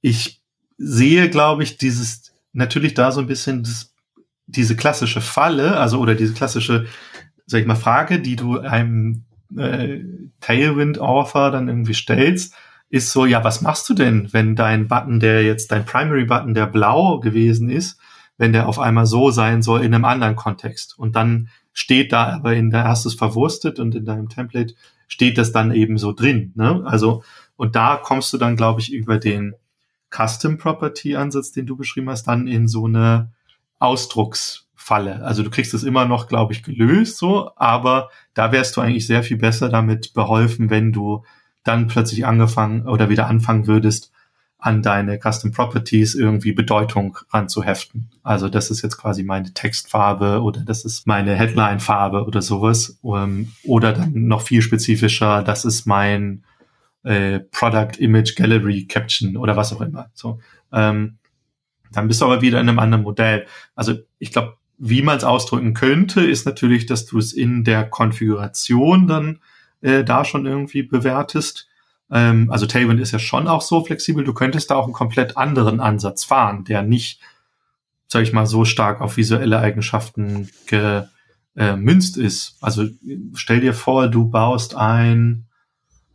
Ich 0.00 0.40
sehe, 0.76 1.28
glaube 1.30 1.62
ich, 1.62 1.78
dieses 1.78 2.32
natürlich 2.52 2.94
da 2.94 3.10
so 3.10 3.20
ein 3.20 3.26
bisschen 3.26 3.62
das, 3.62 3.94
diese 4.46 4.76
klassische 4.76 5.20
Falle, 5.20 5.78
also 5.78 5.98
oder 5.98 6.14
diese 6.14 6.34
klassische, 6.34 6.86
sag 7.46 7.60
ich 7.60 7.66
mal, 7.66 7.74
Frage, 7.74 8.20
die 8.20 8.36
du 8.36 8.58
einem 8.60 9.24
äh, 9.56 10.00
Tailwind-Author 10.40 11.50
dann 11.50 11.68
irgendwie 11.68 11.94
stellst 11.94 12.54
ist 12.90 13.12
so, 13.12 13.26
ja, 13.26 13.44
was 13.44 13.60
machst 13.60 13.88
du 13.88 13.94
denn, 13.94 14.32
wenn 14.32 14.56
dein 14.56 14.88
Button, 14.88 15.20
der 15.20 15.42
jetzt 15.42 15.72
dein 15.72 15.84
Primary 15.84 16.24
Button, 16.24 16.54
der 16.54 16.66
blau 16.66 17.20
gewesen 17.20 17.68
ist, 17.68 18.00
wenn 18.38 18.52
der 18.52 18.68
auf 18.68 18.78
einmal 18.78 19.06
so 19.06 19.30
sein 19.30 19.62
soll 19.62 19.82
in 19.82 19.94
einem 19.94 20.04
anderen 20.04 20.36
Kontext. 20.36 20.98
Und 20.98 21.16
dann 21.16 21.48
steht 21.78 22.12
da 22.12 22.32
aber 22.32 22.54
in 22.54 22.70
der 22.70 22.84
hast 22.84 23.04
du 23.04 23.08
es 23.08 23.14
verwurstet 23.14 23.78
und 23.78 23.94
in 23.94 24.04
deinem 24.04 24.28
Template 24.28 24.74
steht 25.06 25.38
das 25.38 25.52
dann 25.52 25.70
eben 25.72 25.96
so 25.96 26.12
drin. 26.12 26.52
Ne? 26.56 26.82
Also, 26.84 27.22
und 27.56 27.76
da 27.76 27.96
kommst 27.96 28.32
du 28.32 28.38
dann, 28.38 28.56
glaube 28.56 28.80
ich, 28.80 28.92
über 28.92 29.18
den 29.18 29.54
Custom 30.10 30.58
Property 30.58 31.14
Ansatz, 31.14 31.52
den 31.52 31.66
du 31.66 31.76
beschrieben 31.76 32.10
hast, 32.10 32.24
dann 32.24 32.48
in 32.48 32.66
so 32.66 32.86
eine 32.86 33.30
Ausdrucksfalle. 33.78 35.24
Also 35.24 35.44
du 35.44 35.50
kriegst 35.50 35.72
es 35.72 35.84
immer 35.84 36.04
noch, 36.04 36.26
glaube 36.26 36.52
ich, 36.52 36.64
gelöst 36.64 37.16
so, 37.16 37.52
aber 37.54 38.10
da 38.34 38.50
wärst 38.50 38.76
du 38.76 38.80
eigentlich 38.80 39.06
sehr 39.06 39.22
viel 39.22 39.36
besser 39.36 39.68
damit 39.68 40.14
beholfen, 40.14 40.70
wenn 40.70 40.92
du 40.92 41.22
dann 41.62 41.86
plötzlich 41.86 42.26
angefangen 42.26 42.88
oder 42.88 43.08
wieder 43.08 43.28
anfangen 43.28 43.68
würdest, 43.68 44.10
an 44.58 44.82
deine 44.82 45.18
Custom 45.20 45.52
Properties 45.52 46.16
irgendwie 46.16 46.52
Bedeutung 46.52 47.16
ranzuheften. 47.30 48.10
Also 48.24 48.48
das 48.48 48.70
ist 48.70 48.82
jetzt 48.82 48.98
quasi 48.98 49.22
meine 49.22 49.54
Textfarbe 49.54 50.42
oder 50.42 50.60
das 50.60 50.84
ist 50.84 51.06
meine 51.06 51.34
Headline-Farbe 51.36 52.24
oder 52.24 52.42
sowas. 52.42 52.98
Ähm, 53.04 53.52
oder 53.64 53.92
dann 53.92 54.12
noch 54.26 54.42
viel 54.42 54.60
spezifischer, 54.60 55.44
das 55.44 55.64
ist 55.64 55.86
mein 55.86 56.42
äh, 57.04 57.38
Product 57.38 57.98
Image 57.98 58.34
Gallery 58.34 58.86
Caption 58.86 59.36
oder 59.36 59.56
was 59.56 59.72
auch 59.72 59.80
immer. 59.80 60.10
So, 60.14 60.40
ähm, 60.72 61.18
dann 61.92 62.08
bist 62.08 62.20
du 62.20 62.24
aber 62.24 62.42
wieder 62.42 62.60
in 62.60 62.68
einem 62.68 62.80
anderen 62.80 63.04
Modell. 63.04 63.46
Also 63.76 63.94
ich 64.18 64.32
glaube, 64.32 64.56
wie 64.76 65.02
man 65.02 65.18
es 65.18 65.24
ausdrücken 65.24 65.74
könnte, 65.74 66.20
ist 66.20 66.46
natürlich, 66.46 66.86
dass 66.86 67.06
du 67.06 67.18
es 67.18 67.32
in 67.32 67.62
der 67.62 67.84
Konfiguration 67.84 69.06
dann 69.06 69.38
äh, 69.80 70.02
da 70.02 70.24
schon 70.24 70.46
irgendwie 70.46 70.82
bewertest. 70.82 71.67
Ähm, 72.10 72.50
also 72.50 72.66
Tailwind 72.66 73.00
ist 73.00 73.12
ja 73.12 73.18
schon 73.18 73.48
auch 73.48 73.62
so 73.62 73.84
flexibel, 73.84 74.24
du 74.24 74.34
könntest 74.34 74.70
da 74.70 74.76
auch 74.76 74.84
einen 74.84 74.92
komplett 74.92 75.36
anderen 75.36 75.80
Ansatz 75.80 76.24
fahren, 76.24 76.64
der 76.64 76.82
nicht, 76.82 77.20
sag 78.06 78.22
ich 78.22 78.32
mal, 78.32 78.46
so 78.46 78.64
stark 78.64 79.00
auf 79.00 79.16
visuelle 79.16 79.58
Eigenschaften 79.58 80.48
gemünzt 80.66 82.18
äh, 82.18 82.22
ist. 82.22 82.56
Also 82.60 82.86
stell 83.34 83.60
dir 83.60 83.74
vor, 83.74 84.08
du 84.08 84.28
baust 84.28 84.74
ein 84.74 85.46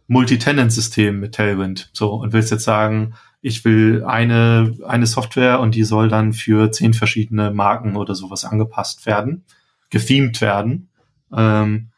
Multi-Tenant-System 0.07 1.20
mit 1.20 1.36
Tailwind 1.36 1.90
so 1.94 2.14
und 2.14 2.34
willst 2.34 2.52
jetzt 2.52 2.65
sagen, 2.65 3.14
ich 3.41 3.65
will 3.65 4.03
eine, 4.06 4.78
eine 4.88 5.06
Software 5.06 5.60
und 5.60 5.76
die 5.76 5.84
soll 5.84 6.07
dann 6.07 6.34
für 6.34 6.72
zehn 6.72 6.94
verschiedene 6.94 7.52
Marken 7.52 7.98
oder 7.98 8.15
sowas 8.15 8.45
angepasst 8.45 9.06
werden, 9.06 9.44
gethemed 9.90 10.40
werden. 10.40 10.90
Ähm, 11.36 11.90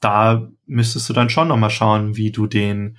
da 0.00 0.48
müsstest 0.66 1.08
du 1.08 1.12
dann 1.12 1.30
schon 1.30 1.48
nochmal 1.48 1.70
schauen, 1.70 2.16
wie 2.16 2.30
du 2.30 2.46
den 2.46 2.98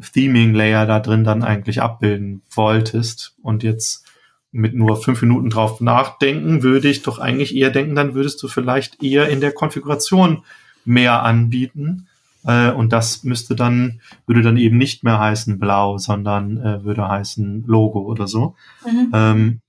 Theming-Layer 0.00 0.86
da 0.86 1.00
drin 1.00 1.24
dann 1.24 1.42
eigentlich 1.42 1.82
abbilden 1.82 2.42
wolltest. 2.50 3.34
Und 3.42 3.62
jetzt 3.62 4.04
mit 4.52 4.74
nur 4.74 5.02
fünf 5.02 5.20
Minuten 5.20 5.50
drauf 5.50 5.80
nachdenken, 5.80 6.62
würde 6.62 6.88
ich 6.88 7.02
doch 7.02 7.18
eigentlich 7.18 7.56
eher 7.56 7.70
denken, 7.70 7.96
dann 7.96 8.14
würdest 8.14 8.40
du 8.42 8.48
vielleicht 8.48 9.02
eher 9.02 9.28
in 9.28 9.40
der 9.40 9.52
Konfiguration 9.52 10.44
mehr 10.84 11.22
anbieten. 11.22 12.06
Äh, 12.46 12.70
und 12.70 12.92
das 12.92 13.24
müsste 13.24 13.56
dann, 13.56 14.00
würde 14.26 14.42
dann 14.42 14.56
eben 14.56 14.78
nicht 14.78 15.02
mehr 15.02 15.18
heißen 15.18 15.58
blau, 15.58 15.98
sondern 15.98 16.58
äh, 16.58 16.84
würde 16.84 17.08
heißen 17.08 17.64
Logo 17.66 18.00
oder 18.00 18.28
so. 18.28 18.54
Mhm. 18.86 19.10
Ähm, 19.12 19.60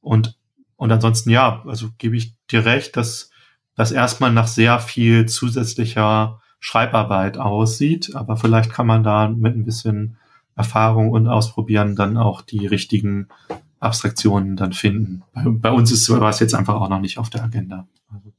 und, 0.00 0.36
und 0.76 0.90
ansonsten, 0.90 1.30
ja, 1.30 1.62
also 1.66 1.90
gebe 1.98 2.16
ich 2.16 2.34
dir 2.50 2.64
recht, 2.64 2.96
dass 2.96 3.30
das 3.76 3.92
erstmal 3.92 4.32
nach 4.32 4.48
sehr 4.48 4.80
viel 4.80 5.26
zusätzlicher 5.26 6.41
Schreibarbeit 6.62 7.38
aussieht, 7.38 8.14
aber 8.14 8.36
vielleicht 8.36 8.70
kann 8.70 8.86
man 8.86 9.02
da 9.02 9.28
mit 9.28 9.56
ein 9.56 9.64
bisschen 9.64 10.16
Erfahrung 10.54 11.10
und 11.10 11.26
Ausprobieren 11.26 11.96
dann 11.96 12.16
auch 12.16 12.40
die 12.40 12.66
richtigen 12.68 13.26
Abstraktionen 13.80 14.54
dann 14.54 14.72
finden. 14.72 15.24
Bei, 15.34 15.42
bei 15.44 15.70
uns 15.72 15.90
ist 15.90 16.04
sowas 16.04 16.38
jetzt 16.38 16.54
einfach 16.54 16.80
auch 16.80 16.88
noch 16.88 17.00
nicht 17.00 17.18
auf 17.18 17.30
der 17.30 17.42
Agenda. 17.42 17.88
Also, 18.14 18.32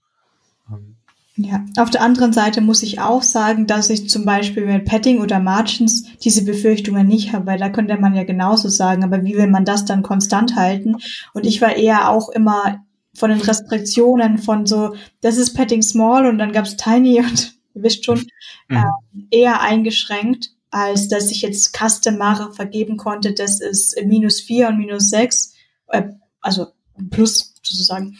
ähm. 0.71 0.95
Ja, 1.35 1.65
auf 1.77 1.89
der 1.89 2.01
anderen 2.01 2.31
Seite 2.31 2.61
muss 2.61 2.81
ich 2.81 3.01
auch 3.01 3.23
sagen, 3.23 3.67
dass 3.67 3.89
ich 3.89 4.09
zum 4.09 4.23
Beispiel 4.23 4.67
mit 4.67 4.85
Padding 4.85 5.19
oder 5.19 5.41
Margins 5.41 6.05
diese 6.19 6.45
Befürchtungen 6.45 7.05
nicht 7.05 7.33
habe, 7.33 7.47
weil 7.47 7.59
da 7.59 7.69
könnte 7.69 7.97
man 7.97 8.15
ja 8.15 8.23
genauso 8.23 8.69
sagen, 8.69 9.03
aber 9.03 9.25
wie 9.25 9.35
will 9.35 9.47
man 9.47 9.65
das 9.65 9.83
dann 9.83 10.01
konstant 10.01 10.55
halten? 10.55 10.95
Und 11.33 11.45
ich 11.45 11.61
war 11.61 11.75
eher 11.75 12.09
auch 12.09 12.29
immer 12.29 12.85
von 13.13 13.31
den 13.31 13.41
Restriktionen 13.41 14.37
von 14.37 14.65
so, 14.65 14.95
das 15.19 15.35
ist 15.35 15.55
Padding 15.55 15.81
Small 15.81 16.25
und 16.25 16.37
dann 16.37 16.53
gab's 16.53 16.77
Tiny 16.77 17.19
und 17.19 17.53
ihr 17.73 17.83
wisst 17.83 18.05
schon, 18.05 18.25
mhm. 18.67 18.77
äh, 18.77 19.39
eher 19.39 19.61
eingeschränkt, 19.61 20.51
als 20.71 21.07
dass 21.07 21.31
ich 21.31 21.41
jetzt 21.41 21.77
Customer 21.77 22.51
vergeben 22.51 22.97
konnte, 22.97 23.33
das 23.33 23.61
ist 23.61 23.95
minus 24.05 24.41
vier 24.41 24.69
und 24.69 24.77
minus 24.77 25.09
sechs, 25.09 25.53
äh, 25.87 26.03
also 26.41 26.67
plus 27.11 27.53
sozusagen. 27.61 28.17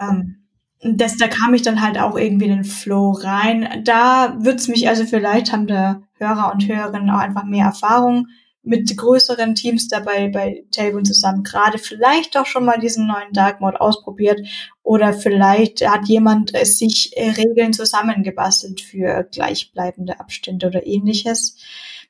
Ähm, 0.00 0.46
das, 0.82 1.16
da 1.16 1.26
kam 1.26 1.54
ich 1.54 1.62
dann 1.62 1.80
halt 1.80 1.98
auch 1.98 2.16
irgendwie 2.16 2.46
in 2.46 2.56
den 2.56 2.64
Flow 2.64 3.10
rein. 3.10 3.82
Da 3.84 4.36
wird's 4.38 4.68
mich, 4.68 4.88
also 4.88 5.04
vielleicht 5.04 5.52
haben 5.52 5.66
der 5.66 6.02
Hörer 6.18 6.52
und 6.52 6.68
Hörerinnen 6.68 7.10
auch 7.10 7.18
einfach 7.18 7.44
mehr 7.44 7.66
Erfahrung 7.66 8.28
mit 8.66 8.96
größeren 8.96 9.54
Teams 9.54 9.88
dabei 9.88 10.28
bei 10.28 10.64
Tailwind 10.72 11.06
zusammen 11.06 11.44
gerade 11.44 11.78
vielleicht 11.78 12.36
auch 12.36 12.46
schon 12.46 12.64
mal 12.64 12.78
diesen 12.78 13.06
neuen 13.06 13.32
Dark 13.32 13.60
Mode 13.60 13.80
ausprobiert 13.80 14.40
oder 14.82 15.12
vielleicht 15.12 15.88
hat 15.88 16.08
jemand 16.08 16.52
es 16.54 16.78
sich 16.78 17.16
äh, 17.16 17.30
Regeln 17.30 17.72
zusammengebastelt 17.72 18.80
für 18.80 19.28
gleichbleibende 19.32 20.18
Abstände 20.18 20.66
oder 20.66 20.86
ähnliches. 20.86 21.56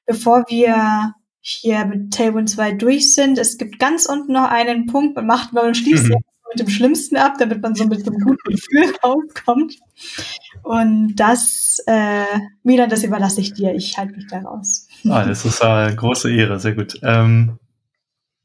Bevor 0.07 0.47
wir 0.49 1.15
hier 1.41 1.85
mit 1.85 2.15
Tailwind 2.15 2.49
2 2.49 2.73
durch 2.73 3.15
sind, 3.15 3.39
es 3.39 3.59
gibt 3.59 3.78
ganz 3.78 4.07
unten 4.07 4.33
noch 4.33 4.51
einen 4.51 4.87
Punkt, 4.87 5.15
man 5.15 5.27
macht 5.27 5.53
mal 5.53 5.66
und 5.66 5.77
schließt 5.77 6.09
mhm. 6.09 6.16
mit 6.51 6.59
dem 6.59 6.70
Schlimmsten 6.70 7.16
ab, 7.16 7.35
damit 7.39 7.61
man 7.61 7.74
so 7.74 7.85
mit 7.85 8.07
einem 8.07 8.19
guten 8.19 8.51
Gefühl 8.51 8.95
rauskommt. 9.05 9.77
Und 10.62 11.16
das, 11.16 11.83
äh, 11.87 12.24
Milan, 12.62 12.89
das 12.89 13.05
überlasse 13.05 13.43
ich 13.43 13.53
dir. 13.53 13.74
Ich 13.74 13.99
halte 13.99 14.15
mich 14.15 14.27
da 14.27 14.41
raus. 14.41 14.86
Ah, 15.09 15.24
das 15.24 15.45
ist 15.45 15.62
eine 15.62 15.95
große 15.95 16.33
Ehre, 16.33 16.59
sehr 16.59 16.74
gut. 16.74 16.99
Ähm, 17.03 17.59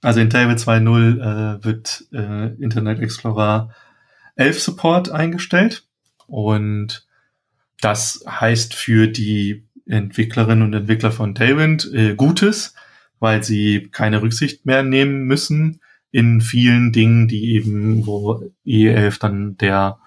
also 0.02 0.20
in 0.20 0.30
Tailwind 0.30 0.60
2.0 0.60 1.58
äh, 1.58 1.64
wird 1.64 2.06
äh, 2.12 2.54
Internet 2.62 3.00
Explorer 3.00 3.70
11 4.36 4.60
Support 4.62 5.12
eingestellt 5.12 5.88
und 6.28 7.06
das 7.82 8.24
heißt 8.28 8.74
für 8.74 9.08
die 9.08 9.68
Entwicklerinnen 9.86 10.64
und 10.64 10.74
Entwickler 10.74 11.12
von 11.12 11.36
Tailwind 11.36 11.92
äh, 11.94 12.16
Gutes, 12.16 12.76
weil 13.20 13.44
sie 13.44 13.90
keine 13.92 14.22
Rücksicht 14.22 14.66
mehr 14.66 14.84
nehmen 14.84 15.24
müssen 15.26 15.82
in 16.12 16.42
vielen 16.42 16.92
Dingen, 16.92 17.28
die 17.28 17.54
eben, 17.54 18.06
wo 18.06 18.44
E11 18.66 19.20
dann 19.20 19.58
der, 19.58 19.98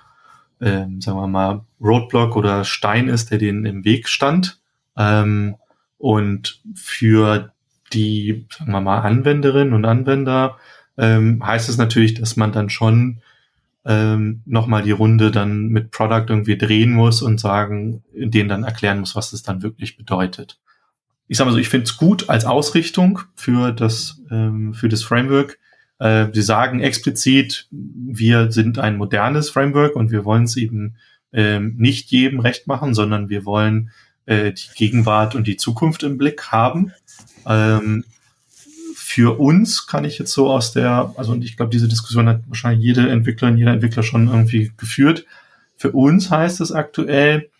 ähm, 0.60 1.00
sagen 1.00 1.18
wir 1.18 1.26
mal, 1.26 1.64
Roadblock 1.80 2.36
oder 2.36 2.64
Stein 2.64 3.08
ist, 3.08 3.30
der 3.30 3.38
denen 3.38 3.64
im 3.64 3.84
Weg 3.84 4.08
stand. 4.08 4.60
Ähm, 4.96 5.56
und 6.04 6.60
für 6.74 7.54
die, 7.94 8.44
sagen 8.50 8.72
wir 8.72 8.82
mal, 8.82 8.98
Anwenderinnen 8.98 9.72
und 9.72 9.86
Anwender 9.86 10.58
ähm, 10.98 11.42
heißt 11.42 11.70
es 11.70 11.78
natürlich, 11.78 12.12
dass 12.12 12.36
man 12.36 12.52
dann 12.52 12.68
schon 12.68 13.22
ähm, 13.86 14.42
nochmal 14.44 14.82
die 14.82 14.90
Runde 14.90 15.30
dann 15.30 15.68
mit 15.68 15.92
Product 15.92 16.26
irgendwie 16.28 16.58
drehen 16.58 16.92
muss 16.92 17.22
und 17.22 17.40
sagen, 17.40 18.04
denen 18.12 18.50
dann 18.50 18.64
erklären 18.64 19.00
muss, 19.00 19.16
was 19.16 19.30
das 19.30 19.44
dann 19.44 19.62
wirklich 19.62 19.96
bedeutet. 19.96 20.60
Ich 21.26 21.38
sage 21.38 21.48
mal 21.48 21.54
so, 21.54 21.58
ich 21.58 21.70
finde 21.70 21.84
es 21.84 21.96
gut 21.96 22.28
als 22.28 22.44
Ausrichtung 22.44 23.20
für 23.34 23.72
das, 23.72 24.20
ähm, 24.30 24.74
für 24.74 24.90
das 24.90 25.02
Framework. 25.02 25.58
Äh, 26.00 26.26
sie 26.34 26.42
sagen 26.42 26.80
explizit, 26.80 27.66
wir 27.70 28.52
sind 28.52 28.78
ein 28.78 28.98
modernes 28.98 29.48
Framework 29.48 29.96
und 29.96 30.10
wir 30.10 30.26
wollen 30.26 30.44
es 30.44 30.58
eben 30.58 30.96
ähm, 31.32 31.76
nicht 31.78 32.10
jedem 32.10 32.40
recht 32.40 32.66
machen, 32.66 32.92
sondern 32.92 33.30
wir 33.30 33.46
wollen 33.46 33.90
äh, 34.26 34.52
die 34.52 34.68
Gegenwart 34.74 35.34
und 35.34 35.46
die 35.46 35.56
Zukunft 35.56 36.02
im 36.02 36.18
Blick 36.18 36.48
haben. 36.48 36.92
Ähm, 37.46 38.04
für 38.94 39.38
uns 39.38 39.86
kann 39.86 40.04
ich 40.04 40.18
jetzt 40.18 40.32
so 40.32 40.50
aus 40.50 40.72
der, 40.72 41.14
also 41.16 41.32
und 41.32 41.44
ich 41.44 41.56
glaube, 41.56 41.70
diese 41.70 41.88
Diskussion 41.88 42.28
hat 42.28 42.42
wahrscheinlich 42.48 42.84
jede 42.84 43.08
Entwicklerin, 43.08 43.56
jeder 43.56 43.72
Entwickler 43.72 44.02
schon 44.02 44.28
irgendwie 44.28 44.72
geführt. 44.76 45.26
Für 45.76 45.92
uns 45.92 46.30
heißt 46.30 46.60
es 46.60 46.72
aktuell, 46.72 47.50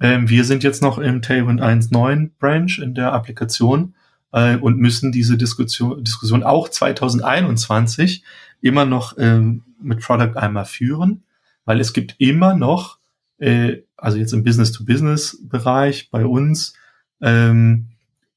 ähm, 0.00 0.28
wir 0.28 0.44
sind 0.44 0.62
jetzt 0.62 0.82
noch 0.82 0.98
im 0.98 1.22
Tailwind 1.22 1.60
1.9 1.60 2.30
Branch 2.38 2.78
in 2.78 2.94
der 2.94 3.12
Applikation 3.12 3.94
äh, 4.32 4.56
und 4.56 4.78
müssen 4.78 5.12
diese 5.12 5.36
Diskussion, 5.36 6.02
Diskussion 6.04 6.42
auch 6.42 6.68
2021 6.68 8.22
immer 8.60 8.84
noch 8.84 9.16
ähm, 9.18 9.64
mit 9.80 10.00
Product 10.00 10.36
einmal 10.36 10.64
führen, 10.64 11.24
weil 11.64 11.80
es 11.80 11.92
gibt 11.92 12.16
immer 12.18 12.54
noch, 12.54 12.98
äh, 13.38 13.78
also 13.98 14.18
jetzt 14.18 14.32
im 14.32 14.44
Business-to-Business-Bereich 14.44 16.10
bei 16.10 16.24
uns, 16.24 16.74
ähm, 17.20 17.88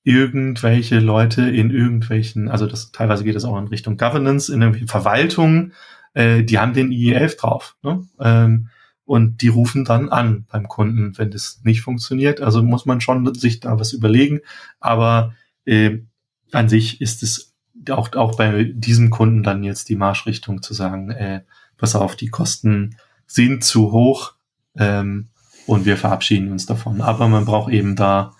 irgendwelche 0.03 0.99
Leute 0.99 1.43
in 1.43 1.69
irgendwelchen, 1.69 2.49
also 2.49 2.65
das 2.65 2.91
teilweise 2.91 3.23
geht 3.23 3.35
es 3.35 3.45
auch 3.45 3.57
in 3.57 3.67
Richtung 3.67 3.97
Governance, 3.97 4.51
in 4.51 4.61
irgendwelchen 4.61 4.87
Verwaltungen, 4.87 5.73
äh, 6.13 6.43
die 6.43 6.59
haben 6.59 6.73
den 6.73 6.91
IE11 6.91 7.37
drauf. 7.37 7.75
Ne? 7.83 8.03
Ähm, 8.19 8.69
und 9.05 9.41
die 9.41 9.49
rufen 9.49 9.85
dann 9.85 10.09
an 10.09 10.45
beim 10.49 10.67
Kunden, 10.67 11.17
wenn 11.17 11.31
das 11.31 11.61
nicht 11.63 11.81
funktioniert. 11.81 12.39
Also 12.39 12.63
muss 12.63 12.85
man 12.85 13.01
schon 13.01 13.33
sich 13.35 13.59
da 13.59 13.79
was 13.79 13.93
überlegen. 13.93 14.39
Aber 14.79 15.33
äh, 15.65 15.99
an 16.51 16.69
sich 16.69 17.01
ist 17.01 17.21
es 17.23 17.53
auch, 17.89 18.15
auch 18.15 18.37
bei 18.37 18.63
diesem 18.63 19.09
Kunden 19.09 19.43
dann 19.43 19.63
jetzt 19.63 19.89
die 19.89 19.95
Marschrichtung 19.95 20.61
zu 20.61 20.73
sagen, 20.73 21.11
äh, 21.11 21.41
pass 21.77 21.95
auf, 21.95 22.15
die 22.15 22.29
Kosten 22.29 22.95
sind 23.25 23.63
zu 23.63 23.91
hoch 23.91 24.33
ähm, 24.77 25.29
und 25.71 25.85
wir 25.85 25.95
verabschieden 25.95 26.51
uns 26.51 26.65
davon. 26.65 26.99
Aber 26.99 27.29
man 27.29 27.45
braucht 27.45 27.71
eben 27.71 27.95
da 27.95 28.33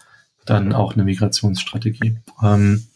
dann 0.46 0.74
auch 0.74 0.96
eine 0.96 1.06
Migrationsstrategie. 1.06 2.18
Ähm, 2.44 2.88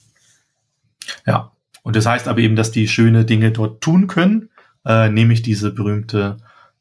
ja, 1.25 1.53
und 1.83 1.95
das 1.95 2.05
heißt 2.05 2.27
aber 2.27 2.39
eben, 2.39 2.57
dass 2.57 2.69
die 2.69 2.89
schöne 2.89 3.23
Dinge 3.23 3.53
dort 3.53 3.79
tun 3.79 4.07
können, 4.07 4.49
äh, 4.85 5.07
nämlich 5.07 5.41
diese 5.41 5.71
berühmte 5.71 6.35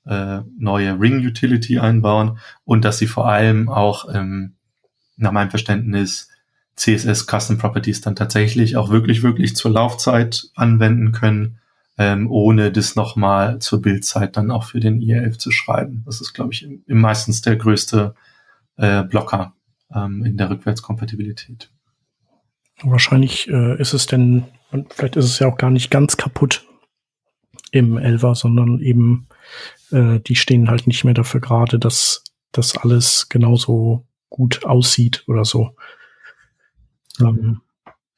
äh, 0.05 0.41
neue 0.59 0.99
Ring 0.99 1.25
Utility 1.25 1.79
einbauen 1.79 2.39
und 2.65 2.85
dass 2.85 2.99
sie 2.99 3.07
vor 3.07 3.29
allem 3.29 3.69
auch 3.69 4.13
ähm, 4.13 4.55
nach 5.17 5.31
meinem 5.31 5.51
Verständnis 5.51 6.31
CSS 6.75 7.29
Custom 7.29 7.59
Properties 7.59 8.01
dann 8.01 8.17
tatsächlich 8.17 8.77
auch 8.77 8.91
wirklich, 8.91 9.23
wirklich 9.23 9.55
zur 9.55 9.71
Laufzeit 9.71 10.49
anwenden 10.57 11.13
können, 11.13 11.61
ähm, 11.97 12.31
ohne 12.31 12.73
das 12.73 12.97
nochmal 12.97 13.61
zur 13.61 13.81
Bildzeit 13.81 14.37
dann 14.37 14.51
auch 14.51 14.65
für 14.65 14.81
den 14.81 15.01
IR11 15.01 15.39
zu 15.39 15.51
schreiben. 15.51 16.03
Das 16.07 16.21
ist, 16.21 16.33
glaube 16.33 16.53
ich, 16.53 16.65
im, 16.65 16.83
im 16.87 17.01
meistens 17.01 17.43
der 17.43 17.57
größte 17.57 18.15
äh, 18.77 19.05
Blocker 19.05 19.55
ähm, 19.95 20.25
in 20.25 20.37
der 20.37 20.51
Rückwärtskompatibilität. 20.51 21.71
Wahrscheinlich 22.83 23.49
äh, 23.49 23.81
ist 23.81 23.95
es 23.95 24.07
denn, 24.07 24.45
vielleicht 24.91 25.17
ist 25.17 25.27
es 25.27 25.39
ja 25.39 25.47
auch 25.47 25.57
gar 25.57 25.71
nicht 25.71 25.91
ganz 25.91 26.17
kaputt 26.17 26.67
im 27.71 27.97
Elver, 27.97 28.35
sondern 28.35 28.81
eben 28.81 29.29
äh, 29.91 30.21
die 30.21 30.37
stehen 30.37 30.69
halt 30.69 30.87
nicht 30.87 31.05
mehr 31.05 31.15
dafür 31.15 31.41
gerade, 31.41 31.79
dass 31.79 32.25
das 32.53 32.77
alles 32.77 33.29
genauso 33.29 34.07
gut 34.29 34.65
aussieht 34.65 35.25
oder 35.29 35.45
so. 35.45 35.77
Ähm. 37.21 37.61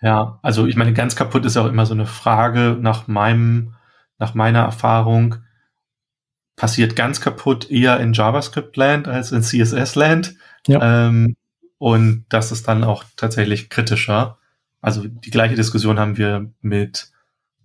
Ja, 0.03 0.39
also 0.43 0.67
ich 0.67 0.77
meine, 0.77 0.93
ganz 0.93 1.17
kaputt 1.17 1.45
ist 1.45 1.57
auch 1.57 1.67
immer 1.67 1.87
so 1.87 1.95
eine 1.95 2.07
Frage 2.07 2.77
nach 2.81 3.09
meinem, 3.09 3.75
nach 4.19 4.35
meiner 4.35 4.61
Erfahrung, 4.61 5.37
passiert 6.57 6.97
ganz 6.97 7.21
kaputt 7.21 7.71
eher 7.71 8.01
in 8.01 8.13
JavaScript-Land 8.13 9.09
als 9.09 9.33
in 9.33 9.43
CSS-Land. 9.43 10.35
Ja. 10.67 11.09
Ähm, 11.09 11.37
und 11.79 12.25
das 12.31 12.53
ist 12.53 12.67
dann 12.67 12.83
auch 12.83 13.05
tatsächlich 13.17 13.69
kritischer. 13.69 14.39
Also 14.81 15.07
die 15.07 15.31
gleiche 15.31 15.55
Diskussion 15.55 15.99
haben 15.99 16.17
wir 16.17 16.51
mit, 16.63 17.11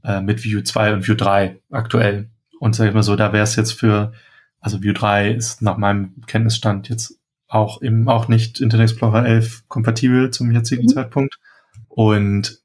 äh, 0.03 0.21
mit 0.21 0.45
Vue 0.45 0.63
2 0.63 0.93
und 0.93 1.07
Vue 1.07 1.15
3 1.15 1.61
aktuell. 1.71 2.29
Und 2.59 2.75
sag 2.75 2.87
ich 2.87 2.93
mal 2.93 3.03
so, 3.03 3.15
da 3.15 3.31
wäre 3.31 3.43
es 3.43 3.55
jetzt 3.55 3.71
für, 3.71 4.11
also 4.59 4.83
Vue 4.83 4.93
3 4.93 5.31
ist 5.31 5.61
nach 5.61 5.77
meinem 5.77 6.21
Kenntnisstand 6.27 6.89
jetzt 6.89 7.17
auch 7.47 7.81
eben 7.81 8.07
auch 8.07 8.27
nicht 8.27 8.61
Internet 8.61 8.91
Explorer 8.91 9.25
11 9.25 9.67
kompatibel 9.67 10.31
zum 10.31 10.51
jetzigen 10.51 10.83
mhm. 10.83 10.89
Zeitpunkt. 10.89 11.37
Und 11.93 12.61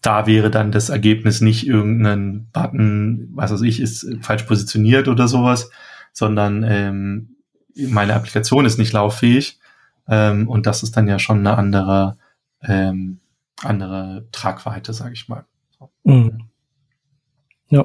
da 0.00 0.26
wäre 0.26 0.50
dann 0.50 0.70
das 0.70 0.90
Ergebnis 0.90 1.40
nicht 1.40 1.66
irgendein 1.66 2.48
Button, 2.52 3.28
was 3.34 3.52
weiß 3.52 3.62
ich, 3.62 3.80
ist 3.80 4.06
falsch 4.20 4.44
positioniert 4.44 5.08
oder 5.08 5.26
sowas, 5.26 5.70
sondern 6.12 6.62
ähm, 6.62 7.36
meine 7.74 8.14
Applikation 8.14 8.64
ist 8.64 8.78
nicht 8.78 8.92
lauffähig. 8.92 9.58
Ähm, 10.08 10.48
und 10.48 10.66
das 10.66 10.82
ist 10.82 10.96
dann 10.96 11.08
ja 11.08 11.18
schon 11.18 11.38
eine 11.38 11.58
andere, 11.58 12.16
ähm, 12.62 13.18
andere 13.62 14.26
Tragweite, 14.30 14.92
sage 14.92 15.14
ich 15.14 15.28
mal. 15.28 15.44
Mhm. 16.04 16.44
Ja. 17.68 17.84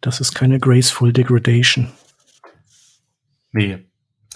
Das 0.00 0.20
ist 0.20 0.34
keine 0.34 0.58
graceful 0.58 1.12
degradation. 1.12 1.92
Nee. 3.52 3.86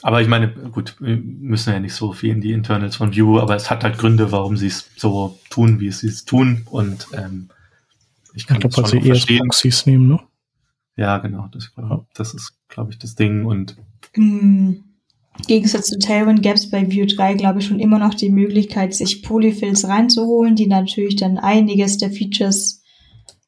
Aber 0.06 0.22
ich 0.22 0.28
meine, 0.28 0.46
gut, 0.70 0.94
wir 1.00 1.16
müssen 1.16 1.72
ja 1.72 1.80
nicht 1.80 1.94
so 1.94 2.12
viel 2.12 2.30
in 2.30 2.40
die 2.40 2.52
Internals 2.52 2.94
von 2.94 3.12
View, 3.12 3.40
aber 3.40 3.56
es 3.56 3.70
hat 3.70 3.82
halt 3.82 3.98
Gründe, 3.98 4.30
warum 4.30 4.56
sie 4.56 4.68
es 4.68 4.88
so 4.94 5.36
tun, 5.50 5.80
wie 5.80 5.90
sie 5.90 6.06
es 6.06 6.24
tun. 6.24 6.64
Und 6.70 7.08
ähm, 7.12 7.48
ich 8.32 8.46
kann 8.46 8.58
ich 8.58 8.60
glaube, 8.60 8.76
weil 8.76 8.86
sie 8.86 9.32
eher 9.34 9.38
Proxys 9.38 9.84
nehmen, 9.84 10.06
ne? 10.06 10.20
Ja, 10.94 11.18
genau. 11.18 11.48
Das, 11.50 11.72
das 12.14 12.34
ist, 12.34 12.56
glaube 12.68 12.92
ich, 12.92 13.00
das 13.00 13.16
Ding. 13.16 13.46
Und 13.46 13.78
im 14.12 14.84
Gegensatz 15.48 15.88
zu 15.88 15.98
Tailwind 15.98 16.40
gäbe 16.40 16.54
es 16.54 16.70
bei 16.70 16.88
View 16.88 17.06
3, 17.06 17.34
glaube 17.34 17.58
ich, 17.58 17.66
schon 17.66 17.80
immer 17.80 17.98
noch 17.98 18.14
die 18.14 18.30
Möglichkeit, 18.30 18.94
sich 18.94 19.24
Polyfills 19.24 19.88
reinzuholen, 19.88 20.54
die 20.54 20.68
natürlich 20.68 21.16
dann 21.16 21.36
einiges 21.36 21.98
der 21.98 22.12
Features 22.12 22.80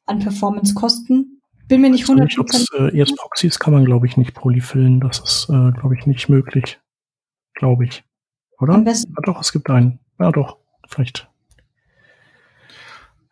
an 0.05 0.19
Performance 0.19 0.73
kosten. 0.73 1.38
Bin 1.69 1.81
mir 1.81 1.89
nicht 1.91 2.07
hundertprozentig. 2.07 2.67
Äh, 2.77 2.97
jetzt 2.97 3.15
Proxys 3.15 3.59
kann 3.59 3.73
man, 3.73 3.85
glaube 3.85 4.07
ich, 4.07 4.17
nicht 4.17 4.33
polyfillen. 4.33 4.99
Das 4.99 5.19
ist, 5.19 5.49
äh, 5.49 5.71
glaube 5.71 5.95
ich, 5.97 6.07
nicht 6.07 6.27
möglich. 6.27 6.79
Glaube 7.53 7.85
ich. 7.85 8.03
Oder? 8.57 8.73
Am 8.73 8.83
besten. 8.83 9.13
Ja, 9.15 9.21
doch, 9.23 9.39
es 9.39 9.51
gibt 9.51 9.69
einen. 9.69 9.99
Ja, 10.19 10.31
doch. 10.31 10.57
Vielleicht. 10.87 11.29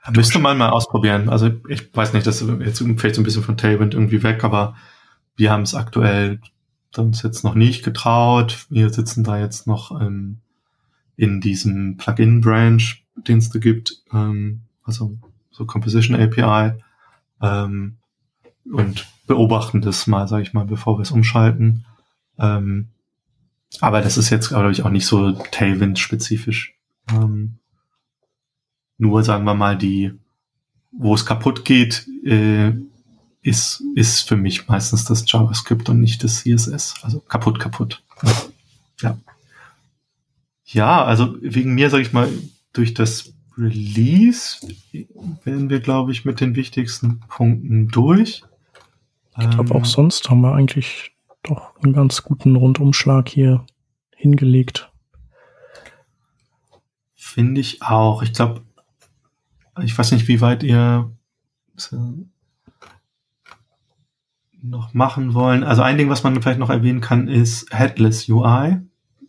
Ja, 0.06 0.12
müsste 0.12 0.38
man 0.38 0.58
mal 0.58 0.70
ausprobieren. 0.70 1.30
Also 1.30 1.50
ich 1.68 1.94
weiß 1.94 2.14
nicht, 2.14 2.28
das 2.28 2.42
ist 2.42 2.50
jetzt 2.62 2.78
vielleicht 2.78 3.16
so 3.16 3.22
ein 3.22 3.26
bisschen 3.26 3.44
von 3.44 3.58
Tailwind 3.58 3.96
irgendwie 3.96 4.22
weg, 4.22 4.44
aber 4.44 4.76
wir 5.36 5.52
haben 5.52 5.64
es 5.64 5.74
aktuell 5.74 6.40
uns 6.96 7.22
jetzt 7.24 7.44
noch 7.44 7.56
nicht 7.56 7.84
getraut. 7.84 8.68
Wir 8.70 8.90
sitzen 8.92 9.24
da 9.24 9.38
jetzt 9.38 9.68
noch 9.68 10.00
ähm, 10.00 10.40
in 11.16 11.42
diesem 11.42 11.98
Plugin-Branch, 11.98 12.82
den 13.16 13.38
es 13.40 13.50
da 13.50 13.60
gibt, 13.60 14.04
ähm, 14.14 14.62
also 14.84 15.18
so 15.52 15.66
Composition 15.66 16.20
API. 16.20 16.74
Ähm, 17.42 17.98
und 18.72 19.08
beobachten 19.28 19.82
das 19.82 20.08
mal, 20.08 20.28
sage 20.28 20.44
ich 20.44 20.54
mal, 20.54 20.66
bevor 20.66 20.98
wir 20.98 21.04
es 21.04 21.12
umschalten. 21.12 21.86
Ähm, 22.40 22.90
aber 23.82 24.02
das 24.02 24.18
ist 24.18 24.30
jetzt, 24.30 24.50
glaube 24.50 24.72
ich, 24.72 24.84
auch 24.84 24.90
nicht 24.90 25.06
so 25.06 25.32
Tailwind-spezifisch. 25.32 26.76
Ähm, 27.12 27.58
nur, 28.98 29.24
sagen 29.24 29.44
wir 29.44 29.54
mal, 29.54 29.78
die, 29.78 30.14
wo 30.92 31.14
es 31.14 31.26
kaputt 31.26 31.66
geht, 31.66 32.08
äh, 32.24 32.74
ist, 33.42 33.84
ist 33.96 34.28
für 34.28 34.38
mich 34.38 34.68
meistens 34.68 35.06
das 35.06 35.30
JavaScript 35.32 35.90
und 35.90 36.00
nicht 36.00 36.24
das 36.24 36.44
CSS. 36.44 36.96
Also 37.04 37.20
kaputt, 37.20 37.60
kaputt. 37.60 38.04
Ja. 39.02 39.18
Ja, 40.66 41.06
also 41.06 41.38
wegen 41.42 41.76
mir, 41.76 41.90
sage 41.90 42.04
ich 42.04 42.14
mal, 42.14 42.30
durch 42.74 42.94
das 42.94 43.32
Release 43.58 44.60
werden 45.44 45.70
wir, 45.70 45.80
glaube 45.80 46.12
ich, 46.12 46.26
mit 46.26 46.42
den 46.42 46.56
wichtigsten 46.56 47.22
Punkten 47.30 47.88
durch. 47.88 48.44
Ich 49.40 49.50
glaube, 49.50 49.76
auch 49.76 49.80
ähm, 49.80 49.86
sonst 49.86 50.30
haben 50.30 50.42
wir 50.42 50.54
eigentlich 50.54 51.12
doch 51.44 51.76
einen 51.82 51.94
ganz 51.94 52.24
guten 52.24 52.56
Rundumschlag 52.56 53.30
hier 53.30 53.66
hingelegt. 54.16 54.92
Finde 57.16 57.62
ich 57.62 57.82
auch. 57.84 58.24
Ich 58.24 58.34
glaube, 58.34 58.62
ich 59.84 59.98
weiß 59.98 60.12
nicht, 60.12 60.28
wie 60.28 60.42
weit 60.42 60.64
ihr 60.64 61.12
noch 64.62 64.94
machen 64.94 65.34
wollen. 65.34 65.64
Also 65.64 65.84
ein 65.84 65.98
Ding, 65.98 66.10
was 66.10 66.24
man 66.24 66.42
vielleicht 66.42 66.60
noch 66.60 66.70
erwähnen 66.70 67.02
kann, 67.02 67.28
ist 67.28 67.72
Headless 67.72 68.28
UI 68.28 68.78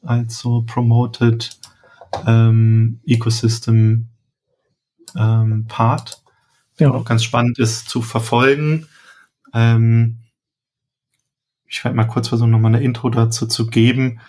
als 0.03 0.39
so 0.39 0.63
promoted 0.63 1.59
ähm, 2.27 3.01
Ecosystem 3.05 4.09
ähm, 5.17 5.67
Part. 5.69 6.23
Ja. 6.79 6.93
Auch 6.93 7.05
ganz 7.05 7.25
spannend 7.25 7.59
ist 7.59 7.89
zu 7.89 8.03
verfolgen. 8.03 8.87
Ähm, 9.55 10.19
ich 11.67 11.85
werde 11.85 11.97
mal 11.97 12.05
kurz 12.05 12.29
versuchen, 12.29 12.51
nochmal 12.51 12.75
eine 12.75 12.85
Intro 12.85 13.11
dazu 13.11 13.47
zu 13.47 13.67
geben. 13.67 14.21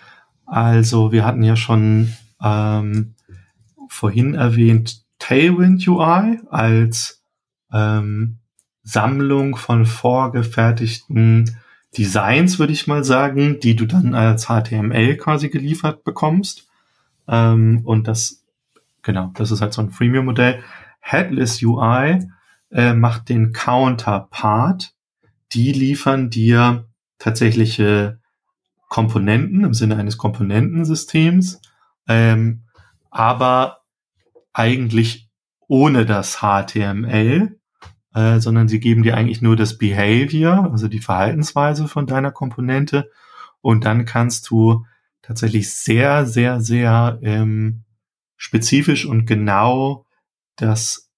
Also 0.46 1.12
wir 1.12 1.24
hatten 1.24 1.42
ja 1.42 1.56
schon 1.56 2.12
ähm, 2.42 3.14
vorhin 3.88 4.34
erwähnt 4.34 5.04
Tailwind 5.18 5.86
UI 5.86 6.40
als 6.50 7.22
ähm, 7.72 8.38
Sammlung 8.82 9.56
von 9.56 9.86
vorgefertigten 9.86 11.56
Designs, 11.96 12.58
würde 12.58 12.72
ich 12.72 12.86
mal 12.86 13.04
sagen, 13.04 13.58
die 13.60 13.74
du 13.76 13.86
dann 13.86 14.14
als 14.14 14.46
HTML 14.46 15.16
quasi 15.16 15.48
geliefert 15.48 16.04
bekommst. 16.04 16.68
Ähm, 17.28 17.82
und 17.84 18.06
das, 18.08 18.44
genau, 19.02 19.30
das 19.34 19.50
ist 19.50 19.60
halt 19.60 19.72
so 19.72 19.82
ein 19.82 19.90
Freemium-Modell. 19.90 20.62
Headless 21.00 21.62
UI 21.62 22.20
äh, 22.70 22.94
macht 22.94 23.28
den 23.28 23.52
Counterpart. 23.52 24.92
Die 25.52 25.72
liefern 25.72 26.30
dir 26.30 26.88
tatsächliche 27.18 28.20
Komponenten 28.88 29.64
im 29.64 29.74
Sinne 29.74 29.96
eines 29.96 30.18
Komponentensystems, 30.18 31.60
ähm, 32.08 32.64
aber 33.10 33.82
eigentlich 34.52 35.30
ohne 35.68 36.06
das 36.06 36.40
HTML, 36.40 37.58
äh, 38.14 38.40
sondern 38.40 38.68
sie 38.68 38.80
geben 38.80 39.02
dir 39.02 39.16
eigentlich 39.16 39.42
nur 39.42 39.56
das 39.56 39.78
Behavior, 39.78 40.68
also 40.72 40.88
die 40.88 40.98
Verhaltensweise 40.98 41.86
von 41.86 42.06
deiner 42.06 42.32
Komponente. 42.32 43.10
Und 43.60 43.84
dann 43.84 44.04
kannst 44.04 44.50
du 44.50 44.84
tatsächlich 45.22 45.72
sehr, 45.72 46.26
sehr, 46.26 46.60
sehr 46.60 47.18
ähm, 47.22 47.84
spezifisch 48.36 49.06
und 49.06 49.26
genau 49.26 50.06
das 50.56 51.09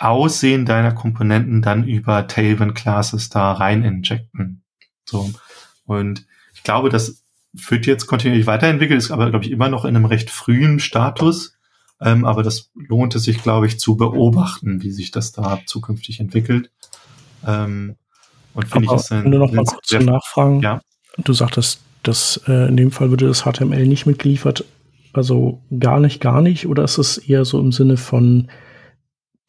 Aussehen 0.00 0.64
deiner 0.64 0.92
Komponenten 0.92 1.62
dann 1.62 1.86
über 1.86 2.26
Tailwind 2.26 2.74
Classes 2.74 3.28
da 3.28 3.52
rein 3.52 3.84
injecten. 3.84 4.62
So. 5.04 5.30
Und 5.84 6.26
ich 6.54 6.62
glaube, 6.62 6.88
das 6.88 7.22
wird 7.52 7.86
jetzt 7.86 8.06
kontinuierlich 8.06 8.46
weiterentwickelt, 8.46 8.98
ist 8.98 9.10
aber, 9.10 9.30
glaube 9.30 9.44
ich, 9.44 9.50
immer 9.50 9.68
noch 9.68 9.84
in 9.84 9.96
einem 9.96 10.06
recht 10.06 10.30
frühen 10.30 10.78
Status. 10.78 11.56
Ähm, 12.00 12.24
aber 12.24 12.42
das 12.42 12.70
lohnt 12.74 13.14
es 13.14 13.24
sich, 13.24 13.42
glaube 13.42 13.66
ich, 13.66 13.78
zu 13.78 13.96
beobachten, 13.96 14.82
wie 14.82 14.90
sich 14.90 15.10
das 15.10 15.32
da 15.32 15.60
zukünftig 15.66 16.18
entwickelt. 16.20 16.70
Ähm, 17.46 17.96
und 18.54 18.68
finde 18.68 18.86
ich, 18.86 18.92
ist 18.92 19.12
ein, 19.12 19.30
du 19.30 19.38
noch 19.38 19.52
mal 19.52 19.64
kurz 19.64 19.88
zum 19.88 20.06
Nachfragen. 20.06 20.60
Ja. 20.60 20.80
Du 21.18 21.32
sagtest, 21.34 21.82
dass 22.02 22.40
äh, 22.46 22.68
in 22.68 22.76
dem 22.76 22.90
Fall 22.90 23.10
würde 23.10 23.28
das 23.28 23.42
HTML 23.42 23.86
nicht 23.86 24.06
mitgeliefert. 24.06 24.64
Also 25.12 25.60
gar 25.78 26.00
nicht, 26.00 26.20
gar 26.20 26.40
nicht. 26.40 26.66
Oder 26.66 26.84
ist 26.84 26.98
es 26.98 27.18
eher 27.18 27.44
so 27.44 27.60
im 27.60 27.72
Sinne 27.72 27.96
von, 27.98 28.48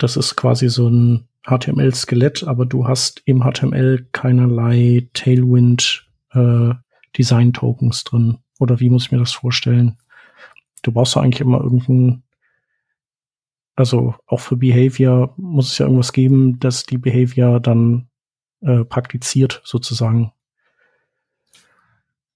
das 0.01 0.17
ist 0.17 0.35
quasi 0.35 0.67
so 0.69 0.89
ein 0.89 1.27
HTML-Skelett, 1.45 2.43
aber 2.43 2.65
du 2.65 2.87
hast 2.87 3.21
im 3.25 3.43
HTML 3.43 4.07
keinerlei 4.11 5.07
Tailwind 5.13 6.07
äh, 6.31 6.73
drin. 7.13 8.37
Oder 8.59 8.79
wie 8.79 8.89
muss 8.89 9.05
ich 9.05 9.11
mir 9.11 9.19
das 9.19 9.33
vorstellen? 9.33 9.97
Du 10.81 10.91
brauchst 10.91 11.15
ja 11.15 11.21
eigentlich 11.21 11.41
immer 11.41 11.61
irgendein, 11.61 12.23
also 13.75 14.15
auch 14.25 14.39
für 14.39 14.57
Behavior 14.57 15.33
muss 15.37 15.71
es 15.71 15.77
ja 15.77 15.85
irgendwas 15.85 16.13
geben, 16.13 16.59
dass 16.59 16.85
die 16.85 16.97
Behavior 16.97 17.59
dann 17.59 18.07
äh, 18.61 18.83
praktiziert, 18.83 19.61
sozusagen. 19.63 20.31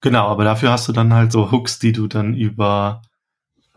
Genau, 0.01 0.27
aber 0.27 0.43
dafür 0.43 0.71
hast 0.71 0.87
du 0.87 0.91
dann 0.91 1.13
halt 1.13 1.31
so 1.31 1.51
Hooks, 1.51 1.79
die 1.79 1.91
du 1.91 2.07
dann 2.07 2.35
über, 2.35 3.01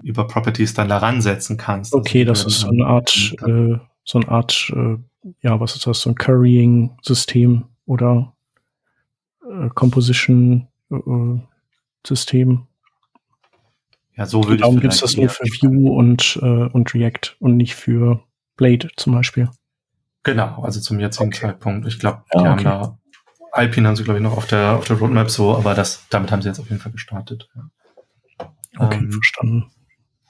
über 0.02 0.26
Properties 0.26 0.74
dann 0.74 0.88
daran 0.88 1.20
setzen 1.20 1.56
kannst. 1.56 1.94
Okay, 1.94 2.28
also 2.28 2.44
das 2.44 2.54
ist 2.54 2.60
so 2.60 2.68
eine 2.68 2.86
Art, 2.86 3.34
äh, 3.46 3.78
so 4.04 4.18
eine 4.18 4.28
Art, 4.28 4.72
äh, 4.74 4.96
ja, 5.40 5.60
was 5.60 5.76
ist 5.76 5.86
das, 5.86 6.00
so 6.00 6.10
ein 6.10 6.14
Currying-System 6.14 7.64
oder 7.86 8.34
äh, 9.42 9.68
Composition-System. 9.70 12.66
ja, 14.16 14.26
so 14.26 14.44
würde 14.44 14.58
Darum 14.58 14.80
gibt 14.80 14.92
es 14.92 15.00
das 15.00 15.16
nur 15.16 15.28
für 15.28 15.44
Vue 15.44 15.90
und, 15.90 16.38
äh, 16.42 16.68
und 16.68 16.94
React 16.94 17.36
und 17.40 17.56
nicht 17.56 17.74
für 17.74 18.22
Blade 18.56 18.88
zum 18.96 19.14
Beispiel. 19.14 19.50
Genau, 20.24 20.62
also 20.62 20.80
zum 20.80 21.00
jetzigen 21.00 21.28
okay. 21.28 21.40
Zeitpunkt. 21.40 21.86
Ich 21.86 21.98
glaube, 21.98 22.24
die 22.34 22.38
ja, 22.38 22.52
okay. 22.52 22.54
haben 22.64 22.64
da 22.64 22.98
Alpine 23.52 23.88
haben 23.88 23.96
sie, 23.96 24.04
glaube 24.04 24.18
ich, 24.18 24.22
noch 24.22 24.36
auf 24.36 24.46
der, 24.46 24.76
auf 24.76 24.86
der 24.86 24.98
Roadmap 24.98 25.30
so, 25.30 25.56
aber 25.56 25.74
das, 25.74 26.04
damit 26.10 26.30
haben 26.30 26.42
sie 26.42 26.48
jetzt 26.48 26.60
auf 26.60 26.68
jeden 26.68 26.80
Fall 26.80 26.92
gestartet. 26.92 27.48
Okay, 28.76 28.98
ähm, 28.98 29.12
verstanden. 29.12 29.70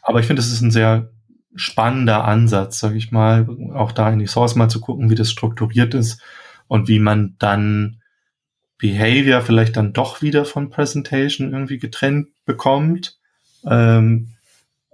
Aber 0.08 0.20
ich 0.20 0.26
finde, 0.26 0.40
es 0.40 0.50
ist 0.50 0.62
ein 0.62 0.70
sehr 0.70 1.10
spannender 1.54 2.24
Ansatz, 2.24 2.78
sage 2.78 2.96
ich 2.96 3.12
mal, 3.12 3.46
auch 3.74 3.92
da 3.92 4.10
in 4.10 4.18
die 4.18 4.26
Source 4.26 4.54
mal 4.54 4.70
zu 4.70 4.80
gucken, 4.80 5.10
wie 5.10 5.14
das 5.14 5.30
strukturiert 5.30 5.92
ist 5.92 6.22
und 6.66 6.88
wie 6.88 6.98
man 6.98 7.36
dann 7.38 8.00
Behavior 8.78 9.42
vielleicht 9.42 9.76
dann 9.76 9.92
doch 9.92 10.22
wieder 10.22 10.46
von 10.46 10.70
Presentation 10.70 11.52
irgendwie 11.52 11.78
getrennt 11.78 12.28
bekommt 12.46 13.18
ähm, 13.66 14.28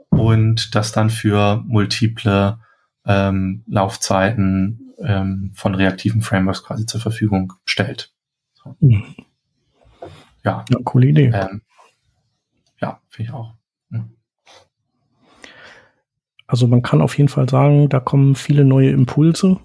und 0.09 0.75
das 0.75 0.91
dann 0.91 1.11
für 1.11 1.63
multiple 1.65 2.59
ähm, 3.07 3.63
Laufzeiten 3.69 4.95
ähm, 4.99 5.53
von 5.55 5.77
reaktiven 5.77 6.23
Frameworks 6.23 6.65
quasi 6.65 6.87
zur 6.87 7.01
Verfügung 7.01 7.53
stellt. 7.65 8.13
So. 8.55 8.75
Mhm. 8.81 9.15
Ja. 10.43 10.65
ja. 10.69 10.79
Coole 10.83 11.07
Idee. 11.07 11.31
Ähm, 11.33 11.63
ja, 12.81 13.01
finde 13.11 13.31
ich 13.31 13.33
auch. 13.33 13.55
Also 16.47 16.67
man 16.67 16.83
kann 16.83 17.01
auf 17.01 17.17
jeden 17.17 17.29
Fall 17.29 17.49
sagen, 17.49 17.89
da 17.89 18.01
kommen 18.01 18.35
viele 18.35 18.65
neue 18.65 18.91
Impulse 18.91 19.59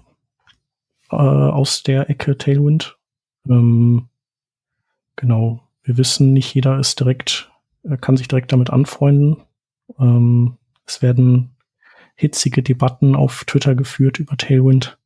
äh, 1.10 1.16
aus 1.16 1.82
der 1.82 2.08
Ecke 2.08 2.38
Tailwind. 2.38 2.96
Ähm, 3.48 4.08
genau, 5.16 5.62
wir 5.82 5.98
wissen, 5.98 6.32
nicht 6.32 6.54
jeder 6.54 6.78
ist 6.78 7.00
direkt, 7.00 7.50
äh, 7.82 7.96
kann 7.96 8.16
sich 8.16 8.28
direkt 8.28 8.52
damit 8.52 8.70
anfreunden. 8.70 9.36
Ähm, 9.98 10.56
es 10.86 11.02
werden 11.02 11.56
hitzige 12.14 12.62
Debatten 12.62 13.14
auf 13.14 13.44
Twitter 13.44 13.74
geführt 13.74 14.18
über 14.18 14.36
Tailwind. 14.36 14.98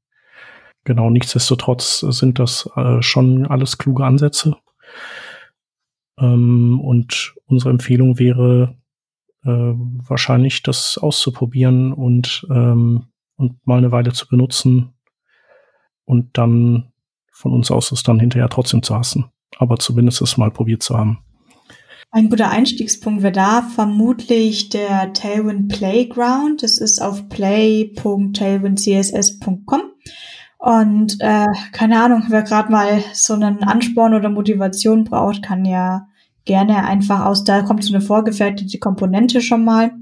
Genau, 0.84 1.10
nichtsdestotrotz 1.10 2.01
sind 2.01 2.38
das 2.38 2.68
äh, 2.76 3.01
schon 3.02 3.46
alles 3.46 3.78
kluge 3.78 4.05
Ansätze. 4.05 4.56
Ähm, 6.18 6.80
und 6.80 7.34
unsere 7.46 7.70
Empfehlung 7.70 8.18
wäre 8.18 8.76
äh, 9.44 9.48
wahrscheinlich, 9.48 10.62
das 10.62 10.98
auszuprobieren 10.98 11.92
und, 11.92 12.46
ähm, 12.50 13.06
und 13.36 13.66
mal 13.66 13.78
eine 13.78 13.92
Weile 13.92 14.12
zu 14.12 14.28
benutzen 14.28 14.92
und 16.04 16.36
dann 16.38 16.92
von 17.32 17.52
uns 17.52 17.70
aus 17.70 17.92
es 17.92 18.02
dann 18.02 18.20
hinterher 18.20 18.48
trotzdem 18.48 18.82
zu 18.82 18.94
hassen. 18.94 19.26
Aber 19.58 19.78
zumindest 19.78 20.22
es 20.22 20.36
mal 20.36 20.50
probiert 20.50 20.82
zu 20.82 20.96
haben. 20.96 21.18
Ein 22.10 22.30
guter 22.30 22.50
Einstiegspunkt 22.50 23.22
wäre 23.24 23.32
da 23.32 23.62
vermutlich 23.62 24.68
der 24.68 25.12
Tailwind 25.12 25.68
Playground. 25.68 26.62
Das 26.62 26.78
ist 26.78 27.02
auf 27.02 27.28
play.tailwindcss.com. 27.28 29.80
Und 30.58 31.16
äh, 31.20 31.46
keine 31.72 32.00
Ahnung, 32.02 32.26
wer 32.28 32.42
gerade 32.42 32.70
mal 32.70 33.02
so 33.12 33.34
einen 33.34 33.64
Ansporn 33.64 34.14
oder 34.14 34.30
Motivation 34.30 35.02
braucht, 35.02 35.42
kann 35.42 35.64
ja 35.64 36.06
gerne 36.44 36.84
einfach 36.84 37.24
aus, 37.24 37.44
da 37.44 37.62
kommt 37.62 37.84
so 37.84 37.94
eine 37.94 38.04
vorgefertigte 38.04 38.78
Komponente 38.78 39.40
schon 39.40 39.64
mal, 39.64 39.92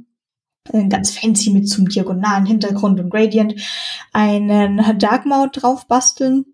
ganz 0.88 1.16
fancy 1.16 1.50
mit 1.50 1.68
zum 1.68 1.88
diagonalen 1.88 2.46
Hintergrund 2.46 3.00
und 3.00 3.10
Gradient, 3.10 3.54
einen 4.12 4.98
Dark 4.98 5.26
Mode 5.26 5.50
drauf 5.52 5.86
basteln 5.88 6.44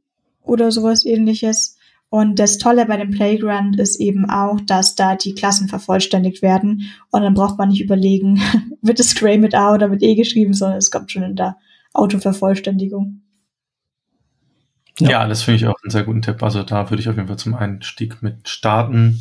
oder 0.43 0.73
sowas 0.73 1.05
ähnliches. 1.05 1.77
Und 2.11 2.39
das 2.39 2.57
Tolle 2.57 2.87
bei 2.87 2.97
dem 2.97 3.11
Playground 3.11 3.79
ist 3.79 4.01
eben 4.01 4.31
auch, 4.31 4.61
dass 4.63 4.95
da 4.95 5.15
die 5.15 5.35
Klassen 5.35 5.69
vervollständigt 5.69 6.41
werden. 6.41 6.91
Und 7.11 7.21
dann 7.21 7.35
braucht 7.35 7.59
man 7.59 7.69
nicht 7.69 7.83
überlegen, 7.83 8.41
wird 8.83 8.99
es 8.99 9.15
Gray 9.15 9.37
mit 9.37 9.55
A 9.55 9.75
oder 9.75 9.89
mit 9.89 10.03
E 10.03 10.15
geschrieben, 10.15 10.55
sondern 10.55 10.79
es 10.79 10.91
kommt 10.91 11.13
schon 11.13 11.23
in 11.23 11.37
der 11.37 11.59
Autovervollständigung. 11.93 13.21
Ja. 15.01 15.11
ja, 15.11 15.27
das 15.29 15.43
finde 15.43 15.57
ich 15.57 15.67
auch 15.67 15.77
einen 15.83 15.91
sehr 15.91 16.05
guten 16.05 16.23
Tipp. 16.23 16.43
Also 16.43 16.63
da 16.63 16.89
würde 16.91 17.03
ich 17.03 17.09
auf 17.09 17.17
jeden 17.17 17.29
Fall 17.29 17.39
zum 17.39 17.55
Einstieg 17.55 18.23
mit 18.23 18.49
starten. 18.49 19.21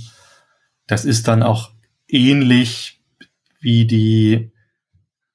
Das 0.87 1.05
ist 1.05 1.27
dann 1.27 1.43
auch 1.43 1.71
ähnlich 2.07 3.01
wie 3.59 3.85
die 3.85 4.51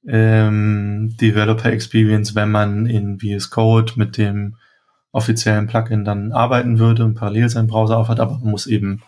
ähm, 0.06 1.14
Developer 1.20 1.70
Experience, 1.70 2.34
wenn 2.34 2.50
man 2.50 2.86
in 2.86 3.20
VS 3.20 3.50
Code 3.50 3.92
mit 3.96 4.16
dem 4.16 4.56
offiziellen 5.12 5.66
Plugin 5.66 6.04
dann 6.04 6.32
arbeiten 6.32 6.78
würde 6.78 7.04
und 7.04 7.14
parallel 7.14 7.48
seinen 7.50 7.68
Browser 7.68 7.98
aufhat, 7.98 8.18
aber 8.18 8.38
man 8.38 8.50
muss 8.50 8.66
eben 8.66 9.02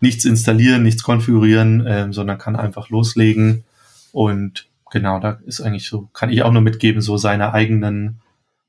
nichts 0.00 0.24
installieren, 0.24 0.82
nichts 0.82 1.02
konfigurieren, 1.02 1.84
ähm, 1.86 2.12
sondern 2.12 2.38
kann 2.38 2.56
einfach 2.56 2.88
loslegen. 2.90 3.64
Und 4.12 4.68
genau, 4.90 5.20
da 5.20 5.38
ist 5.46 5.60
eigentlich 5.60 5.88
so, 5.88 6.08
kann 6.12 6.30
ich 6.30 6.42
auch 6.42 6.52
nur 6.52 6.62
mitgeben, 6.62 7.00
so 7.00 7.16
seine 7.16 7.52
eigenen, 7.52 8.20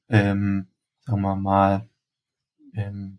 ähm, 0.09 0.67
sagen 1.05 1.21
wir 1.21 1.35
mal, 1.35 1.87
ähm, 2.75 3.17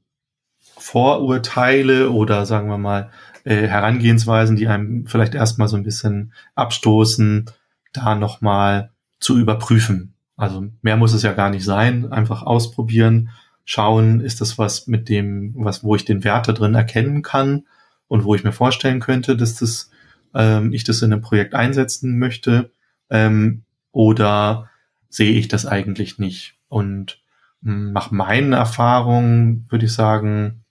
Vorurteile 0.78 2.10
oder 2.10 2.46
sagen 2.46 2.68
wir 2.68 2.78
mal 2.78 3.10
äh, 3.44 3.66
Herangehensweisen, 3.66 4.56
die 4.56 4.68
einem 4.68 5.06
vielleicht 5.06 5.34
erstmal 5.34 5.68
so 5.68 5.76
ein 5.76 5.82
bisschen 5.82 6.32
abstoßen, 6.54 7.50
da 7.92 8.14
nochmal 8.14 8.90
zu 9.18 9.38
überprüfen. 9.38 10.14
Also 10.36 10.66
mehr 10.82 10.96
muss 10.96 11.12
es 11.12 11.22
ja 11.22 11.32
gar 11.32 11.50
nicht 11.50 11.64
sein. 11.64 12.12
Einfach 12.12 12.42
ausprobieren, 12.42 13.30
schauen, 13.64 14.20
ist 14.20 14.40
das 14.40 14.58
was 14.58 14.86
mit 14.86 15.08
dem, 15.08 15.54
was, 15.56 15.84
wo 15.84 15.94
ich 15.94 16.04
den 16.04 16.24
Wert 16.24 16.48
da 16.48 16.52
drin 16.52 16.74
erkennen 16.74 17.22
kann 17.22 17.64
und 18.08 18.24
wo 18.24 18.34
ich 18.34 18.44
mir 18.44 18.52
vorstellen 18.52 19.00
könnte, 19.00 19.36
dass 19.36 19.56
das, 19.56 19.90
ähm, 20.34 20.72
ich 20.72 20.84
das 20.84 21.02
in 21.02 21.12
einem 21.12 21.22
Projekt 21.22 21.54
einsetzen 21.54 22.18
möchte, 22.18 22.70
ähm, 23.10 23.64
oder 23.92 24.70
sehe 25.08 25.32
ich 25.32 25.48
das 25.48 25.66
eigentlich 25.66 26.18
nicht? 26.18 26.56
Und 26.68 27.20
nach 27.62 28.10
meinen 28.10 28.54
Erfahrungen 28.54 29.66
würde 29.68 29.84
ich 29.84 29.92
sagen, 29.92 30.64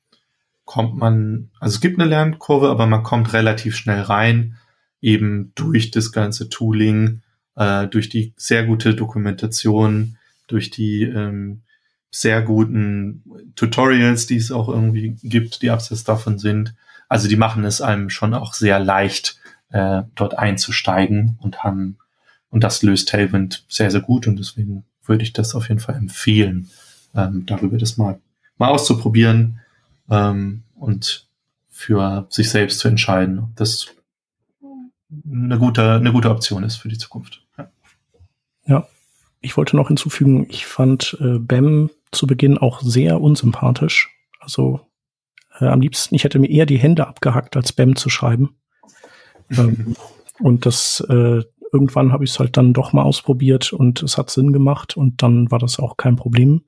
kommt 0.70 0.96
man, 0.98 1.50
also 1.60 1.74
es 1.74 1.82
gibt 1.82 2.00
eine 2.00 2.08
Lernkurve, 2.08 2.70
aber 2.70 2.86
man 2.86 3.02
kommt 3.02 3.34
relativ 3.34 3.76
schnell 3.76 4.02
rein, 4.02 4.56
eben 5.02 5.52
durch 5.56 5.90
das 5.90 6.12
ganze 6.12 6.48
Tooling, 6.48 7.24
äh, 7.56 7.88
durch 7.88 8.08
die 8.08 8.36
sehr 8.38 8.68
gute 8.68 8.94
Dokumentation, 8.94 10.18
durch 10.46 10.70
die 10.70 11.06
ähm, 11.06 11.64
sehr 12.12 12.44
guten 12.44 13.24
Tutorials, 13.56 14.28
die 14.28 14.36
es 14.36 14.52
auch 14.52 14.70
irgendwie 14.70 15.18
gibt, 15.24 15.64
die 15.64 15.72
abseits 15.72 16.04
davon 16.04 16.38
sind. 16.38 16.76
Also 17.08 17.28
die 17.28 17.36
machen 17.36 17.64
es 17.64 17.82
einem 17.82 18.12
schon 18.12 18.36
auch 18.36 18.54
sehr 18.54 18.80
leicht, 18.80 19.40
äh, 19.72 20.04
dort 20.14 20.38
einzusteigen 20.38 21.40
und 21.42 21.64
haben, 21.64 21.98
und 22.52 22.64
das 22.64 22.84
löst 22.84 23.10
Tailwind 23.10 23.66
sehr, 23.70 23.90
sehr 23.90 24.02
gut 24.02 24.28
und 24.28 24.38
deswegen 24.38 24.86
würde 25.04 25.24
ich 25.24 25.34
das 25.34 25.56
auf 25.56 25.68
jeden 25.68 25.82
Fall 25.82 25.96
empfehlen, 25.96 26.70
ähm, 27.16 27.48
darüber 27.48 27.80
das 27.80 27.98
mal, 27.98 28.20
mal 28.60 28.70
auszuprobieren 28.70 29.62
ähm, 30.10 30.64
und 30.76 31.28
für 31.70 32.28
sich 32.30 32.50
selbst 32.50 32.80
zu 32.80 32.88
entscheiden, 32.88 33.40
ob 33.40 33.56
das 33.56 33.88
eine 35.32 35.58
gute, 35.58 35.94
eine 35.94 36.12
gute 36.12 36.30
Option 36.30 36.64
ist 36.64 36.78
für 36.78 36.90
die 36.90 36.98
Zukunft. 36.98 37.46
Ja. 37.58 37.72
ja. 38.66 38.88
Ich 39.42 39.56
wollte 39.56 39.78
noch 39.78 39.88
hinzufügen, 39.88 40.48
ich 40.50 40.66
fand 40.66 41.18
äh, 41.22 41.40
BEM 41.40 41.90
zu 42.12 42.28
Beginn 42.28 42.58
auch 42.58 42.82
sehr 42.82 43.22
unsympathisch. 43.22 44.10
Also 44.40 44.82
äh, 45.60 45.66
am 45.66 45.82
liebsten, 45.82 46.16
ich 46.16 46.26
hätte 46.26 46.40
mir 46.40 46.50
eher 46.50 46.66
die 46.66 46.80
Hände 46.80 47.08
abgehackt, 47.08 47.56
als 47.56 47.72
BEM 47.72 47.96
zu 47.96 48.10
schreiben. 48.10 48.56
ähm, 49.52 49.96
und 50.40 50.66
das 50.66 51.00
äh, 51.10 51.44
irgendwann 51.72 52.12
habe 52.12 52.24
ich 52.24 52.32
es 52.32 52.40
halt 52.40 52.58
dann 52.58 52.74
doch 52.74 52.94
mal 52.94 53.04
ausprobiert 53.04 53.74
und 53.74 54.02
es 54.04 54.18
hat 54.18 54.30
Sinn 54.30 54.54
gemacht 54.54 54.98
und 54.98 55.22
dann 55.22 55.52
war 55.52 55.60
das 55.60 55.80
auch 55.80 55.98
kein 55.98 56.16
Problem. 56.16 56.64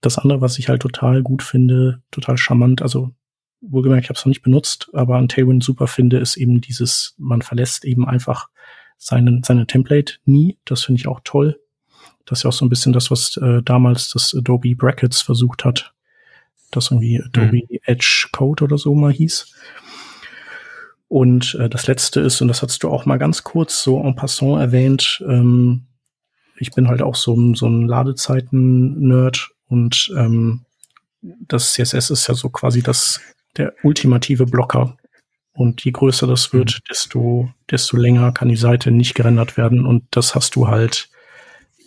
Das 0.00 0.18
andere, 0.18 0.40
was 0.40 0.58
ich 0.58 0.68
halt 0.68 0.82
total 0.82 1.22
gut 1.22 1.42
finde, 1.42 2.02
total 2.10 2.38
charmant, 2.38 2.82
also 2.82 3.10
wohlgemerkt, 3.60 4.04
ich 4.04 4.08
habe 4.08 4.18
es 4.18 4.24
noch 4.24 4.30
nicht 4.30 4.42
benutzt, 4.42 4.90
aber 4.92 5.16
an 5.16 5.28
Tailwind 5.28 5.64
super 5.64 5.86
finde, 5.86 6.18
ist 6.18 6.36
eben 6.36 6.60
dieses, 6.60 7.14
man 7.18 7.42
verlässt 7.42 7.84
eben 7.84 8.06
einfach 8.06 8.48
seinen, 8.96 9.42
seine 9.42 9.66
Template 9.66 10.14
nie. 10.24 10.58
Das 10.64 10.84
finde 10.84 11.00
ich 11.00 11.08
auch 11.08 11.20
toll. 11.24 11.60
Das 12.26 12.40
ist 12.40 12.42
ja 12.44 12.48
auch 12.48 12.54
so 12.54 12.64
ein 12.64 12.68
bisschen 12.68 12.92
das, 12.92 13.10
was 13.10 13.36
äh, 13.38 13.62
damals 13.62 14.10
das 14.10 14.34
Adobe 14.34 14.74
Brackets 14.76 15.22
versucht 15.22 15.64
hat. 15.64 15.94
Das 16.70 16.90
irgendwie 16.90 17.22
Adobe 17.22 17.62
mhm. 17.68 17.78
Edge 17.84 18.28
Code 18.32 18.64
oder 18.64 18.78
so 18.78 18.94
mal 18.94 19.12
hieß. 19.12 19.54
Und 21.08 21.54
äh, 21.54 21.70
das 21.70 21.86
letzte 21.86 22.20
ist, 22.20 22.40
und 22.42 22.48
das 22.48 22.62
hast 22.62 22.82
du 22.82 22.90
auch 22.90 23.06
mal 23.06 23.16
ganz 23.16 23.42
kurz 23.44 23.82
so 23.82 24.00
en 24.02 24.14
passant 24.14 24.60
erwähnt, 24.60 25.24
ähm, 25.26 25.86
ich 26.60 26.72
bin 26.72 26.88
halt 26.88 27.02
auch 27.02 27.14
so, 27.14 27.54
so 27.54 27.66
ein 27.66 27.86
Ladezeiten-Nerd 27.86 29.50
und 29.68 30.12
ähm, 30.16 30.64
das 31.20 31.72
CSS 31.72 32.10
ist 32.10 32.26
ja 32.28 32.34
so 32.34 32.48
quasi 32.48 32.82
das 32.82 33.20
der 33.56 33.74
ultimative 33.82 34.46
Blocker. 34.46 34.96
Und 35.52 35.84
je 35.84 35.90
größer 35.90 36.26
das 36.26 36.52
wird, 36.52 36.74
mhm. 36.74 36.84
desto, 36.88 37.50
desto 37.70 37.96
länger 37.96 38.32
kann 38.32 38.48
die 38.48 38.56
Seite 38.56 38.92
nicht 38.92 39.14
gerendert 39.14 39.56
werden. 39.56 39.84
Und 39.84 40.04
das 40.12 40.34
hast 40.34 40.54
du 40.54 40.68
halt, 40.68 41.10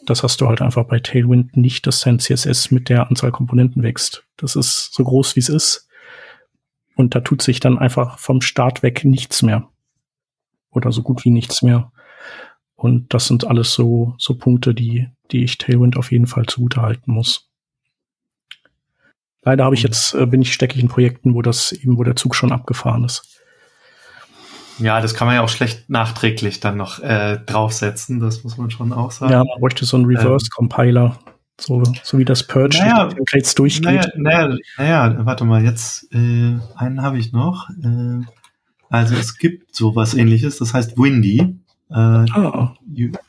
das 0.06 0.24
hast 0.24 0.41
du 0.41 0.48
halt 0.48 0.62
einfach 0.62 0.84
bei 0.86 0.99
Tailwind 0.99 1.56
nicht, 1.56 1.88
dass 1.88 2.02
dein 2.02 2.20
CSS 2.20 2.72
mit 2.72 2.90
der 2.90 3.10
Anzahl 3.10 3.32
Komponenten 3.32 3.82
wächst. 3.82 4.26
Das 4.36 4.56
ist 4.56 4.94
so 4.94 5.03
groß, 5.03 5.36
wie 5.36 5.40
es 5.40 5.49
ist. 5.49 5.88
Und 6.95 7.16
da 7.16 7.22
tut 7.22 7.41
sich 7.41 7.62
dann 7.62 7.80
einfach 7.80 8.20
vom 8.20 8.41
Start 8.41 8.84
weg 8.84 9.06
nichts 9.06 9.41
mehr. 9.41 9.70
Oder 10.72 10.91
so 10.91 11.02
gut 11.02 11.24
wie 11.24 11.32
nichts 11.32 11.62
mehr. 11.62 11.91
Und 12.76 13.14
das 13.14 13.28
sind 13.28 13.45
alles 13.45 13.74
so, 13.74 14.16
so 14.18 14.36
Punkte, 14.36 14.74
die, 14.74 15.08
die 15.32 15.44
ich 15.44 15.58
Tailwind 15.58 15.95
auf 15.95 16.12
jeden 16.12 16.28
Fall 16.28 16.45
zugute 16.45 16.82
halten 16.82 17.14
muss. 17.14 17.51
Leider 19.43 19.65
habe 19.65 19.76
ich 19.76 19.84
mhm. 19.84 19.88
jetzt, 19.88 20.13
äh, 20.13 20.26
bin 20.26 20.41
ich 20.41 20.53
stecke 20.53 20.76
ich 20.76 20.81
in 20.81 20.89
Projekten, 20.89 21.34
wo 21.34 21.41
das 21.41 21.72
eben, 21.72 21.97
wo 21.97 22.03
der 22.03 22.15
Zug 22.15 22.35
schon 22.35 22.51
abgefahren 22.51 23.03
ist. 23.03 23.39
Ja, 24.80 24.99
das 25.01 25.13
kann 25.13 25.27
man 25.27 25.35
ja 25.35 25.41
auch 25.41 25.49
schlecht 25.49 25.89
nachträglich 25.89 26.59
dann 26.59 26.77
noch 26.77 26.99
äh, 26.99 27.38
draufsetzen, 27.45 28.19
das 28.19 28.43
muss 28.43 28.57
man 28.57 28.72
schon 28.72 28.93
auch 28.93 29.11
sagen. 29.11 29.31
Ja, 29.31 29.39
man 29.39 29.59
bräuchte 29.59 29.85
so 29.85 29.97
einen 29.97 30.09
ähm. 30.09 30.18
Reverse-Compiler, 30.18 31.19
so, 31.59 31.84
so 32.03 32.18
wie 32.18 32.26
das 32.26 32.47
Purge 32.47 32.80
naja, 32.80 33.07
Templates 33.07 33.53
durchgeht. 33.53 33.84
Naja, 33.84 34.07
naja, 34.15 34.57
naja, 34.77 35.26
warte 35.26 35.45
mal, 35.45 35.63
jetzt 35.63 36.11
äh, 36.13 36.57
einen 36.76 37.01
habe 37.01 37.19
ich 37.19 37.31
noch. 37.31 37.69
Äh, 37.84 38.22
also 38.89 39.15
es 39.15 39.38
gibt 39.38 39.76
sowas 39.76 40.13
ähnliches, 40.13 40.57
das 40.57 40.73
heißt 40.73 40.97
Windy. 40.97 41.57
Äh, 41.89 41.93
ah. 41.93 42.73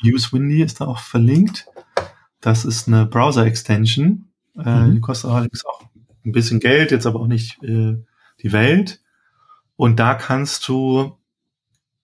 Use 0.05 0.32
Windy 0.32 0.62
ist 0.62 0.80
da 0.80 0.86
auch 0.86 0.98
verlinkt. 0.98 1.66
Das 2.40 2.64
ist 2.64 2.89
eine 2.89 3.06
Browser-Extension. 3.06 4.26
Äh, 4.59 4.70
mhm. 4.70 4.94
Die 4.94 5.01
kostet 5.01 5.30
allerdings 5.30 5.64
auch 5.64 5.82
ein 6.24 6.32
bisschen 6.32 6.61
Geld, 6.61 6.90
jetzt 6.90 7.07
aber 7.07 7.20
auch 7.20 7.27
nicht 7.27 7.62
äh, 7.62 7.97
die 8.40 8.53
Welt. 8.53 9.01
Und 9.77 9.99
da 9.99 10.15
kannst 10.15 10.69
du 10.69 11.16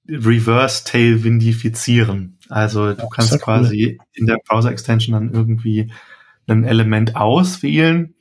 Reverse 0.09 0.85
Tailwindifizieren. 0.85 2.39
Also 2.49 2.95
du 2.95 3.09
kannst 3.09 3.33
cool. 3.33 3.39
quasi 3.39 3.99
in 4.13 4.27
der 4.27 4.39
Browser 4.47 4.71
Extension 4.71 5.13
dann 5.13 5.33
irgendwie 5.33 5.93
ein 6.47 6.65
Element 6.65 7.15
auswählen. 7.17 8.15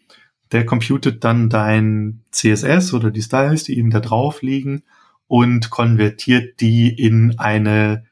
Der 0.52 0.66
computet 0.66 1.24
dann 1.24 1.50
dein 1.50 2.24
CSS 2.32 2.94
oder 2.94 3.12
die 3.12 3.22
Styles, 3.22 3.64
die 3.64 3.78
eben 3.78 3.90
da 3.90 4.00
drauf 4.00 4.42
liegen 4.42 4.84
und 5.28 5.70
konvertiert 5.70 6.60
die 6.62 6.90
in 6.90 7.38
eine 7.40 8.06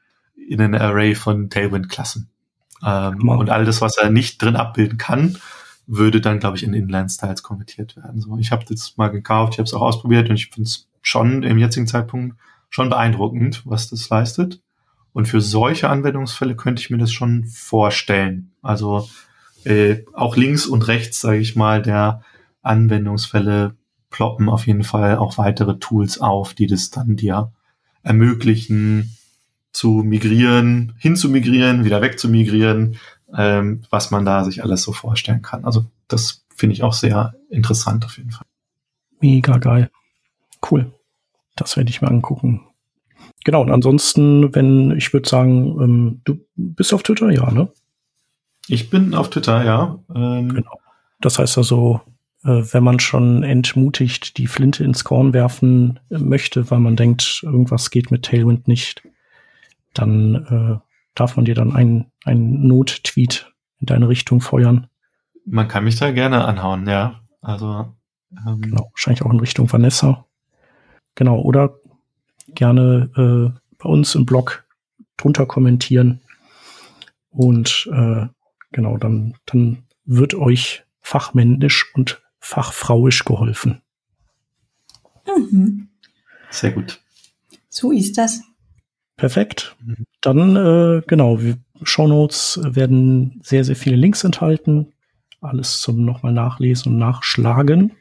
in 0.48 0.60
ein 0.60 0.74
Array 0.74 1.14
von 1.14 1.50
Tailwind-Klassen. 1.50 2.30
Ähm, 2.84 3.28
und 3.28 3.50
all 3.50 3.64
das, 3.64 3.80
was 3.80 3.96
er 3.96 4.10
nicht 4.10 4.40
drin 4.40 4.54
abbilden 4.54 4.98
kann, 4.98 5.38
würde 5.86 6.20
dann, 6.20 6.40
glaube 6.40 6.56
ich, 6.56 6.64
in 6.64 6.74
Inline-Styles 6.74 7.42
konvertiert 7.42 7.96
werden. 7.96 8.20
So, 8.20 8.36
ich 8.38 8.50
habe 8.50 8.64
das 8.64 8.96
mal 8.96 9.08
gekauft, 9.08 9.54
ich 9.54 9.58
habe 9.58 9.66
es 9.66 9.74
auch 9.74 9.82
ausprobiert 9.82 10.28
und 10.28 10.36
ich 10.36 10.50
finde 10.50 10.68
es 10.68 10.88
schon 11.02 11.42
im 11.42 11.58
jetzigen 11.58 11.86
Zeitpunkt 11.86 12.36
schon 12.68 12.88
beeindruckend, 12.88 13.62
was 13.64 13.88
das 13.88 14.08
leistet. 14.08 14.60
Und 15.12 15.26
für 15.26 15.40
solche 15.40 15.88
Anwendungsfälle 15.88 16.56
könnte 16.56 16.82
ich 16.82 16.90
mir 16.90 16.98
das 16.98 17.12
schon 17.12 17.44
vorstellen. 17.44 18.52
Also 18.62 19.08
äh, 19.64 20.04
auch 20.12 20.36
links 20.36 20.66
und 20.66 20.88
rechts, 20.88 21.20
sage 21.20 21.38
ich 21.38 21.56
mal, 21.56 21.80
der 21.80 22.22
Anwendungsfälle 22.62 23.76
ploppen 24.10 24.48
auf 24.48 24.66
jeden 24.66 24.84
Fall 24.84 25.16
auch 25.16 25.38
weitere 25.38 25.78
Tools 25.78 26.20
auf, 26.20 26.54
die 26.54 26.66
das 26.66 26.90
dann 26.90 27.16
dir 27.16 27.52
ermöglichen, 28.02 29.16
zu 29.72 30.02
migrieren, 30.02 30.94
hin 30.98 31.16
zu 31.16 31.28
migrieren, 31.28 31.84
wieder 31.84 32.00
weg 32.00 32.18
zu 32.18 32.30
migrieren, 32.30 32.96
ähm, 33.34 33.82
was 33.90 34.10
man 34.10 34.24
da 34.24 34.44
sich 34.44 34.62
alles 34.62 34.82
so 34.82 34.92
vorstellen 34.92 35.42
kann. 35.42 35.64
Also 35.64 35.86
das 36.08 36.44
finde 36.54 36.74
ich 36.74 36.82
auch 36.82 36.92
sehr 36.92 37.34
interessant 37.50 38.04
auf 38.04 38.16
jeden 38.18 38.30
Fall. 38.30 38.46
Mega 39.20 39.58
geil. 39.58 39.90
Cool. 40.70 40.92
Das 41.56 41.76
werde 41.76 41.90
ich 41.90 42.02
mal 42.02 42.08
angucken. 42.08 42.62
Genau, 43.44 43.62
und 43.62 43.70
ansonsten, 43.70 44.54
wenn, 44.54 44.90
ich 44.96 45.12
würde 45.12 45.28
sagen, 45.28 45.80
ähm, 45.80 46.20
du 46.24 46.38
bist 46.56 46.92
auf 46.92 47.02
Twitter, 47.02 47.30
ja, 47.30 47.50
ne? 47.50 47.68
Ich 48.68 48.90
bin 48.90 49.14
auf 49.14 49.30
Twitter, 49.30 49.64
ja. 49.64 49.98
Ähm, 50.14 50.54
genau. 50.54 50.78
Das 51.20 51.38
heißt 51.38 51.56
also, 51.56 52.00
äh, 52.44 52.62
wenn 52.72 52.82
man 52.82 52.98
schon 52.98 53.42
entmutigt 53.42 54.38
die 54.38 54.46
Flinte 54.46 54.84
ins 54.84 55.04
Korn 55.04 55.32
werfen 55.32 56.00
möchte, 56.10 56.70
weil 56.70 56.80
man 56.80 56.96
denkt, 56.96 57.40
irgendwas 57.42 57.90
geht 57.90 58.10
mit 58.10 58.24
Tailwind 58.24 58.68
nicht, 58.68 59.02
dann 59.94 60.34
äh, 60.34 60.80
darf 61.14 61.36
man 61.36 61.44
dir 61.44 61.54
dann 61.54 61.74
einen, 61.74 62.06
einen 62.26 62.66
Not-Tweet 62.66 63.52
in 63.80 63.86
deine 63.86 64.08
Richtung 64.08 64.40
feuern. 64.40 64.88
Man 65.44 65.68
kann 65.68 65.84
mich 65.84 65.96
da 65.96 66.10
gerne 66.10 66.44
anhauen, 66.44 66.86
ja. 66.88 67.20
Also 67.40 67.94
ähm, 68.46 68.60
genau, 68.60 68.88
wahrscheinlich 68.92 69.22
auch 69.22 69.30
in 69.30 69.40
Richtung 69.40 69.72
Vanessa. 69.72 70.26
Genau, 71.14 71.40
oder 71.40 71.78
gerne 72.48 73.10
äh, 73.16 73.58
bei 73.78 73.88
uns 73.88 74.14
im 74.14 74.26
Blog 74.26 74.66
drunter 75.16 75.46
kommentieren. 75.46 76.20
Und 77.30 77.88
äh, 77.92 78.26
genau, 78.72 78.96
dann, 78.96 79.34
dann 79.46 79.84
wird 80.04 80.34
euch 80.34 80.84
fachmännisch 81.00 81.94
und 81.94 82.22
fachfrauisch 82.40 83.24
geholfen. 83.24 83.82
Mhm. 85.26 85.88
Sehr 86.50 86.72
gut. 86.72 87.00
So 87.68 87.92
ist 87.92 88.18
das. 88.18 88.42
Perfekt. 89.16 89.76
Dann, 90.20 90.56
äh, 90.56 91.02
genau, 91.06 91.40
wir, 91.40 91.58
Shownotes 91.82 92.60
werden 92.62 93.40
sehr, 93.42 93.64
sehr 93.64 93.76
viele 93.76 93.96
Links 93.96 94.24
enthalten. 94.24 94.92
Alles 95.40 95.80
zum 95.80 96.04
nochmal 96.04 96.32
nachlesen 96.32 96.92
und 96.92 96.98
nachschlagen. 96.98 97.92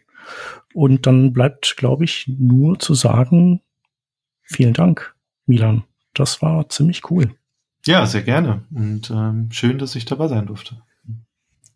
Und 0.74 1.06
dann 1.06 1.34
bleibt, 1.34 1.78
glaube 1.78 2.04
ich, 2.04 2.26
nur 2.28 2.80
zu 2.80 2.94
sagen, 2.94 3.62
vielen 4.42 4.74
Dank, 4.74 5.16
Milan. 5.46 5.84
Das 6.14 6.42
war 6.42 6.70
ziemlich 6.70 7.10
cool. 7.12 7.36
Ja, 7.86 8.06
sehr 8.06 8.24
gerne. 8.24 8.64
Und 8.74 9.12
ähm, 9.12 9.50
schön, 9.52 9.78
dass 9.78 9.96
ich 9.96 10.06
dabei 10.06 10.28
sein 10.28 10.48
durfte. 10.48 10.82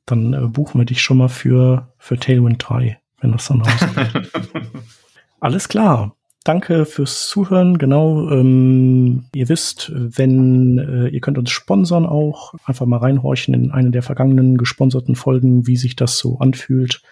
Dann 0.06 0.34
äh, 0.34 0.48
buchen 0.48 0.80
wir 0.82 0.86
dich 0.86 1.02
schon 1.02 1.18
mal 1.18 1.30
für, 1.30 1.94
für 1.98 2.18
Tailwind 2.18 2.64
3, 2.68 3.00
wenn 3.22 3.32
das 3.32 3.48
dann 3.48 3.62
rauskommt. 3.62 4.32
Alles 5.40 5.70
klar 5.70 6.16
danke 6.50 6.88
fürs 6.88 7.28
Zuhören. 7.28 7.78
Genau, 7.78 8.28
ähm, 8.32 9.26
ihr 9.36 9.50
wisst, 9.50 9.92
wenn 9.94 10.80
äh, 10.80 11.08
ihr 11.10 11.22
könnt 11.22 11.38
uns 11.38 11.52
sponsern 11.52 12.08
auch, 12.08 12.56
einfach 12.66 12.88
mal 12.88 12.98
reinhorchen 12.98 13.54
in 13.54 13.70
eine 13.70 13.92
der 13.92 14.02
vergangenen 14.02 14.58
gesponserten 14.58 15.16
Folgen, 15.16 15.68
wie 15.68 15.78
sich 15.78 15.96
das 15.96 16.18
so 16.18 16.40
anfühlt. 16.40 17.04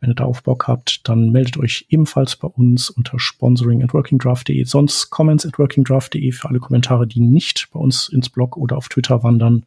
Wenn 0.00 0.10
ihr 0.10 0.14
da 0.14 0.24
auf 0.24 0.42
Bock 0.42 0.68
habt, 0.68 1.08
dann 1.08 1.30
meldet 1.30 1.56
euch 1.56 1.86
ebenfalls 1.88 2.36
bei 2.36 2.46
uns 2.46 2.90
unter 2.90 3.18
sponsoring 3.18 3.82
at 3.82 3.94
workingdraft.de. 3.94 4.64
Sonst 4.64 5.08
comments 5.08 5.46
at 5.46 5.58
workingdraft.de 5.58 6.32
für 6.32 6.50
alle 6.50 6.60
Kommentare, 6.60 7.06
die 7.06 7.20
nicht 7.20 7.68
bei 7.72 7.80
uns 7.80 8.10
ins 8.10 8.28
Blog 8.28 8.58
oder 8.58 8.76
auf 8.76 8.90
Twitter 8.90 9.22
wandern. 9.22 9.64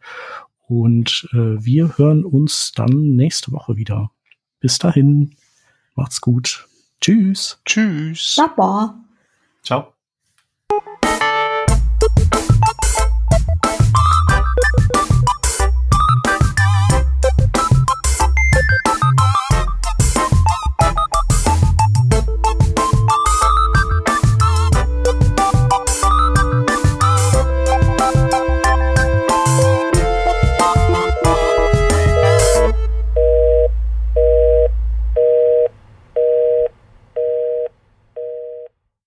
Und 0.67 1.27
äh, 1.33 1.65
wir 1.65 1.97
hören 1.97 2.23
uns 2.23 2.71
dann 2.75 3.15
nächste 3.15 3.51
Woche 3.51 3.77
wieder. 3.77 4.11
Bis 4.59 4.77
dahin, 4.77 5.31
macht's 5.95 6.21
gut. 6.21 6.67
Tschüss. 7.01 7.59
Tschüss. 7.65 8.35
Baba. 8.37 9.06
Ciao. 9.67 9.96